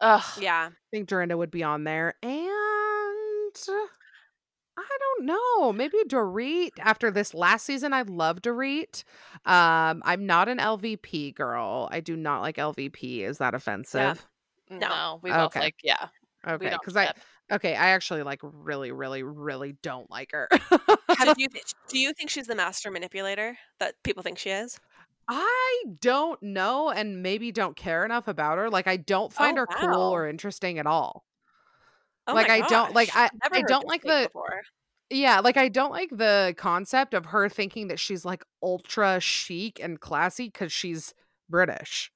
Ugh. 0.00 0.24
Yeah. 0.40 0.70
I 0.72 0.96
think 0.96 1.06
Dorinda 1.08 1.36
would 1.36 1.50
be 1.50 1.62
on 1.62 1.84
there. 1.84 2.14
And 2.22 2.48
I 4.76 4.98
don't 5.00 5.26
know. 5.26 5.72
Maybe 5.72 5.98
Dorit. 6.06 6.70
After 6.78 7.10
this 7.10 7.34
last 7.34 7.66
season, 7.66 7.92
I 7.92 8.02
love 8.02 8.40
Dorit. 8.42 9.02
Um, 9.44 10.02
I'm 10.04 10.24
not 10.24 10.48
an 10.48 10.58
LVP 10.58 11.34
girl. 11.34 11.88
I 11.90 12.00
do 12.00 12.16
not 12.16 12.42
like 12.42 12.56
LVP. 12.56 13.20
Is 13.22 13.38
that 13.38 13.54
offensive? 13.54 14.24
No. 14.70 15.18
we 15.22 15.30
both 15.30 15.46
Okay. 15.46 15.60
like 15.60 15.76
yeah. 15.82 16.08
Okay. 16.46 16.70
Because 16.70 16.96
I 16.96 17.12
okay, 17.50 17.74
I 17.74 17.88
actually 17.90 18.22
like 18.22 18.40
really, 18.42 18.92
really, 18.92 19.22
really 19.24 19.72
don't 19.82 20.08
like 20.10 20.30
her. 20.32 20.48
So 21.18 21.24
do 21.24 21.34
you 21.36 21.48
do 21.88 21.98
you 21.98 22.12
think 22.12 22.30
she's 22.30 22.46
the 22.46 22.54
master 22.54 22.90
manipulator 22.90 23.56
that 23.80 23.94
people 24.04 24.22
think 24.22 24.38
she 24.38 24.50
is? 24.50 24.78
I 25.28 25.84
don't 26.00 26.42
know 26.42 26.90
and 26.90 27.22
maybe 27.22 27.52
don't 27.52 27.76
care 27.76 28.04
enough 28.04 28.28
about 28.28 28.58
her. 28.58 28.70
Like 28.70 28.86
I 28.86 28.96
don't 28.96 29.32
find 29.32 29.58
Oh, 29.58 29.62
her 29.62 29.66
cool 29.66 30.10
or 30.14 30.26
interesting 30.28 30.78
at 30.78 30.86
all. 30.86 31.24
Oh 32.28 32.34
Like, 32.34 32.48
my 32.48 32.54
I 32.56 32.60
don't- 32.68 32.94
like. 32.94 33.10
I- 33.16 33.30
Never 33.42 33.56
I 33.56 33.62
don't 33.62 33.86
like 33.86 34.02
the- 34.02 34.24
before. 34.28 34.60
Yeah, 35.10 35.40
like 35.40 35.56
I 35.56 35.68
don't 35.70 35.90
like 35.90 36.10
the 36.10 36.54
concept 36.58 37.14
of 37.14 37.24
her 37.26 37.48
thinking 37.48 37.88
that 37.88 37.98
she's 37.98 38.24
like 38.26 38.44
ultra 38.62 39.18
chic 39.20 39.80
and 39.82 39.98
classy 39.98 40.50
cuz 40.50 40.70
she's 40.70 41.14
British. 41.48 42.12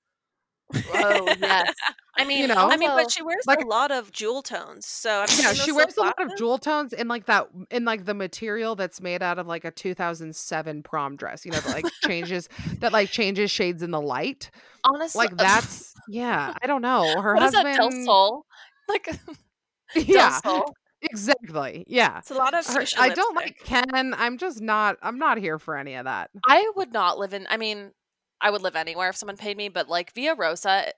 Oh 0.75 1.27
yes. 1.41 1.75
I 2.19 2.25
mean, 2.27 2.49
know? 2.49 2.69
I 2.71 2.77
mean, 2.77 2.91
but 2.91 3.11
she 3.11 3.23
wears 3.23 3.47
like- 3.47 3.63
a 3.63 3.67
lot 3.67 3.91
of 3.91 4.13
jewel 4.13 4.43
tones. 4.43 4.87
So 4.87 5.21
have 5.21 5.31
you 5.31 5.43
Yeah, 5.43 5.53
she 5.55 5.71
those 5.71 5.77
wears 5.77 5.97
a 5.97 6.01
lot 6.03 6.21
of 6.23 6.37
jewel 6.37 6.59
tones 6.59 6.93
in 6.93 7.09
like 7.09 7.25
that 7.27 7.49
in 7.71 7.87
like 7.87 8.05
the 8.05 8.13
material 8.13 8.77
that's 8.77 9.01
made 9.01 9.23
out 9.23 9.39
of 9.39 9.47
like 9.47 9.65
a 9.65 9.71
2007 9.71 10.83
prom 10.83 11.17
dress, 11.17 11.47
you 11.47 11.53
know, 11.53 11.61
that 11.61 11.75
like 11.75 11.87
changes 12.05 12.51
that 12.81 12.93
like 12.93 13.11
changes 13.11 13.51
shades 13.51 13.83
in 13.83 13.91
the 13.91 14.01
light. 14.03 14.51
honestly, 14.85 15.19
Like 15.19 15.37
that's 15.39 15.95
yeah, 16.09 16.53
I 16.63 16.67
don't 16.67 16.83
know. 16.83 17.21
Her 17.23 17.35
what 17.35 17.43
is 17.45 17.53
that 17.53 17.65
husband 17.67 17.93
Del 17.95 18.05
Sol? 18.05 18.47
Like 18.89 19.09
Yeah, 20.07 20.39
Del 20.43 20.75
exactly. 21.03 21.85
Yeah. 21.87 22.19
It's 22.19 22.31
a 22.31 22.35
lot 22.35 22.55
of. 22.55 22.67
Her, 22.67 22.85
I 22.99 23.11
don't 23.11 23.35
like 23.37 23.59
Ken. 23.65 24.15
I'm 24.17 24.39
just 24.39 24.61
not. 24.61 24.97
I'm 25.03 25.19
not 25.19 25.39
here 25.39 25.59
for 25.59 25.77
any 25.77 25.95
of 25.95 26.05
that. 26.05 26.31
I 26.47 26.71
would 26.77 26.93
not 26.93 27.19
live 27.19 27.35
in. 27.35 27.47
I 27.51 27.57
mean, 27.57 27.93
I 28.41 28.51
would 28.51 28.63
live 28.63 28.77
anywhere 28.77 29.11
if 29.11 29.17
someone 29.17 29.37
paid 29.37 29.57
me, 29.57 29.69
but 29.69 29.89
like 29.89 30.15
Via 30.15 30.35
Rosa, 30.35 30.93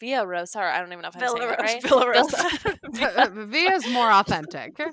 Via 0.00 0.26
Rosa, 0.26 0.58
or 0.60 0.64
I 0.64 0.78
don't 0.80 0.92
even 0.92 1.02
know 1.02 1.08
if 1.08 1.16
I'm 1.16 1.20
saying 1.20 1.38
Villa 1.38 1.52
it 1.52 1.58
right. 1.60 1.82
Villa 1.82 2.10
Rosa. 2.10 3.30
Via's 3.46 3.88
more 3.88 4.10
authentic. 4.10 4.78
uh, 4.80 4.84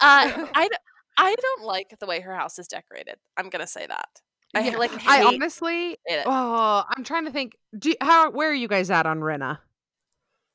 I, 0.00 0.68
d- 0.68 0.76
I 1.18 1.34
don't 1.34 1.64
like 1.64 1.96
the 2.00 2.06
way 2.06 2.20
her 2.20 2.34
house 2.34 2.58
is 2.58 2.68
decorated. 2.68 3.16
I'm 3.36 3.50
gonna 3.50 3.66
say 3.66 3.86
that. 3.86 4.08
I 4.54 4.68
Yeah, 4.68 4.76
like 4.78 4.90
I 5.06 5.22
honestly. 5.24 5.98
it. 6.04 6.24
Oh, 6.26 6.84
I'm 6.96 7.04
trying 7.04 7.24
to 7.26 7.30
think. 7.30 7.56
Do 7.78 7.90
you- 7.90 7.96
how? 8.00 8.30
Where 8.30 8.50
are 8.50 8.54
you 8.54 8.68
guys 8.68 8.90
at 8.90 9.06
on 9.06 9.20
Rinna? 9.20 9.58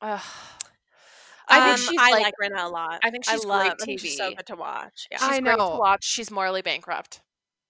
Ugh. 0.02 0.20
I 1.48 1.60
think 1.76 1.88
Um, 1.88 1.94
she's 1.94 2.00
I 2.00 2.10
like, 2.12 2.22
like 2.22 2.34
Rinna 2.42 2.64
a 2.64 2.68
lot. 2.68 3.00
I 3.02 3.10
think 3.10 3.24
she's 3.24 3.44
I 3.44 3.48
love, 3.48 3.60
great 3.62 3.72
I 3.80 3.84
think 3.84 4.00
she's 4.00 4.16
so 4.16 4.34
good 4.34 4.46
to 4.46 4.56
watch. 4.56 5.06
Yeah. 5.10 5.18
she's 5.18 5.28
I 5.28 5.40
great 5.40 5.56
know. 5.58 5.70
to 5.72 5.76
watch. 5.78 6.04
She's 6.04 6.30
morally 6.30 6.62
bankrupt. 6.62 7.20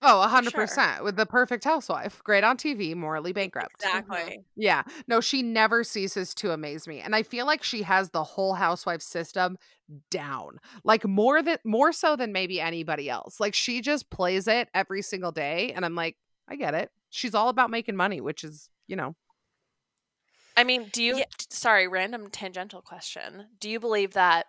Oh, 0.03 0.21
a 0.21 0.29
hundred 0.29 0.53
sure. 0.53 0.61
percent 0.67 1.03
with 1.05 1.17
the 1.17 1.25
perfect 1.25 1.65
housewife. 1.65 2.23
Great 2.23 2.45
on 2.45 2.59
TV, 2.59 2.95
morally 2.95 3.33
bankrupt. 3.33 3.73
exactly. 3.83 4.45
Yeah. 4.55 4.83
No, 5.09 5.21
she 5.23 5.43
never 5.43 5.83
ceases 5.85 6.35
to 6.35 6.53
amaze 6.53 6.87
me. 6.87 7.01
And 7.01 7.15
I 7.17 7.23
feel 7.23 7.47
like 7.47 7.63
she 7.63 7.83
has 7.83 8.11
the 8.11 8.23
whole 8.23 8.53
housewife 8.55 9.01
system 9.01 9.57
down. 10.11 10.59
Like 10.85 11.07
more 11.07 11.43
than 11.43 11.59
more 11.65 11.93
so 11.93 12.15
than 12.15 12.31
maybe 12.33 12.61
anybody 12.61 13.09
else. 13.09 13.41
Like 13.41 13.55
she 13.55 13.81
just 13.81 14.11
plays 14.11 14.47
it 14.47 14.69
every 14.75 15.01
single 15.01 15.33
day 15.33 15.73
and 15.75 15.85
I'm 15.85 15.95
like, 15.95 16.17
I 16.49 16.57
get 16.57 16.75
it. 16.75 16.91
She's 17.11 17.35
all 17.35 17.49
about 17.49 17.71
making 17.71 17.97
money, 17.97 18.21
which 18.21 18.45
is, 18.45 18.69
you 18.87 18.97
know. 18.97 19.17
I 20.57 20.65
mean, 20.65 20.89
do 20.93 21.03
you? 21.03 21.19
Yeah. 21.19 21.25
Sorry, 21.51 21.87
random 21.89 22.31
tangential 22.31 22.83
question. 22.83 23.47
Do 23.61 23.69
you 23.69 23.79
believe 23.79 24.15
that, 24.15 24.47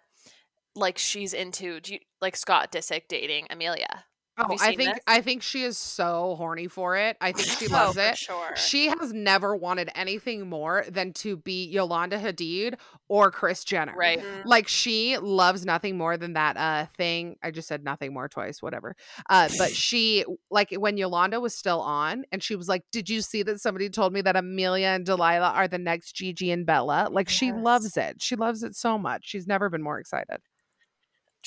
like, 0.76 0.98
she's 0.98 1.34
into? 1.34 1.80
Do 1.80 1.94
you 1.94 2.00
like 2.22 2.36
Scott 2.36 2.72
Disick 2.72 3.04
dating 3.10 3.48
Amelia? 3.50 4.06
Have 4.38 4.48
Oh, 4.52 4.58
I 4.62 4.76
think 4.76 4.94
this? 4.94 5.04
I 5.08 5.22
think 5.22 5.42
she 5.42 5.64
is 5.64 5.78
so 5.78 6.36
horny 6.38 6.68
for 6.68 6.96
it. 6.96 7.18
I 7.20 7.32
think 7.32 7.48
she 7.48 7.68
Oh, 7.70 7.74
loves 7.74 7.96
for 7.98 8.02
it. 8.02 8.18
sure. 8.18 8.56
She 8.56 8.88
has 8.88 9.12
never 9.12 9.56
wanted 9.56 9.90
anything 9.96 10.48
more 10.48 10.86
than 10.90 11.12
to 11.14 11.38
be 11.38 11.66
Yolanda 11.66 12.20
Hadid 12.20 12.76
or 13.08 13.32
Kris 13.32 13.64
Jenner. 13.64 13.96
Right. 13.96 14.20
Mhm. 14.20 14.46
Like 14.46 14.68
she 14.68 15.18
loves 15.18 15.66
nothing 15.66 15.98
more 15.98 16.18
than 16.18 16.34
that 16.34 16.56
uh 16.58 16.86
thing. 16.98 17.38
I 17.42 17.50
just 17.52 17.68
said 17.68 17.84
nothing 17.84 18.14
more 18.14 18.28
twice, 18.30 18.62
whatever. 18.62 18.96
Uh 19.30 19.50
but 19.58 19.72
she 19.76 20.24
like 20.52 20.72
when 20.72 20.98
Yolanda 20.98 21.40
was 21.40 21.56
still 21.56 21.82
on 21.82 22.24
and 22.32 22.44
she 22.44 22.56
was 22.56 22.68
like, 22.68 22.84
Did 22.92 23.10
you 23.10 23.22
see 23.22 23.42
that 23.44 23.60
somebody 23.60 23.90
told 23.90 24.14
me 24.14 24.22
that 24.22 24.36
Amelia 24.36 24.88
and 24.90 25.06
Delilah 25.06 25.52
are 25.56 25.68
the 25.68 25.80
next 25.80 26.14
Gigi 26.14 26.52
and 26.52 26.66
Bella? 26.66 27.08
Like 27.12 27.28
she 27.30 27.52
loves 27.52 27.98
it. 27.98 28.22
She 28.22 28.36
loves 28.36 28.62
it 28.62 28.76
so 28.76 28.98
much. 29.00 29.22
She's 29.28 29.48
never 29.48 29.70
been 29.70 29.82
more 29.82 30.00
excited. 30.00 30.38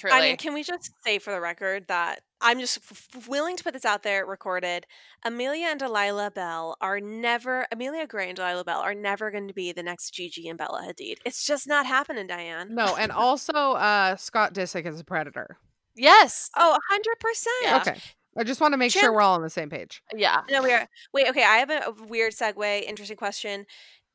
Truly. 0.01 0.17
I 0.17 0.21
mean, 0.23 0.37
can 0.39 0.55
we 0.55 0.63
just 0.63 0.91
say 1.05 1.19
for 1.19 1.31
the 1.31 1.41
record 1.41 1.87
that 1.89 2.21
I'm 2.41 2.59
just 2.59 2.79
f- 2.79 3.09
f- 3.15 3.29
willing 3.29 3.57
to 3.57 3.63
put 3.63 3.75
this 3.75 3.85
out 3.85 4.03
there, 4.03 4.25
recorded. 4.25 4.87
Amelia 5.27 5.67
and 5.67 5.79
Delilah 5.79 6.31
Belle 6.31 6.75
are 6.81 6.99
never, 7.01 7.67
Amelia 7.71 8.07
Gray 8.07 8.29
and 8.29 8.37
Delilah 8.37 8.65
Belle 8.65 8.81
are 8.81 8.95
never 8.95 9.31
going 9.31 9.47
to 9.49 9.53
be 9.53 9.73
the 9.73 9.83
next 9.83 10.13
Gigi 10.15 10.49
and 10.49 10.57
Bella 10.57 10.83
Hadid. 10.89 11.17
It's 11.27 11.45
just 11.47 11.69
not 11.69 11.85
happening, 11.85 12.27
Diane. 12.27 12.75
No, 12.75 12.97
and 12.97 13.13
also 13.13 13.53
uh 13.53 14.17
Scott 14.17 14.55
Disick 14.55 14.87
is 14.87 14.99
a 15.01 15.05
predator. 15.05 15.59
yes. 15.97 16.49
Oh, 16.57 16.79
100%. 16.91 17.45
Yeah. 17.63 17.77
Okay. 17.87 18.01
I 18.39 18.45
just 18.45 18.61
want 18.61 18.73
to 18.73 18.79
make 18.79 18.93
Chan- 18.93 19.03
sure 19.03 19.13
we're 19.13 19.21
all 19.23 19.35
on 19.35 19.43
the 19.43 19.51
same 19.51 19.69
page. 19.69 20.03
Yeah. 20.15 20.43
No, 20.51 20.63
we 20.63 20.73
are. 20.73 20.87
Wait, 21.13 21.29
okay. 21.29 21.43
I 21.43 21.57
have 21.59 21.69
a, 21.69 21.81
a 21.89 22.07
weird 22.07 22.33
segue, 22.33 22.83
interesting 22.85 23.17
question. 23.17 23.67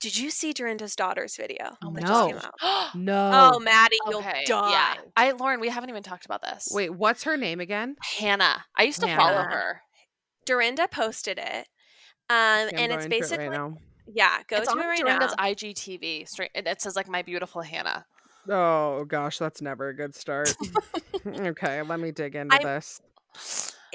Did 0.06 0.20
you 0.20 0.30
see 0.30 0.54
Dorinda's 0.54 0.96
daughter's 0.96 1.36
video 1.36 1.76
Oh 1.84 1.92
that 1.94 2.02
just 2.04 2.28
came 2.28 2.38
out? 2.38 2.54
No. 2.96 3.32
Oh, 3.56 3.60
Maddie, 3.60 3.98
you'll 4.08 4.20
okay. 4.20 4.44
die. 4.46 4.70
Yeah. 4.70 4.96
I 5.18 5.32
Lauren, 5.32 5.60
we 5.60 5.68
haven't 5.70 5.90
even 5.90 6.04
talked 6.04 6.26
about 6.26 6.44
this. 6.44 6.68
Wait, 6.72 6.92
what's 6.92 7.24
her 7.24 7.38
name 7.38 7.60
again? 7.60 7.96
Hannah. 8.20 8.66
I 8.78 8.84
used 8.84 9.00
to 9.02 9.08
follow 9.08 9.42
her. 9.42 9.82
Dorinda 10.46 10.88
posted 10.88 11.40
it. 11.40 11.68
Um, 12.30 12.70
I'm 12.70 12.70
and 12.76 12.92
it's 12.92 13.06
to 13.06 13.08
it 13.08 13.10
basically, 13.10 13.48
right 13.48 13.58
now. 13.58 13.78
yeah, 14.06 14.44
go 14.48 14.58
it's 14.58 14.68
to 14.68 14.74
on 14.74 14.84
it 14.84 14.86
right 14.86 15.00
Dorinda's 15.00 15.34
now. 15.36 15.44
IGTV. 15.46 16.30
Straight. 16.30 16.52
It 16.54 16.68
it 16.68 16.84
says 16.84 16.96
like 16.96 17.10
my 17.10 17.24
beautiful 17.24 17.64
Hannah. 17.64 18.06
Oh 18.48 19.06
gosh, 19.06 19.40
that's 19.40 19.60
never 19.60 19.90
a 19.90 19.96
good 19.96 20.14
start. 20.14 20.54
okay, 21.26 21.82
let 21.82 22.00
me 22.00 22.12
dig 22.12 22.36
into 22.36 22.56
I'm- 22.56 22.64
this. 22.64 23.02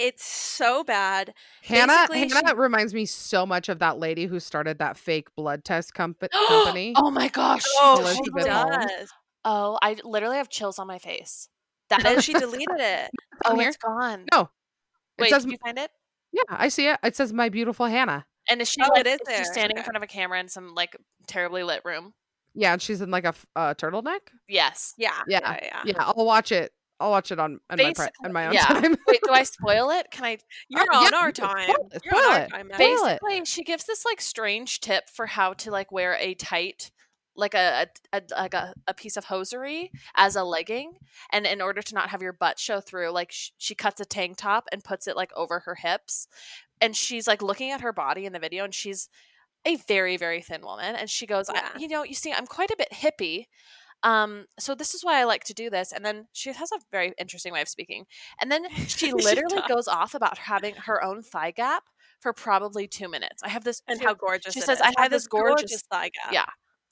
It's 0.01 0.25
so 0.25 0.83
bad. 0.83 1.35
Hannah 1.63 2.07
basically 2.09 2.35
Hannah 2.35 2.49
she- 2.51 2.55
reminds 2.57 2.95
me 2.95 3.05
so 3.07 3.45
much 3.45 3.69
of 3.69 3.79
that 3.81 3.99
lady 3.99 4.27
who 4.27 4.41
started 4.41 4.79
that 4.79 4.97
fake 4.97 5.29
blood 5.37 5.65
test 5.65 5.93
comp- 5.95 6.25
company. 6.49 6.95
oh 6.97 7.11
my 7.11 7.29
gosh. 7.29 7.63
Oh, 7.77 7.97
she 8.13 8.19
Elizabeth 8.33 8.49
Holmes. 8.49 9.11
Oh, 9.45 9.79
I 9.83 9.97
literally 10.05 10.37
have 10.37 10.49
chills 10.49 10.79
on 10.79 10.87
my 10.87 10.99
face. 10.99 11.49
That 11.91 12.05
And 12.07 12.23
she 12.25 12.33
deleted 12.33 12.69
it. 12.79 13.11
oh, 13.45 13.57
here? 13.59 13.69
it's 13.69 13.77
gone. 13.77 14.25
No. 14.33 14.43
It 15.19 15.23
Wait, 15.23 15.31
says 15.31 15.45
did 15.45 15.53
you 15.53 15.59
find 15.65 15.79
it? 15.79 15.91
Yeah, 16.33 16.43
I 16.49 16.69
see 16.69 16.87
it. 16.87 16.99
It 17.03 17.17
says 17.17 17.33
my 17.33 17.49
beautiful 17.49 17.87
Hannah. 17.87 18.25
And 18.49 18.61
is 18.63 18.69
she 18.71 18.81
Oh, 18.83 18.89
like 18.89 19.07
it 19.07 19.07
is 19.07 19.15
is 19.29 19.37
she 19.37 19.43
there. 19.43 19.53
standing 19.53 19.77
in 19.77 19.83
front 19.85 19.97
of 19.97 20.03
a 20.03 20.07
camera 20.07 20.41
in 20.41 20.49
some 20.49 20.75
like 20.75 20.97
terribly 21.27 21.63
lit 21.63 21.83
room? 21.85 22.15
Yeah, 22.55 22.73
and 22.73 22.81
she's 22.83 23.01
in 23.01 23.11
like 23.11 23.25
a 23.25 23.35
uh, 23.55 23.75
turtleneck. 23.75 24.21
Yes. 24.49 24.95
Yeah. 24.97 25.13
Yeah, 25.29 25.41
Yeah. 25.43 25.59
yeah. 25.63 25.83
Yeah, 25.85 25.95
I'll 26.05 26.25
watch 26.25 26.53
it. 26.53 26.73
I'll 27.01 27.11
watch 27.11 27.33
it 27.33 27.39
on 27.39 27.59
on 27.71 27.79
my, 27.79 27.93
pri- 27.95 28.09
on 28.25 28.33
my 28.33 28.47
own 28.49 28.53
yeah. 28.53 28.67
time. 28.67 28.97
Wait, 29.09 29.21
do 29.25 29.33
I 29.33 29.43
spoil 29.45 29.91
it? 29.91 30.11
Can 30.11 30.25
I 30.25 30.35
uh, 30.35 30.37
You're 30.69 30.87
Oh, 30.93 30.97
on 30.99 31.13
yeah, 31.13 31.19
our 31.19 31.33
time. 31.33 31.69
spoil 31.71 31.89
it, 31.93 32.03
You're 32.05 32.15
on 32.15 32.21
spoil 32.23 32.33
our 32.33 32.41
it. 32.43 32.51
time, 32.51 32.69
Maddie. 32.69 32.85
Spoil 32.97 33.07
it. 33.07 33.21
basically 33.23 33.45
she 33.47 33.65
gives 33.65 33.85
this 33.85 34.05
like 34.05 34.21
strange 34.21 34.81
tip 34.81 35.09
for 35.09 35.27
how 35.27 35.53
to 35.55 35.71
like 35.71 35.91
wear 35.91 36.17
a 36.21 36.35
tight 36.35 36.91
like 37.37 37.55
a, 37.55 37.87
a, 38.13 38.19
a 38.19 38.23
like 38.37 38.55
a, 38.55 38.75
a 38.87 38.93
piece 38.93 39.17
of 39.17 39.25
hosiery 39.25 39.91
as 40.17 40.37
a 40.37 40.43
legging 40.45 40.93
and 41.33 41.47
in 41.47 41.63
order 41.63 41.81
to 41.81 41.95
not 41.95 42.11
have 42.11 42.21
your 42.21 42.33
butt 42.33 42.59
show 42.59 42.81
through 42.81 43.11
like 43.11 43.31
sh- 43.33 43.51
she 43.57 43.75
cuts 43.75 44.01
a 44.01 44.05
tank 44.05 44.37
top 44.37 44.65
and 44.73 44.83
puts 44.85 45.07
it 45.07 45.17
like 45.17 45.31
over 45.37 45.61
her 45.61 45.77
hips 45.77 46.27
and 46.81 46.97
she's 46.97 47.27
like 47.29 47.41
looking 47.41 47.71
at 47.71 47.81
her 47.83 47.93
body 47.93 48.27
in 48.27 48.33
the 48.33 48.39
video 48.41 48.65
and 48.65 48.75
she's 48.75 49.09
a 49.65 49.77
very 49.77 50.17
very 50.17 50.43
thin 50.43 50.61
woman 50.63 50.97
and 50.97 51.09
she 51.09 51.25
goes 51.25 51.47
Yeah. 51.55 51.69
I, 51.75 51.79
you 51.79 51.87
know 51.89 52.03
you 52.03 52.15
see 52.15 52.33
i'm 52.33 52.47
quite 52.49 52.71
a 52.73 52.77
bit 52.77 52.89
hippie 52.93 53.47
um 54.03 54.47
so 54.59 54.75
this 54.75 54.95
is 54.95 55.05
why 55.05 55.21
i 55.21 55.25
like 55.25 55.45
to 55.45 55.55
do 55.55 55.69
this 55.71 55.93
and 55.93 56.05
then 56.05 56.27
she 56.33 56.53
has 56.53 56.71
a 56.73 56.79
very 56.91 57.13
interesting 57.19 57.53
way 57.53 57.61
of 57.61 57.69
speaking 57.69 58.05
and 58.41 58.51
then 58.51 58.63
she 58.87 59.07
She 59.07 59.13
literally 59.13 59.61
does. 59.61 59.69
goes 59.69 59.89
off 59.89 60.15
about 60.15 60.39
having 60.39 60.75
her 60.75 61.03
own 61.05 61.23
thigh 61.23 61.51
gap 61.51 61.85
for 62.21 62.33
probably 62.33 62.87
two 62.87 63.09
minutes 63.09 63.43
i 63.43 63.49
have 63.49 63.65
this 63.65 63.83
and 63.89 63.99
she- 63.99 64.05
how 64.05 64.15
gorgeous 64.15 64.55
she 64.55 64.61
it 64.61 64.65
says, 64.67 64.79
is. 64.79 64.83
"I 64.97 65.03
have 65.03 65.11
this 65.11 65.27
gorgeous- 65.27 65.61
gorgeous 65.63 65.83
thigh 65.91 66.11
gap. 66.11 66.33
yeah 66.33 66.47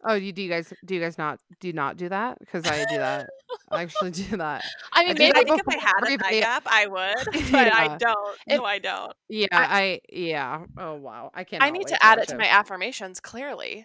Oh, 0.04 0.14
you 0.14 0.30
do 0.32 0.42
you 0.42 0.48
guys 0.48 0.72
do 0.84 0.94
you 0.94 1.00
guys 1.00 1.18
not 1.18 1.40
do 1.58 1.66
you 1.66 1.72
not 1.72 1.96
do 1.96 2.08
that? 2.08 2.38
Because 2.38 2.64
I 2.68 2.84
do 2.84 2.98
that. 2.98 3.28
I 3.68 3.82
actually 3.82 4.12
do 4.12 4.36
that. 4.36 4.62
i 4.92 5.00
I 5.02 5.04
mean 5.06 5.16
do 5.16 5.18
Maybe 5.24 5.32
maybe 5.34 5.50
I 5.50 5.56
think 5.56 5.60
if 5.60 5.68
I 5.68 5.76
had 5.76 6.14
a 6.14 6.18
thigh 6.22 6.38
gap, 6.38 6.62
I 6.66 6.86
would, 6.86 7.24
but 7.50 7.72
I 7.72 7.96
don't. 7.96 8.38
If- 8.46 8.58
no, 8.60 8.64
I 8.64 8.78
don't. 8.78 9.12
Yeah, 9.28 9.48
I, 9.50 9.98
yeah. 10.08 10.66
Oh 10.78 10.94
wow, 10.94 11.32
I 11.34 11.42
can't. 11.42 11.64
i 11.64 11.70
need 11.70 11.88
to 11.88 11.98
add 12.00 12.18
it 12.20 12.28
to 12.28 12.36
my 12.38 12.46
affirmations 12.46 13.18
clearly 13.18 13.74
Yeah, 13.78 13.84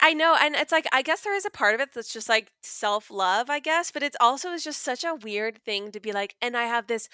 I 0.00 0.14
know, 0.14 0.36
and 0.40 0.54
it's 0.54 0.72
like 0.72 0.86
I 0.92 1.02
guess 1.02 1.22
there 1.22 1.34
is 1.34 1.44
a 1.44 1.50
part 1.50 1.74
of 1.74 1.80
it 1.80 1.90
that's 1.94 2.12
just 2.12 2.28
like 2.28 2.52
self 2.62 3.10
love, 3.10 3.50
I 3.50 3.58
guess, 3.58 3.90
but 3.90 4.02
it's 4.02 4.16
also 4.20 4.50
is 4.52 4.64
just 4.64 4.82
such 4.82 5.04
a 5.04 5.14
weird 5.14 5.62
thing 5.64 5.90
to 5.92 6.00
be 6.00 6.12
like, 6.12 6.34
and 6.40 6.56
I 6.56 6.64
have 6.64 6.86
this 6.86 7.08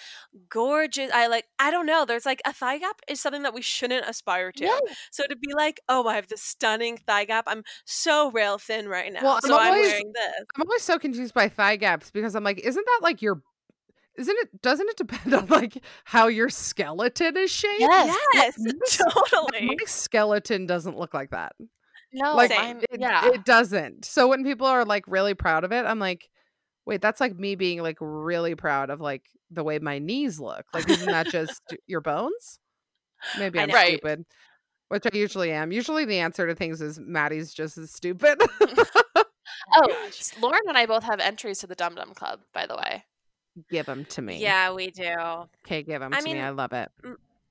gorgeous. 0.49 1.11
I 1.13 1.27
like, 1.27 1.45
I 1.59 1.71
don't 1.71 1.85
know. 1.85 2.05
There's 2.05 2.25
like 2.25 2.41
a 2.45 2.53
thigh 2.53 2.77
gap 2.77 3.01
is 3.07 3.19
something 3.19 3.43
that 3.43 3.53
we 3.53 3.61
shouldn't 3.61 4.07
aspire 4.07 4.51
to. 4.53 4.63
Yeah. 4.65 4.79
So 5.11 5.23
to 5.27 5.35
be 5.35 5.53
like, 5.53 5.81
oh, 5.89 6.07
I 6.07 6.15
have 6.15 6.27
this 6.27 6.41
stunning 6.41 6.97
thigh 6.97 7.25
gap. 7.25 7.45
I'm 7.47 7.63
so 7.85 8.31
rail 8.31 8.57
thin 8.57 8.87
right 8.87 9.11
now. 9.11 9.21
Well, 9.23 9.33
I'm 9.35 9.41
so 9.49 9.57
I'm 9.57 9.73
always- 9.73 9.87
wearing 9.87 10.11
this. 10.13 10.45
I'm 10.55 10.67
always 10.67 10.83
so 10.83 10.99
confused 10.99 11.33
by 11.33 11.49
thigh 11.49 11.75
gaps 11.75 12.11
because 12.11 12.35
I'm 12.35 12.43
like, 12.43 12.59
isn't 12.59 12.85
that 12.85 12.99
like 13.01 13.21
your? 13.21 13.41
Isn't 14.17 14.35
it? 14.39 14.61
Doesn't 14.61 14.89
it 14.89 14.97
depend 14.97 15.33
on 15.33 15.47
like 15.47 15.81
how 16.03 16.27
your 16.27 16.49
skeleton 16.49 17.37
is 17.37 17.51
shaped? 17.51 17.79
Yes. 17.79 18.17
Yes, 18.33 18.97
totally. 18.97 19.67
My 19.67 19.75
skeleton 19.85 20.65
doesn't 20.65 20.97
look 20.97 21.13
like 21.13 21.31
that. 21.31 21.53
No 22.13 22.35
like 22.35 22.51
Same. 22.51 22.77
it, 22.77 22.99
yeah 22.99 23.27
it 23.27 23.45
doesn't. 23.45 24.05
So 24.05 24.27
when 24.27 24.43
people 24.43 24.67
are 24.67 24.85
like 24.85 25.03
really 25.07 25.33
proud 25.33 25.63
of 25.63 25.71
it, 25.71 25.85
I'm 25.85 25.99
like, 25.99 26.29
wait, 26.85 27.01
that's 27.01 27.21
like 27.21 27.37
me 27.37 27.55
being 27.55 27.81
like 27.81 27.97
really 27.99 28.55
proud 28.55 28.89
of 28.89 29.01
like 29.01 29.23
the 29.51 29.63
way 29.63 29.79
my 29.79 29.99
knees 29.99 30.39
look. 30.39 30.65
Like, 30.73 30.89
isn't 30.89 31.11
that 31.11 31.27
just 31.27 31.61
your 31.87 32.01
bones? 32.01 32.59
Maybe 33.37 33.59
I'm. 33.59 33.69
Right. 33.69 33.99
stupid. 33.99 34.25
Which 34.89 35.05
I 35.05 35.15
usually 35.15 35.51
am. 35.51 35.71
Usually 35.71 36.05
the 36.05 36.17
answer 36.17 36.47
to 36.47 36.55
things 36.55 36.81
is 36.81 36.99
Maddie's 36.99 37.53
just 37.53 37.77
as 37.77 37.91
stupid. 37.91 38.41
oh 38.61 39.23
gosh. 39.87 40.31
lauren 40.41 40.61
and 40.67 40.77
i 40.77 40.85
both 40.85 41.03
have 41.03 41.19
entries 41.19 41.59
to 41.59 41.67
the 41.67 41.75
dum 41.75 41.93
dum 41.95 42.13
club 42.13 42.39
by 42.53 42.65
the 42.65 42.75
way 42.75 43.03
give 43.69 43.85
them 43.85 44.05
to 44.05 44.21
me. 44.21 44.39
Yeah, 44.39 44.73
we 44.73 44.91
do. 44.91 45.13
Okay, 45.65 45.83
give 45.83 45.99
them 46.01 46.13
I 46.13 46.19
to 46.19 46.23
me. 46.23 46.39
I 46.39 46.49
love 46.49 46.73
it. 46.73 46.89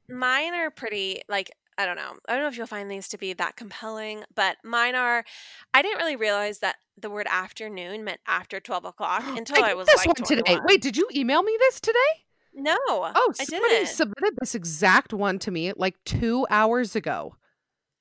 mine 0.09 0.55
are 0.55 0.71
pretty 0.71 1.23
like 1.29 1.51
I 1.79 1.87
don't 1.87 1.97
know. 1.97 2.15
I 2.29 2.35
don't 2.35 2.43
know 2.43 2.49
if 2.49 2.59
you'll 2.59 2.67
find 2.67 2.91
these 2.91 3.07
to 3.09 3.19
be 3.19 3.33
that 3.35 3.55
compelling, 3.57 4.25
but 4.35 4.57
mine 4.65 4.97
are. 4.97 5.25
I 5.73 5.81
didn't 5.81 5.99
really 5.99 6.17
realize 6.17 6.59
that 6.59 6.77
the 7.01 7.09
word 7.09 7.29
afternoon 7.31 8.03
meant 8.05 8.21
after 8.27 8.59
twelve 8.59 8.85
o'clock 8.85 9.23
until 9.27 9.63
I, 9.63 9.69
got 9.69 9.77
was 9.77 9.87
this 9.87 10.05
like 10.05 10.09
one 10.09 10.27
today. 10.27 10.59
Wait, 10.65 10.83
did 10.83 10.97
you 10.97 11.09
email 11.15 11.43
me 11.43 11.57
this 11.61 11.81
today? 11.81 11.99
no. 12.55 12.77
Oh, 12.89 13.33
I 13.39 13.45
somebody 13.45 13.75
didn't. 13.75 13.89
submitted 13.89 14.35
this 14.41 14.57
exact 14.57 15.15
one 15.15 15.39
to 15.41 15.51
me 15.53 15.73
like 15.77 15.95
two 16.05 16.45
hours 16.51 16.97
ago. 16.97 17.37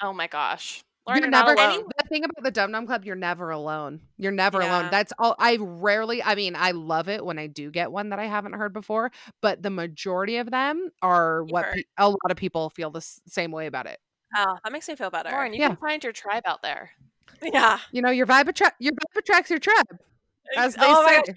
oh 0.01 0.11
my 0.13 0.25
gosh 0.27 0.83
lauren 1.07 1.21
you're 1.21 1.31
never 1.31 1.53
alone 1.53 1.83
the 1.97 2.07
thing 2.09 2.23
about 2.23 2.43
the 2.43 2.51
Dum 2.51 2.71
Dum 2.71 2.85
Club. 2.85 3.05
You're 3.05 3.15
never 3.15 3.49
alone. 3.49 4.01
You're 4.17 4.31
never 4.31 4.61
alone. 4.61 4.89
That's 4.91 5.13
all. 5.17 5.35
I 5.39 5.57
rarely. 5.59 6.21
I 6.21 6.35
mean, 6.35 6.55
I 6.55 6.71
love 6.71 7.09
it 7.09 7.25
when 7.25 7.39
I 7.39 7.47
do 7.47 7.71
get 7.71 7.91
one 7.91 8.09
that 8.09 8.19
I 8.19 8.25
haven't 8.25 8.53
heard 8.53 8.73
before, 8.73 9.11
but 9.41 9.61
the 9.63 9.69
majority 9.69 10.37
of 10.37 10.51
them 10.51 10.89
are 11.01 11.43
what 11.43 11.65
pe- 11.73 11.83
a 11.97 12.09
lot 12.09 12.29
of 12.31 12.37
people 12.37 12.69
feel 12.69 12.89
the 12.91 12.97
s- 12.97 13.21
same 13.27 13.51
way 13.51 13.67
about 13.67 13.85
it. 13.87 13.99
oh, 14.35 14.57
that 14.63 14.71
makes 14.71 14.87
me 14.87 14.95
feel 14.95 15.09
better. 15.09 15.29
lauren 15.31 15.53
you 15.53 15.59
Yeah. 15.59 15.69
can 15.69 15.77
find 15.77 16.03
your 16.03 16.13
tribe 16.13 16.43
out 16.45 16.61
there 16.61 16.91
yeah. 17.41 17.79
You 17.91 18.01
know, 18.01 18.09
your 18.09 18.25
vibe 18.25 18.47
your 18.79 18.93
vibe 18.93 19.17
attracts 19.19 19.49
your 19.49 19.59
tribe, 19.59 19.85
as 20.55 20.75
they 20.75 20.81
oh 20.81 21.05
say. 21.25 21.33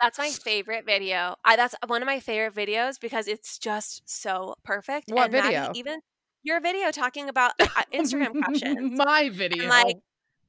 that's 0.00 0.18
my 0.18 0.30
favorite 0.30 0.84
video. 0.86 1.36
I 1.44 1.56
that's 1.56 1.74
one 1.86 2.02
of 2.02 2.06
my 2.06 2.20
favorite 2.20 2.54
videos 2.54 3.00
because 3.00 3.28
it's 3.28 3.58
just 3.58 4.02
so 4.06 4.54
perfect. 4.64 5.10
What 5.10 5.32
and 5.32 5.44
video? 5.44 5.72
even 5.74 6.00
your 6.42 6.60
video 6.60 6.90
talking 6.90 7.28
about 7.28 7.52
uh, 7.60 7.66
Instagram 7.92 8.40
captions. 8.42 8.98
My 8.98 9.30
video. 9.32 9.68
like, 9.68 9.96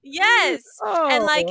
Yes. 0.03 0.63
oh. 0.83 1.09
and, 1.11 1.23
like, 1.25 1.47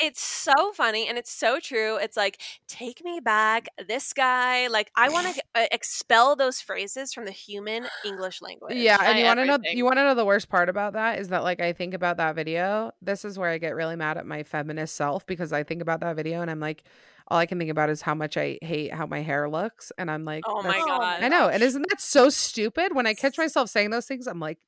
it's 0.00 0.22
so 0.22 0.72
funny 0.72 1.08
and 1.08 1.18
it's 1.18 1.30
so 1.30 1.60
true. 1.60 1.96
It's 1.96 2.16
like, 2.16 2.40
take 2.66 3.04
me 3.04 3.20
back, 3.20 3.68
this 3.88 4.12
guy. 4.12 4.68
Like, 4.68 4.90
I 4.96 5.08
want 5.08 5.34
to 5.34 5.42
expel 5.74 6.36
those 6.36 6.60
phrases 6.60 7.12
from 7.12 7.24
the 7.24 7.30
human 7.30 7.86
English 8.04 8.42
language. 8.42 8.76
Yeah, 8.76 8.98
and 9.02 9.18
you 9.18 9.24
want 9.24 9.40
to 9.40 9.44
know 9.44 9.58
you 9.70 9.84
want 9.84 9.98
to 9.98 10.04
know 10.04 10.14
the 10.14 10.24
worst 10.24 10.48
part 10.48 10.68
about 10.68 10.94
that 10.94 11.18
is 11.18 11.28
that 11.28 11.42
like 11.42 11.60
I 11.60 11.72
think 11.72 11.94
about 11.94 12.16
that 12.16 12.34
video. 12.34 12.92
This 13.02 13.24
is 13.24 13.38
where 13.38 13.50
I 13.50 13.58
get 13.58 13.74
really 13.74 13.96
mad 13.96 14.18
at 14.18 14.26
my 14.26 14.42
feminist 14.42 14.94
self 14.96 15.26
because 15.26 15.52
I 15.52 15.62
think 15.62 15.82
about 15.82 16.00
that 16.00 16.16
video 16.16 16.40
and 16.40 16.50
I'm 16.50 16.60
like 16.60 16.84
all 17.28 17.38
I 17.38 17.46
can 17.46 17.58
think 17.58 17.70
about 17.70 17.88
is 17.88 18.02
how 18.02 18.14
much 18.14 18.36
I 18.36 18.58
hate 18.60 18.92
how 18.92 19.06
my 19.06 19.22
hair 19.22 19.48
looks 19.48 19.92
and 19.96 20.10
I'm 20.10 20.24
like 20.24 20.44
Oh 20.46 20.62
my 20.62 20.78
God. 20.78 21.22
I 21.22 21.28
know. 21.28 21.48
And 21.48 21.62
isn't 21.62 21.84
that 21.88 22.00
so 22.00 22.28
stupid 22.28 22.94
when 22.94 23.06
I 23.06 23.14
catch 23.14 23.38
myself 23.38 23.70
saying 23.70 23.90
those 23.90 24.06
things 24.06 24.26
I'm 24.26 24.40
like 24.40 24.58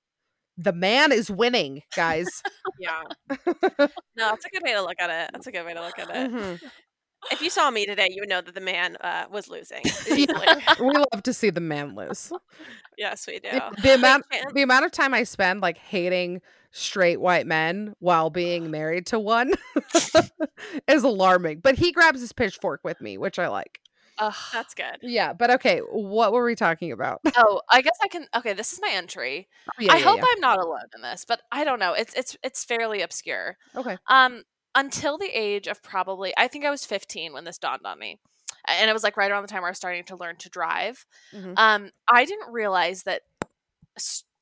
the 0.57 0.73
man 0.73 1.13
is 1.13 1.31
winning, 1.31 1.83
guys. 1.97 2.27
Yeah. 2.81 3.03
No, 4.17 4.31
that's 4.31 4.45
a 4.45 4.51
good 4.51 4.63
way 4.63 4.73
to 4.75 4.83
look 4.83 4.97
at 5.01 5.09
it. 5.11 5.31
That's 5.33 5.47
a 5.47 5.53
good 5.53 5.65
way 5.65 5.75
to 5.75 5.81
look 5.81 5.99
at 5.99 6.09
it. 6.11 6.31
Mhm. 6.33 6.61
If 7.31 7.41
you 7.41 7.49
saw 7.51 7.71
me 7.71 7.87
today, 7.87 8.09
you 8.11 8.21
would 8.21 8.29
know 8.29 8.41
that 8.43 8.55
the 8.55 8.61
man 8.61 8.97
uh, 9.01 9.25
was 9.31 9.49
losing. 9.49 9.83
Yeah. 10.09 10.27
we 10.81 10.93
love 10.93 11.23
to 11.23 11.33
see 11.33 11.51
the 11.51 11.61
man 11.61 11.95
lose. 11.95 12.31
yes, 12.99 13.27
we 13.27 13.39
do. 13.39 13.49
The 13.83 13.95
amount 13.95 14.25
the 14.55 14.63
amount 14.63 14.85
of 14.85 14.93
time 14.93 15.15
I 15.15 15.23
spend 15.25 15.61
like 15.63 15.79
hating 15.79 16.43
straight 16.73 17.21
white 17.21 17.47
men 17.47 17.95
while 18.01 18.29
being 18.31 18.71
married 18.73 19.07
to 19.07 19.19
one 19.19 19.55
is 20.89 21.03
alarming. 21.05 21.61
But 21.61 21.77
he 21.79 21.93
grabs 21.93 22.21
his 22.21 22.33
pitchfork 22.33 22.81
with 22.85 23.01
me, 23.01 23.17
which 23.19 23.39
I 23.39 23.49
like. 23.49 23.81
Ugh. 24.19 24.35
That's 24.53 24.75
good. 24.75 24.99
Yeah, 25.03 25.33
but 25.33 25.51
okay, 25.53 25.81
what 25.81 26.33
were 26.33 26.45
we 26.45 26.55
talking 26.55 26.93
about? 26.93 27.21
oh 27.37 27.61
i 27.71 27.81
guess 27.81 27.97
i 28.03 28.09
can 28.09 28.27
okay 28.37 28.53
this 28.53 28.73
is 28.73 28.81
my 28.83 28.91
entry 28.93 29.49
Yeah, 29.81 29.95
i 29.95 29.99
yeah, 29.99 30.05
hope 30.05 30.19
yeah. 30.19 30.25
i'm 30.33 30.41
not 30.41 30.59
alone 30.61 30.87
in 30.95 31.01
this 31.03 31.25
but 31.27 31.41
i 31.51 31.65
don't 31.65 31.79
know 31.81 31.93
it's 31.95 32.13
it's 32.15 32.37
it's 32.45 32.65
fairly 32.65 33.01
obscure 33.03 33.57
Okay. 33.75 33.97
um 34.09 34.43
until 34.75 35.17
the 35.19 35.31
age 35.33 35.67
of 35.67 35.83
probably 35.83 36.33
i 36.37 36.47
think 36.49 36.65
i 36.65 36.71
was 36.71 36.85
15 36.85 37.33
when 37.33 37.45
this 37.45 37.59
dawned 37.59 37.81
on 37.87 37.99
me 37.99 38.21
and 38.69 38.89
it 38.91 38.93
was 38.93 39.03
like 39.03 39.17
right 39.17 39.31
around 39.31 39.43
the 39.43 39.49
time 39.49 39.63
where 39.63 39.69
i 39.69 39.71
was 39.71 39.79
starting 39.79 40.05
to 40.05 40.17
learn 40.17 40.37
to 40.37 40.49
drive 40.51 41.07
Mhm. 41.35 41.55
um 41.59 41.91
i 42.13 42.25
didn't 42.25 42.53
realize 42.53 43.03
that 43.05 43.23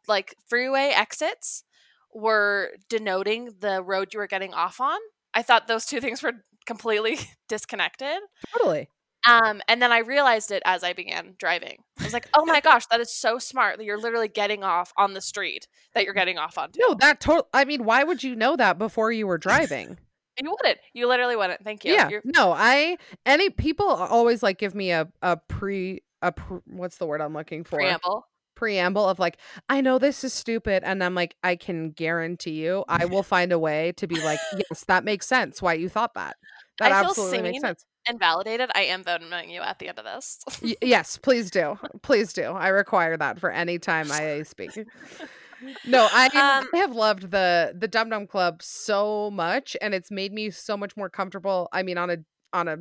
like 0.09 0.35
freeway 0.49 0.93
exits 0.95 1.65
were 2.13 2.73
denoting 2.89 3.55
the 3.61 3.83
road 3.83 4.13
you 4.13 4.19
were 4.21 4.27
getting 4.27 4.53
off 4.53 4.81
on 4.81 4.99
i 5.35 5.43
thought 5.43 5.69
those 5.69 5.87
two 5.87 6.01
things 6.01 6.23
were 6.23 6.33
completely 6.67 7.17
disconnected 7.49 8.19
Totally. 8.53 8.89
Um, 9.29 9.61
and 9.69 9.81
then 9.81 9.93
I 9.93 9.99
realized 9.99 10.51
it 10.51 10.63
as 10.65 10.83
I 10.83 10.93
began 10.93 11.35
driving. 11.39 11.79
I 12.01 12.05
was 12.05 12.13
like, 12.13 12.29
"Oh 12.35 12.45
my 12.45 12.61
gosh, 12.61 12.87
that 12.87 13.01
is 13.01 13.15
so 13.15 13.39
smart! 13.39 13.79
That 13.79 13.85
you're 13.85 13.99
literally 13.99 14.29
getting 14.29 14.65
off 14.65 14.93
on 14.97 15.15
the 15.15 15.21
street 15.21 15.69
that 15.95 16.05
you're 16.05 16.15
getting 16.15 16.39
off 16.39 16.59
on." 16.59 16.71
No, 16.77 16.95
that 16.95 17.21
total 17.21 17.49
I 17.53 17.65
mean, 17.65 17.85
why 17.85 18.05
would 18.05 18.23
you 18.23 18.35
know 18.35 18.57
that 18.57 18.79
before 18.79 19.13
you 19.13 19.27
were 19.27 19.39
driving? 19.39 19.99
You 20.43 20.51
wouldn't. 20.51 20.79
You 20.95 21.09
literally 21.09 21.37
wouldn't. 21.37 21.63
Thank 21.63 21.85
you. 21.85 21.93
yeah. 21.93 22.09
You're, 22.09 22.23
No, 22.25 22.53
I 22.57 22.97
any 23.27 23.51
people 23.51 23.87
always 23.87 24.43
like 24.43 24.59
give 24.59 24.75
me 24.75 24.91
a 24.91 25.09
a 25.21 25.37
pre 25.37 26.03
a 26.23 26.33
pr, 26.33 26.57
what's 26.67 26.97
the 26.97 27.07
word 27.07 27.21
I'm 27.21 27.35
looking 27.35 27.65
for? 27.65 27.77
preamble. 27.77 28.27
preamble 28.55 29.09
of 29.09 29.19
like 29.19 29.39
i 29.69 29.81
know 29.81 29.99
this 29.99 30.23
is 30.23 30.33
stupid 30.33 30.85
and 30.85 31.03
i'm 31.03 31.15
like 31.17 31.35
i 31.43 31.57
can 31.57 31.91
guarantee 31.91 32.53
you 32.53 32.85
i 32.89 33.05
will 33.05 33.23
find 33.35 33.51
a 33.51 33.59
way 33.59 33.93
to 33.97 34.07
be 34.07 34.21
like 34.23 34.39
yes 34.57 34.85
that 34.85 35.05
makes 35.05 35.27
sense 35.27 35.61
why 35.61 35.73
you 35.75 35.89
thought 35.89 36.15
that 36.15 36.37
that 36.79 36.93
I 36.93 37.01
absolutely 37.01 37.43
makes 37.43 37.61
sense 37.61 37.85
And 38.07 38.19
validated. 38.19 38.71
I 38.75 38.83
am 38.83 39.05
voting 39.05 39.51
you 39.51 39.61
at 39.61 39.79
the 39.79 39.89
end 39.89 39.99
of 39.99 40.05
this. 40.05 40.39
Y- 40.63 40.75
yes 40.83 41.17
please 41.19 41.51
do 41.51 41.79
please 42.03 42.33
do 42.33 42.43
i 42.43 42.69
require 42.69 43.17
that 43.17 43.39
for 43.39 43.51
any 43.51 43.79
time 43.79 44.11
i 44.11 44.43
speak 44.43 44.71
no 45.87 46.09
i 46.13 46.27
Um, 46.27 46.69
I 46.75 46.79
have 46.79 46.95
loved 46.95 47.31
the 47.31 47.73
the 47.77 47.89
dum 47.89 48.11
dum 48.11 48.27
club 48.27 48.63
so 48.63 49.31
much 49.31 49.77
and 49.81 49.95
it's 49.95 50.11
made 50.11 50.33
me 50.33 50.51
so 50.51 50.77
much 50.77 50.97
more 50.97 51.09
comfortable 51.09 51.69
i 51.73 51.83
mean 51.83 51.99
on 51.99 52.11
a 52.11 52.17
on 52.53 52.69
a 52.69 52.79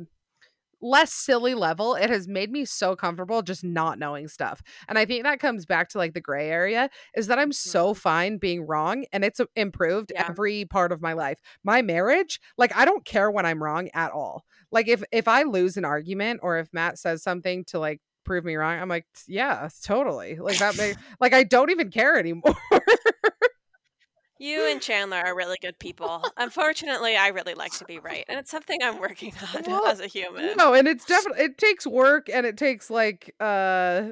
less 0.82 1.12
silly 1.12 1.54
level 1.54 1.94
it 1.94 2.10
has 2.10 2.26
made 2.28 2.50
me 2.50 2.64
so 2.64 2.96
comfortable 2.96 3.40
just 3.40 3.62
not 3.64 3.98
knowing 3.98 4.28
stuff 4.28 4.60
and 4.88 4.98
i 4.98 5.04
think 5.04 5.22
that 5.22 5.38
comes 5.40 5.64
back 5.64 5.88
to 5.88 5.98
like 5.98 6.12
the 6.12 6.20
gray 6.20 6.50
area 6.50 6.90
is 7.16 7.28
that 7.28 7.38
i'm 7.38 7.52
so 7.52 7.90
mm-hmm. 7.90 7.98
fine 7.98 8.36
being 8.38 8.66
wrong 8.66 9.04
and 9.12 9.24
it's 9.24 9.40
improved 9.56 10.12
Yeah. 10.14 10.26
every 10.28 10.64
part 10.64 10.92
of 10.92 11.00
my 11.00 11.12
life. 11.12 11.38
My 11.64 11.82
marriage 11.82 12.40
like 12.58 12.76
i 12.76 12.84
don't 12.84 13.04
care 13.04 13.30
when 13.30 13.46
i'm 13.46 13.62
wrong 13.62 13.88
at 13.94 14.10
all. 14.10 14.44
Like 14.70 14.88
if 14.88 15.02
if 15.12 15.28
i 15.28 15.42
lose 15.42 15.76
an 15.76 15.84
argument 15.84 16.40
or 16.42 16.58
if 16.58 16.68
matt 16.72 16.98
says 16.98 17.22
something 17.22 17.64
to 17.66 17.78
like 17.78 18.00
prove 18.24 18.44
me 18.44 18.54
wrong 18.56 18.78
i'm 18.80 18.88
like 18.88 19.06
yeah 19.26 19.68
totally. 19.84 20.36
Like 20.36 20.58
that 20.58 20.76
may 20.76 20.94
like 21.20 21.32
i 21.32 21.44
don't 21.44 21.70
even 21.70 21.90
care 21.90 22.18
anymore 22.18 22.56
You 24.42 24.66
and 24.70 24.80
Chandler 24.82 25.18
are 25.18 25.36
really 25.36 25.56
good 25.60 25.78
people. 25.78 26.22
Unfortunately, 26.36 27.16
I 27.16 27.28
really 27.28 27.54
like 27.54 27.72
to 27.78 27.84
be 27.84 27.98
right, 28.00 28.24
and 28.28 28.38
it's 28.38 28.50
something 28.50 28.78
I'm 28.82 28.98
working 28.98 29.32
on 29.54 29.62
Well, 29.66 29.86
as 29.86 30.00
a 30.00 30.06
human. 30.06 30.56
no 30.56 30.74
and 30.74 30.88
it's 30.88 31.04
definitely 31.04 31.44
it 31.44 31.58
takes 31.58 31.86
work 31.86 32.28
and 32.28 32.44
it 32.44 32.56
takes 32.56 32.90
like 32.90 33.34
uh 33.40 34.10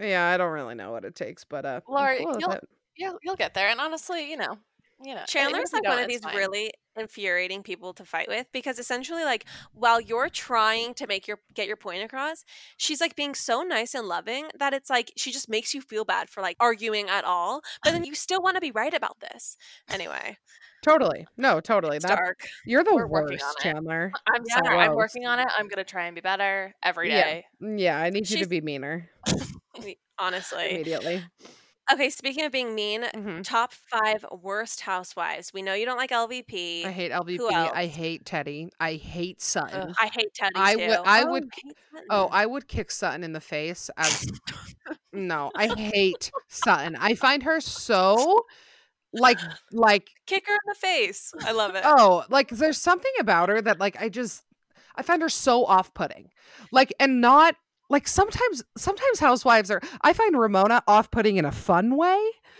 yeah 0.00 0.26
i 0.28 0.36
don't 0.36 0.52
really 0.52 0.74
know 0.74 0.90
what 0.92 1.04
it 1.04 1.14
takes 1.14 1.44
but 1.44 1.64
uh 1.64 1.80
Laura, 1.88 2.18
cool 2.18 2.36
you'll-. 2.40 2.56
Yeah, 2.98 3.12
you'll 3.22 3.36
get 3.36 3.52
there. 3.54 3.68
And 3.68 3.78
honestly, 3.80 4.30
you 4.30 4.36
know, 4.38 4.56
you 5.04 5.14
know, 5.14 5.22
Chandler's 5.26 5.72
like 5.72 5.84
one 5.84 5.98
of 6.02 6.08
these 6.08 6.20
fine. 6.22 6.34
really 6.34 6.72
infuriating 6.96 7.62
people 7.62 7.92
to 7.94 8.04
fight 8.04 8.28
with 8.28 8.46
because 8.52 8.78
essentially 8.78 9.24
like 9.24 9.44
while 9.72 10.00
you're 10.00 10.28
trying 10.28 10.94
to 10.94 11.06
make 11.06 11.26
your 11.28 11.38
get 11.54 11.66
your 11.66 11.76
point 11.76 12.02
across, 12.02 12.44
she's 12.76 13.00
like 13.00 13.16
being 13.16 13.34
so 13.34 13.62
nice 13.62 13.94
and 13.94 14.06
loving 14.08 14.46
that 14.58 14.72
it's 14.72 14.90
like 14.90 15.12
she 15.16 15.32
just 15.32 15.48
makes 15.48 15.74
you 15.74 15.80
feel 15.80 16.04
bad 16.04 16.28
for 16.28 16.40
like 16.42 16.56
arguing 16.60 17.08
at 17.08 17.24
all, 17.24 17.60
but 17.84 17.92
then 17.92 18.04
you 18.04 18.14
still 18.14 18.42
want 18.42 18.54
to 18.56 18.60
be 18.60 18.70
right 18.70 18.94
about 18.94 19.20
this. 19.20 19.56
Anyway, 19.90 20.36
Totally. 20.82 21.26
No, 21.36 21.58
totally. 21.58 21.96
it's 21.96 22.06
That's 22.06 22.14
dark. 22.20 22.46
you're 22.64 22.84
the 22.84 22.94
We're 22.94 23.08
worst. 23.08 23.44
Chandler. 23.60 24.12
I'm 24.32 24.42
Yeah. 24.48 24.62
sorry. 24.62 24.78
I'm 24.78 24.94
working 24.94 25.26
on 25.26 25.40
it. 25.40 25.48
I'm 25.58 25.66
gonna 25.66 25.82
try 25.82 26.04
and 26.06 26.14
be 26.14 26.20
better 26.20 26.74
every 26.82 27.08
day 27.08 27.44
Yeah. 27.60 27.68
Yeah, 27.76 27.98
I 28.00 28.10
need 28.10 28.30
you 28.30 28.38
to 28.38 28.46
be 28.48 28.60
meaner 28.60 29.10
Honestly. 30.18 30.70
immediately. 30.70 31.24
Okay, 31.92 32.10
speaking 32.10 32.44
of 32.44 32.50
being 32.52 32.74
mean, 32.74 33.02
Mhm. 33.14 33.44
top 33.44 33.72
5 33.72 34.24
worst 34.42 34.80
housewives. 34.80 35.52
We 35.54 35.62
know 35.62 35.74
you 35.74 35.86
don't 35.86 35.96
like 35.96 36.10
LVP. 36.10 36.84
I 36.84 36.90
hate 36.90 37.12
LVP. 37.12 37.36
Who 37.38 37.48
I 37.54 37.86
hate 37.86 38.24
Teddi. 38.24 38.70
I 38.80 38.94
hate 38.94 39.40
Sutton. 39.40 39.90
Ugh. 39.90 39.94
I 40.00 40.06
hate 40.12 40.34
Teddi 40.34 40.50
I 40.56 40.74
too. 40.74 40.86
would- 40.88 40.98
I 41.04 41.22
Oh, 41.22 41.30
would- 41.30 41.48
hate 41.62 41.76
Oh, 42.10 42.24
Sutton. 42.24 42.28
I 42.36 42.46
would 42.46 42.66
kick 42.68 42.90
Sutton 42.90 43.22
in 43.24 43.32
the 43.32 43.40
face 43.40 43.88
as 43.96 44.26
No, 45.12 45.50
I 45.54 45.68
hate 45.68 46.30
Sutton. 46.48 46.96
I 46.96 47.14
find 47.14 47.42
her 47.44 47.60
so 47.60 48.46
like 49.12 49.38
like 49.72 50.10
kick 50.26 50.46
her 50.48 50.54
in 50.54 50.60
the 50.66 50.74
face. 50.74 51.32
I 51.42 51.52
love 51.52 51.74
it. 51.76 51.82
oh, 51.86 52.24
like 52.28 52.48
there's 52.50 52.78
something 52.78 53.12
about 53.20 53.48
her 53.48 53.62
that 53.62 53.78
like 53.78 53.96
I 54.00 54.08
just 54.08 54.42
I 54.96 55.02
find 55.02 55.22
her 55.22 55.28
so 55.28 55.64
off-putting. 55.64 56.30
Like 56.72 56.92
and 57.00 57.20
not 57.20 57.54
like 57.88 58.08
sometimes 58.08 58.62
sometimes 58.76 59.18
housewives 59.20 59.70
are 59.70 59.80
I 60.02 60.12
find 60.12 60.38
Ramona 60.38 60.82
off-putting 60.86 61.36
in 61.36 61.44
a 61.44 61.52
fun 61.52 61.96
way. 61.96 62.18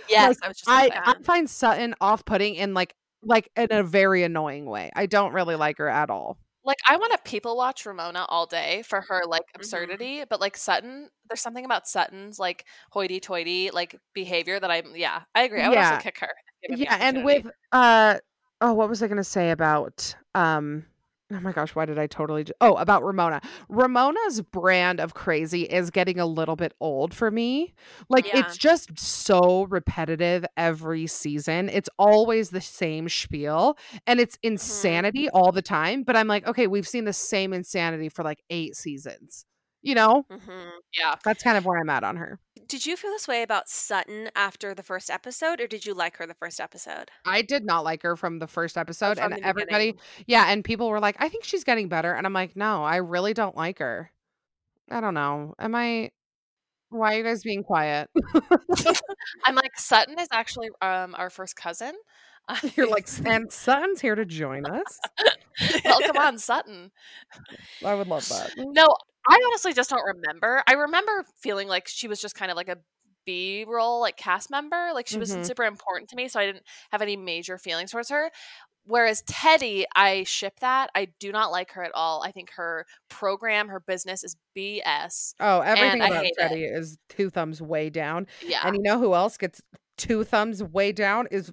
Yes, 0.08 0.36
I 0.42 0.48
was 0.48 0.56
just 0.58 0.68
I, 0.70 0.90
I 1.04 1.14
find 1.22 1.48
Sutton 1.50 1.94
off-putting 2.00 2.54
in 2.54 2.74
like 2.74 2.94
like 3.22 3.50
in 3.56 3.68
a 3.70 3.82
very 3.82 4.22
annoying 4.22 4.66
way. 4.66 4.90
I 4.94 5.06
don't 5.06 5.32
really 5.32 5.56
like 5.56 5.78
her 5.78 5.88
at 5.88 6.10
all. 6.10 6.38
like 6.64 6.78
I 6.86 6.96
want 6.96 7.12
to 7.12 7.18
people 7.24 7.56
watch 7.56 7.84
Ramona 7.86 8.26
all 8.28 8.46
day 8.46 8.82
for 8.86 9.00
her 9.08 9.22
like 9.26 9.42
Mm-hmm. 9.42 9.60
absurdity, 9.60 10.22
but 10.28 10.40
like 10.40 10.56
Sutton, 10.56 11.08
there's 11.28 11.40
something 11.40 11.64
about 11.64 11.88
Sutton's 11.88 12.38
like 12.38 12.64
hoity-toity 12.90 13.70
like 13.72 13.98
behavior 14.14 14.60
that 14.60 14.70
I'm. 14.70 14.94
Yeah, 14.94 15.22
I 15.34 15.42
agree. 15.42 15.60
I 15.62 15.68
would 15.68 15.74
Yeah. 15.76 15.92
also 15.92 16.02
kick 16.02 16.18
her. 16.20 16.30
if 16.62 16.70
given 16.70 16.78
the 16.78 16.84
yeah 16.84 16.96
and 17.00 17.24
with 17.24 17.46
uh 17.72 18.18
oh 18.60 18.72
what 18.74 18.88
was 18.88 19.02
i 19.02 19.06
going 19.06 19.16
to 19.18 19.24
say 19.24 19.50
about 19.50 20.14
um 20.34 20.84
oh 21.32 21.40
my 21.40 21.52
gosh 21.52 21.74
why 21.74 21.84
did 21.84 21.98
i 21.98 22.06
totally 22.06 22.44
j- 22.44 22.52
oh 22.60 22.74
about 22.74 23.02
ramona. 23.04 23.40
Ramona's 23.68 24.40
brand 24.40 25.00
of 25.00 25.14
crazy 25.14 25.62
is 25.62 25.90
getting 25.90 26.20
a 26.20 26.26
little 26.26 26.56
bit 26.56 26.72
old 26.80 27.12
for 27.14 27.30
me. 27.30 27.74
Like 28.08 28.26
Yeah. 28.26 28.40
it's 28.40 28.56
just 28.56 28.98
so 28.98 29.64
repetitive 29.64 30.44
every 30.56 31.06
season. 31.06 31.68
It's 31.68 31.88
always 31.98 32.50
the 32.50 32.60
same 32.60 33.08
spiel 33.08 33.76
and 34.06 34.20
it's 34.20 34.36
mm-hmm. 34.36 34.52
insanity 34.52 35.28
all 35.30 35.52
the 35.52 35.62
time 35.62 36.02
but 36.02 36.16
i'm 36.16 36.26
like 36.26 36.46
okay 36.46 36.66
we've 36.66 36.88
seen 36.88 37.04
the 37.04 37.12
same 37.12 37.52
insanity 37.52 38.08
for 38.08 38.22
like 38.22 38.42
eight 38.50 38.76
seasons 38.76 39.44
you 39.86 39.94
know 39.94 40.24
Mhm. 40.30 40.70
yeah, 40.98 41.14
that's 41.24 41.42
kind 41.42 41.56
of 41.56 41.64
where 41.64 41.78
i'm 41.80 41.88
at 41.90 42.04
on 42.04 42.16
her 42.16 42.38
Did 42.68 42.84
you 42.84 42.96
feel 42.96 43.10
this 43.12 43.28
way 43.28 43.42
about 43.42 43.68
Sutton 43.68 44.28
after 44.34 44.74
the 44.74 44.82
first 44.82 45.08
episode, 45.08 45.60
or 45.60 45.68
did 45.68 45.86
you 45.86 45.94
like 45.94 46.16
her 46.16 46.26
the 46.26 46.34
first 46.34 46.58
episode? 46.60 47.10
I 47.24 47.42
did 47.42 47.64
not 47.64 47.84
like 47.84 48.02
her 48.02 48.16
from 48.16 48.40
the 48.40 48.48
first 48.48 48.76
episode, 48.76 49.18
from 49.18 49.32
and 49.32 49.44
everybody, 49.44 49.92
beginning. 49.92 50.00
yeah, 50.26 50.50
and 50.50 50.64
people 50.64 50.88
were 50.90 50.98
like, 50.98 51.14
"I 51.20 51.28
think 51.28 51.44
she's 51.44 51.62
getting 51.62 51.88
better," 51.88 52.12
and 52.12 52.26
I'm 52.26 52.32
like, 52.32 52.56
"No, 52.56 52.82
I 52.82 52.96
really 52.96 53.34
don't 53.34 53.54
like 53.56 53.78
her." 53.78 54.10
I 54.90 55.00
don't 55.00 55.14
know. 55.14 55.54
Am 55.60 55.74
I? 55.76 56.10
Why 56.90 57.14
are 57.14 57.18
you 57.18 57.22
guys 57.24 57.42
being 57.44 57.62
quiet? 57.62 58.10
I'm 59.44 59.54
like 59.54 59.78
Sutton 59.78 60.18
is 60.18 60.28
actually 60.32 60.70
um 60.82 61.14
our 61.16 61.30
first 61.30 61.54
cousin. 61.54 61.92
You're 62.76 62.88
like, 62.88 63.08
and 63.24 63.50
Sutton's 63.52 64.00
here 64.00 64.14
to 64.16 64.24
join 64.24 64.66
us. 64.66 64.98
welcome 65.84 66.16
on 66.16 66.38
Sutton. 66.38 66.90
I 67.84 67.94
would 67.94 68.06
love 68.08 68.28
that. 68.28 68.50
No, 68.56 68.86
I 69.28 69.40
honestly 69.46 69.72
just 69.72 69.90
don't 69.90 70.04
remember. 70.04 70.62
I 70.66 70.72
remember 70.74 71.24
feeling 71.40 71.68
like 71.68 71.88
she 71.88 72.08
was 72.08 72.20
just 72.20 72.34
kind 72.34 72.50
of 72.50 72.56
like 72.56 72.68
a 72.68 72.78
B 73.24 73.64
roll, 73.66 74.00
like 74.00 74.16
cast 74.16 74.50
member. 74.50 74.90
Like 74.94 75.06
she 75.08 75.16
Mhm. 75.16 75.20
wasn't 75.20 75.46
super 75.46 75.64
important 75.64 76.08
to 76.10 76.16
me, 76.16 76.28
so 76.28 76.38
I 76.40 76.46
didn't 76.46 76.64
have 76.92 77.02
any 77.02 77.16
major 77.16 77.58
feelings 77.58 77.90
towards 77.90 78.08
her. 78.10 78.30
Whereas 78.84 79.22
Teddi, 79.22 79.84
I 79.96 80.22
ship 80.22 80.60
that. 80.60 80.90
I 80.94 81.06
do 81.18 81.32
not 81.32 81.50
like 81.50 81.72
her 81.72 81.82
at 81.82 81.90
all. 81.92 82.22
I 82.22 82.30
think 82.30 82.50
her 82.52 82.86
program, 83.08 83.68
her 83.68 83.80
business 83.80 84.22
is 84.22 84.36
BS. 84.56 85.34
Oh, 85.40 85.58
everything 85.60 86.02
about. 86.02 86.24
Teddi 86.38 86.72
is 86.72 86.96
two 87.08 87.28
thumbs 87.28 87.60
way 87.60 87.90
down, 87.90 88.28
Yeah. 88.42 88.60
and 88.64 88.76
you 88.76 88.82
know 88.82 88.98
who 89.00 89.12
else 89.14 89.36
gets 89.36 89.60
two 89.96 90.22
thumbs 90.22 90.62
way 90.62 90.92
down 90.92 91.26
is 91.32 91.50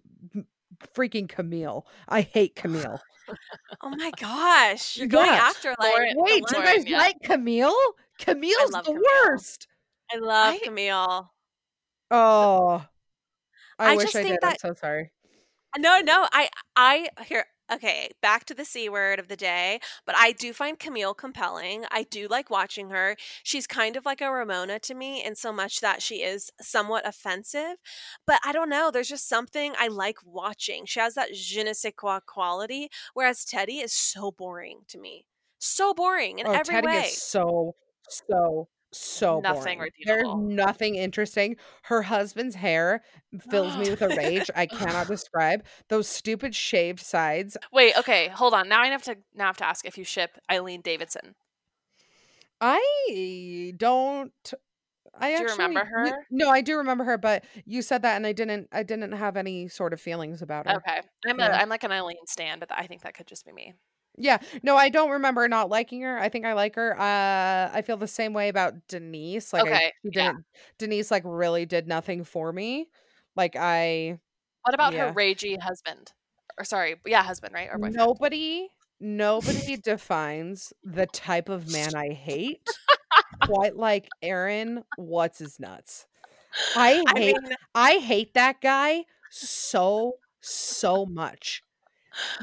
freaking 0.94 1.28
Camille. 1.30 1.86
I 2.08 2.22
hate 2.22 2.56
Camille. 2.56 3.00
Oh 3.82 3.90
my 3.90 4.12
gosh, 4.20 4.98
you're 4.98 5.08
going 5.08 5.30
after 5.30 5.74
like. 5.80 5.94
Lauren- 5.94 6.14
Wait, 6.18 6.44
do 6.48 6.58
you 6.58 6.64
guys 6.64 6.86
yeah. 6.86 6.98
like 6.98 7.16
Camille? 7.24 7.74
Camille's 8.20 8.72
the 8.72 8.82
Camille. 8.84 9.02
worst. 9.26 9.68
I 10.12 10.18
love 10.18 10.56
I- 10.56 10.60
Camille. 10.60 11.32
Oh, 12.12 12.86
I, 13.80 13.94
I 13.94 13.96
wish 13.96 14.06
just 14.06 14.16
I 14.18 14.24
think 14.24 14.36
did. 14.36 14.44
I'm 14.44 14.50
that- 14.52 14.62
so 14.62 14.74
sorry. 14.74 15.12
No, 15.78 16.02
no, 16.02 16.28
I, 16.32 16.50
I 16.76 17.08
here. 17.26 17.46
Okay, 17.74 18.12
back 18.22 18.46
to 18.46 18.54
the 18.54 18.66
c 18.66 18.88
word 18.90 19.20
of 19.20 19.28
the 19.28 19.36
day. 19.36 19.80
But 20.06 20.16
I 20.16 20.32
do 20.32 20.54
find 20.54 20.78
Camille 20.78 21.14
compelling. 21.14 21.86
I 21.90 22.04
do 22.04 22.28
like 22.28 22.50
watching 22.50 22.90
her. 22.90 23.16
She's 23.42 23.66
kind 23.66 23.96
of 23.96 24.06
like 24.06 24.22
a 24.22 24.32
Ramona 24.32 24.80
to 24.80 24.94
me, 24.94 25.24
in 25.24 25.36
so 25.36 25.52
much 25.52 25.80
that 25.82 26.02
she 26.02 26.18
is 26.18 26.52
somewhat 26.62 27.08
offensive. 27.08 27.78
But 28.28 28.40
I 28.46 28.52
don't 28.52 28.70
know. 28.70 28.92
There's 28.92 29.10
just 29.10 29.28
something 29.28 29.74
I 29.80 29.88
like 29.88 30.18
watching. 30.24 30.86
She 30.86 31.00
has 31.00 31.16
that 31.16 31.34
je 31.34 31.64
ne 31.64 31.74
sais 31.74 31.94
quoi 31.96 32.20
quality, 32.26 32.90
whereas 33.14 33.46
Teddi 33.46 33.84
is 33.84 33.94
so 33.94 34.32
boring 34.32 34.82
to 34.90 35.00
me. 35.00 35.26
So 35.60 35.94
boring 35.94 36.40
in 36.40 36.48
oh, 36.48 36.52
every 36.52 36.76
Teddi 36.76 36.86
way. 36.86 37.00
is 37.06 37.22
so 37.22 37.76
so 38.10 38.68
so 38.94 39.42
Nothing 39.42 39.78
boring. 39.78 39.92
There's 40.06 40.28
nothing 40.36 40.96
interesting. 40.96 41.58
Her 41.84 42.02
husband's 42.04 42.56
hair 42.56 43.04
fills 43.50 43.76
me 43.78 43.90
with 43.90 44.02
a 44.02 44.10
rage 44.16 44.50
I 44.56 44.66
cannot 44.66 45.08
describe. 45.10 45.66
Those 45.90 46.08
stupid 46.08 46.56
shaved 46.56 47.00
sides. 47.00 47.58
Wait, 47.72 47.98
okay, 47.98 48.28
hold 48.30 48.54
on. 48.54 48.70
Now 48.70 48.82
I 48.82 48.88
have 48.88 49.04
to 49.04 49.18
now 49.34 49.46
I 49.46 49.48
have 49.48 49.58
to 49.58 49.68
ask 49.68 49.86
if 49.86 49.98
you 49.98 50.04
ship 50.04 50.38
Eileen 50.52 50.82
Davidson. 50.82 51.36
I 52.62 53.74
don't. 53.78 54.32
I 55.16 55.28
Do 55.28 55.32
you 55.32 55.38
actually 55.50 55.52
remember 55.66 55.86
her? 55.86 56.26
no, 56.32 56.50
I 56.50 56.62
do 56.62 56.78
remember 56.78 57.04
her, 57.04 57.18
but 57.18 57.44
you 57.66 57.82
said 57.82 58.02
that, 58.02 58.16
and 58.16 58.26
I 58.26 58.32
didn't. 58.32 58.68
I 58.72 58.84
didn't 58.84 59.12
have 59.12 59.38
any 59.38 59.68
sort 59.68 59.94
of 59.94 60.02
feelings 60.02 60.42
about 60.42 60.68
her. 60.68 60.78
Okay, 60.78 61.02
I'm 61.28 61.38
Yeah. 61.40 61.50
a 61.58 61.62
I'm 61.62 61.70
like 61.70 61.84
an 61.84 61.92
Eileen 61.92 62.26
stand, 62.26 62.60
but 62.60 62.72
I 62.72 62.88
think 62.88 63.02
that 63.04 63.14
could 63.14 63.28
just 63.28 63.46
be 63.46 63.52
me. 63.52 63.74
Yeah, 64.18 64.38
no, 64.62 64.76
I 64.78 64.90
don't 64.90 65.10
remember 65.12 65.48
not 65.48 65.70
liking 65.70 66.02
her. 66.02 66.18
I 66.20 66.30
think 66.30 66.46
I 66.46 66.54
like 66.54 66.76
her. 66.76 66.94
Uh, 67.00 67.70
I 67.74 67.82
feel 67.86 67.98
the 67.98 68.08
same 68.08 68.34
way 68.34 68.50
about 68.50 68.88
Denise. 68.88 69.52
Like, 69.54 69.66
I, 69.66 69.78
Okay, 69.78 69.92
she 70.04 70.12
yeah. 70.12 70.32
didn't. 70.32 70.46
Denise 70.78 71.10
like 71.12 71.24
really 71.26 71.66
did 71.66 71.88
nothing 71.88 72.24
for 72.24 72.54
me. 72.54 72.90
Like 73.36 73.56
I, 73.56 74.20
What 74.64 74.74
about 74.74 74.94
Yeah. 74.94 75.08
her 75.08 75.14
ragey 75.14 75.60
husband? 75.62 76.14
Or 76.58 76.64
sorry, 76.66 77.00
yeah, 77.06 77.24
husband, 77.24 77.54
right? 77.54 77.70
Or 77.72 77.78
boyfriend? 77.80 77.96
nobody, 77.98 78.70
nobody 79.00 79.78
defines 79.78 80.74
the 80.84 81.06
type 81.08 81.50
of 81.50 81.68
man 81.68 81.96
I 81.96 82.14
hate 82.14 82.80
quite 83.40 83.76
like 83.78 84.14
Aaron. 84.22 84.84
What's 84.96 85.40
his 85.40 85.60
nuts? 85.60 86.08
I 86.76 87.06
I 87.16 87.20
hate. 87.20 87.40
mean, 87.42 87.56
I 87.76 87.98
hate 88.00 88.34
that 88.36 88.62
guy 88.62 89.06
so 89.30 90.20
so 90.42 91.06
much. 91.06 91.64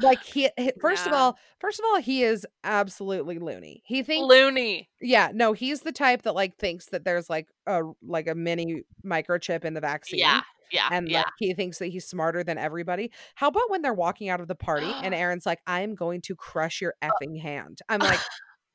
Like 0.01 0.23
he, 0.23 0.49
he- 0.57 0.73
first 0.79 1.07
of 1.07 1.13
all, 1.13 1.37
first 1.59 1.79
of 1.79 1.85
all, 1.85 2.01
he 2.01 2.23
is 2.23 2.45
absolutely 2.63 3.39
loony. 3.39 3.81
He 3.85 4.03
thinks 4.03 4.27
loony 4.27 4.89
Yeah, 4.99 5.29
no, 5.33 5.53
he's 5.53 5.81
the 5.81 5.91
type 5.91 6.23
that 6.23 6.35
like 6.35 6.57
thinks 6.57 6.87
that 6.87 7.05
there's 7.05 7.29
like 7.29 7.47
a 7.67 7.81
like 8.01 8.27
a 8.27 8.35
mini 8.35 8.83
microchip 9.05 9.65
in 9.65 9.73
the 9.73 9.81
vaccine. 9.81 10.19
Yeah, 10.19 10.41
yeah, 10.71 10.89
And 10.91 11.09
yeah. 11.09 11.19
like 11.19 11.33
he 11.37 11.53
thinks 11.53 11.79
that 11.79 11.87
he's 11.87 12.05
smarter 12.05 12.43
than 12.43 12.57
everybody. 12.57 13.11
How 13.35 13.47
about 13.47 13.69
when 13.69 13.81
they're 13.81 13.93
walking 13.93 14.29
out 14.29 14.41
of 14.41 14.47
the 14.47 14.55
party 14.55 14.91
and 15.03 15.13
Aaron's 15.13 15.45
like, 15.45 15.59
I'm 15.67 15.95
going 15.95 16.21
to 16.21 16.35
crush 16.35 16.81
your 16.81 16.93
uh 17.01 17.09
effing 17.09 17.39
hand. 17.41 17.79
I'm 17.89 17.99
like, 17.99 18.19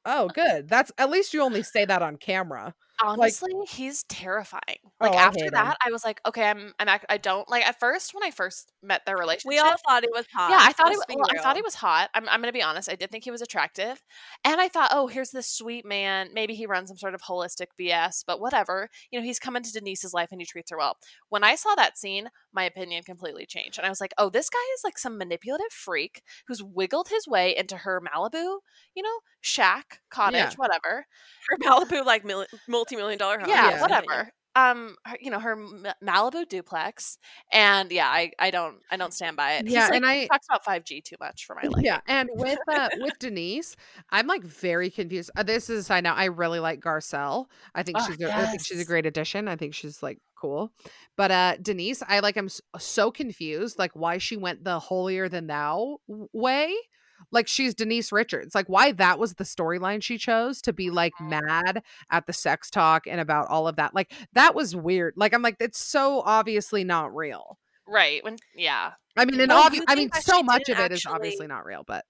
oh, 0.04 0.28
good. 0.28 0.68
That's 0.68 0.92
at 0.98 1.10
least 1.10 1.34
you 1.34 1.42
only 1.42 1.62
say 1.62 1.84
that 1.84 2.02
on 2.02 2.16
camera. 2.16 2.74
Honestly, 3.02 3.52
he's 3.68 4.04
terrifying. 4.04 4.78
Like 5.00 5.12
Oh, 5.12 5.16
I 5.16 5.22
after 5.22 5.44
him. 5.44 5.50
that, 5.52 5.76
I 5.84 5.90
was 5.90 6.04
like, 6.04 6.20
okay, 6.26 6.44
I'm, 6.44 6.72
I'm, 6.78 6.88
act- 6.88 7.06
I 7.08 7.18
don't 7.18 7.48
like. 7.50 7.66
At 7.66 7.78
first, 7.78 8.14
when 8.14 8.22
I 8.24 8.30
first 8.30 8.72
met 8.82 9.02
their 9.04 9.16
relationship, 9.16 9.48
we 9.48 9.58
all 9.58 9.76
thought 9.86 10.02
he 10.02 10.08
was 10.14 10.26
hot. 10.32 10.50
yeah, 10.50 10.58
I 10.60 10.72
thought 10.72 10.90
he, 10.90 10.96
was, 10.96 11.04
well, 11.08 11.26
I 11.38 11.42
thought 11.42 11.56
he 11.56 11.62
was 11.62 11.74
hot. 11.74 12.10
I'm, 12.14 12.28
I'm 12.28 12.40
gonna 12.40 12.52
be 12.52 12.62
honest. 12.62 12.90
I 12.90 12.94
did 12.94 13.10
think 13.10 13.24
he 13.24 13.30
was 13.30 13.42
attractive, 13.42 14.02
and 14.44 14.60
I 14.60 14.68
thought, 14.68 14.90
oh, 14.92 15.06
here's 15.08 15.30
this 15.30 15.46
sweet 15.50 15.84
man. 15.84 16.30
Maybe 16.32 16.54
he 16.54 16.66
runs 16.66 16.88
some 16.88 16.96
sort 16.96 17.14
of 17.14 17.22
holistic 17.22 17.66
BS, 17.80 18.24
but 18.26 18.40
whatever. 18.40 18.88
You 19.10 19.18
know, 19.20 19.24
he's 19.24 19.38
come 19.38 19.56
into 19.56 19.72
Denise's 19.72 20.14
life 20.14 20.28
and 20.32 20.40
he 20.40 20.46
treats 20.46 20.70
her 20.70 20.78
well. 20.78 20.96
When 21.28 21.44
I 21.44 21.54
saw 21.56 21.74
that 21.74 21.98
scene, 21.98 22.28
my 22.52 22.64
opinion 22.64 23.02
completely 23.02 23.46
changed, 23.46 23.78
and 23.78 23.86
I 23.86 23.90
was 23.90 24.00
like, 24.00 24.14
oh, 24.18 24.30
this 24.30 24.48
guy 24.48 24.58
is 24.74 24.84
like 24.84 24.98
some 24.98 25.18
manipulative 25.18 25.72
freak 25.72 26.22
who's 26.48 26.62
wiggled 26.62 27.08
his 27.08 27.26
way 27.28 27.54
into 27.54 27.76
her 27.78 28.00
Malibu, 28.00 28.58
you 28.94 29.02
know, 29.02 29.18
shack, 29.40 30.00
cottage, 30.10 30.34
Yeah. 30.34 30.50
whatever. 30.56 31.06
Her 31.48 31.56
Malibu 31.58 32.04
like 32.04 32.24
mil- 32.24 32.46
multi-million 32.90 33.18
dollar 33.18 33.38
home. 33.40 33.48
Yeah, 33.48 33.70
Yeah. 33.70 33.80
whatever. 33.82 34.30
um, 34.54 34.96
her, 35.04 35.18
you 35.20 35.30
know, 35.30 35.38
her 35.38 35.54
Malibu 36.02 36.48
duplex, 36.48 37.18
and 37.52 37.92
yeah, 37.92 38.08
I, 38.08 38.30
I 38.38 38.50
don't, 38.50 38.76
I 38.90 38.96
don't 38.96 39.12
stand 39.12 39.36
by 39.36 39.56
it. 39.56 39.66
Yeah, 39.68 39.84
like, 39.88 39.94
and 39.96 40.06
I- 40.06 40.26
talks 40.28 40.46
about 40.48 40.64
five 40.64 40.82
G 40.82 41.02
too 41.02 41.16
much 41.20 41.44
for 41.44 41.54
my 41.62 41.68
life. 41.68 41.84
Yeah, 41.84 42.00
and 42.08 42.30
with 42.32 42.58
uh, 42.66 42.88
with 42.98 43.18
Denise, 43.18 43.76
I'm 44.10 44.26
like 44.26 44.42
very 44.44 44.88
confused. 44.88 45.30
Uh, 45.36 45.42
this 45.42 45.68
is 45.68 45.80
a 45.80 45.84
side 45.84 46.04
note. 46.04 46.14
I 46.16 46.24
really 46.26 46.58
like 46.60 46.80
Garcelle. 46.80 47.46
I 47.74 47.82
think 47.82 47.98
Oh, 48.00 48.06
she's 48.06 48.18
a, 48.22 48.34
I 48.34 48.46
think 48.46 48.64
she's 48.64 48.80
a 48.80 48.84
great 48.86 49.04
addition. 49.04 49.46
I 49.46 49.56
think 49.56 49.74
she's 49.74 50.02
like 50.02 50.18
cool. 50.40 50.72
But 51.18 51.30
uh 51.30 51.56
Denise, 51.60 52.02
I 52.08 52.20
like 52.20 52.38
I'm 52.38 52.48
so 52.78 53.10
confused 53.10 53.78
like 53.78 53.92
why 53.92 54.16
she 54.16 54.38
went 54.38 54.64
the 54.64 54.78
holier 54.78 55.28
than 55.28 55.48
thou 55.48 55.98
way. 56.32 56.74
Like 57.32 57.48
she's 57.48 57.74
Denise 57.74 58.12
Richards. 58.12 58.54
Like 58.54 58.68
why 58.68 58.92
that 58.92 59.18
was 59.18 59.34
the 59.34 59.44
storyline 59.44 60.02
she 60.02 60.18
chose 60.18 60.60
to 60.62 60.72
be 60.72 60.90
like 60.90 61.12
Mhm. 61.20 61.28
mad 61.42 61.82
at 62.10 62.26
the 62.26 62.32
sex 62.32 62.70
talk 62.70 63.06
and 63.06 63.20
about 63.20 63.48
all 63.48 63.66
of 63.68 63.76
that. 63.76 63.94
Like 63.94 64.12
that 64.34 64.54
was 64.54 64.74
weird. 64.76 65.14
Like 65.16 65.34
I'm 65.34 65.42
like 65.42 65.56
it's 65.60 65.84
so 65.84 66.22
obviously 66.24 66.84
not 66.84 67.14
real. 67.14 67.58
right. 67.86 68.22
When 68.24 68.36
yeah, 68.54 68.92
I 69.16 69.24
mean, 69.24 69.40
and 69.40 69.48
Well, 69.50 69.70
obvi- 69.70 69.84
I 69.88 69.94
mean, 69.94 70.10
so 70.20 70.42
much 70.42 70.68
of 70.68 70.78
it 70.78 70.92
is 70.92 71.06
obviously 71.06 71.46
not 71.46 71.64
real, 71.64 71.84
but 71.86 72.04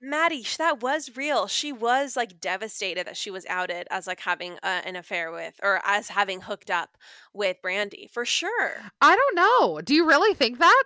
Maddie, 0.00 0.46
that 0.58 0.80
was 0.82 1.16
real. 1.16 1.48
She 1.48 1.72
was 1.72 2.14
like 2.16 2.38
devastated 2.40 3.06
that 3.08 3.16
she 3.16 3.30
was 3.30 3.44
outed 3.48 3.88
as 3.90 4.06
like 4.06 4.20
having 4.20 4.52
uh, 4.62 4.82
an 4.84 4.94
affair 4.94 5.32
with, 5.32 5.58
or 5.64 5.80
as 5.84 6.08
having 6.10 6.42
hooked 6.42 6.70
up 6.70 6.96
with 7.32 7.56
Brandi 7.60 8.08
for 8.10 8.24
sure. 8.24 8.82
I 9.00 9.16
don't 9.16 9.34
know. 9.34 9.80
Do 9.80 9.94
you 9.94 10.06
really 10.06 10.32
think 10.34 10.58
that? 10.60 10.84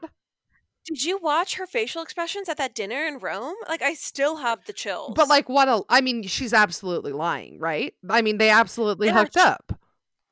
Did 0.89 1.05
you 1.05 1.19
watch 1.19 1.56
her 1.56 1.66
facial 1.66 2.02
expressions 2.02 2.48
at 2.48 2.56
that 2.56 2.74
dinner 2.74 3.06
in 3.06 3.19
Rome? 3.19 3.55
Like, 3.69 3.82
I 3.82 3.93
still 3.94 4.36
have 4.39 4.65
the 4.65 4.73
chills. 4.73 5.12
But 5.15 5.28
like 5.28 5.48
what 5.48 5.69
a 5.69 5.82
I 5.89 6.01
mean, 6.01 6.23
she's 6.24 6.52
absolutely 6.55 7.12
lying, 7.12 7.59
right? 7.59 7.94
I 8.09 8.23
mean, 8.23 8.39
they 8.39 8.51
absolutely 8.51 9.09
Yeah, 9.09 9.15
hooked 9.19 9.35
she- 9.35 9.40
up. 9.40 9.73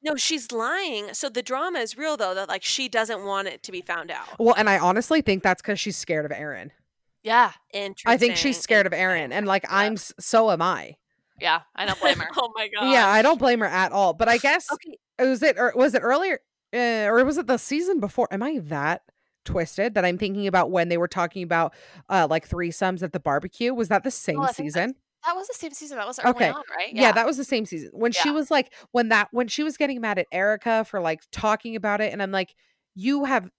no, 0.02 0.16
she's 0.16 0.50
lying. 0.52 1.12
So 1.12 1.28
the 1.28 1.42
drama 1.42 1.80
is 1.80 1.98
real 1.98 2.16
though. 2.16 2.34
That 2.34 2.48
like 2.48 2.62
she 2.64 2.88
doesn't 2.88 3.24
want 3.24 3.48
it 3.48 3.62
to 3.64 3.72
be 3.72 3.82
found 3.82 4.10
out. 4.10 4.26
Well, 4.38 4.54
and 4.56 4.70
I 4.70 4.78
honestly 4.78 5.20
think 5.20 5.42
that's 5.42 5.60
cuz 5.60 5.78
she's 5.78 5.96
scared 5.96 6.24
of 6.24 6.32
Aaron. 6.32 6.72
yeah, 7.22 7.52
Interesting. 7.74 8.10
I 8.12 8.16
think 8.16 8.36
she's 8.36 8.58
scared 8.58 8.86
of 8.86 8.92
Aaron 8.94 9.32
and 9.32 9.46
like 9.46 9.64
I'm 9.68 9.96
so 9.98 10.50
am 10.50 10.62
I. 10.62 10.96
yeah. 11.38 11.60
I 11.74 11.84
don't 11.84 12.00
blame 12.00 12.18
her. 12.18 12.28
oh 12.36 12.50
my 12.54 12.68
god. 12.68 12.90
Yeah, 12.90 13.06
I 13.08 13.20
don't 13.20 13.38
blame 13.38 13.60
her 13.60 13.66
at 13.66 13.92
all. 13.92 14.14
But 14.14 14.28
I 14.28 14.38
guess 14.38 14.66
Okay. 14.72 14.96
was 15.18 15.42
it 15.42 15.58
or 15.58 15.72
was 15.76 15.94
it 15.94 16.00
earlier 16.00 16.40
uh, 16.74 17.08
or 17.10 17.22
was 17.26 17.36
it 17.36 17.46
the 17.46 17.58
season 17.58 18.00
before? 18.00 18.26
Am 18.30 18.42
I 18.42 18.58
that 18.64 19.02
twisted 19.46 19.94
that 19.94 20.04
I'm 20.04 20.18
thinking 20.18 20.46
about 20.46 20.70
when 20.70 20.88
they 20.90 20.98
were 20.98 21.08
talking 21.08 21.42
about 21.42 21.74
uh 22.08 22.26
like 22.28 22.48
threesomes 22.48 23.02
at 23.02 23.12
the 23.12 23.20
barbecue? 23.20 23.72
Was 23.72 23.88
that 23.88 24.02
the 24.02 24.08
oh, 24.08 24.10
same 24.10 24.46
season? 24.48 24.94
That 25.26 25.34
was 25.34 25.48
the 25.48 25.54
same 25.54 25.72
season. 25.72 25.96
That 25.96 26.06
was 26.06 26.20
early 26.20 26.30
okay. 26.30 26.50
on, 26.50 26.62
right? 26.76 26.92
Yeah. 26.92 27.02
yeah. 27.02 27.12
that 27.12 27.26
was 27.26 27.36
the 27.36 27.44
same 27.44 27.66
season. 27.66 27.90
When 27.92 28.12
yeah. 28.12 28.22
she 28.22 28.30
was 28.30 28.50
like, 28.50 28.72
when 28.92 29.08
that, 29.08 29.28
when 29.32 29.48
she 29.48 29.64
was 29.64 29.76
getting 29.76 30.00
mad 30.00 30.18
at 30.18 30.26
Erika 30.30 30.84
for 30.84 31.00
like 31.00 31.20
talking 31.32 31.74
about 31.74 32.00
it, 32.00 32.12
and 32.12 32.22
I'm 32.22 32.30
like, 32.30 32.54
you 32.94 33.24
have, 33.24 33.50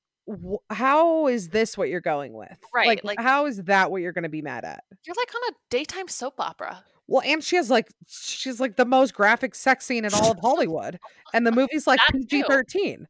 how 0.69 1.27
is 1.27 1.49
this 1.49 1.77
what 1.77 1.89
you're 1.89 1.99
going 1.99 2.33
with? 2.33 2.57
Right. 2.73 2.87
Like, 2.87 3.03
like 3.03 3.19
how 3.19 3.47
is 3.47 3.63
that 3.63 3.91
what 3.91 4.01
you're 4.01 4.13
going 4.13 4.23
to 4.23 4.29
be 4.29 4.41
mad 4.41 4.63
at? 4.63 4.85
You're 5.05 5.15
like 5.17 5.29
on 5.35 5.53
a 5.53 5.55
daytime 5.69 6.07
soap 6.07 6.35
opera. 6.39 6.83
Well, 7.07 7.21
and 7.25 7.43
she 7.43 7.57
has 7.57 7.69
like, 7.69 7.89
she's 8.07 8.61
like 8.61 8.77
the 8.77 8.85
most 8.85 9.13
graphic 9.13 9.53
sex 9.53 9.85
scene 9.85 10.05
in 10.05 10.13
all 10.13 10.31
of 10.31 10.39
Hollywood, 10.41 10.99
and 11.33 11.45
the 11.45 11.51
movie's 11.51 11.87
like 11.87 11.99
PG 12.11 12.43
13. 12.43 13.07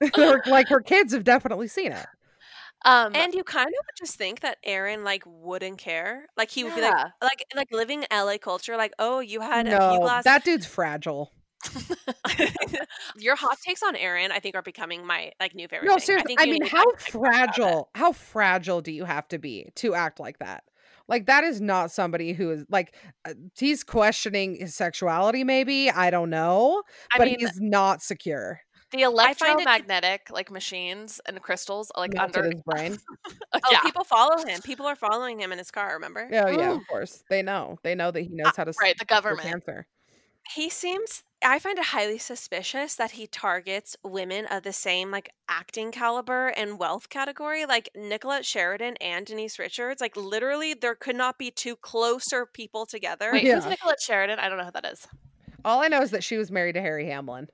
like 0.46 0.68
her 0.68 0.80
kids 0.80 1.12
have 1.12 1.24
definitely 1.24 1.68
seen 1.68 1.92
it. 1.92 2.06
Um, 2.84 3.12
And 3.14 3.34
you 3.34 3.42
kind 3.42 3.66
of 3.66 3.72
would 3.74 3.96
just 3.98 4.16
think 4.16 4.40
that 4.40 4.58
Aaron 4.62 5.02
like 5.04 5.24
wouldn't 5.26 5.78
care. 5.78 6.26
Like 6.36 6.50
he 6.50 6.62
would 6.64 6.74
be 6.74 6.80
like 6.80 6.94
like 7.20 7.44
like 7.56 7.72
living 7.72 8.04
LA 8.12 8.38
culture, 8.38 8.76
like, 8.76 8.92
oh, 8.98 9.20
you 9.20 9.40
had 9.40 9.66
a 9.66 9.70
few 9.70 9.98
No, 9.98 9.98
glasses. 10.00 10.24
that 10.24 10.44
dude's 10.44 10.66
fragile. 10.66 11.32
Your 13.16 13.34
hot 13.36 13.58
takes 13.66 13.82
on 13.82 13.96
Aaron, 13.96 14.30
I 14.32 14.38
think, 14.38 14.54
are 14.54 14.62
becoming 14.62 15.04
my 15.06 15.32
like 15.40 15.54
new 15.54 15.66
favorite. 15.68 15.88
No, 15.88 15.94
thing. 15.94 16.00
seriously. 16.00 16.36
think 16.36 16.40
I, 16.40 16.46
mean, 16.46 16.62
how 16.66 16.84
think 16.84 16.94
about 16.94 17.02
it. 17.02 17.10
fragile, 17.10 17.90
how 17.94 18.12
fragile 18.12 18.80
do 18.80 18.92
you 18.92 19.04
have 19.04 19.26
to 19.28 19.38
be 19.38 19.70
to 19.76 19.94
act 19.94 20.20
like 20.20 20.38
that? 20.38 20.62
Like 21.08 21.26
that 21.26 21.42
is 21.42 21.60
not 21.60 21.90
somebody 21.90 22.32
who 22.32 22.50
is 22.50 22.64
like 22.68 22.94
uh, 23.24 23.32
he's 23.58 23.82
questioning 23.82 24.56
his 24.56 24.74
sexuality 24.74 25.42
maybe, 25.42 25.90
I 25.90 26.10
don't 26.10 26.30
know, 26.30 26.82
I 27.12 27.18
but 27.18 27.26
mean, 27.26 27.40
he's 27.40 27.58
not 27.60 28.02
secure. 28.02 28.60
The 28.90 28.98
find 29.02 29.02
it- 29.02 29.06
electromagnetic 29.62 30.28
like 30.30 30.50
machines 30.50 31.20
and 31.26 31.40
crystals 31.42 31.90
like 31.96 32.18
under 32.18 32.44
his 32.44 32.62
brain. 32.62 32.98
Oh, 33.54 33.60
oh, 33.64 33.68
yeah, 33.72 33.80
people 33.80 34.04
follow 34.04 34.36
him. 34.44 34.60
People 34.62 34.84
are 34.86 34.94
following 34.96 35.40
him 35.40 35.52
in 35.52 35.58
his 35.58 35.70
car. 35.70 35.94
Remember? 35.94 36.28
Oh 36.30 36.48
yeah, 36.48 36.72
of 36.74 36.86
course. 36.86 37.24
They 37.30 37.42
know. 37.42 37.78
They 37.82 37.94
know 37.94 38.10
that 38.10 38.20
he 38.20 38.28
uh, 38.28 38.44
knows 38.44 38.56
how 38.56 38.64
to 38.64 38.68
s- 38.70 38.76
right. 38.80 38.96
The 38.98 39.04
government. 39.06 39.48
cancer. 39.48 39.86
He 40.54 40.68
seems. 40.70 41.24
I 41.42 41.58
find 41.58 41.78
it 41.78 41.86
highly 41.86 42.18
suspicious 42.18 42.94
that 42.96 43.12
he 43.12 43.26
targets 43.26 43.96
women 44.04 44.44
of 44.46 44.64
the 44.64 44.72
same 44.72 45.10
like 45.10 45.30
acting 45.48 45.92
caliber 45.92 46.48
and 46.48 46.78
wealth 46.78 47.08
category, 47.08 47.64
like 47.64 47.88
Nicolette 47.96 48.44
Sheridan 48.44 48.96
and 49.00 49.24
Denise 49.24 49.58
Richards. 49.58 50.00
Like 50.00 50.16
literally, 50.16 50.74
there 50.74 50.94
could 50.94 51.16
not 51.16 51.38
be 51.38 51.50
two 51.50 51.76
closer 51.76 52.44
people 52.44 52.86
together. 52.86 53.30
Wait, 53.32 53.44
Yeah. 53.44 53.56
who's 53.56 53.66
Nicolette 53.66 54.00
Sheridan? 54.00 54.38
I 54.38 54.48
don't 54.48 54.58
know 54.58 54.64
who 54.64 54.72
that 54.72 54.86
is. 54.86 55.06
All 55.64 55.82
I 55.82 55.88
know 55.88 56.02
is 56.02 56.10
that 56.12 56.24
she 56.24 56.36
was 56.38 56.50
married 56.50 56.74
to 56.74 56.80
Harry 56.80 57.06
Hamlin. 57.06 57.48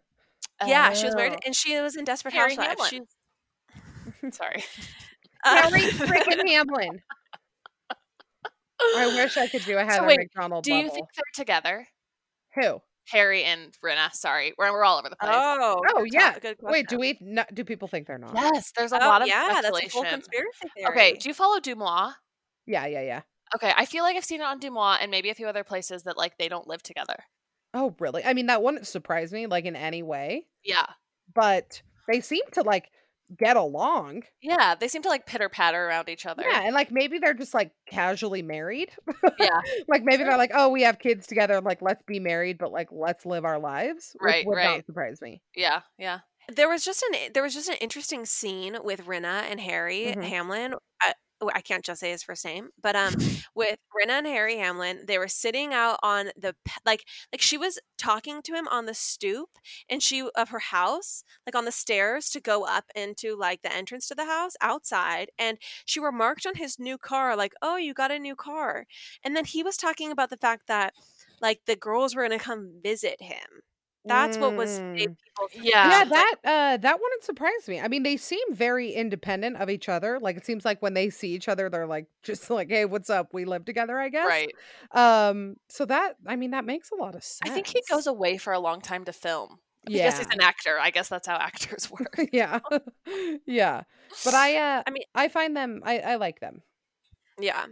Yeah, 0.67 0.93
she 0.93 1.07
was 1.07 1.15
married, 1.17 1.33
Oh. 1.35 1.39
and 1.47 1.55
she 1.57 1.79
was 1.81 1.97
in 1.97 2.05
Desperate 2.05 2.35
Harry 2.35 2.55
Housewives. 2.55 2.91
Hamlin. 2.91 3.07
She's 4.21 4.37
Sorry. 4.37 4.63
uh, 5.45 5.63
Harry 5.63 5.81
freaking 5.91 6.49
Hamlin. 6.49 7.01
I 8.97 9.07
wish 9.17 9.37
I 9.37 9.47
could 9.49 9.65
do 9.65 9.79
a 9.79 9.85
Heather 9.85 10.07
wait, 10.07 10.19
McDonald 10.19 10.65
Do 10.65 10.75
you 10.75 10.91
think 10.91 11.07
they're 11.15 11.25
together? 11.35 11.87
Who? 12.55 12.81
Harry 13.09 13.45
and 13.45 13.77
Rinna. 13.85 14.13
Sorry, 14.13 14.55
we're, 14.59 14.73
we're 14.73 14.85
all 14.85 14.99
over 14.99 15.09
the 15.11 15.17
place. 15.17 15.31
oh, 15.35 15.81
Oh, 15.95 16.01
good 16.05 16.13
yeah. 16.13 16.33
ta- 16.33 16.39
good 16.41 16.57
Wait, 16.63 16.89
do 16.89 16.99
we 16.99 17.19
no, 17.21 17.45
do 17.53 17.65
people 17.65 17.87
think 17.89 18.07
they're 18.07 18.19
not? 18.19 18.33
yes, 18.35 18.73
there's 18.77 18.93
a 18.93 18.97
Oh, 18.97 19.07
lot 19.09 19.23
of 19.23 19.29
yeah, 19.29 19.45
that's 19.49 19.59
a 19.59 19.63
speculation. 19.63 19.91
full 19.91 20.05
conspiracy 20.05 20.69
theory. 20.77 20.89
okay, 20.91 21.13
do 21.15 21.29
you 21.29 21.35
follow 21.35 21.61
DeuxMoi? 21.61 22.15
Yeah, 22.67 22.87
yeah, 22.87 23.03
yeah. 23.03 23.21
Okay, 23.55 23.73
I 23.77 23.85
feel 23.85 24.05
like 24.05 24.17
I've 24.17 24.25
seen 24.25 24.41
it 24.41 24.45
on 24.45 24.59
DeuxMoi 24.59 24.99
and 25.01 25.11
maybe 25.11 25.29
a 25.31 25.35
few 25.35 25.47
other 25.47 25.65
places 25.65 26.05
that 26.05 26.17
like 26.17 26.39
they 26.39 26.49
don't 26.49 26.67
live 26.67 26.83
together. 26.83 27.25
Oh, 27.75 27.95
really? 27.99 28.25
I 28.25 28.33
mean, 28.35 28.47
that 28.47 28.63
wouldn't 28.63 28.87
surprise 28.87 29.33
me 29.33 29.47
like 29.47 29.65
in 29.67 29.77
any 29.77 30.03
way, 30.03 30.47
Yeah, 30.65 30.87
but 31.35 31.83
they 32.09 32.21
seem 32.21 32.43
to 32.53 32.63
like 32.63 32.89
get 33.39 33.57
along. 33.57 34.23
yeah, 34.43 34.75
they 34.75 34.87
seem 34.89 35.03
to 35.03 35.09
like 35.09 35.27
pitter 35.27 35.49
patter 35.49 35.87
around 35.87 36.09
each 36.09 36.25
other. 36.27 36.45
Yeah, 36.49 36.61
and 36.65 36.75
like 36.75 36.91
maybe 36.93 37.19
they're 37.19 37.35
just 37.35 37.55
like 37.55 37.73
casually 37.91 38.43
married. 38.43 38.91
Yeah. 39.41 39.61
like 39.89 40.05
maybe 40.05 40.23
they're 40.25 40.37
like, 40.39 40.53
"Oh, 40.55 40.69
we 40.69 40.83
have 40.83 40.99
kids 40.99 41.27
together, 41.27 41.61
like 41.61 41.83
let's 41.83 42.03
be 42.07 42.21
married, 42.21 42.59
but 42.59 42.71
like 42.73 42.89
let's 42.93 43.27
live 43.27 43.45
our 43.45 43.59
lives." 43.59 44.15
which 44.21 44.31
Right, 44.31 44.47
would 44.47 44.57
right. 44.57 44.77
not 44.77 44.87
surprise 44.87 45.21
me. 45.21 45.43
yeah, 45.57 45.81
yeah. 45.99 46.21
There 46.55 46.69
was 46.69 46.85
just 46.85 47.03
an 47.03 47.33
there 47.33 47.43
was 47.43 47.55
just 47.55 47.71
an 47.71 47.77
interesting 47.81 48.27
scene 48.27 48.77
with 48.85 49.07
Rinna 49.07 49.51
and 49.51 49.59
Harry 49.61 50.13
Mhm. 50.15 50.23
Hamlin. 50.23 50.75
I, 51.03 51.09
oh, 51.11 51.13
I 51.55 51.61
can't 51.61 51.85
just 51.85 52.01
say 52.01 52.11
his 52.11 52.23
first 52.23 52.45
name, 52.45 52.71
but 52.81 52.97
um, 52.97 53.15
with 53.55 53.79
Rinna 53.95 54.19
and 54.19 54.27
Harry 54.27 54.57
Hamlin, 54.57 55.05
they 55.07 55.19
were 55.19 55.29
sitting 55.29 55.75
out 55.75 55.99
on 56.03 56.31
the 56.37 56.55
like 56.87 57.05
like 57.33 57.41
she 57.43 57.59
was 57.59 57.79
talking 57.99 58.41
to 58.43 58.55
him 58.55 58.67
on 58.69 58.87
the 58.87 58.95
stoop 58.95 59.51
and 59.89 60.03
she 60.03 60.29
of 60.35 60.49
her 60.51 60.59
house, 60.59 61.25
like 61.47 61.55
on 61.55 61.65
the 61.65 61.73
stairs 61.73 62.31
to 62.31 62.41
go 62.41 62.65
up 62.65 62.85
into 62.95 63.37
like 63.37 63.63
the 63.63 63.75
entrance 63.75 64.09
to 64.09 64.15
the 64.15 64.25
house 64.27 64.55
outside, 64.61 65.31
and 65.39 65.59
she 65.85 66.01
remarked 66.01 66.47
on 66.47 66.55
his 66.57 66.79
new 66.79 66.99
car, 66.99 67.37
like, 67.37 67.55
"Oh, 67.63 67.77
you 67.77 67.95
got 67.95 68.11
a 68.13 68.19
new 68.19 68.37
car," 68.37 68.87
and 69.23 69.37
then 69.37 69.45
he 69.45 69.63
was 69.63 69.77
talking 69.77 70.11
about 70.11 70.31
the 70.31 70.37
fact 70.37 70.67
that 70.69 70.95
like 71.41 71.61
the 71.67 71.77
girls 71.77 72.15
were 72.15 72.23
gonna 72.23 72.39
come 72.39 72.81
visit 72.83 73.21
him. 73.23 73.63
That's 74.07 74.37
what 74.37 74.55
was 74.55 74.79
Mm. 74.81 75.17
Yeah. 75.53 75.91
yeah, 75.91 76.05
that 76.05 76.35
uh 76.45 76.77
that 76.77 77.01
wouldn't 77.01 77.25
surprise 77.25 77.67
me. 77.67 77.81
I 77.81 77.89
mean, 77.89 78.03
they 78.03 78.17
seem 78.17 78.45
very 78.53 78.91
independent 78.93 79.57
of 79.57 79.69
each 79.69 79.89
other. 79.89 80.21
Like 80.21 80.37
it 80.37 80.47
seems 80.47 80.65
like 80.65 80.81
when 80.83 80.95
they 80.95 81.11
see 81.11 81.31
each 81.31 81.49
other, 81.49 81.69
they're 81.69 81.87
like 81.87 82.07
just 82.23 82.49
like, 82.51 82.69
"Hey, 82.69 82.85
what's 82.85 83.11
up? 83.11 83.33
We 83.33 83.45
live 83.45 83.65
together, 83.65 83.99
I 83.99 84.11
guess." 84.11 84.29
Right. 84.29 84.53
Um. 84.93 85.57
So 85.69 85.85
that 85.87 86.17
I 86.27 86.37
mean, 86.37 86.51
that 86.53 86.65
makes 86.65 86.91
a 86.91 86.95
lot 86.97 87.15
of 87.15 87.25
sense. 87.25 87.51
I 87.51 87.55
think 87.55 87.67
he 87.67 87.83
goes 87.91 88.07
away 88.07 88.37
for 88.37 88.53
a 88.53 88.61
long 88.61 88.81
time 88.81 89.05
to 89.07 89.13
film. 89.13 89.59
Yeah. 89.89 90.07
Because 90.07 90.19
he's 90.21 90.35
an 90.35 90.41
actor. 90.41 90.79
I 90.81 90.91
guess 90.91 91.09
that's 91.09 91.27
how 91.27 91.37
actors 91.37 91.91
work. 91.91 92.15
yeah. 92.33 92.61
yeah. 93.47 93.83
But 94.25 94.35
I 94.35 94.57
uh 94.57 94.83
I 94.87 94.91
mean- 94.91 95.05
I 95.15 95.29
find 95.29 95.57
them 95.57 95.83
I 95.85 95.99
I 95.99 96.15
like 96.17 96.41
them. 96.41 96.63
Yeah. 97.41 97.65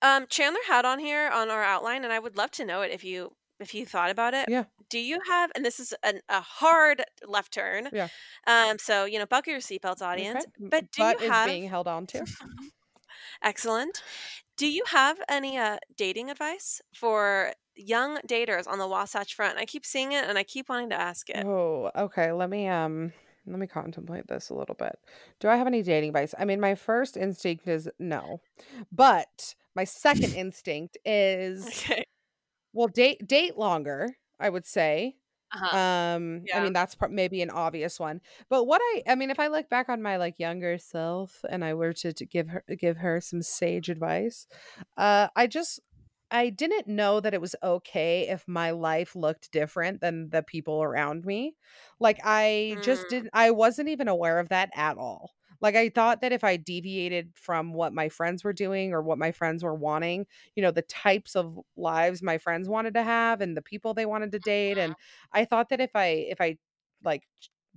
Um, 0.00 0.26
Chandler 0.28 0.60
had 0.68 0.84
on 0.84 1.00
here 1.00 1.28
on 1.28 1.50
our 1.50 1.64
outline, 1.64 2.04
and 2.04 2.12
I 2.12 2.20
would 2.20 2.36
love 2.36 2.52
to 2.52 2.64
know 2.64 2.82
it 2.82 2.92
if 2.92 3.02
you 3.02 3.32
if 3.60 3.74
you 3.74 3.86
thought 3.86 4.10
about 4.10 4.34
it. 4.34 4.48
Yeah. 4.48 4.64
Do 4.88 4.98
you 4.98 5.20
have? 5.28 5.50
And 5.54 5.64
this 5.64 5.80
is 5.80 5.94
an, 6.02 6.20
a 6.28 6.40
hard 6.40 7.04
left 7.26 7.52
turn. 7.52 7.88
Yeah. 7.92 8.08
Um. 8.46 8.78
So 8.78 9.04
you 9.04 9.18
know, 9.18 9.26
buckle 9.26 9.52
your 9.52 9.60
seatbelts, 9.60 10.02
audience. 10.02 10.44
Okay. 10.44 10.68
But 10.70 10.90
do 10.92 11.02
you 11.02 11.18
is 11.20 11.30
have? 11.30 11.46
being 11.46 11.68
held 11.68 11.88
on 11.88 12.06
to. 12.08 12.24
Excellent. 13.42 14.02
Do 14.56 14.68
you 14.68 14.82
have 14.88 15.18
any 15.28 15.58
uh 15.58 15.78
dating 15.96 16.30
advice 16.30 16.80
for 16.94 17.52
young 17.76 18.18
daters 18.26 18.66
on 18.66 18.78
the 18.78 18.88
Wasatch 18.88 19.34
Front? 19.34 19.58
I 19.58 19.64
keep 19.64 19.84
seeing 19.84 20.12
it, 20.12 20.24
and 20.24 20.38
I 20.38 20.42
keep 20.42 20.68
wanting 20.68 20.90
to 20.90 21.00
ask 21.00 21.28
it. 21.30 21.44
Oh, 21.44 21.90
okay. 21.96 22.32
Let 22.32 22.50
me 22.50 22.68
um 22.68 23.12
let 23.46 23.58
me 23.58 23.66
contemplate 23.66 24.26
this 24.28 24.50
a 24.50 24.54
little 24.54 24.74
bit. 24.74 24.98
Do 25.40 25.48
I 25.48 25.56
have 25.56 25.66
any 25.66 25.82
dating 25.82 26.10
advice? 26.10 26.34
I 26.38 26.44
mean, 26.44 26.60
my 26.60 26.74
first 26.74 27.16
instinct 27.16 27.66
is 27.68 27.88
no. 27.98 28.40
But 28.92 29.54
my 29.74 29.84
second 29.84 30.34
instinct 30.36 30.98
is 31.04 31.66
Okay. 31.66 32.04
Well, 32.72 32.88
date 32.88 33.26
date 33.26 33.56
longer, 33.56 34.08
I 34.40 34.48
would 34.50 34.66
say. 34.66 35.16
Uh-huh. 35.52 35.72
Um, 35.72 36.48
I 36.54 36.60
mean 36.60 36.72
that's 36.72 36.94
pro- 36.94 37.08
maybe 37.10 37.42
an 37.42 37.50
obvious 37.50 38.00
one. 38.00 38.20
But 38.48 38.64
what 38.64 38.80
I 38.82 39.02
I 39.08 39.14
mean 39.16 39.30
if 39.30 39.38
I 39.40 39.48
look 39.48 39.68
back 39.68 39.88
on 39.90 40.02
my 40.02 40.16
like 40.16 40.38
younger 40.38 40.78
self 40.78 41.44
and 41.50 41.64
I 41.64 41.74
were 41.74 41.92
to, 41.94 42.12
to 42.14 42.26
give 42.26 42.48
her 42.48 42.64
give 42.78 42.96
her 42.98 43.20
some 43.20 43.42
sage 43.42 43.90
advice, 43.90 44.46
uh 44.96 45.28
I 45.36 45.46
just 45.46 45.80
I 46.30 46.50
didn't 46.50 46.88
know 46.88 47.20
that 47.20 47.34
it 47.34 47.40
was 47.40 47.56
okay 47.62 48.28
if 48.28 48.46
my 48.48 48.70
life 48.72 49.14
looked 49.16 49.50
different 49.52 50.00
than 50.00 50.30
the 50.30 50.42
people 50.42 50.82
around 50.82 51.24
me. 51.26 51.56
Like 52.00 52.18
I 52.24 52.78
just 52.80 53.02
Mm. 53.04 53.08
didn't 53.08 53.30
I 53.34 53.50
wasn't 53.50 53.88
even 53.90 54.08
aware 54.08 54.38
of 54.38 54.48
that 54.50 54.70
at 54.74 54.96
all. 54.98 55.32
Like 55.60 55.74
I 55.74 55.88
thought 55.88 56.20
that 56.20 56.32
if 56.32 56.44
I 56.44 56.56
deviated 56.56 57.32
from 57.36 57.72
what 57.72 57.92
my 57.92 58.08
friends 58.08 58.44
were 58.44 58.52
doing 58.52 58.92
or 58.92 59.02
what 59.02 59.18
my 59.18 59.32
friends 59.32 59.64
were 59.64 59.74
wanting, 59.74 60.26
you 60.54 60.62
know, 60.62 60.70
the 60.70 60.82
types 60.82 61.34
of 61.36 61.58
lives 61.76 62.22
my 62.22 62.38
friends 62.38 62.68
wanted 62.68 62.94
to 62.94 63.02
have 63.02 63.40
and 63.40 63.56
the 63.56 63.62
people 63.62 63.94
they 63.94 64.06
wanted 64.06 64.32
to 64.32 64.38
date 64.38 64.78
uh-huh. 64.78 64.84
and 64.84 64.96
I 65.32 65.44
thought 65.44 65.68
that 65.70 65.80
if 65.80 65.90
I 65.94 66.06
if 66.06 66.40
I 66.40 66.58
like 67.02 67.28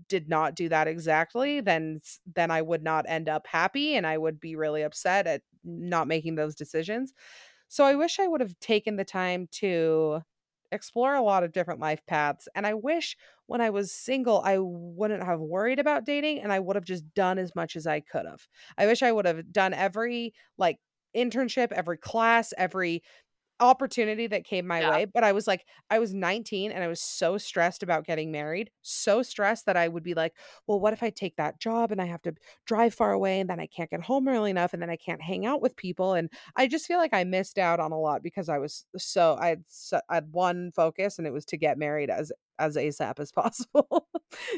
did 0.07 0.29
not 0.29 0.55
do 0.55 0.69
that 0.69 0.87
exactly, 0.87 1.61
then 1.61 2.01
then 2.25 2.51
I 2.51 2.61
would 2.61 2.83
not 2.83 3.05
end 3.07 3.29
up 3.29 3.47
happy 3.47 3.95
and 3.95 4.07
I 4.07 4.17
would 4.17 4.39
be 4.39 4.55
really 4.55 4.81
upset 4.81 5.27
at 5.27 5.43
not 5.63 6.07
making 6.07 6.35
those 6.35 6.55
decisions. 6.55 7.13
So 7.67 7.85
I 7.85 7.95
wish 7.95 8.19
I 8.19 8.27
would 8.27 8.41
have 8.41 8.59
taken 8.59 8.97
the 8.97 9.05
time 9.05 9.47
to 9.53 10.23
explore 10.71 11.15
a 11.15 11.21
lot 11.21 11.43
of 11.43 11.51
different 11.51 11.79
life 11.79 12.01
paths. 12.07 12.47
And 12.55 12.65
I 12.65 12.73
wish 12.73 13.15
when 13.47 13.61
I 13.61 13.69
was 13.69 13.93
single, 13.93 14.41
I 14.45 14.57
wouldn't 14.59 15.23
have 15.23 15.39
worried 15.39 15.79
about 15.79 16.05
dating 16.05 16.39
and 16.41 16.51
I 16.51 16.59
would 16.59 16.75
have 16.75 16.85
just 16.85 17.03
done 17.13 17.37
as 17.37 17.55
much 17.55 17.75
as 17.75 17.85
I 17.87 17.99
could 17.99 18.25
have. 18.25 18.41
I 18.77 18.85
wish 18.87 19.03
I 19.03 19.11
would 19.11 19.25
have 19.25 19.51
done 19.51 19.73
every 19.73 20.33
like 20.57 20.77
internship, 21.15 21.71
every 21.71 21.97
class, 21.97 22.53
every 22.57 23.03
opportunity 23.61 24.27
that 24.27 24.43
came 24.43 24.67
my 24.67 24.81
Yeah. 24.81 24.83
way. 24.83 25.05
But 25.05 25.23
I 25.23 25.31
was 25.31 25.47
like, 25.47 25.65
I 25.89 25.99
was 25.99 26.13
19 26.13 26.71
and 26.71 26.83
I 26.83 26.87
was 26.87 27.01
so 27.01 27.37
stressed 27.37 27.83
about 27.83 28.05
getting 28.05 28.31
married, 28.31 28.71
so 28.81 29.23
stressed 29.23 29.65
that 29.67 29.77
I 29.77 29.87
would 29.87 30.03
be 30.03 30.13
like, 30.15 30.35
well, 30.67 30.79
what 30.79 30.93
if 30.93 31.03
I 31.03 31.09
take 31.09 31.35
that 31.37 31.59
job 31.59 31.91
and 31.91 32.01
I 32.01 32.05
have 32.05 32.21
to 32.23 32.33
drive 32.65 32.93
far 32.93 33.11
away 33.11 33.39
and 33.39 33.49
then 33.49 33.59
I 33.59 33.67
can't 33.67 33.89
get 33.89 34.01
home 34.01 34.27
early 34.27 34.51
enough 34.51 34.73
and 34.73 34.81
then 34.81 34.89
I 34.89 34.97
can't 34.97 35.21
hang 35.21 35.45
out 35.45 35.61
with 35.61 35.75
people? 35.75 36.13
And 36.13 36.29
I 36.55 36.67
just 36.67 36.85
feel 36.87 36.97
like 36.97 37.13
I 37.13 37.23
missed 37.23 37.57
out 37.57 37.79
on 37.79 37.91
a 37.91 37.99
lot 37.99 38.23
because 38.23 38.49
I 38.49 38.57
was 38.57 38.85
so 38.97 39.37
I 39.39 39.47
had 39.49 39.63
so, 39.67 40.01
I 40.09 40.15
had 40.15 40.31
one 40.33 40.71
focus 40.71 41.17
and 41.17 41.27
it 41.27 41.33
was 41.33 41.45
to 41.45 41.57
get 41.57 41.77
married 41.77 42.09
as 42.09 42.31
as 42.59 42.75
ASAP 42.77 43.19
as 43.19 43.31
possible. 43.33 44.07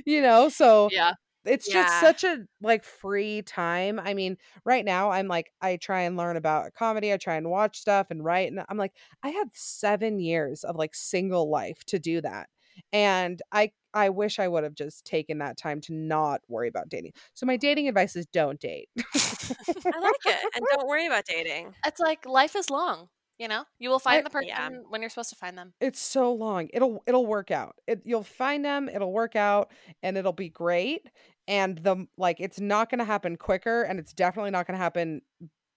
you 0.06 0.22
know, 0.22 0.50
so 0.50 0.92
Yeah. 0.92 1.14
It's 1.46 1.68
just 1.68 2.00
such 2.00 2.24
a 2.24 2.46
like 2.62 2.84
free 2.84 3.42
time. 3.44 4.00
I 4.00 4.14
mean, 4.14 4.38
right 4.66 4.86
now 4.86 5.12
I'm 5.12 5.28
like 5.28 5.52
I 5.62 5.78
try 5.78 6.02
and 6.02 6.18
learn 6.18 6.38
about 6.38 6.74
comedy, 6.74 7.12
I 7.14 7.18
try 7.18 7.36
and 7.36 7.50
watch 7.50 7.80
stuff 7.80 8.08
and 8.12 8.24
write 8.24 8.52
and 8.52 8.64
I'm 8.70 8.78
like 8.78 8.94
I 9.24 9.30
had 9.30 9.50
7 9.54 10.20
years 10.20 10.64
of 10.64 10.76
like 10.76 10.96
single 10.96 11.50
life 11.50 11.84
to 11.88 12.00
do 12.00 12.22
that. 12.22 12.50
And 12.92 13.42
I 13.52 13.72
I 13.94 14.10
wish 14.10 14.40
I 14.40 14.48
would 14.48 14.64
have 14.64 14.74
just 14.74 15.06
taken 15.06 15.38
that 15.40 15.58
time 15.58 15.80
to 15.82 15.94
not 15.94 16.42
worry 16.48 16.68
about 16.68 16.90
dating. 16.90 17.14
So 17.36 17.46
my 17.46 17.58
dating 17.58 17.88
advice 17.88 18.16
is 18.16 18.26
don't 18.26 18.60
date. 18.60 18.90
I 18.98 20.00
like 20.00 20.16
it. 20.26 20.40
And 20.56 20.66
don't 20.72 20.88
worry 20.88 21.06
about 21.06 21.26
dating. 21.26 21.76
It's 21.86 22.00
like 22.00 22.26
life 22.26 22.56
is 22.56 22.70
long, 22.72 23.10
you 23.38 23.48
know? 23.48 23.66
You 23.80 23.90
will 23.90 24.00
find 24.00 24.20
I- 24.20 24.22
the 24.24 24.30
person 24.32 24.48
Yeah. 24.48 24.70
when 24.90 25.02
you're 25.02 25.10
supposed 25.10 25.30
to 25.30 25.36
find 25.36 25.58
them. 25.58 25.74
it's 25.80 26.00
so 26.00 26.34
long. 26.34 26.70
It'll 26.74 27.04
it'll 27.06 27.26
work 27.28 27.52
out. 27.52 27.76
It, 27.88 28.02
you'll 28.06 28.24
find 28.24 28.66
them, 28.66 28.90
it'll 28.90 29.14
work 29.14 29.36
out 29.36 29.72
and 30.02 30.18
it'll 30.18 30.34
be 30.34 30.50
great. 30.50 31.08
And 31.48 31.78
the 31.78 32.08
like 32.18 32.38
it's 32.40 32.60
not 32.60 32.90
going 32.90 33.00
to 33.00 33.06
happen 33.06 33.36
quicker 33.36 33.84
and 33.84 34.00
it's 34.00 34.14
definitely 34.14 34.52
not 34.52 34.66
going 34.66 34.78
to 34.78 34.84
happen 34.84 35.22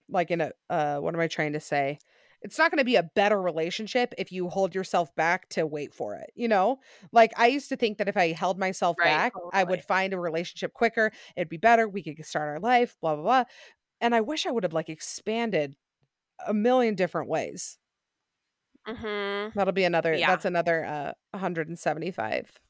like 0.08 0.30
in 0.30 0.40
a 0.40 0.52
uh 0.70 0.98
what 0.98 1.14
am 1.14 1.20
I 1.20 1.26
trying 1.26 1.54
to 1.54 1.60
say? 1.60 1.98
It's 2.42 2.58
not 2.58 2.70
going 2.70 2.78
to 2.78 2.84
be 2.84 2.96
a 2.96 3.02
better 3.02 3.40
relationship 3.40 4.14
if 4.18 4.30
you 4.30 4.48
hold 4.48 4.74
yourself 4.74 5.12
back 5.16 5.48
to 5.50 5.66
wait 5.66 5.92
for 5.92 6.14
it, 6.14 6.30
you 6.36 6.46
know? 6.46 6.78
Like 7.10 7.32
I 7.36 7.48
used 7.48 7.68
to 7.70 7.76
think 7.76 7.98
that 7.98 8.08
if 8.08 8.16
I 8.16 8.32
held 8.32 8.58
myself 8.58 8.96
Right, 9.00 9.06
back, 9.06 9.32
I 9.52 9.64
would 9.64 9.82
find 9.82 10.12
a 10.12 10.20
relationship 10.20 10.72
quicker, 10.72 11.10
it'd 11.36 11.48
be 11.48 11.56
better, 11.56 11.88
we 11.88 12.02
could 12.02 12.24
start 12.24 12.48
our 12.48 12.60
life, 12.60 12.96
blah 13.00 13.14
blah 13.16 13.24
blah. 13.24 13.44
And 14.00 14.14
I 14.14 14.20
wish 14.20 14.46
I 14.46 14.52
would 14.52 14.62
have 14.62 14.74
like 14.74 14.88
expanded 14.88 15.74
a 16.46 16.54
million 16.54 16.94
different 16.94 17.28
ways. 17.28 17.78
Mm-hmm. 18.86 19.58
That'll 19.58 19.72
be 19.72 19.84
another. 19.84 20.14
Yeah. 20.14 20.28
That's 20.28 20.44
another 20.44 20.84
uh 20.84 21.12
175 21.32 22.60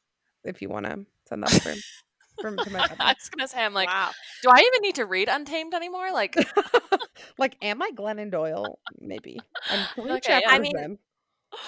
if 0.44 0.62
you 0.62 0.68
want 0.68 0.86
to 0.86 1.04
send 1.28 1.42
that 1.42 1.50
for 1.50 1.74
from 2.40 2.56
to 2.58 2.70
my 2.70 2.80
I 3.00 3.14
was 3.14 3.28
gonna 3.30 3.48
say, 3.48 3.64
I'm 3.64 3.74
like, 3.74 3.88
wow. 3.88 4.10
do 4.42 4.50
I 4.50 4.58
even 4.58 4.82
need 4.82 4.94
to 4.96 5.06
read 5.06 5.28
Untamed 5.28 5.74
anymore? 5.74 6.12
Like, 6.12 6.36
like, 7.38 7.56
am 7.62 7.82
I 7.82 7.90
Glennon 7.94 8.30
Doyle? 8.30 8.78
Maybe. 9.00 9.40
I'm 9.70 9.86
three 9.94 10.12
Okay, 10.12 10.20
chapters 10.20 10.52
I 10.52 10.58
mean, 10.58 10.78
in. 10.78 10.98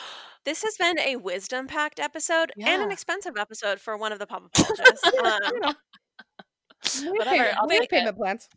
This 0.45 0.62
has 0.62 0.78
been 0.78 0.99
a 1.01 1.16
wisdom 1.16 1.66
packed 1.66 2.01
episode 2.01 2.53
and 2.59 2.81
an 2.81 2.90
expensive 2.90 3.36
episode 3.36 3.81
for 3.81 3.99
one 3.99 4.12
of 4.12 4.19
the 4.19 4.27
pop 4.27 4.45
apologists. 4.47 5.05
um, 5.23 5.40
you 5.53 5.61
know, 5.61 5.74
Whatever, 7.19 7.53
I'll 7.59 7.66
we 7.69 7.74
have 7.74 7.82
it. 7.82 7.90
payment 7.90 8.16
plans. 8.16 8.49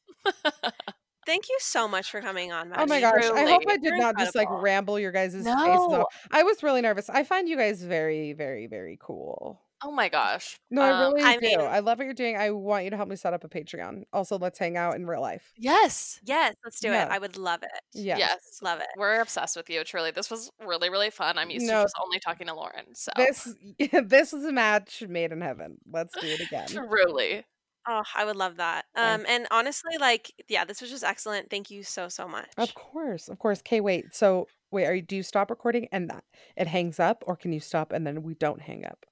thank 1.26 1.50
you 1.50 1.58
so 1.60 1.90
much 1.90 2.10
for 2.10 2.22
coming 2.22 2.54
on, 2.54 2.72
Oh 2.78 2.86
my 2.86 3.00
Maggie. 3.02 3.02
gosh! 3.02 3.24
I 3.36 3.46
hope 3.50 3.64
I 3.68 3.76
did 3.76 3.84
You're 3.84 3.98
not 3.98 4.18
just 4.18 4.36
like 4.36 4.48
ramble 4.50 5.00
your 5.00 5.12
guys' 5.12 5.34
faces 5.34 5.48
off. 5.48 6.06
I 6.32 6.44
was 6.44 6.64
really 6.64 6.82
nervous. 6.82 7.10
I 7.10 7.24
find 7.26 7.50
you 7.50 7.58
guys 7.58 7.84
very, 7.84 8.32
very, 8.32 8.68
very 8.68 8.98
cool. 9.02 9.60
Oh 9.84 9.92
my 9.92 10.10
gosh. 10.10 10.58
No, 10.70 10.82
I 10.82 10.92
Um, 10.92 11.14
really 11.14 11.24
I 11.28 11.36
do. 11.38 11.42
mean- 11.42 11.62
I 11.62 11.80
love 11.80 11.98
what 11.98 12.06
you're 12.06 12.14
doing. 12.14 12.38
I 12.38 12.52
want 12.52 12.84
you 12.84 12.90
to 12.92 12.98
help 12.98 13.10
me 13.10 13.16
set 13.16 13.34
up 13.34 13.44
a 13.44 13.50
Patreon. 13.50 14.04
Also, 14.14 14.38
let's 14.38 14.58
hang 14.60 14.78
out 14.78 14.96
in 14.96 15.06
real 15.08 15.22
life. 15.22 15.52
Yes. 15.58 16.20
Yes, 16.24 16.56
let's 16.64 16.80
do 16.80 16.90
Yeah. 16.90 17.06
it. 17.06 17.12
I 17.12 17.18
would 17.20 17.38
love 17.38 17.64
it. 17.64 17.72
Yeah. 17.94 18.18
Yes. 18.18 18.60
Love 18.62 18.80
it. 18.80 18.88
We're 18.98 19.22
obsessed 19.22 19.56
with 19.56 19.70
you, 19.70 19.84
truly. 19.84 20.12
This 20.12 20.30
was 20.30 20.52
really, 20.60 20.90
really 20.90 21.10
fun. 21.10 21.38
I'm 21.38 21.50
used 21.50 21.66
No. 21.66 21.80
to 21.80 21.84
just 21.86 21.96
only 22.04 22.20
talking 22.20 22.48
to 22.48 22.54
Lauren. 22.54 22.94
So 22.96 23.12
This 23.18 23.54
this 24.06 24.34
is 24.34 24.46
a 24.46 24.52
match 24.52 25.04
made 25.08 25.32
in 25.32 25.42
heaven. 25.42 25.78
Let's 25.92 26.14
do 26.20 26.28
it 26.28 26.40
again. 26.48 26.68
truly. 26.68 27.46
Oh, 27.88 28.04
I 28.16 28.26
would 28.26 28.36
love 28.36 28.58
that. 28.58 28.86
Um, 28.96 29.26
and 29.28 29.48
honestly, 29.50 29.98
like, 29.98 30.32
yeah, 30.48 30.66
this 30.66 30.82
was 30.82 30.92
just 30.92 31.04
excellent. 31.04 31.50
Thank 31.50 31.72
you 31.72 31.82
so 31.82 32.10
so 32.10 32.28
much. 32.28 32.48
Of 32.58 32.76
course, 32.76 33.28
of 33.28 33.40
course. 33.40 33.58
Okay, 33.62 33.82
wait. 33.82 34.14
So 34.14 34.48
wait, 34.70 34.86
are 34.86 34.94
you 34.94 35.02
do 35.02 35.16
you 35.16 35.24
stop 35.24 35.50
recording 35.50 35.88
and 35.92 36.08
that 36.12 36.24
it 36.56 36.68
hangs 36.68 37.00
up, 37.00 37.24
or 37.26 37.36
can 37.36 37.52
you 37.52 37.60
stop 37.60 37.92
and 37.92 38.06
then 38.06 38.22
we 38.22 38.36
don't 38.36 38.62
hang 38.62 38.86
up? 38.86 39.04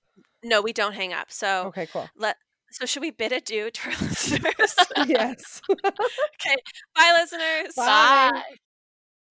No, 0.43 0.61
we 0.61 0.73
don't 0.73 0.93
hang 0.93 1.13
up. 1.13 1.31
So 1.31 1.65
Okay, 1.67 1.87
cool. 1.87 2.09
let. 2.15 2.37
So 2.71 2.85
should 2.85 3.01
we 3.01 3.09
bid 3.11 3.31
adieu 3.31 3.71
to 3.71 3.89
our 3.89 3.95
listeners? 4.01 4.75
yes. 5.07 5.61
okay. 5.71 6.55
Bye, 6.95 7.17
listeners. 7.19 7.73
Bye. 7.75 8.31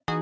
Bye. 0.07 0.19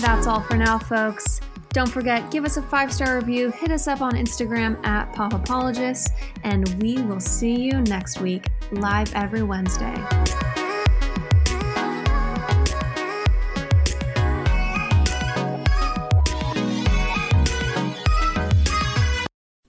That's 0.00 0.26
all 0.26 0.40
for 0.42 0.56
now, 0.56 0.78
folks. 0.78 1.40
Don't 1.70 1.90
forget, 1.90 2.30
give 2.30 2.44
us 2.44 2.56
a 2.56 2.62
five 2.62 2.92
star 2.92 3.16
review, 3.16 3.50
hit 3.50 3.70
us 3.70 3.86
up 3.86 4.00
on 4.00 4.12
Instagram 4.12 4.84
at 4.86 5.12
Pop 5.12 5.34
Apologists, 5.34 6.08
and 6.44 6.68
we 6.82 7.00
will 7.02 7.20
see 7.20 7.54
you 7.54 7.72
next 7.82 8.20
week, 8.20 8.46
live 8.72 9.12
every 9.14 9.42
Wednesday. 9.42 9.94